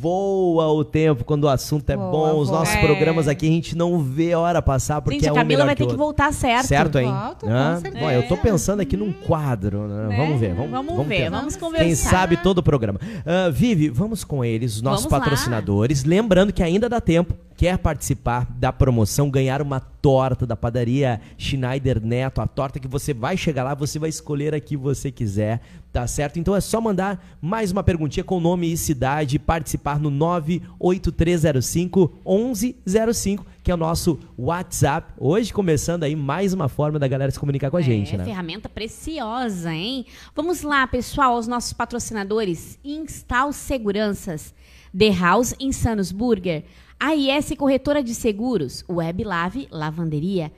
Voa 0.00 0.66
o 0.68 0.82
tempo 0.82 1.24
quando 1.24 1.44
o 1.44 1.48
assunto 1.48 1.90
é 1.90 1.96
Voa, 1.96 2.10
bom. 2.10 2.38
Os 2.40 2.48
voa. 2.48 2.60
nossos 2.60 2.74
É. 2.74 2.80
programas 2.80 3.28
aqui 3.28 3.46
a 3.46 3.50
gente 3.50 3.76
não 3.76 3.98
vê 3.98 4.32
a 4.32 4.38
hora 4.38 4.62
passar 4.62 5.02
porque 5.02 5.18
Gente, 5.18 5.26
é 5.26 5.28
a 5.28 5.32
um 5.32 5.36
Camila 5.36 5.58
melhor 5.58 5.66
vai 5.66 5.74
que 5.74 5.82
ter 5.82 5.86
que 5.86 5.92
outro. 5.92 6.04
voltar 6.04 6.32
certo. 6.32 6.66
Certo, 6.66 6.98
hein? 6.98 7.12
Volto, 7.12 7.46
certeza. 7.82 8.04
Bom, 8.04 8.10
eu 8.10 8.26
tô 8.28 8.36
pensando 8.38 8.80
aqui 8.80 8.96
num 8.96 9.12
quadro. 9.12 9.86
né? 9.86 10.08
Né? 10.08 10.16
Vamos 10.16 10.40
ver, 10.40 10.54
vamos, 10.54 10.70
Vamos 10.70 10.92
vamos 10.92 11.06
ver, 11.06 11.24
tentar. 11.24 11.36
vamos 11.38 11.56
conversar. 11.56 11.84
Quem 11.84 11.94
sabe 11.94 12.36
todo 12.38 12.58
o 12.58 12.62
programa. 12.62 12.98
Ah, 13.26 13.50
Vivi, 13.50 13.90
vamos 13.90 14.24
com 14.24 14.42
eles, 14.44 14.76
os 14.76 14.82
nossos 14.82 15.04
Vamos 15.04 15.12
lá. 15.12 15.20
patrocinadores. 15.20 16.04
Lembrando 16.04 16.52
que 16.52 16.62
ainda 16.62 16.88
dá 16.88 17.00
tempo. 17.00 17.34
Quer 17.60 17.76
participar 17.76 18.46
da 18.52 18.72
promoção, 18.72 19.28
ganhar 19.28 19.60
uma 19.60 19.80
torta 19.80 20.46
da 20.46 20.56
padaria 20.56 21.20
Schneider 21.36 22.02
Neto, 22.02 22.40
a 22.40 22.46
torta 22.46 22.80
que 22.80 22.88
você 22.88 23.12
vai 23.12 23.36
chegar 23.36 23.64
lá, 23.64 23.74
você 23.74 23.98
vai 23.98 24.08
escolher 24.08 24.54
a 24.54 24.60
que 24.60 24.78
você 24.78 25.12
quiser, 25.12 25.60
tá 25.92 26.06
certo? 26.06 26.38
Então 26.38 26.56
é 26.56 26.60
só 26.62 26.80
mandar 26.80 27.22
mais 27.38 27.70
uma 27.70 27.82
perguntinha 27.82 28.24
com 28.24 28.40
nome 28.40 28.72
e 28.72 28.78
cidade, 28.78 29.38
participar 29.38 30.00
no 30.00 30.08
98305 30.08 32.10
1105, 32.24 33.44
que 33.62 33.70
é 33.70 33.74
o 33.74 33.76
nosso 33.76 34.18
WhatsApp. 34.38 35.12
Hoje 35.18 35.52
começando 35.52 36.04
aí 36.04 36.16
mais 36.16 36.54
uma 36.54 36.66
forma 36.66 36.98
da 36.98 37.06
galera 37.06 37.30
se 37.30 37.38
comunicar 37.38 37.70
com 37.70 37.76
a 37.76 37.82
gente, 37.82 38.14
é, 38.14 38.16
né? 38.16 38.24
ferramenta 38.24 38.70
preciosa, 38.70 39.70
hein? 39.70 40.06
Vamos 40.34 40.62
lá, 40.62 40.86
pessoal, 40.86 41.34
aos 41.34 41.46
nossos 41.46 41.74
patrocinadores. 41.74 42.78
Instal 42.82 43.52
Seguranças, 43.52 44.54
The 44.96 45.10
House 45.10 45.54
Insanos 45.60 46.10
Burger, 46.10 46.64
AIS 47.02 47.54
Corretora 47.56 48.02
de 48.02 48.14
Seguros, 48.14 48.84
WebLave 48.86 49.66
Lavanderia, 49.70 50.52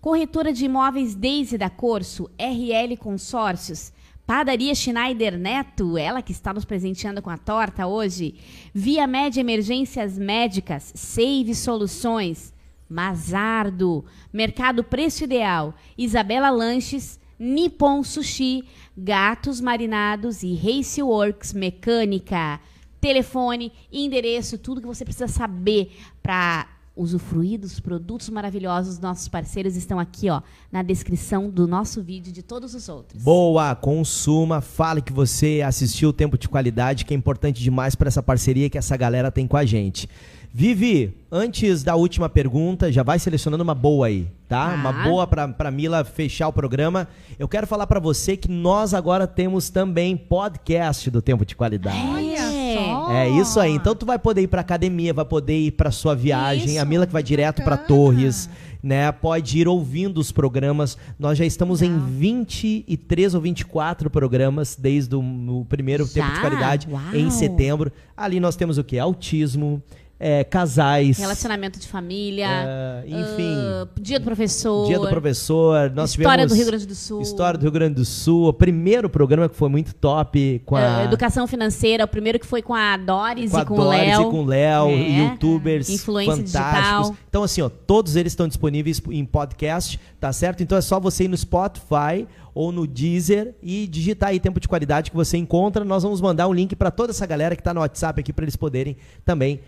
Corretora 0.00 0.52
de 0.52 0.64
Imóveis 0.64 1.16
Daisy 1.16 1.58
da 1.58 1.68
Corso, 1.68 2.30
RL 2.38 2.96
Consórcios, 2.96 3.92
Padaria 4.24 4.72
Schneider 4.72 5.36
Neto, 5.36 5.98
ela 5.98 6.22
que 6.22 6.30
está 6.30 6.54
nos 6.54 6.64
presenteando 6.64 7.20
com 7.20 7.28
a 7.28 7.36
torta 7.36 7.88
hoje, 7.88 8.36
Via 8.72 9.04
Média 9.04 9.40
Emergências 9.40 10.16
Médicas, 10.16 10.92
Save 10.94 11.56
Soluções, 11.56 12.54
Mazardo, 12.88 14.04
Mercado 14.32 14.84
Preço 14.84 15.24
Ideal, 15.24 15.74
Isabela 15.98 16.50
Lanches, 16.50 17.18
Nippon 17.36 18.04
Sushi, 18.04 18.62
Gatos 18.96 19.60
Marinados 19.60 20.44
e 20.44 20.54
Race 20.54 21.02
Works 21.02 21.52
Mecânica. 21.52 22.60
Telefone, 23.00 23.72
endereço, 23.92 24.58
tudo 24.58 24.80
que 24.80 24.86
você 24.86 25.04
precisa 25.04 25.28
saber 25.28 25.92
para 26.22 26.66
usufruir 26.96 27.58
dos 27.58 27.80
produtos 27.80 28.28
maravilhosos 28.28 28.94
dos 28.94 29.00
nossos 29.00 29.28
parceiros 29.28 29.76
estão 29.76 29.98
aqui, 29.98 30.28
ó, 30.28 30.42
na 30.70 30.82
descrição 30.82 31.48
do 31.48 31.66
nosso 31.66 32.02
vídeo 32.02 32.32
de 32.32 32.42
todos 32.42 32.74
os 32.74 32.88
outros. 32.88 33.22
Boa, 33.22 33.74
consuma, 33.74 34.60
fale 34.60 35.00
que 35.00 35.12
você 35.12 35.62
assistiu 35.64 36.10
o 36.10 36.12
Tempo 36.12 36.36
de 36.36 36.48
Qualidade, 36.48 37.04
que 37.04 37.14
é 37.14 37.16
importante 37.16 37.62
demais 37.62 37.94
para 37.94 38.08
essa 38.08 38.22
parceria 38.22 38.68
que 38.68 38.76
essa 38.76 38.96
galera 38.96 39.30
tem 39.30 39.46
com 39.46 39.56
a 39.56 39.64
gente. 39.64 40.08
Vivi, 40.52 41.14
antes 41.30 41.84
da 41.84 41.94
última 41.94 42.28
pergunta, 42.28 42.90
já 42.90 43.04
vai 43.04 43.18
selecionando 43.20 43.62
uma 43.62 43.74
boa 43.74 44.08
aí, 44.08 44.26
tá? 44.48 44.70
Tá. 44.70 44.74
Uma 44.74 44.92
boa 44.92 45.24
pra, 45.26 45.46
pra 45.46 45.70
Mila 45.70 46.02
fechar 46.04 46.48
o 46.48 46.52
programa. 46.52 47.06
Eu 47.38 47.46
quero 47.46 47.68
falar 47.68 47.86
pra 47.86 48.00
você 48.00 48.36
que 48.36 48.50
nós 48.50 48.92
agora 48.92 49.28
temos 49.28 49.70
também 49.70 50.16
podcast 50.16 51.08
do 51.08 51.22
Tempo 51.22 51.46
de 51.46 51.54
Qualidade. 51.54 51.96
Olha 51.96 52.34
É. 52.36 52.74
só. 52.76 53.12
É 53.12 53.28
isso 53.28 53.60
aí. 53.60 53.72
Então 53.72 53.94
tu 53.94 54.04
vai 54.04 54.18
poder 54.18 54.42
ir 54.42 54.48
pra 54.48 54.60
academia, 54.60 55.14
vai 55.14 55.24
poder 55.24 55.56
ir 55.56 55.70
pra 55.70 55.92
sua 55.92 56.16
viagem. 56.16 56.72
Isso, 56.74 56.80
a 56.80 56.84
Mila 56.84 57.06
que 57.06 57.12
vai 57.12 57.22
direto 57.22 57.62
pra 57.62 57.76
bacana. 57.76 57.86
Torres. 57.88 58.50
né, 58.82 59.12
pode 59.12 59.58
ir 59.58 59.68
ouvindo 59.68 60.18
os 60.18 60.32
programas. 60.32 60.96
Nós 61.18 61.36
já 61.38 61.44
estamos 61.44 61.80
em 61.82 61.96
23 61.98 63.34
ou 63.34 63.40
24 63.40 64.08
programas 64.10 64.74
desde 64.74 65.14
o 65.14 65.20
o 65.20 65.64
primeiro 65.66 66.06
Já? 66.06 66.12
tempo 66.14 66.32
de 66.34 66.40
qualidade 66.40 66.88
Uau. 66.90 67.14
em 67.14 67.30
setembro. 67.30 67.92
Ali 68.16 68.40
nós 68.40 68.56
temos 68.56 68.78
o 68.78 68.84
que? 68.84 68.98
Autismo, 68.98 69.82
é, 70.22 70.44
casais, 70.44 71.16
Relacionamento 71.18 71.78
de 71.80 71.88
família. 71.88 72.46
é, 72.46 73.04
enfim, 73.06 73.54
ah, 73.56 73.88
dia 73.98 74.20
do 74.20 74.24
professor. 74.26 74.86
dia 74.86 74.98
do 74.98 75.08
professor. 75.08 75.90
Nós 75.90 76.10
História 76.10 76.46
do 76.46 76.54
Rio 76.54 76.66
Grande 76.66 76.86
do 76.86 76.94
Sul. 76.94 77.22
História 77.22 77.58
do 77.58 77.62
Rio 77.62 77.72
Grande 77.72 77.94
do 77.94 78.04
Sul. 78.04 78.48
O 78.48 78.52
primeiro 78.52 79.08
programa 79.08 79.48
que 79.48 79.56
foi 79.56 79.70
muito 79.70 79.94
top 79.94 80.60
com 80.66 80.76
a 80.76 81.04
educação 81.04 81.46
financeira, 81.46 82.04
o 82.04 82.08
primeiro 82.08 82.38
que 82.38 82.46
foi 82.46 82.60
com 82.60 82.74
a 82.74 82.98
Doris 82.98 83.50
com 83.50 83.56
a 83.56 83.62
e 83.62 83.64
com 83.64 83.74
o 83.74 83.76
Doris 83.78 83.98
Léo. 84.00 84.20
e 84.20 84.30
com 84.30 84.40
o 84.42 84.44
Léo, 84.44 84.88
É. 84.90 85.18
youtubers 85.22 85.88
Influência 85.88 86.36
fantásticos. 86.36 87.06
digital. 87.08 87.16
Então, 87.28 87.42
assim, 87.42 87.62
ó, 87.62 87.70
todos 87.70 88.14
eles 88.14 88.32
estão 88.32 88.46
disponíveis 88.46 89.00
em 89.10 89.24
podcast, 89.24 89.98
tá 90.20 90.30
certo? 90.34 90.62
Então 90.62 90.76
é 90.76 90.82
só 90.82 91.00
você 91.00 91.24
ir 91.24 91.28
no 91.28 91.36
Spotify 91.36 92.26
ou 92.54 92.70
no 92.72 92.86
Deezer 92.86 93.54
e 93.62 93.86
digitar 93.86 94.30
aí 94.30 94.40
tempo 94.40 94.60
de 94.60 94.68
qualidade 94.68 95.10
que 95.10 95.16
você 95.16 95.38
encontra. 95.38 95.82
Nós 95.84 96.02
vamos 96.02 96.20
mandar 96.20 96.46
um 96.46 96.52
link 96.52 96.76
para 96.76 96.90
toda 96.90 97.12
essa 97.12 97.24
galera 97.24 97.56
que 97.56 97.62
tá 97.62 97.72
no 97.72 97.80
WhatsApp 97.80 98.20
aqui 98.20 98.32
para 98.32 98.44
eles 98.44 98.56
poderem 98.56 98.96
também 99.24 99.60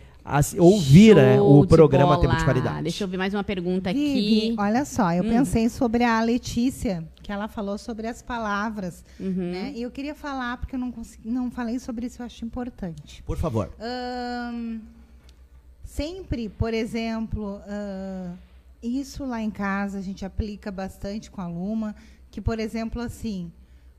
ouvir 0.59 1.17
né, 1.17 1.41
o 1.41 1.67
programa 1.67 2.15
bola. 2.17 2.21
Tempo 2.29 2.37
de 2.37 2.45
Qualidade. 2.45 2.83
Deixa 2.85 3.05
eu 3.05 3.09
ver 3.09 3.17
mais 3.17 3.35
uma 3.35 3.43
pergunta 3.43 3.93
Vivi, 3.93 4.49
aqui. 4.53 4.55
olha 4.59 4.85
só, 4.85 5.13
eu 5.13 5.25
Hum. 5.25 5.29
pensei 5.29 5.69
sobre 5.69 6.05
a 6.05 6.21
Letícia, 6.23 7.05
que 7.23 7.33
ela 7.33 7.49
falou 7.49 7.77
sobre 7.79 8.07
as 8.07 8.23
palavras, 8.23 9.05
Uhum. 9.19 9.51
né? 9.53 9.73
E 9.75 9.83
eu 9.83 9.91
queria 9.91 10.15
falar, 10.15 10.57
porque 10.59 10.75
eu 10.77 10.81
não, 10.81 10.93
consegui, 10.93 11.29
não 11.31 11.51
falei 11.51 11.79
sobre 11.79 12.07
isso, 12.07 12.23
eu 12.23 12.27
acho 12.27 12.45
importante. 12.45 13.23
Por 13.25 13.37
favor. 13.37 13.71
Ahn, 13.81 14.79
sempre, 15.85 16.49
por 16.49 16.73
exemplo, 16.73 17.61
ahn, 17.67 18.35
isso 18.83 19.25
lá 19.25 19.41
em 19.43 19.51
casa 19.51 19.99
a 19.99 20.03
gente 20.03 20.25
aplica 20.25 20.71
bastante 20.71 21.31
com 21.31 21.41
a 21.41 21.47
Luma, 21.47 21.95
que, 22.31 22.41
por 22.41 22.59
exemplo, 22.59 23.01
assim, 23.03 23.51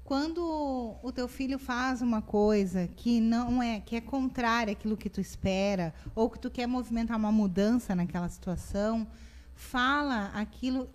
quando 0.04 0.98
o 1.02 1.12
teu 1.12 1.28
filho 1.28 1.58
faz 1.58 2.02
uma 2.02 2.22
coisa 2.22 2.88
que 2.88 3.22
não 3.22 3.64
é, 3.64 3.80
que 3.80 3.96
é 3.96 4.02
contrária 4.02 4.74
àquilo 4.74 4.98
que 4.98 5.10
tu 5.10 5.22
espera, 5.22 5.94
ou 6.14 6.30
que 6.30 6.40
tu 6.40 6.52
quer 6.52 6.68
movimentar 6.68 7.18
uma 7.18 7.32
mudança 7.32 7.96
naquela 7.96 8.28
situação, 8.28 9.08
fala 9.56 10.28
aquilo 10.34 10.90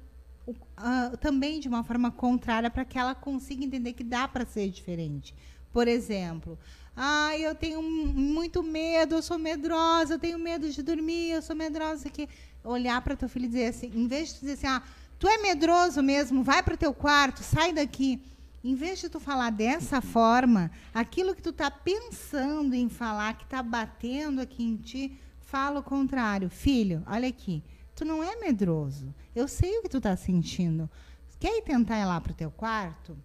ah, 0.77 1.13
também 1.21 1.61
de 1.61 1.69
uma 1.69 1.83
forma 1.83 2.11
contrária 2.11 2.71
para 2.71 2.85
que 2.85 2.99
ela 2.99 3.15
consiga 3.15 3.65
entender 3.65 3.95
que 3.95 4.05
dá 4.05 4.29
para 4.29 4.45
ser 4.47 4.69
diferente. 4.69 5.35
Por 5.73 5.89
exemplo, 5.89 6.59
ah, 6.97 7.37
eu 7.39 7.55
tenho 7.55 7.83
muito 7.83 8.63
medo, 8.63 9.15
eu 9.15 9.23
sou 9.23 9.39
medrosa, 9.39 10.15
eu 10.15 10.19
tenho 10.19 10.39
medo 10.39 10.69
de 10.69 10.83
dormir, 10.83 11.31
eu 11.31 11.43
sou 11.43 11.57
medrosa 11.57 12.09
aqui. 12.09 12.29
Olhar 12.65 13.01
para 13.03 13.17
teu 13.17 13.29
filho 13.29 13.47
e 13.47 13.49
dizer 13.49 13.67
assim, 13.67 13.91
em 13.95 14.07
vez 14.07 14.35
de 14.35 14.41
dizer 14.41 14.53
assim, 14.53 14.67
ah, 14.67 14.83
tu 15.19 15.29
é 15.29 15.39
medroso 15.39 16.03
mesmo, 16.03 16.43
vai 16.43 16.63
para 16.63 16.75
o 16.75 16.77
teu 16.77 16.93
quarto, 16.93 17.43
sai 17.43 17.73
daqui. 17.73 18.21
Em 18.63 18.75
vez 18.75 19.01
de 19.01 19.09
tu 19.09 19.21
falar 19.21 19.51
dessa 19.51 20.01
forma, 20.01 20.71
aquilo 20.93 21.35
que 21.35 21.43
tu 21.43 21.53
tá 21.53 21.71
pensando 21.71 22.75
em 22.75 22.89
falar, 22.89 23.39
que 23.39 23.47
tá 23.47 23.63
batendo 23.63 24.41
aqui 24.41 24.65
em 24.65 24.77
ti, 24.77 25.17
fala 25.41 25.81
o 25.81 25.83
contrário. 25.83 26.51
Filho, 26.51 27.03
olha 27.07 27.29
aqui, 27.29 27.63
tu 27.95 28.05
não 28.05 28.23
é 28.23 28.37
medroso. 28.37 29.15
Eu 29.35 29.47
sei 29.47 29.79
o 29.79 29.83
que 29.83 29.89
tu 29.89 30.01
tá 30.01 30.17
sentindo. 30.17 30.91
Quer 31.39 31.59
ir 31.59 31.63
tentar 31.63 32.01
ir 32.01 32.05
lá 32.05 32.21
pro 32.21 32.35
teu 32.35 32.51
quarto? 32.51 33.17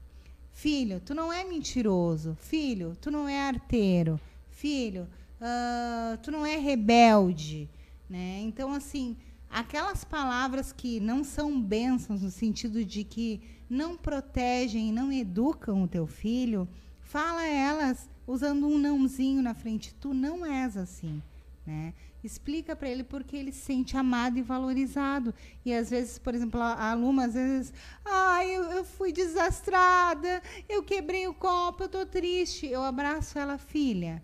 Filho, 0.52 1.00
tu 1.00 1.16
não 1.16 1.34
é 1.34 1.44
mentiroso. 1.44 2.38
Filho, 2.40 2.96
tu 3.02 3.10
não 3.10 3.28
é 3.28 3.48
arteiro. 3.48 4.20
Filho, 4.52 5.08
ah, 5.42 6.18
tu 6.22 6.32
não 6.32 6.46
é 6.46 6.58
rebelde. 6.58 7.68
Né? 8.08 8.40
Então, 8.42 8.72
assim, 8.72 9.18
aquelas 9.50 10.04
palavras 10.04 10.72
que 10.72 11.00
não 11.00 11.24
são 11.24 11.60
bênçãos 11.60 12.22
no 12.22 12.30
sentido 12.30 12.86
de 12.86 13.04
que 13.04 13.42
não 13.70 13.98
protegem, 13.98 14.92
não 14.92 15.12
educam 15.12 15.84
o 15.84 15.88
teu 15.88 16.06
filho, 16.06 16.68
fala 17.02 17.46
elas 17.46 18.10
usando 18.26 18.68
um 18.68 18.78
nãozinho 18.78 19.42
na 19.42 19.54
frente. 19.54 19.94
Tu 19.96 20.14
não 20.14 20.46
és 20.46 20.78
assim. 20.78 21.22
Né? 21.66 21.94
Explica 22.24 22.76
para 22.76 22.90
ele 22.90 23.04
porque 23.04 23.36
ele 23.36 23.52
se 23.52 23.62
sente 23.62 23.96
amado 23.98 24.38
e 24.38 24.42
valorizado. 24.42 25.34
E 25.66 25.74
às 25.74 25.90
vezes, 25.90 26.18
por 26.18 26.34
exemplo, 26.34 26.60
a 26.62 26.92
a 26.92 26.94
Luma, 26.94 27.26
às 27.26 27.34
vezes, 27.34 27.74
ai, 28.04 28.56
eu, 28.56 28.64
eu 28.64 28.86
fui 28.86 29.12
desastrada, 29.12 30.42
eu 30.68 30.84
quebrei 30.84 31.28
o 31.28 31.34
copo, 31.34 31.84
eu 31.84 31.90
tô 31.90 32.06
triste. 32.06 32.68
Eu 32.68 32.82
abraço 32.84 33.38
ela, 33.38 33.58
filha. 33.58 34.24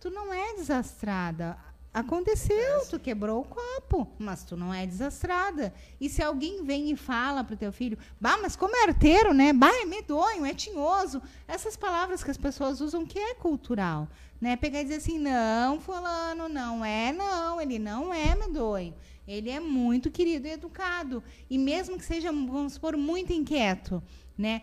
Tu 0.00 0.10
não 0.10 0.32
é 0.32 0.54
desastrada. 0.54 1.56
Aconteceu, 1.92 2.86
tu 2.88 3.00
quebrou 3.00 3.40
o 3.40 3.44
copo, 3.44 4.06
mas 4.16 4.44
tu 4.44 4.56
não 4.56 4.72
é 4.72 4.86
desastrada. 4.86 5.74
E 6.00 6.08
se 6.08 6.22
alguém 6.22 6.62
vem 6.62 6.92
e 6.92 6.96
fala 6.96 7.42
pro 7.42 7.56
teu 7.56 7.72
filho, 7.72 7.98
bah, 8.20 8.38
mas 8.40 8.54
como 8.54 8.76
é 8.76 8.84
arteiro, 8.84 9.34
né? 9.34 9.52
Bah, 9.52 9.74
é 9.74 9.84
medonho, 9.84 10.46
é 10.46 10.54
tinhoso. 10.54 11.20
Essas 11.48 11.76
palavras 11.76 12.22
que 12.22 12.30
as 12.30 12.36
pessoas 12.36 12.80
usam 12.80 13.04
que 13.04 13.18
é 13.18 13.34
cultural, 13.34 14.08
né? 14.40 14.54
Pegar 14.54 14.80
e 14.80 14.84
dizer 14.84 14.96
assim, 14.96 15.18
não, 15.18 15.80
fulano, 15.80 16.48
não 16.48 16.84
é, 16.84 17.12
não, 17.12 17.60
ele 17.60 17.80
não 17.80 18.14
é 18.14 18.36
medonho. 18.36 18.94
Ele 19.26 19.50
é 19.50 19.58
muito 19.58 20.12
querido 20.12 20.46
e 20.46 20.52
educado. 20.52 21.24
E 21.48 21.58
mesmo 21.58 21.98
que 21.98 22.04
seja, 22.04 22.30
vamos 22.30 22.74
supor, 22.74 22.96
muito 22.96 23.32
inquieto, 23.32 24.00
né? 24.38 24.62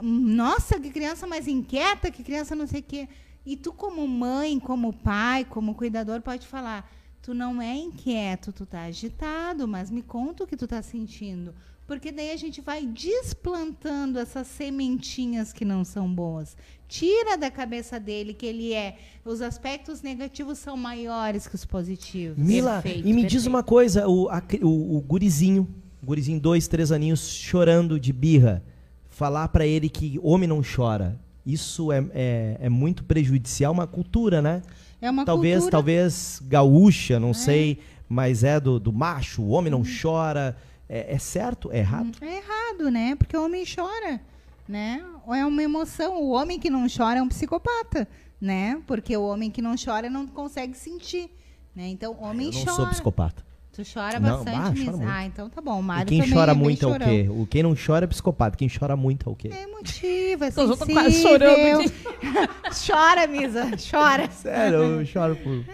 Nossa, 0.00 0.78
que 0.78 0.90
criança 0.90 1.26
mais 1.26 1.48
inquieta, 1.48 2.10
que 2.10 2.22
criança 2.22 2.54
não 2.54 2.68
sei 2.68 2.80
o 2.80 2.84
quê. 2.84 3.08
E 3.44 3.56
tu, 3.56 3.72
como 3.72 4.06
mãe, 4.06 4.58
como 4.60 4.92
pai, 4.92 5.44
como 5.44 5.74
cuidador, 5.74 6.20
pode 6.20 6.46
falar: 6.46 6.90
tu 7.20 7.34
não 7.34 7.60
é 7.60 7.74
inquieto, 7.76 8.52
tu 8.52 8.64
tá 8.64 8.84
agitado, 8.84 9.66
mas 9.66 9.90
me 9.90 10.02
conta 10.02 10.44
o 10.44 10.46
que 10.46 10.56
tu 10.56 10.66
tá 10.66 10.82
sentindo. 10.82 11.54
Porque 11.86 12.12
daí 12.12 12.30
a 12.30 12.36
gente 12.36 12.60
vai 12.60 12.86
desplantando 12.86 14.18
essas 14.18 14.46
sementinhas 14.46 15.52
que 15.52 15.64
não 15.64 15.84
são 15.84 16.12
boas. 16.12 16.56
Tira 16.88 17.36
da 17.36 17.50
cabeça 17.50 17.98
dele 17.98 18.32
que 18.32 18.46
ele 18.46 18.72
é. 18.72 18.96
Os 19.24 19.42
aspectos 19.42 20.00
negativos 20.00 20.58
são 20.58 20.76
maiores 20.76 21.46
que 21.46 21.54
os 21.54 21.64
positivos. 21.64 22.38
Mila, 22.38 22.80
Perfeito, 22.80 23.08
e 23.08 23.12
me 23.12 23.22
diz 23.22 23.32
perfeito. 23.32 23.48
uma 23.48 23.62
coisa, 23.62 24.08
o, 24.08 24.28
a 24.28 24.42
o, 24.62 24.96
o 24.96 25.00
gurizinho, 25.00 25.68
gurizinho, 26.02 26.40
dois, 26.40 26.68
três 26.68 26.92
aninhos, 26.92 27.28
chorando 27.28 27.98
de 27.98 28.12
birra, 28.12 28.62
falar 29.08 29.48
pra 29.48 29.66
ele 29.66 29.88
que 29.88 30.18
homem 30.22 30.48
não 30.48 30.62
chora, 30.62 31.18
isso 31.44 31.90
é, 31.92 32.04
é, 32.12 32.56
é 32.60 32.68
muito 32.68 33.04
prejudicial, 33.04 33.72
uma 33.72 33.86
cultura, 33.86 34.40
né? 34.40 34.62
É 35.00 35.10
uma 35.10 35.24
talvez, 35.24 35.54
cultura. 35.56 35.70
talvez 35.72 36.40
gaúcha, 36.44 37.18
não 37.18 37.34
sei, 37.34 37.80
mas 38.08 38.44
é 38.44 38.60
do, 38.60 38.78
do 38.78 38.92
macho, 38.92 39.42
o 39.42 39.48
homem 39.50 39.70
não 39.70 39.82
chora. 39.82 40.56
É, 40.88 41.14
é 41.14 41.18
certo? 41.18 41.70
É 41.72 41.78
errado? 41.78 42.18
É 42.20 42.36
errado, 42.36 42.90
né? 42.90 43.16
Porque 43.16 43.36
o 43.36 43.44
homem 43.44 43.64
chora, 43.64 44.20
né? 44.68 45.02
Ou 45.26 45.34
é 45.34 45.44
uma 45.44 45.62
emoção. 45.62 46.20
O 46.22 46.30
homem 46.30 46.58
que 46.60 46.68
não 46.68 46.86
chora 46.86 47.18
é 47.18 47.22
um 47.22 47.28
psicopata, 47.28 48.06
né? 48.40 48.80
Porque 48.86 49.16
o 49.16 49.22
homem 49.22 49.50
que 49.50 49.62
não 49.62 49.74
chora 49.82 50.10
não 50.10 50.26
consegue 50.26 50.76
sentir, 50.76 51.30
né? 51.74 51.88
Então, 51.88 52.12
o 52.20 52.24
homem 52.24 52.48
Eu 52.48 52.52
não 52.52 52.64
chora. 52.64 52.76
sou 52.76 52.86
psicopata. 52.88 53.51
Tu 53.72 53.82
chora 53.90 54.20
Não, 54.20 54.44
bastante, 54.44 54.56
ah, 54.86 54.92
muito. 54.92 55.08
Ah, 55.08 55.24
então 55.24 55.48
tá 55.48 55.62
bom. 55.62 55.76
O 55.76 55.80
E 55.80 55.82
Mário 55.82 56.06
quem 56.06 56.20
também 56.20 56.34
chora 56.34 56.52
é 56.52 56.54
muito 56.54 56.86
é 56.86 56.88
o 56.94 56.98
quê? 56.98 57.26
O 57.30 57.46
quem 57.46 57.62
não 57.62 57.74
chora 57.74 58.04
é 58.04 58.06
psicopata, 58.06 58.54
quem 58.54 58.68
chora 58.68 58.94
muito 58.96 59.30
é 59.30 59.32
o 59.32 59.34
quê? 59.34 59.48
É 59.50 59.62
emotivo, 59.62 60.44
é 60.44 60.48
Eu 60.48 60.50
já 60.50 60.66
tô 60.66 60.76
sensível. 60.76 60.94
quase 60.94 61.22
chorando 61.22 61.92
chora, 62.86 63.26
Misa, 63.26 63.70
chora. 63.90 64.30
Sério, 64.30 64.76
eu 64.78 65.06
choro 65.06 65.36
por. 65.36 65.64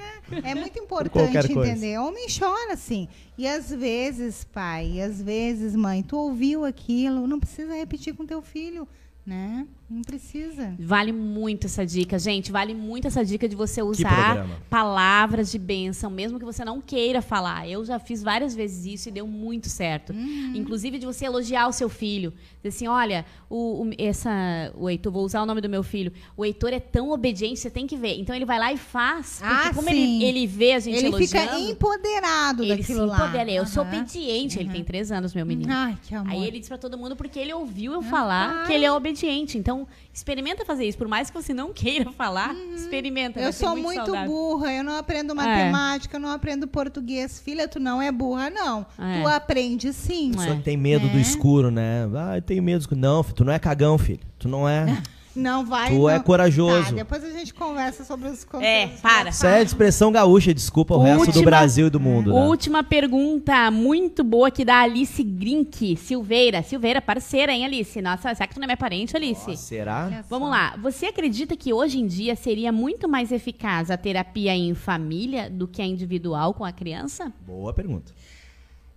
É 0.45 0.55
muito 0.55 0.79
qualquer 0.87 1.07
importante 1.07 1.55
coisa. 1.55 1.73
entender. 1.73 1.99
Homem 1.99 2.27
chora, 2.29 2.77
sim. 2.77 3.09
E 3.37 3.49
às 3.49 3.71
vezes, 3.71 4.45
pai, 4.45 4.93
e 4.95 5.03
às 5.03 5.21
vezes, 5.21 5.75
mãe, 5.75 6.03
tu 6.03 6.17
ouviu 6.19 6.65
aquilo, 6.65 7.27
não 7.27 7.41
precisa 7.41 7.75
repetir 7.75 8.15
com 8.15 8.25
teu 8.25 8.41
filho, 8.43 8.87
né? 9.27 9.67
Não 9.91 10.03
precisa. 10.03 10.74
Vale 10.78 11.12
muito 11.12 11.64
essa 11.66 11.84
dica, 11.86 12.18
gente. 12.18 12.53
Vale 12.53 12.74
muito 12.74 13.07
essa 13.07 13.24
dica 13.24 13.49
de 13.49 13.57
você 13.57 13.82
usar 13.82 14.47
palavras 14.68 15.51
de 15.51 15.59
bênção, 15.59 16.11
mesmo 16.11 16.39
que 16.39 16.45
você 16.45 16.62
não 16.62 16.78
queira 16.80 17.22
falar. 17.22 17.66
Eu 17.66 17.84
já 17.86 17.99
fiz 17.99 18.22
várias 18.22 18.55
vezes 18.55 18.84
isso 18.84 19.09
e 19.09 19.12
deu 19.12 19.26
muito 19.26 19.68
certo. 19.70 20.12
Uhum. 20.12 20.53
Inclusive 20.55 20.99
de 20.99 21.07
você 21.07 21.24
elogiar 21.24 21.68
o 21.68 21.72
seu 21.72 21.89
filho. 21.89 22.34
Dizer 22.62 22.68
assim, 22.68 22.86
olha, 22.86 23.24
o, 23.49 23.84
o- 23.86 23.91
essa, 23.97 24.30
o 24.76 24.91
Heitor, 24.91 25.11
vou 25.11 25.24
usar 25.24 25.43
o 25.43 25.47
nome 25.47 25.61
do 25.62 25.70
meu 25.70 25.82
filho. 25.82 26.12
O 26.36 26.45
Heitor 26.45 26.72
é 26.74 26.80
tão 26.80 27.11
obediente, 27.11 27.59
você 27.59 27.70
tem 27.70 27.86
que 27.86 27.97
ver. 27.97 28.18
Então 28.20 28.36
ele 28.36 28.45
vai 28.45 28.59
lá 28.59 28.70
e 28.72 28.76
faz. 28.76 29.39
Porque 29.41 29.68
Ah, 29.68 29.72
como 29.74 29.89
sim. 29.89 30.22
ele, 30.22 30.24
ele 30.24 30.47
vê 30.47 30.72
a 30.74 30.80
gente 30.80 30.99
Ele 30.99 31.16
fica 31.16 31.39
elogiando, 31.39 31.70
empoderado 31.72 32.62
ele 32.62 32.74
se 32.82 32.93
daquilo 32.93 33.07
lá. 33.07 33.16
empodera. 33.16 33.51
Eu 33.51 33.66
sou 33.66 33.82
Aham. 33.84 33.93
Uhum. 33.95 33.99
obediente. 34.01 34.59
Ele 34.59 34.68
tem 34.70 34.84
três 34.84 35.11
anos, 35.11 35.32
meu 35.32 35.47
menino. 35.47 35.72
Ai, 35.72 35.97
que 36.03 36.14
amor. 36.14 36.30
Aí 36.30 36.45
ele 36.47 36.59
diz 36.59 36.68
pra 36.68 36.76
todo 36.76 36.99
mundo 36.99 37.16
porque 37.16 37.39
ele 37.39 37.55
ouviu 37.55 37.93
eu 37.95 38.03
falar 38.03 38.66
que 38.66 38.72
ele 38.74 38.84
é 38.84 38.93
obediente. 38.93 39.57
Então, 39.57 39.78
experimenta 40.12 40.64
fazer 40.64 40.85
isso. 40.87 40.97
Por 40.99 41.09
mais 41.09 41.31
que 41.31 41.37
você 41.41 41.53
não 41.53 41.72
queira 41.72 42.11
falar, 42.12 42.55
experimenta. 42.74 43.39
Eu 43.41 43.53
sou 43.53 43.76
muito, 43.76 44.07
saudável. 44.07 44.31
burra, 44.31 44.72
eu 44.72 44.83
não 44.85 44.97
aprendo 44.97 45.35
matemática, 45.35 46.16
eu 46.16 46.20
não 46.20 46.31
aprendo 46.31 46.66
português. 46.66 47.41
Filha, 47.41 47.68
tu 47.68 47.79
não 47.79 48.01
é 48.01 48.11
burra, 48.11 48.49
não. 48.51 48.87
É. 48.99 49.20
Tu 49.22 49.29
aprende 49.29 49.93
sim. 49.93 50.33
É. 50.39 50.47
Só 50.49 50.55
que 50.55 50.62
tem 50.62 50.76
medo 50.76 51.07
do 51.09 51.14
Né? 51.16 51.20
escuro, 51.20 51.70
né? 51.70 52.09
Ah, 52.16 52.37
eu 52.37 52.43
tenho 52.43 52.62
medo 52.62 52.79
do 52.79 52.83
escuro. 52.83 53.01
Não, 53.01 53.22
filho, 53.22 53.35
tu 53.37 53.45
não 53.45 53.53
é 53.53 53.59
cagão, 53.59 53.99
filho. 53.99 54.20
Tu 54.39 54.49
não 54.49 54.68
é. 54.68 54.87
Não 55.39 55.64
vai. 55.64 55.91
Tu 55.91 55.95
não. 55.99 56.11
é 56.11 56.18
corajoso. 56.18 56.91
Tá, 56.91 56.97
depois 56.97 57.22
a 57.24 57.30
gente 57.30 57.55
conversa 57.55 58.05
sobre 58.05 58.28
os 58.28 58.45
É, 58.61 58.89
para. 59.01 59.30
Isso 59.30 59.47
é 59.47 59.62
expressão 59.62 60.11
gaúcha, 60.11 60.53
desculpa 60.53 60.95
o 60.95 60.99
resto 61.03 61.20
do 61.22 61.26
Última- 61.28 61.45
Brasil 61.45 61.86
e 61.86 61.91
do 61.91 62.01
mundo. 62.01 62.32
né? 62.32 62.41
Última 62.47 62.82
pergunta, 62.82 63.70
muito 63.70 64.24
boa 64.24 64.49
aqui 64.49 64.64
da 64.64 64.80
Alice 64.80 65.22
Grink 65.22 65.97
Silveira. 65.97 66.62
Silveira, 66.62 67.01
parceira, 67.01 67.53
hein, 67.53 67.64
Alice? 67.64 68.01
Nossa, 68.03 68.34
será 68.34 68.47
que 68.47 68.55
tu 68.55 68.59
não 68.61 68.64
é 68.64 68.66
minha 68.68 68.76
parente, 68.76 69.16
Alice? 69.16 69.49
Nossa, 69.49 69.62
será? 69.62 70.24
Vamos 70.28 70.51
lá. 70.51 70.74
Você 70.82 71.07
acredita 71.07 71.57
que 71.57 71.72
hoje 71.72 71.99
em 72.01 72.07
dia 72.07 72.34
seria 72.34 72.72
muito 72.72 73.09
mais 73.09 73.30
eficaz 73.32 73.91
a 73.91 73.97
terapia 73.97 74.55
em 74.55 74.74
família 74.74 75.49
do 75.49 75.68
que 75.68 75.80
a 75.80 75.86
individual 75.86 76.53
com 76.53 76.64
a 76.64 76.72
criança? 76.72 77.32
Boa 77.47 77.72
pergunta. 77.72 78.12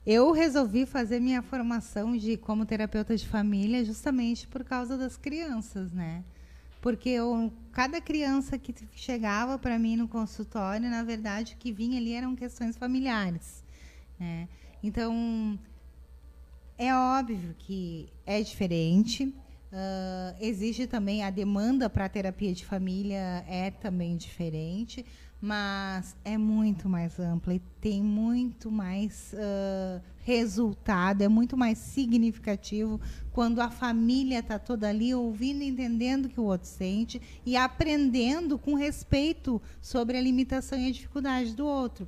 Eu 0.06 0.32
resolvi 0.32 0.86
fazer 0.86 1.20
minha 1.20 1.44
formação 1.44 2.18
de 2.18 2.36
como 2.36 2.66
terapeuta 2.66 3.16
de 3.16 3.28
família 3.28 3.86
justamente 3.86 4.48
por 4.48 4.64
causa 4.64 4.98
das 4.98 5.16
crianças, 5.16 5.92
né? 5.92 6.24
Porque 6.82 7.10
eu, 7.10 7.54
cada 7.72 8.02
criança 8.02 8.58
que 8.58 8.74
chegava 8.96 9.60
para 9.60 9.78
mim 9.78 9.96
no 9.96 10.08
consultório, 10.08 10.90
na 10.90 11.04
verdade, 11.04 11.54
o 11.54 11.58
que 11.58 11.72
vinha 11.72 12.00
ali 12.00 12.14
eram 12.14 12.36
questões 12.36 12.76
familiares, 12.76 13.64
né? 14.20 14.50
Então, 14.82 15.60
é 16.76 16.96
óbvio 16.96 17.56
que 17.60 18.10
é 18.26 18.42
diferente. 18.42 19.32
ah, 19.72 20.36
exige 20.42 20.88
também 20.88 21.24
a 21.24 21.30
demanda 21.30 21.88
para 21.90 22.10
terapia 22.10 22.54
de 22.54 22.66
família 22.66 23.46
é 23.48 23.70
também 23.70 24.18
diferente, 24.18 25.06
mas 25.42 26.16
é 26.24 26.38
muito 26.38 26.88
mais 26.88 27.20
ampla 27.20 27.56
e 27.56 27.60
tem 27.82 28.04
muito 28.04 28.70
mais 28.70 29.34
ah, 29.36 30.00
resultado, 30.24 31.24
é 31.24 31.28
muito 31.28 31.58
mais 31.58 31.80
significativo 31.80 33.02
quando 33.32 33.60
a 33.60 33.72
família 33.72 34.40
está 34.40 34.60
toda 34.60 34.88
ali 34.88 35.16
ouvindo, 35.16 35.64
entendendo 35.64 36.26
o 36.26 36.30
que 36.30 36.40
o 36.40 36.44
outro 36.44 36.68
sente 36.68 37.20
e 37.44 37.58
aprendendo 37.58 38.60
com 38.60 38.76
respeito 38.76 39.60
sobre 39.82 40.16
a 40.16 40.22
limitação 40.22 40.78
e 40.78 40.90
a 40.90 40.92
dificuldade 40.92 41.56
do 41.56 41.66
outro 41.66 42.08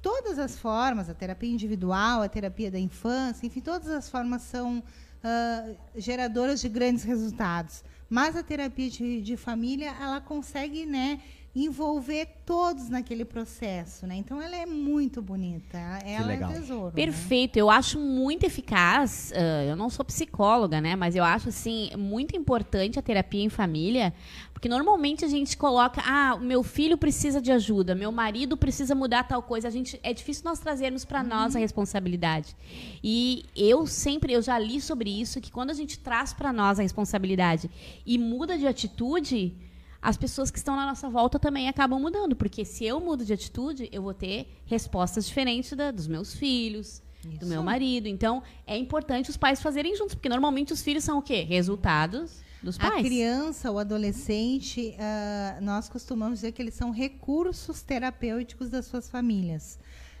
todas 0.00 0.38
as 0.38 0.58
formas, 0.58 1.08
a 1.08 1.14
terapia 1.14 1.50
individual, 1.50 2.22
a 2.22 2.28
terapia 2.28 2.70
da 2.70 2.78
infância, 2.78 3.46
enfim, 3.46 3.60
todas 3.60 3.88
as 3.88 4.08
formas 4.08 4.42
são 4.42 4.82
ah, 5.22 5.70
geradoras 5.96 6.60
de 6.60 6.68
grandes 6.68 7.04
resultados. 7.04 7.82
Mas 8.08 8.36
a 8.36 8.42
terapia 8.42 8.88
de, 8.88 9.20
de 9.20 9.36
família, 9.36 9.94
ela 10.00 10.20
consegue, 10.20 10.86
né, 10.86 11.20
envolver 11.64 12.26
todos 12.44 12.88
naquele 12.88 13.24
processo, 13.24 14.06
né? 14.06 14.16
Então 14.16 14.40
ela 14.40 14.56
é 14.56 14.66
muito 14.66 15.20
bonita, 15.20 15.78
ela 16.04 16.26
legal. 16.26 16.50
é 16.50 16.54
um 16.54 16.60
tesouro. 16.60 16.86
né? 16.86 16.92
Perfeito, 16.94 17.56
eu 17.56 17.68
acho 17.70 17.98
muito 17.98 18.44
eficaz. 18.44 19.32
ah, 19.34 19.64
eu 19.64 19.76
não 19.76 19.90
sou 19.90 20.04
psicóloga, 20.04 20.80
né? 20.80 20.96
Mas 20.96 21.16
eu 21.16 21.24
acho 21.24 21.48
assim 21.48 21.90
muito 21.96 22.36
importante 22.36 22.98
a 22.98 23.02
terapia 23.02 23.42
em 23.42 23.48
família, 23.48 24.14
porque 24.52 24.68
normalmente 24.68 25.24
a 25.24 25.28
gente 25.28 25.56
coloca, 25.56 26.02
ah, 26.04 26.34
o 26.34 26.40
meu 26.40 26.62
filho 26.62 26.98
precisa 26.98 27.40
de 27.40 27.52
ajuda, 27.52 27.94
meu 27.94 28.10
marido 28.10 28.56
precisa 28.56 28.94
mudar 28.94 29.24
tal 29.24 29.42
coisa. 29.42 29.68
A 29.68 29.70
gente 29.70 29.98
é 30.02 30.12
difícil 30.12 30.44
nós 30.44 30.58
trazermos 30.58 31.04
para 31.04 31.22
nós 31.22 31.54
a 31.54 31.58
responsabilidade. 31.58 32.56
E 33.02 33.44
eu 33.56 33.86
sempre, 33.86 34.32
eu 34.32 34.42
já 34.42 34.58
li 34.58 34.80
sobre 34.80 35.10
isso 35.10 35.40
que 35.40 35.50
quando 35.50 35.70
a 35.70 35.74
gente 35.74 35.98
traz 35.98 36.32
para 36.32 36.52
nós 36.52 36.78
a 36.78 36.82
responsabilidade 36.82 37.70
e 38.04 38.18
muda 38.18 38.58
de 38.58 38.66
atitude, 38.66 39.54
as 40.00 40.16
pessoas 40.16 40.50
que 40.50 40.58
estão 40.58 40.76
na 40.76 40.86
nossa 40.86 41.08
volta 41.08 41.38
também 41.38 41.68
acabam 41.68 42.00
mudando. 42.00 42.36
Porque 42.36 42.64
se 42.64 42.84
eu 42.84 43.00
mudo 43.00 43.24
de 43.24 43.32
atitude, 43.32 43.88
eu 43.92 44.02
vou 44.02 44.14
ter 44.14 44.46
respostas 44.66 45.26
diferentes 45.26 45.72
da- 45.72 45.90
dos 45.90 46.06
meus 46.06 46.34
filhos, 46.34 47.02
do 47.40 47.46
meu 47.46 47.62
marido. 47.62 48.06
Então, 48.06 48.42
é 48.66 48.76
importante 48.78 49.28
os 49.28 49.36
pais 49.36 49.60
fazerem 49.60 49.96
juntos. 49.96 50.14
Porque 50.14 50.28
normalmente 50.28 50.72
os 50.72 50.80
filhos 50.82 51.02
são 51.04 51.18
o 51.18 51.22
quê? 51.22 51.42
Resultados 51.42 52.40
dos 52.62 52.78
A 52.80 52.90
pais. 52.90 53.02
criança, 53.06 53.70
o 53.70 53.78
adolescente, 53.78 54.94
ah, 54.98 55.58
nós 55.60 55.88
costumamos 55.88 56.38
dizer 56.40 56.52
que 56.52 56.62
eles 56.62 56.74
são 56.74 56.90
recursos 56.90 57.82
terapêuticos 57.82 58.68
das 58.70 58.86
suas 58.86 59.08
famílias. 59.10 59.78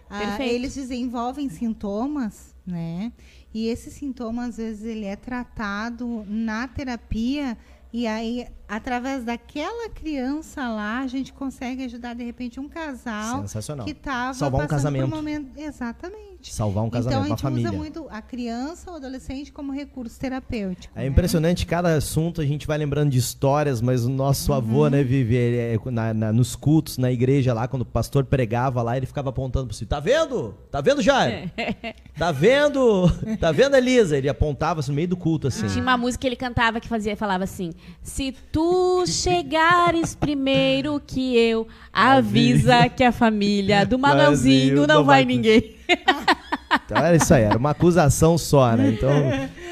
Perfeito. 0.08 0.54
eles 0.54 0.74
desenvolvem 0.74 1.50
sintomas, 1.50 2.54
né? 2.66 3.12
E 3.52 3.66
esse 3.66 3.90
sintoma, 3.90 4.46
às 4.46 4.56
vezes, 4.56 4.82
ele 4.84 5.04
é 5.04 5.14
tratado 5.14 6.24
na 6.26 6.66
terapia 6.66 7.58
e 7.92 8.06
aí, 8.06 8.46
através 8.68 9.24
daquela 9.24 9.88
criança 9.88 10.68
lá, 10.68 10.98
a 11.00 11.06
gente 11.06 11.32
consegue 11.32 11.84
ajudar, 11.84 12.14
de 12.14 12.22
repente, 12.22 12.60
um 12.60 12.68
casal 12.68 13.40
Sensacional. 13.42 13.86
que 13.86 13.92
estava 13.92 14.34
Salvar 14.34 14.64
um 14.64 14.68
casamento. 14.68 15.06
um 15.06 15.08
momento... 15.08 15.58
Exatamente. 15.58 16.37
Salvar 16.52 16.84
um 16.84 16.90
casamento, 16.90 17.14
então, 17.14 17.22
a 17.22 17.26
uma 17.26 17.36
gente 17.36 17.42
família. 17.42 17.68
usa 17.70 17.76
muito 17.78 18.06
a 18.10 18.20
criança, 18.22 18.90
o 18.90 18.94
adolescente, 18.96 19.52
como 19.52 19.72
recurso 19.72 20.18
terapêutico. 20.18 20.92
É 20.96 21.00
né? 21.02 21.06
impressionante, 21.06 21.66
cada 21.66 21.94
assunto 21.94 22.40
a 22.40 22.46
gente 22.46 22.66
vai 22.66 22.78
lembrando 22.78 23.10
de 23.10 23.18
histórias, 23.18 23.80
mas 23.80 24.04
o 24.04 24.10
nosso 24.10 24.52
avô, 24.52 24.88
né, 24.88 25.02
Vivi, 25.02 25.34
ele 25.36 25.56
é- 25.56 25.90
na- 25.90 26.14
na- 26.14 26.32
nos 26.32 26.54
cultos, 26.56 26.98
na 26.98 27.10
igreja 27.12 27.52
lá, 27.54 27.66
quando 27.68 27.82
o 27.82 27.86
pastor 27.86 28.24
pregava 28.24 28.82
lá, 28.82 28.96
ele 28.96 29.06
ficava 29.06 29.30
apontando 29.30 29.66
pro 29.68 29.76
filho, 29.76 29.88
tá 29.88 30.00
vendo? 30.00 30.54
Tá 30.70 30.80
vendo, 30.80 31.02
Jair? 31.02 31.50
Tá 32.18 32.32
vendo? 32.32 33.08
Tá 33.38 33.52
vendo, 33.52 33.76
Elisa? 33.76 34.16
Ele 34.18 34.28
apontava 34.28 34.80
assim, 34.80 34.90
no 34.90 34.96
meio 34.96 35.06
do 35.06 35.16
culto, 35.16 35.46
assim. 35.46 35.68
Tinha 35.68 35.80
uma 35.80 35.96
música 35.96 36.22
que 36.22 36.26
ele 36.26 36.34
cantava 36.34 36.80
que 36.80 36.88
fazia, 36.88 37.16
falava 37.16 37.44
assim: 37.44 37.70
Se 38.02 38.34
tu 38.50 39.04
chegares 39.06 40.16
primeiro 40.16 41.00
que 41.06 41.36
eu, 41.36 41.68
avisa 41.92 42.88
que 42.88 43.04
a 43.04 43.12
família 43.12 43.86
do 43.86 43.98
Manuelzinho 43.98 44.86
não 44.86 45.04
vai 45.04 45.24
ninguém. 45.24 45.77
Então 46.84 46.96
era 46.98 47.16
isso 47.16 47.32
aí, 47.32 47.42
era 47.44 47.56
uma 47.58 47.70
acusação 47.70 48.36
só, 48.36 48.74
né? 48.76 48.88
Então, 48.90 49.10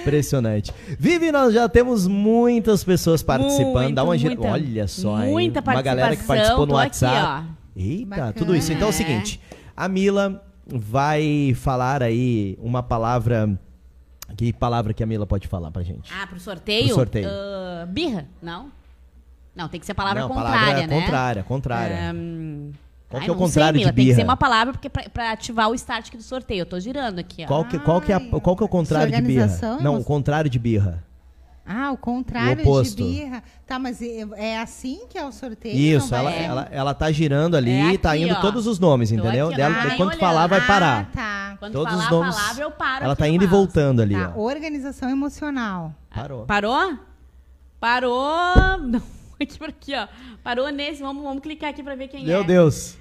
impressionante. 0.01 0.73
Vivi, 0.99 1.31
nós 1.31 1.53
já 1.53 1.69
temos 1.69 2.07
muitas 2.07 2.83
pessoas 2.85 3.23
participando. 3.23 3.83
Muito, 3.85 3.95
Dá 3.95 4.05
uma 4.05 4.17
gira- 4.17 4.35
muita- 4.35 4.51
Olha 4.53 4.89
só, 4.89 5.23
hein? 5.23 5.31
muita 5.33 5.61
Uma 5.61 5.83
galera 5.83 6.17
que 6.17 6.25
participou 6.25 6.67
no 6.67 6.75
participação, 6.75 7.17
WhatsApp. 7.23 7.49
aqui, 7.75 7.91
Eita, 7.91 8.07
Bacana. 8.07 8.33
tudo 8.33 8.57
isso. 8.57 8.73
Então 8.73 8.87
é 8.89 8.91
o 8.91 8.95
seguinte, 8.95 9.41
a 9.77 9.89
Mila 9.89 10.43
vai 10.67 11.53
falar 11.57 12.03
aí 12.03 12.59
uma 12.61 12.83
palavra. 12.83 13.59
Que 14.37 14.53
palavra 14.53 14.93
que 14.93 15.03
a 15.03 15.07
Mila 15.07 15.27
pode 15.27 15.47
falar 15.47 15.71
pra 15.71 15.83
gente? 15.83 16.11
Ah, 16.13 16.27
pro 16.27 16.41
sorteio? 16.41 16.87
Pro 16.87 16.95
sorteio. 16.97 17.29
Ah, 17.31 17.87
birra? 17.89 18.27
Não? 18.43 18.71
Não, 19.55 19.69
tem 19.69 19.81
que 19.81 19.87
ser 19.87 19.95
palavra 19.95 20.21
Não, 20.23 20.29
contrária, 20.29 20.59
palavra 20.61 20.87
né? 20.87 21.01
contrária, 21.01 21.43
contrária. 21.43 22.11
Ahn, 22.11 22.46
Qual 23.09 23.21
ai, 23.21 23.25
que 23.25 23.31
é 23.31 23.33
o 23.33 23.37
não 23.37 23.47
sei, 23.47 23.49
contrário 23.55 23.79
de 23.79 23.85
Mila, 23.85 23.93
Tem 23.93 23.95
que 24.05 24.05
birra? 24.11 24.17
ser 24.17 24.25
uma 24.25 24.37
palavra 24.37 24.73
porque 24.73 24.89
pra, 24.91 25.09
pra 25.09 25.31
ativar 25.33 25.69
o 25.71 25.75
start 25.75 26.09
aqui 26.09 26.17
do 26.17 26.23
sorteio. 26.23 26.61
Eu 26.63 26.67
tô 26.67 26.79
girando 26.81 27.19
aqui, 27.21 27.45
ó. 27.45 27.47
Qual 27.47 27.65
que, 27.65 27.79
qual, 27.79 28.01
que 28.01 28.11
é, 28.13 28.17
a- 28.17 28.19
Ai, 28.19 28.41
qual 28.41 28.57
que 28.57 28.63
é 28.63 28.67
o 28.67 28.69
contrário 28.69 29.13
de 29.15 29.23
birra? 29.23 29.49
Não, 29.81 29.99
o 29.99 30.05
contrário 30.05 30.51
de 30.51 30.59
birra. 30.59 31.05
Ah, 31.69 31.91
o 31.91 31.97
contrário 31.97 32.59
O 32.65 32.69
oposto. 32.69 32.97
de 32.97 33.03
birra. 33.03 33.43
Tá, 33.67 33.77
mas 33.77 34.01
é, 34.01 34.25
é 34.37 34.59
assim 34.61 35.01
que 35.11 35.19
é 35.19 35.25
o 35.27 35.33
sorteio? 35.33 35.77
Isso, 35.77 36.15
ela, 36.15 36.31
vai- 36.31 36.45
ela, 36.45 36.69
ela 36.71 36.95
tá 36.95 37.11
girando 37.11 37.57
ali 37.57 37.73
É 37.73 37.93
e 37.95 37.99
tá 37.99 38.17
indo 38.17 38.35
ó. 38.35 38.41
todos 38.41 38.69
os 38.69 38.79
nomes, 38.79 39.09
Tô 39.11 39.17
entendeu? 39.17 39.49
aqui. 39.49 39.57
Dela, 39.57 39.75
Ai, 39.77 39.97
quando 39.97 40.11
olhando. 40.11 40.21
falar, 40.21 40.47
vai 40.47 40.61
Ah, 40.61 40.67
parar. 40.67 41.11
tá. 41.13 41.57
Quando 41.59 41.73
Todos 41.73 41.93
falar 41.93 42.05
os 42.05 42.11
nomes- 42.11 42.37
a 42.37 42.39
palavra, 42.41 42.63
eu 42.65 42.71
paro. 42.71 43.05
Ela 43.05 43.17
tá 43.17 43.27
indo 43.29 43.43
e 43.43 43.47
voltando 43.49 44.01
ali, 44.01 44.15
Tá, 44.15 44.33
ó. 44.37 44.41
organização 44.41 45.09
emocional. 45.11 45.93
Parou. 46.15 46.45
Parou? 46.45 46.99
Parou. 47.81 48.79
Não, 48.79 49.03
aqui 49.41 49.59
por 49.59 49.69
aqui, 49.69 49.95
ó. 49.95 50.09
Parou 50.43 50.69
nesse. 50.71 51.03
Vamos, 51.03 51.23
vamos 51.23 51.43
clicar 51.43 51.71
aqui 51.71 51.83
pra 51.83 51.95
ver 51.95 52.09
quem 52.09 52.25
Meu 52.25 52.41
é. 52.41 52.45
Deus. 52.45 52.97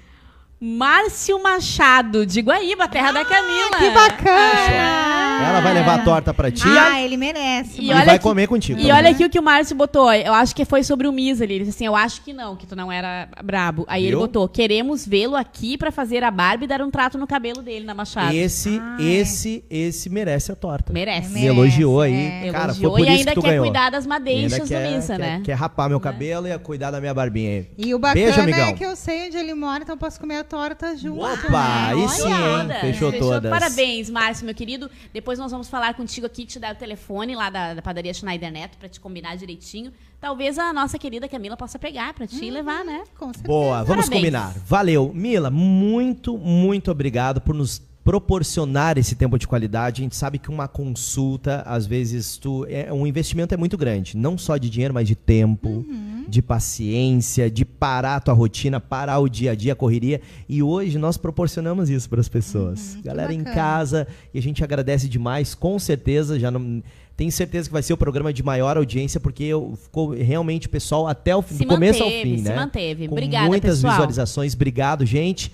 Márcio 0.58 1.42
Machado, 1.42 2.24
de 2.24 2.40
Guaíba, 2.40 2.88
terra 2.88 3.12
da 3.12 3.24
Camila. 3.26 3.76
Que 3.78 3.90
bacana! 3.90 5.48
Ela 5.48 5.60
vai 5.60 5.74
levar 5.74 6.00
a 6.00 6.02
torta 6.02 6.32
pra 6.32 6.50
ti 6.50 6.64
Ah, 6.66 6.98
ele 7.02 7.14
merece. 7.18 7.82
E 7.82 7.90
e 7.90 7.92
vai 7.92 8.18
que- 8.18 8.22
comer 8.22 8.46
contigo. 8.48 8.80
E 8.80 8.90
olha 8.90 9.10
aqui 9.10 9.22
o 9.22 9.28
que 9.28 9.38
o 9.38 9.42
Márcio 9.42 9.76
botou. 9.76 10.10
Eu 10.12 10.32
acho 10.32 10.56
que 10.56 10.64
foi 10.64 10.82
sobre 10.82 11.06
o 11.06 11.12
Miss 11.12 11.42
ali. 11.42 11.54
Ele 11.56 11.64
disse 11.66 11.76
assim: 11.76 11.86
Eu 11.86 11.94
acho 11.94 12.22
que 12.22 12.32
não, 12.32 12.56
que 12.56 12.66
tu 12.66 12.74
não 12.74 12.90
era 12.90 13.28
brabo. 13.44 13.84
Aí 13.86 14.06
ele 14.06 14.16
botou: 14.16 14.48
Queremos 14.48 15.06
vê-lo 15.06 15.36
aqui 15.36 15.76
pra 15.76 15.92
fazer 15.92 16.24
a 16.24 16.30
barba 16.30 16.64
e 16.64 16.66
dar 16.66 16.80
um 16.80 16.90
trato 16.90 17.18
no 17.18 17.26
cabelo 17.26 17.60
dele 17.62 17.84
na 17.84 17.94
Machado. 17.94 18.34
Esse, 18.34 18.80
Ah, 18.82 18.96
esse, 18.98 19.62
esse 19.68 20.08
merece 20.08 20.50
a 20.52 20.56
torta. 20.56 20.90
Merece. 20.90 21.36
É 21.36 21.40
Me 21.40 21.46
elogiou 21.46 22.00
aí. 22.00 22.14
é. 22.14 22.50
Cara, 22.50 22.64
Elogiou 22.72 22.92
foi 22.92 23.02
por 23.02 23.08
e 23.10 23.10
isso 23.12 23.18
ainda 23.18 23.30
que 23.32 23.34
tu 23.34 23.42
quer 23.42 23.48
ganhou. 23.50 23.64
cuidar 23.66 23.90
das 23.90 24.06
madeixas 24.06 24.52
ainda 24.54 24.64
do 24.64 24.68
quer, 24.68 24.90
Missa, 24.96 25.16
quer, 25.16 25.18
né? 25.18 25.42
quer 25.44 25.54
rapar 25.54 25.88
meu 25.90 26.00
cabelo 26.00 26.48
e 26.48 26.58
cuidar 26.60 26.90
da 26.90 26.98
minha 26.98 27.12
barbinha 27.12 27.50
aí. 27.50 27.66
E 27.76 27.94
o 27.94 27.98
bacana 27.98 28.24
Beijo, 28.24 28.40
amigão. 28.40 28.66
é 28.68 28.72
que 28.72 28.84
eu 28.84 28.96
sei 28.96 29.26
onde 29.26 29.36
ele 29.36 29.52
mora, 29.52 29.82
então 29.82 29.98
posso 29.98 30.18
comer 30.18 30.38
a 30.38 30.44
torta 30.46 30.96
junto. 30.96 31.20
Opa, 31.22 31.50
né? 31.50 31.94
aí 31.94 32.08
sim, 32.08 32.28
hein? 32.28 32.80
Fechou 32.80 33.12
todas. 33.12 33.50
Parabéns, 33.50 34.08
Márcio, 34.08 34.46
meu 34.46 34.54
querido. 34.54 34.90
Depois 35.12 35.38
nós 35.38 35.50
vamos 35.50 35.68
falar 35.68 35.94
contigo 35.94 36.26
aqui, 36.26 36.46
te 36.46 36.58
dar 36.58 36.74
o 36.74 36.78
telefone 36.78 37.34
lá 37.34 37.50
da, 37.50 37.74
da 37.74 37.82
padaria 37.82 38.14
Schneider 38.14 38.50
Neto 38.50 38.78
pra 38.78 38.88
te 38.88 39.00
combinar 39.00 39.36
direitinho. 39.36 39.92
Talvez 40.20 40.58
a 40.58 40.72
nossa 40.72 40.98
querida 40.98 41.28
Camila 41.28 41.56
possa 41.56 41.78
pegar 41.78 42.14
pra 42.14 42.26
te 42.26 42.50
levar, 42.50 42.84
né? 42.84 43.04
Com 43.18 43.26
certeza. 43.26 43.46
Boa, 43.46 43.84
vamos 43.84 44.06
Parabéns. 44.06 44.08
combinar. 44.08 44.54
Valeu. 44.66 45.12
Mila, 45.12 45.50
muito, 45.50 46.38
muito 46.38 46.90
obrigado 46.90 47.40
por 47.40 47.54
nos 47.54 47.82
proporcionar 48.06 48.96
esse 48.98 49.16
tempo 49.16 49.36
de 49.36 49.48
qualidade. 49.48 50.00
A 50.00 50.04
gente 50.04 50.14
sabe 50.14 50.38
que 50.38 50.48
uma 50.48 50.68
consulta, 50.68 51.62
às 51.66 51.86
vezes, 51.86 52.36
tu, 52.36 52.64
é, 52.70 52.92
um 52.92 53.04
investimento 53.04 53.52
é 53.52 53.56
muito 53.56 53.76
grande. 53.76 54.16
Não 54.16 54.38
só 54.38 54.56
de 54.56 54.70
dinheiro, 54.70 54.94
mas 54.94 55.08
de 55.08 55.16
tempo, 55.16 55.68
Uhum. 55.68 56.24
de 56.28 56.40
paciência, 56.40 57.50
de 57.50 57.64
parar 57.64 58.14
a 58.16 58.20
tua 58.20 58.32
rotina, 58.32 58.78
parar 58.78 59.18
o 59.18 59.28
dia 59.28 59.50
a 59.50 59.54
dia, 59.56 59.72
a 59.72 59.76
correria. 59.76 60.20
E 60.48 60.62
hoje 60.62 60.98
nós 60.98 61.16
proporcionamos 61.16 61.90
isso 61.90 62.08
para 62.08 62.20
as 62.20 62.28
pessoas. 62.28 62.94
Uhum, 62.94 63.02
Galera 63.02 63.34
em 63.34 63.42
casa, 63.42 64.06
e 64.32 64.38
a 64.38 64.42
gente 64.42 64.62
agradece 64.62 65.08
demais, 65.08 65.52
com 65.52 65.76
certeza. 65.76 66.38
Já 66.38 66.48
não. 66.48 66.80
Tenho 67.16 67.32
certeza 67.32 67.68
que 67.68 67.72
vai 67.72 67.82
ser 67.82 67.92
o 67.92 67.96
programa 67.96 68.32
de 68.32 68.42
maior 68.42 68.76
audiência, 68.76 69.18
porque 69.18 69.42
eu, 69.42 69.76
ficou 69.82 70.10
realmente 70.10 70.68
o 70.68 70.70
pessoal 70.70 71.08
até 71.08 71.34
o 71.34 71.42
fim, 71.42 71.56
Se 71.56 71.64
do 71.64 71.68
começo 71.68 72.02
ao 72.04 72.08
manteve, 72.08 72.30
fim, 72.30 72.38
se 72.38 72.48
né? 72.48 72.54
manteve. 72.54 73.08
Com 73.08 73.14
Obrigada, 73.14 73.46
muitas 73.48 73.76
pessoal. 73.76 73.92
visualizações. 73.94 74.54
Obrigado, 74.54 75.04
gente. 75.04 75.50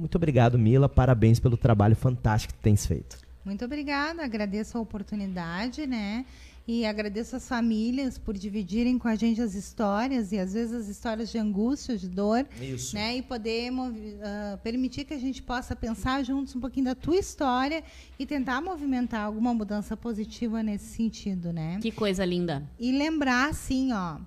Muito 0.00 0.16
obrigado, 0.16 0.58
Mila. 0.58 0.88
Parabéns 0.88 1.38
pelo 1.38 1.58
trabalho 1.58 1.94
fantástico 1.94 2.54
que 2.54 2.60
tens 2.60 2.86
feito. 2.86 3.18
Muito 3.44 3.64
obrigada, 3.64 4.24
agradeço 4.24 4.78
a 4.78 4.80
oportunidade, 4.80 5.86
né? 5.86 6.24
E 6.66 6.86
agradeço 6.86 7.36
as 7.36 7.48
famílias 7.48 8.16
por 8.16 8.36
dividirem 8.36 8.98
com 8.98 9.08
a 9.08 9.14
gente 9.14 9.42
as 9.42 9.54
histórias 9.54 10.30
e 10.30 10.38
às 10.38 10.54
vezes 10.54 10.72
as 10.72 10.88
histórias 10.88 11.30
de 11.30 11.36
angústia, 11.36 11.98
de 11.98 12.08
dor, 12.08 12.46
Isso. 12.60 12.94
né? 12.94 13.16
E 13.16 13.22
poder 13.22 13.72
ah, 14.22 14.58
permitir 14.62 15.04
que 15.04 15.12
a 15.12 15.18
gente 15.18 15.42
possa 15.42 15.76
pensar 15.76 16.22
juntos 16.24 16.54
um 16.54 16.60
pouquinho 16.60 16.86
da 16.86 16.94
tua 16.94 17.16
história 17.16 17.82
e 18.18 18.24
tentar 18.24 18.60
movimentar 18.60 19.26
alguma 19.26 19.52
mudança 19.52 19.96
positiva 19.96 20.62
nesse 20.62 20.94
sentido, 20.94 21.52
né? 21.52 21.78
Que 21.82 21.90
coisa 21.90 22.24
linda. 22.24 22.62
E 22.78 22.92
lembrar, 22.92 23.50
assim, 23.50 23.92
ó, 23.92 24.18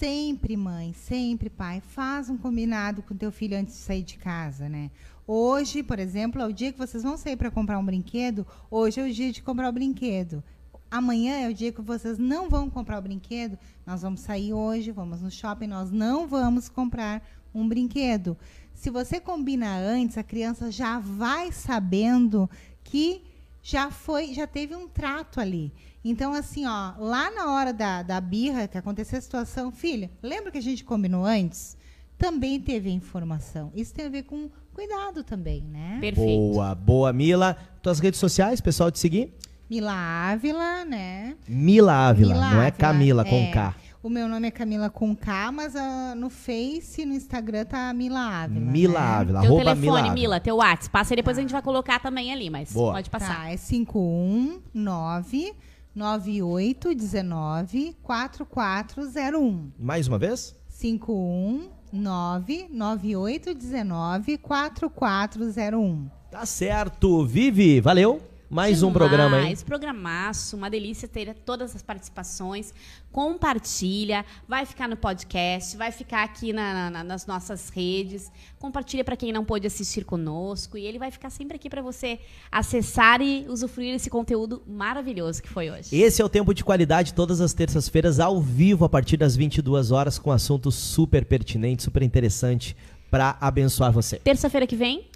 sempre 0.00 0.56
mãe, 0.56 0.94
sempre 0.94 1.50
pai, 1.50 1.82
faz 1.82 2.30
um 2.30 2.38
combinado 2.38 3.02
com 3.02 3.14
teu 3.14 3.30
filho 3.30 3.54
antes 3.58 3.74
de 3.74 3.80
sair 3.82 4.02
de 4.02 4.16
casa, 4.16 4.66
né? 4.66 4.90
Hoje, 5.26 5.82
por 5.82 5.98
exemplo, 5.98 6.40
é 6.40 6.46
o 6.46 6.54
dia 6.54 6.72
que 6.72 6.78
vocês 6.78 7.02
vão 7.02 7.18
sair 7.18 7.36
para 7.36 7.50
comprar 7.50 7.78
um 7.78 7.84
brinquedo. 7.84 8.46
Hoje 8.70 8.98
é 8.98 9.04
o 9.04 9.12
dia 9.12 9.30
de 9.30 9.42
comprar 9.42 9.68
o 9.68 9.72
brinquedo. 9.72 10.42
Amanhã 10.90 11.40
é 11.40 11.50
o 11.50 11.54
dia 11.54 11.70
que 11.70 11.82
vocês 11.82 12.16
não 12.16 12.48
vão 12.48 12.70
comprar 12.70 12.98
o 12.98 13.02
brinquedo. 13.02 13.58
Nós 13.86 14.00
vamos 14.00 14.20
sair 14.20 14.54
hoje, 14.54 14.90
vamos 14.90 15.20
no 15.20 15.30
shopping, 15.30 15.66
nós 15.66 15.90
não 15.90 16.26
vamos 16.26 16.66
comprar 16.66 17.22
um 17.54 17.68
brinquedo. 17.68 18.38
Se 18.72 18.88
você 18.88 19.20
combina 19.20 19.76
antes, 19.76 20.16
a 20.16 20.22
criança 20.22 20.70
já 20.70 20.98
vai 20.98 21.52
sabendo 21.52 22.48
que 22.82 23.20
já 23.62 23.90
foi, 23.90 24.32
já 24.32 24.46
teve 24.46 24.74
um 24.74 24.88
trato 24.88 25.42
ali. 25.42 25.70
Então, 26.04 26.32
assim, 26.32 26.66
ó, 26.66 26.92
lá 26.98 27.30
na 27.30 27.52
hora 27.52 27.72
da, 27.72 28.02
da 28.02 28.20
birra, 28.20 28.66
que 28.66 28.78
aconteceu 28.78 29.18
a 29.18 29.22
situação, 29.22 29.70
filha, 29.70 30.10
lembra 30.22 30.50
que 30.50 30.58
a 30.58 30.62
gente 30.62 30.82
combinou 30.82 31.24
antes? 31.24 31.76
Também 32.16 32.58
teve 32.58 32.88
a 32.88 32.92
informação. 32.92 33.70
Isso 33.74 33.94
tem 33.94 34.06
a 34.06 34.08
ver 34.08 34.22
com 34.22 34.50
cuidado 34.72 35.22
também, 35.22 35.62
né? 35.62 35.98
Perfeito. 36.00 36.52
Boa, 36.52 36.74
boa, 36.74 37.12
Mila. 37.12 37.56
Tuas 37.82 37.98
redes 37.98 38.18
sociais, 38.18 38.60
pessoal, 38.60 38.90
te 38.90 38.98
seguir? 38.98 39.34
Mila 39.68 39.92
Ávila, 39.92 40.84
né? 40.84 41.36
Mila 41.46 42.08
Ávila, 42.08 42.34
Mila 42.34 42.50
não 42.50 42.56
é 42.62 42.66
Ávila, 42.66 42.72
Camila 42.72 43.24
com 43.24 43.36
é. 43.36 43.50
K. 43.50 43.74
O 44.02 44.08
meu 44.08 44.26
nome 44.26 44.48
é 44.48 44.50
Camila 44.50 44.88
com 44.88 45.14
K, 45.14 45.52
mas 45.52 45.76
ah, 45.76 46.14
no 46.16 46.30
Face 46.30 47.04
no 47.04 47.12
Instagram 47.12 47.66
tá 47.66 47.92
Mila 47.92 48.20
Ávila. 48.20 48.60
Mila 48.60 49.00
né? 49.00 49.06
Ávila, 49.06 49.40
Teu 49.42 49.50
arroba 49.50 49.74
Mila 49.74 49.74
telefone, 49.74 50.00
Ávila. 50.00 50.14
Mila, 50.14 50.40
teu 50.40 50.56
WhatsApp. 50.56 50.90
Passa 50.90 51.12
aí, 51.12 51.16
depois 51.16 51.36
a 51.36 51.42
gente 51.42 51.52
vai 51.52 51.62
colocar 51.62 52.00
também 52.00 52.32
ali, 52.32 52.48
mas 52.48 52.72
Boa. 52.72 52.94
pode 52.94 53.10
passar. 53.10 53.42
Tá, 53.42 53.50
é 53.50 53.56
519 53.58 55.54
9819 55.94 57.96
4401. 58.02 59.70
Mais 59.78 60.08
uma 60.08 60.18
vez? 60.18 60.54
519 60.78 62.68
9819 62.70 64.38
4401. 64.38 66.08
Tá 66.30 66.46
certo. 66.46 67.26
Vivi, 67.26 67.80
valeu. 67.80 68.22
Mais 68.50 68.82
um 68.82 68.92
programa 68.92 69.36
aí. 69.36 69.42
Mais 69.44 69.62
programaço, 69.62 70.56
uma 70.56 70.68
delícia 70.68 71.06
ter 71.06 71.32
todas 71.46 71.76
as 71.76 71.82
participações. 71.82 72.74
Compartilha, 73.12 74.24
vai 74.48 74.66
ficar 74.66 74.88
no 74.88 74.96
podcast, 74.96 75.76
vai 75.76 75.92
ficar 75.92 76.24
aqui 76.24 76.52
na- 76.52 76.90
na- 76.90 77.04
nas 77.04 77.26
nossas 77.26 77.68
redes. 77.68 78.30
Compartilha 78.58 79.04
para 79.04 79.16
quem 79.16 79.32
não 79.32 79.44
pôde 79.44 79.68
assistir 79.68 80.04
conosco 80.04 80.76
e 80.76 80.84
ele 80.84 80.98
vai 80.98 81.12
ficar 81.12 81.30
sempre 81.30 81.54
aqui 81.56 81.70
para 81.70 81.80
você 81.80 82.18
acessar 82.50 83.22
e 83.22 83.46
usufruir 83.48 83.94
esse 83.94 84.10
conteúdo 84.10 84.60
maravilhoso 84.66 85.40
que 85.40 85.48
foi 85.48 85.70
hoje. 85.70 85.94
Esse 85.94 86.20
é 86.20 86.24
o 86.24 86.28
Tempo 86.28 86.52
de 86.52 86.64
Qualidade, 86.64 87.14
todas 87.14 87.40
as 87.40 87.52
terças-feiras, 87.54 88.18
ao 88.18 88.40
vivo, 88.40 88.84
a 88.84 88.88
partir 88.88 89.16
das 89.16 89.36
22 89.36 89.92
horas, 89.92 90.18
com 90.18 90.32
assunto 90.32 90.72
super 90.72 91.24
pertinente, 91.24 91.84
super 91.84 92.02
interessante 92.02 92.76
para 93.10 93.36
abençoar 93.40 93.92
você. 93.92 94.18
Terça-feira 94.18 94.66
que 94.66 94.76
vem, 94.76 95.06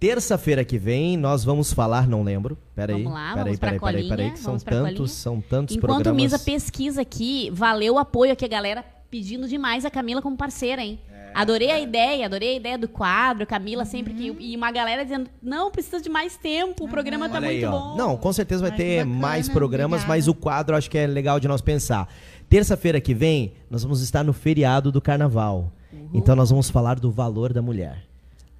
Terça-feira 0.00 0.64
que 0.64 0.78
vem, 0.78 1.14
nós 1.18 1.44
vamos 1.44 1.74
falar, 1.74 2.08
não 2.08 2.22
lembro. 2.22 2.56
Peraí. 2.74 3.02
Vamos 3.02 3.12
lá, 3.12 3.28
peraí, 3.34 3.44
vamos 3.44 3.58
pra 3.58 3.68
peraí, 3.68 3.80
peraí, 3.80 3.94
colinha, 3.94 4.16
peraí, 4.16 4.30
que 4.30 4.38
são 4.38 4.58
tantos, 4.58 5.12
são 5.12 5.40
tantos 5.42 5.76
enquanto 5.76 5.92
programas. 5.92 6.22
Misa 6.22 6.38
pesquisa 6.38 7.02
aqui, 7.02 7.50
valeu 7.52 7.94
o 7.94 7.98
apoio 7.98 8.32
aqui, 8.32 8.46
a 8.46 8.48
galera 8.48 8.82
pedindo 9.10 9.46
demais 9.46 9.84
a 9.84 9.90
Camila 9.90 10.22
como 10.22 10.38
parceira, 10.38 10.80
hein? 10.80 10.98
É. 11.12 11.32
Adorei 11.34 11.70
a 11.70 11.78
ideia, 11.78 12.24
adorei 12.24 12.54
a 12.54 12.56
ideia 12.56 12.78
do 12.78 12.88
quadro, 12.88 13.46
Camila 13.46 13.84
sempre 13.84 14.14
que. 14.14 14.34
E 14.40 14.56
uma 14.56 14.72
galera 14.72 15.02
dizendo, 15.02 15.28
não, 15.42 15.70
precisa 15.70 16.00
de 16.00 16.08
mais 16.08 16.34
tempo, 16.34 16.86
o 16.86 16.88
programa 16.88 17.28
tá 17.28 17.36
Olha 17.36 17.48
aí, 17.48 17.60
muito 17.60 17.74
ó. 17.74 17.78
bom. 17.78 17.96
Não, 17.98 18.16
com 18.16 18.32
certeza 18.32 18.62
vai 18.62 18.70
Ai, 18.70 18.76
ter 18.78 18.98
bacana, 19.04 19.20
mais 19.20 19.48
programas, 19.50 20.00
obrigada. 20.00 20.08
mas 20.18 20.28
o 20.28 20.34
quadro 20.34 20.74
acho 20.76 20.90
que 20.90 20.96
é 20.96 21.06
legal 21.06 21.38
de 21.38 21.46
nós 21.46 21.60
pensar. 21.60 22.08
Terça-feira 22.48 23.02
que 23.02 23.12
vem, 23.12 23.52
nós 23.68 23.82
vamos 23.82 24.00
estar 24.00 24.24
no 24.24 24.32
feriado 24.32 24.90
do 24.90 25.00
carnaval. 25.00 25.70
Então 26.14 26.34
nós 26.34 26.48
vamos 26.48 26.70
falar 26.70 26.98
do 26.98 27.10
valor 27.10 27.52
da 27.52 27.60
mulher. 27.60 28.09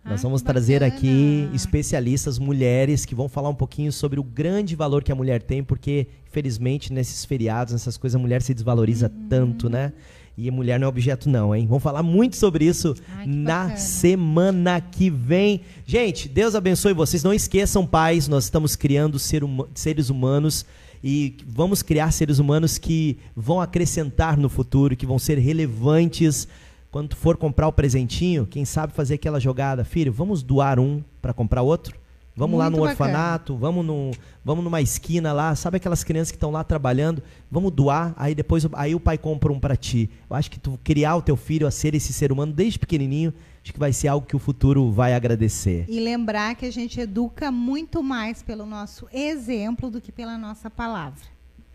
Nós 0.05 0.23
vamos 0.23 0.41
trazer 0.43 0.81
bacana. 0.81 0.97
aqui 0.97 1.49
especialistas, 1.55 2.39
mulheres, 2.39 3.05
que 3.05 3.15
vão 3.15 3.29
falar 3.29 3.49
um 3.51 3.55
pouquinho 3.55 3.93
sobre 3.93 4.19
o 4.19 4.23
grande 4.25 4.75
valor 4.75 5.05
que 5.05 5.13
a 5.13 5.15
mulher 5.15 5.43
tem, 5.43 5.63
porque, 5.63 6.07
infelizmente, 6.27 6.93
nesses 6.93 7.25
feriados, 7.25 7.73
nessas 7.73 7.97
coisas, 7.97 8.17
a 8.17 8.19
mulher 8.19 8.41
se 8.43 8.55
desvaloriza 8.55 9.07
Uhum. 9.15 9.29
tanto, 9.29 9.69
né? 9.69 9.93
E 10.39 10.49
a 10.49 10.53
mulher 10.53 10.81
não 10.81 10.87
é 10.87 10.89
objeto, 10.89 11.29
não, 11.29 11.55
hein? 11.55 11.67
Vamos 11.67 11.83
falar 11.83 12.03
muito 12.03 12.35
sobre 12.37 12.65
isso 12.65 12.95
Ai, 13.15 13.27
na 13.27 13.59
bacana. 13.65 13.77
semana 13.77 14.81
que 14.81 15.11
vem. 15.11 15.61
Gente, 15.85 16.29
Deus 16.29 16.55
abençoe 16.55 16.95
vocês. 16.95 17.23
Não 17.23 17.35
esqueçam, 17.35 17.87
pais, 17.87 18.27
nós 18.27 18.45
estamos 18.45 18.75
criando 18.75 19.19
ser 19.19 19.45
huma- 19.45 19.69
seres 19.75 20.09
humanos 20.09 20.65
e 21.05 21.37
vamos 21.47 21.83
criar 21.83 22.11
seres 22.11 22.39
humanos 22.39 22.79
que 22.79 23.19
vão 23.37 23.61
acrescentar 23.61 24.39
no 24.39 24.49
futuro, 24.49 24.97
que 24.97 25.05
vão 25.05 25.19
ser 25.19 25.37
relevantes. 25.39 26.49
Quando 26.91 27.11
tu 27.11 27.17
for 27.17 27.37
comprar 27.37 27.69
o 27.69 27.73
presentinho, 27.73 28.47
quem 28.47 28.65
sabe 28.65 28.93
fazer 28.93 29.15
aquela 29.15 29.39
jogada, 29.39 29.85
filho, 29.85 30.13
vamos 30.13 30.43
doar 30.43 30.79
um 30.81 31.03
para 31.23 31.33
comprar 31.33 31.63
outro? 31.63 31.97
Vamos 32.37 32.59
lá 32.59 32.71
Muito 32.71 32.77
no 32.81 32.87
bacana. 32.89 33.11
orfanato, 33.11 33.57
vamos, 33.57 33.85
no, 33.85 34.11
vamos 34.45 34.65
numa 34.65 34.81
esquina 34.81 35.33
lá, 35.33 35.55
sabe 35.55 35.77
aquelas 35.77 36.03
crianças 36.03 36.31
que 36.31 36.37
estão 36.37 36.51
lá 36.51 36.65
trabalhando? 36.65 37.23
Vamos 37.51 37.71
doar, 37.71 38.15
aí 38.17 38.35
depois 38.35 38.65
o- 38.65 38.71
aí 38.73 38.95
o 38.95 39.01
pai 39.01 39.19
compra 39.19 39.53
um 39.53 39.61
para 39.61 39.77
ti. 39.77 40.09
Eu 40.29 40.35
acho 40.37 40.51
que 40.51 40.59
tu 40.59 40.79
criar 40.83 41.17
o 41.17 41.23
teu 41.23 41.37
filho 41.37 41.67
a 41.67 41.71
ser 41.71 41.95
esse 41.95 42.13
ser 42.13 42.33
humano 42.33 42.53
desde 42.53 42.79
pequenininho, 42.79 43.35
acho 43.63 43.73
que 43.73 43.79
vai 43.79 43.93
ser 43.93 44.09
algo 44.09 44.27
que 44.27 44.35
o 44.35 44.39
futuro 44.39 44.91
vai 44.91 45.13
agradecer. 45.13 45.85
E 45.89 46.01
lembrar 46.01 46.55
que 46.55 46.65
a 46.65 46.73
gente 46.73 46.99
educa 47.01 47.51
muito 47.53 48.03
mais 48.03 48.43
pelo 48.43 48.65
nosso 48.65 49.07
exemplo 49.13 49.91
do 49.91 50.01
que 50.01 50.11
pela 50.11 50.39
nossa 50.39 50.71
palavra. 50.71 51.21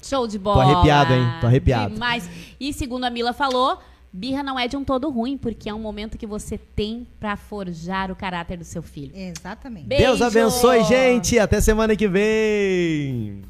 Show 0.02 0.28
de 0.28 0.40
bola. 0.40 0.64
arrepiado, 0.64 1.14
hein? 1.14 1.24
Tô 1.42 1.48
arrepiado. 1.48 1.94
Demais. 1.94 2.28
E 2.60 2.74
segundo 2.74 3.04
a 3.06 3.10
Mila 3.10 3.34
falou, 3.34 3.80
birra 4.16 4.42
não 4.42 4.58
é 4.58 4.68
de 4.68 4.78
um 4.78 4.84
todo 4.84 5.10
ruim, 5.10 5.38
porque 5.38 5.70
é 5.70 5.74
um 5.74 5.80
momento 5.80 6.18
que 6.18 6.26
você 6.26 6.58
tem 6.58 7.06
pra 7.20 7.36
forjar 7.36 8.10
o 8.10 8.16
caráter 8.16 8.58
do 8.58 8.64
seu 8.64 8.82
filho. 8.82 9.12
Exatamente. 9.14 9.88
Beijo. 9.88 10.04
Deus 10.04 10.22
abençoe, 10.22 10.84
gente. 10.86 11.38
Até 11.38 11.60
semana 11.60 11.96
que 11.96 12.08
vem. 12.08 13.44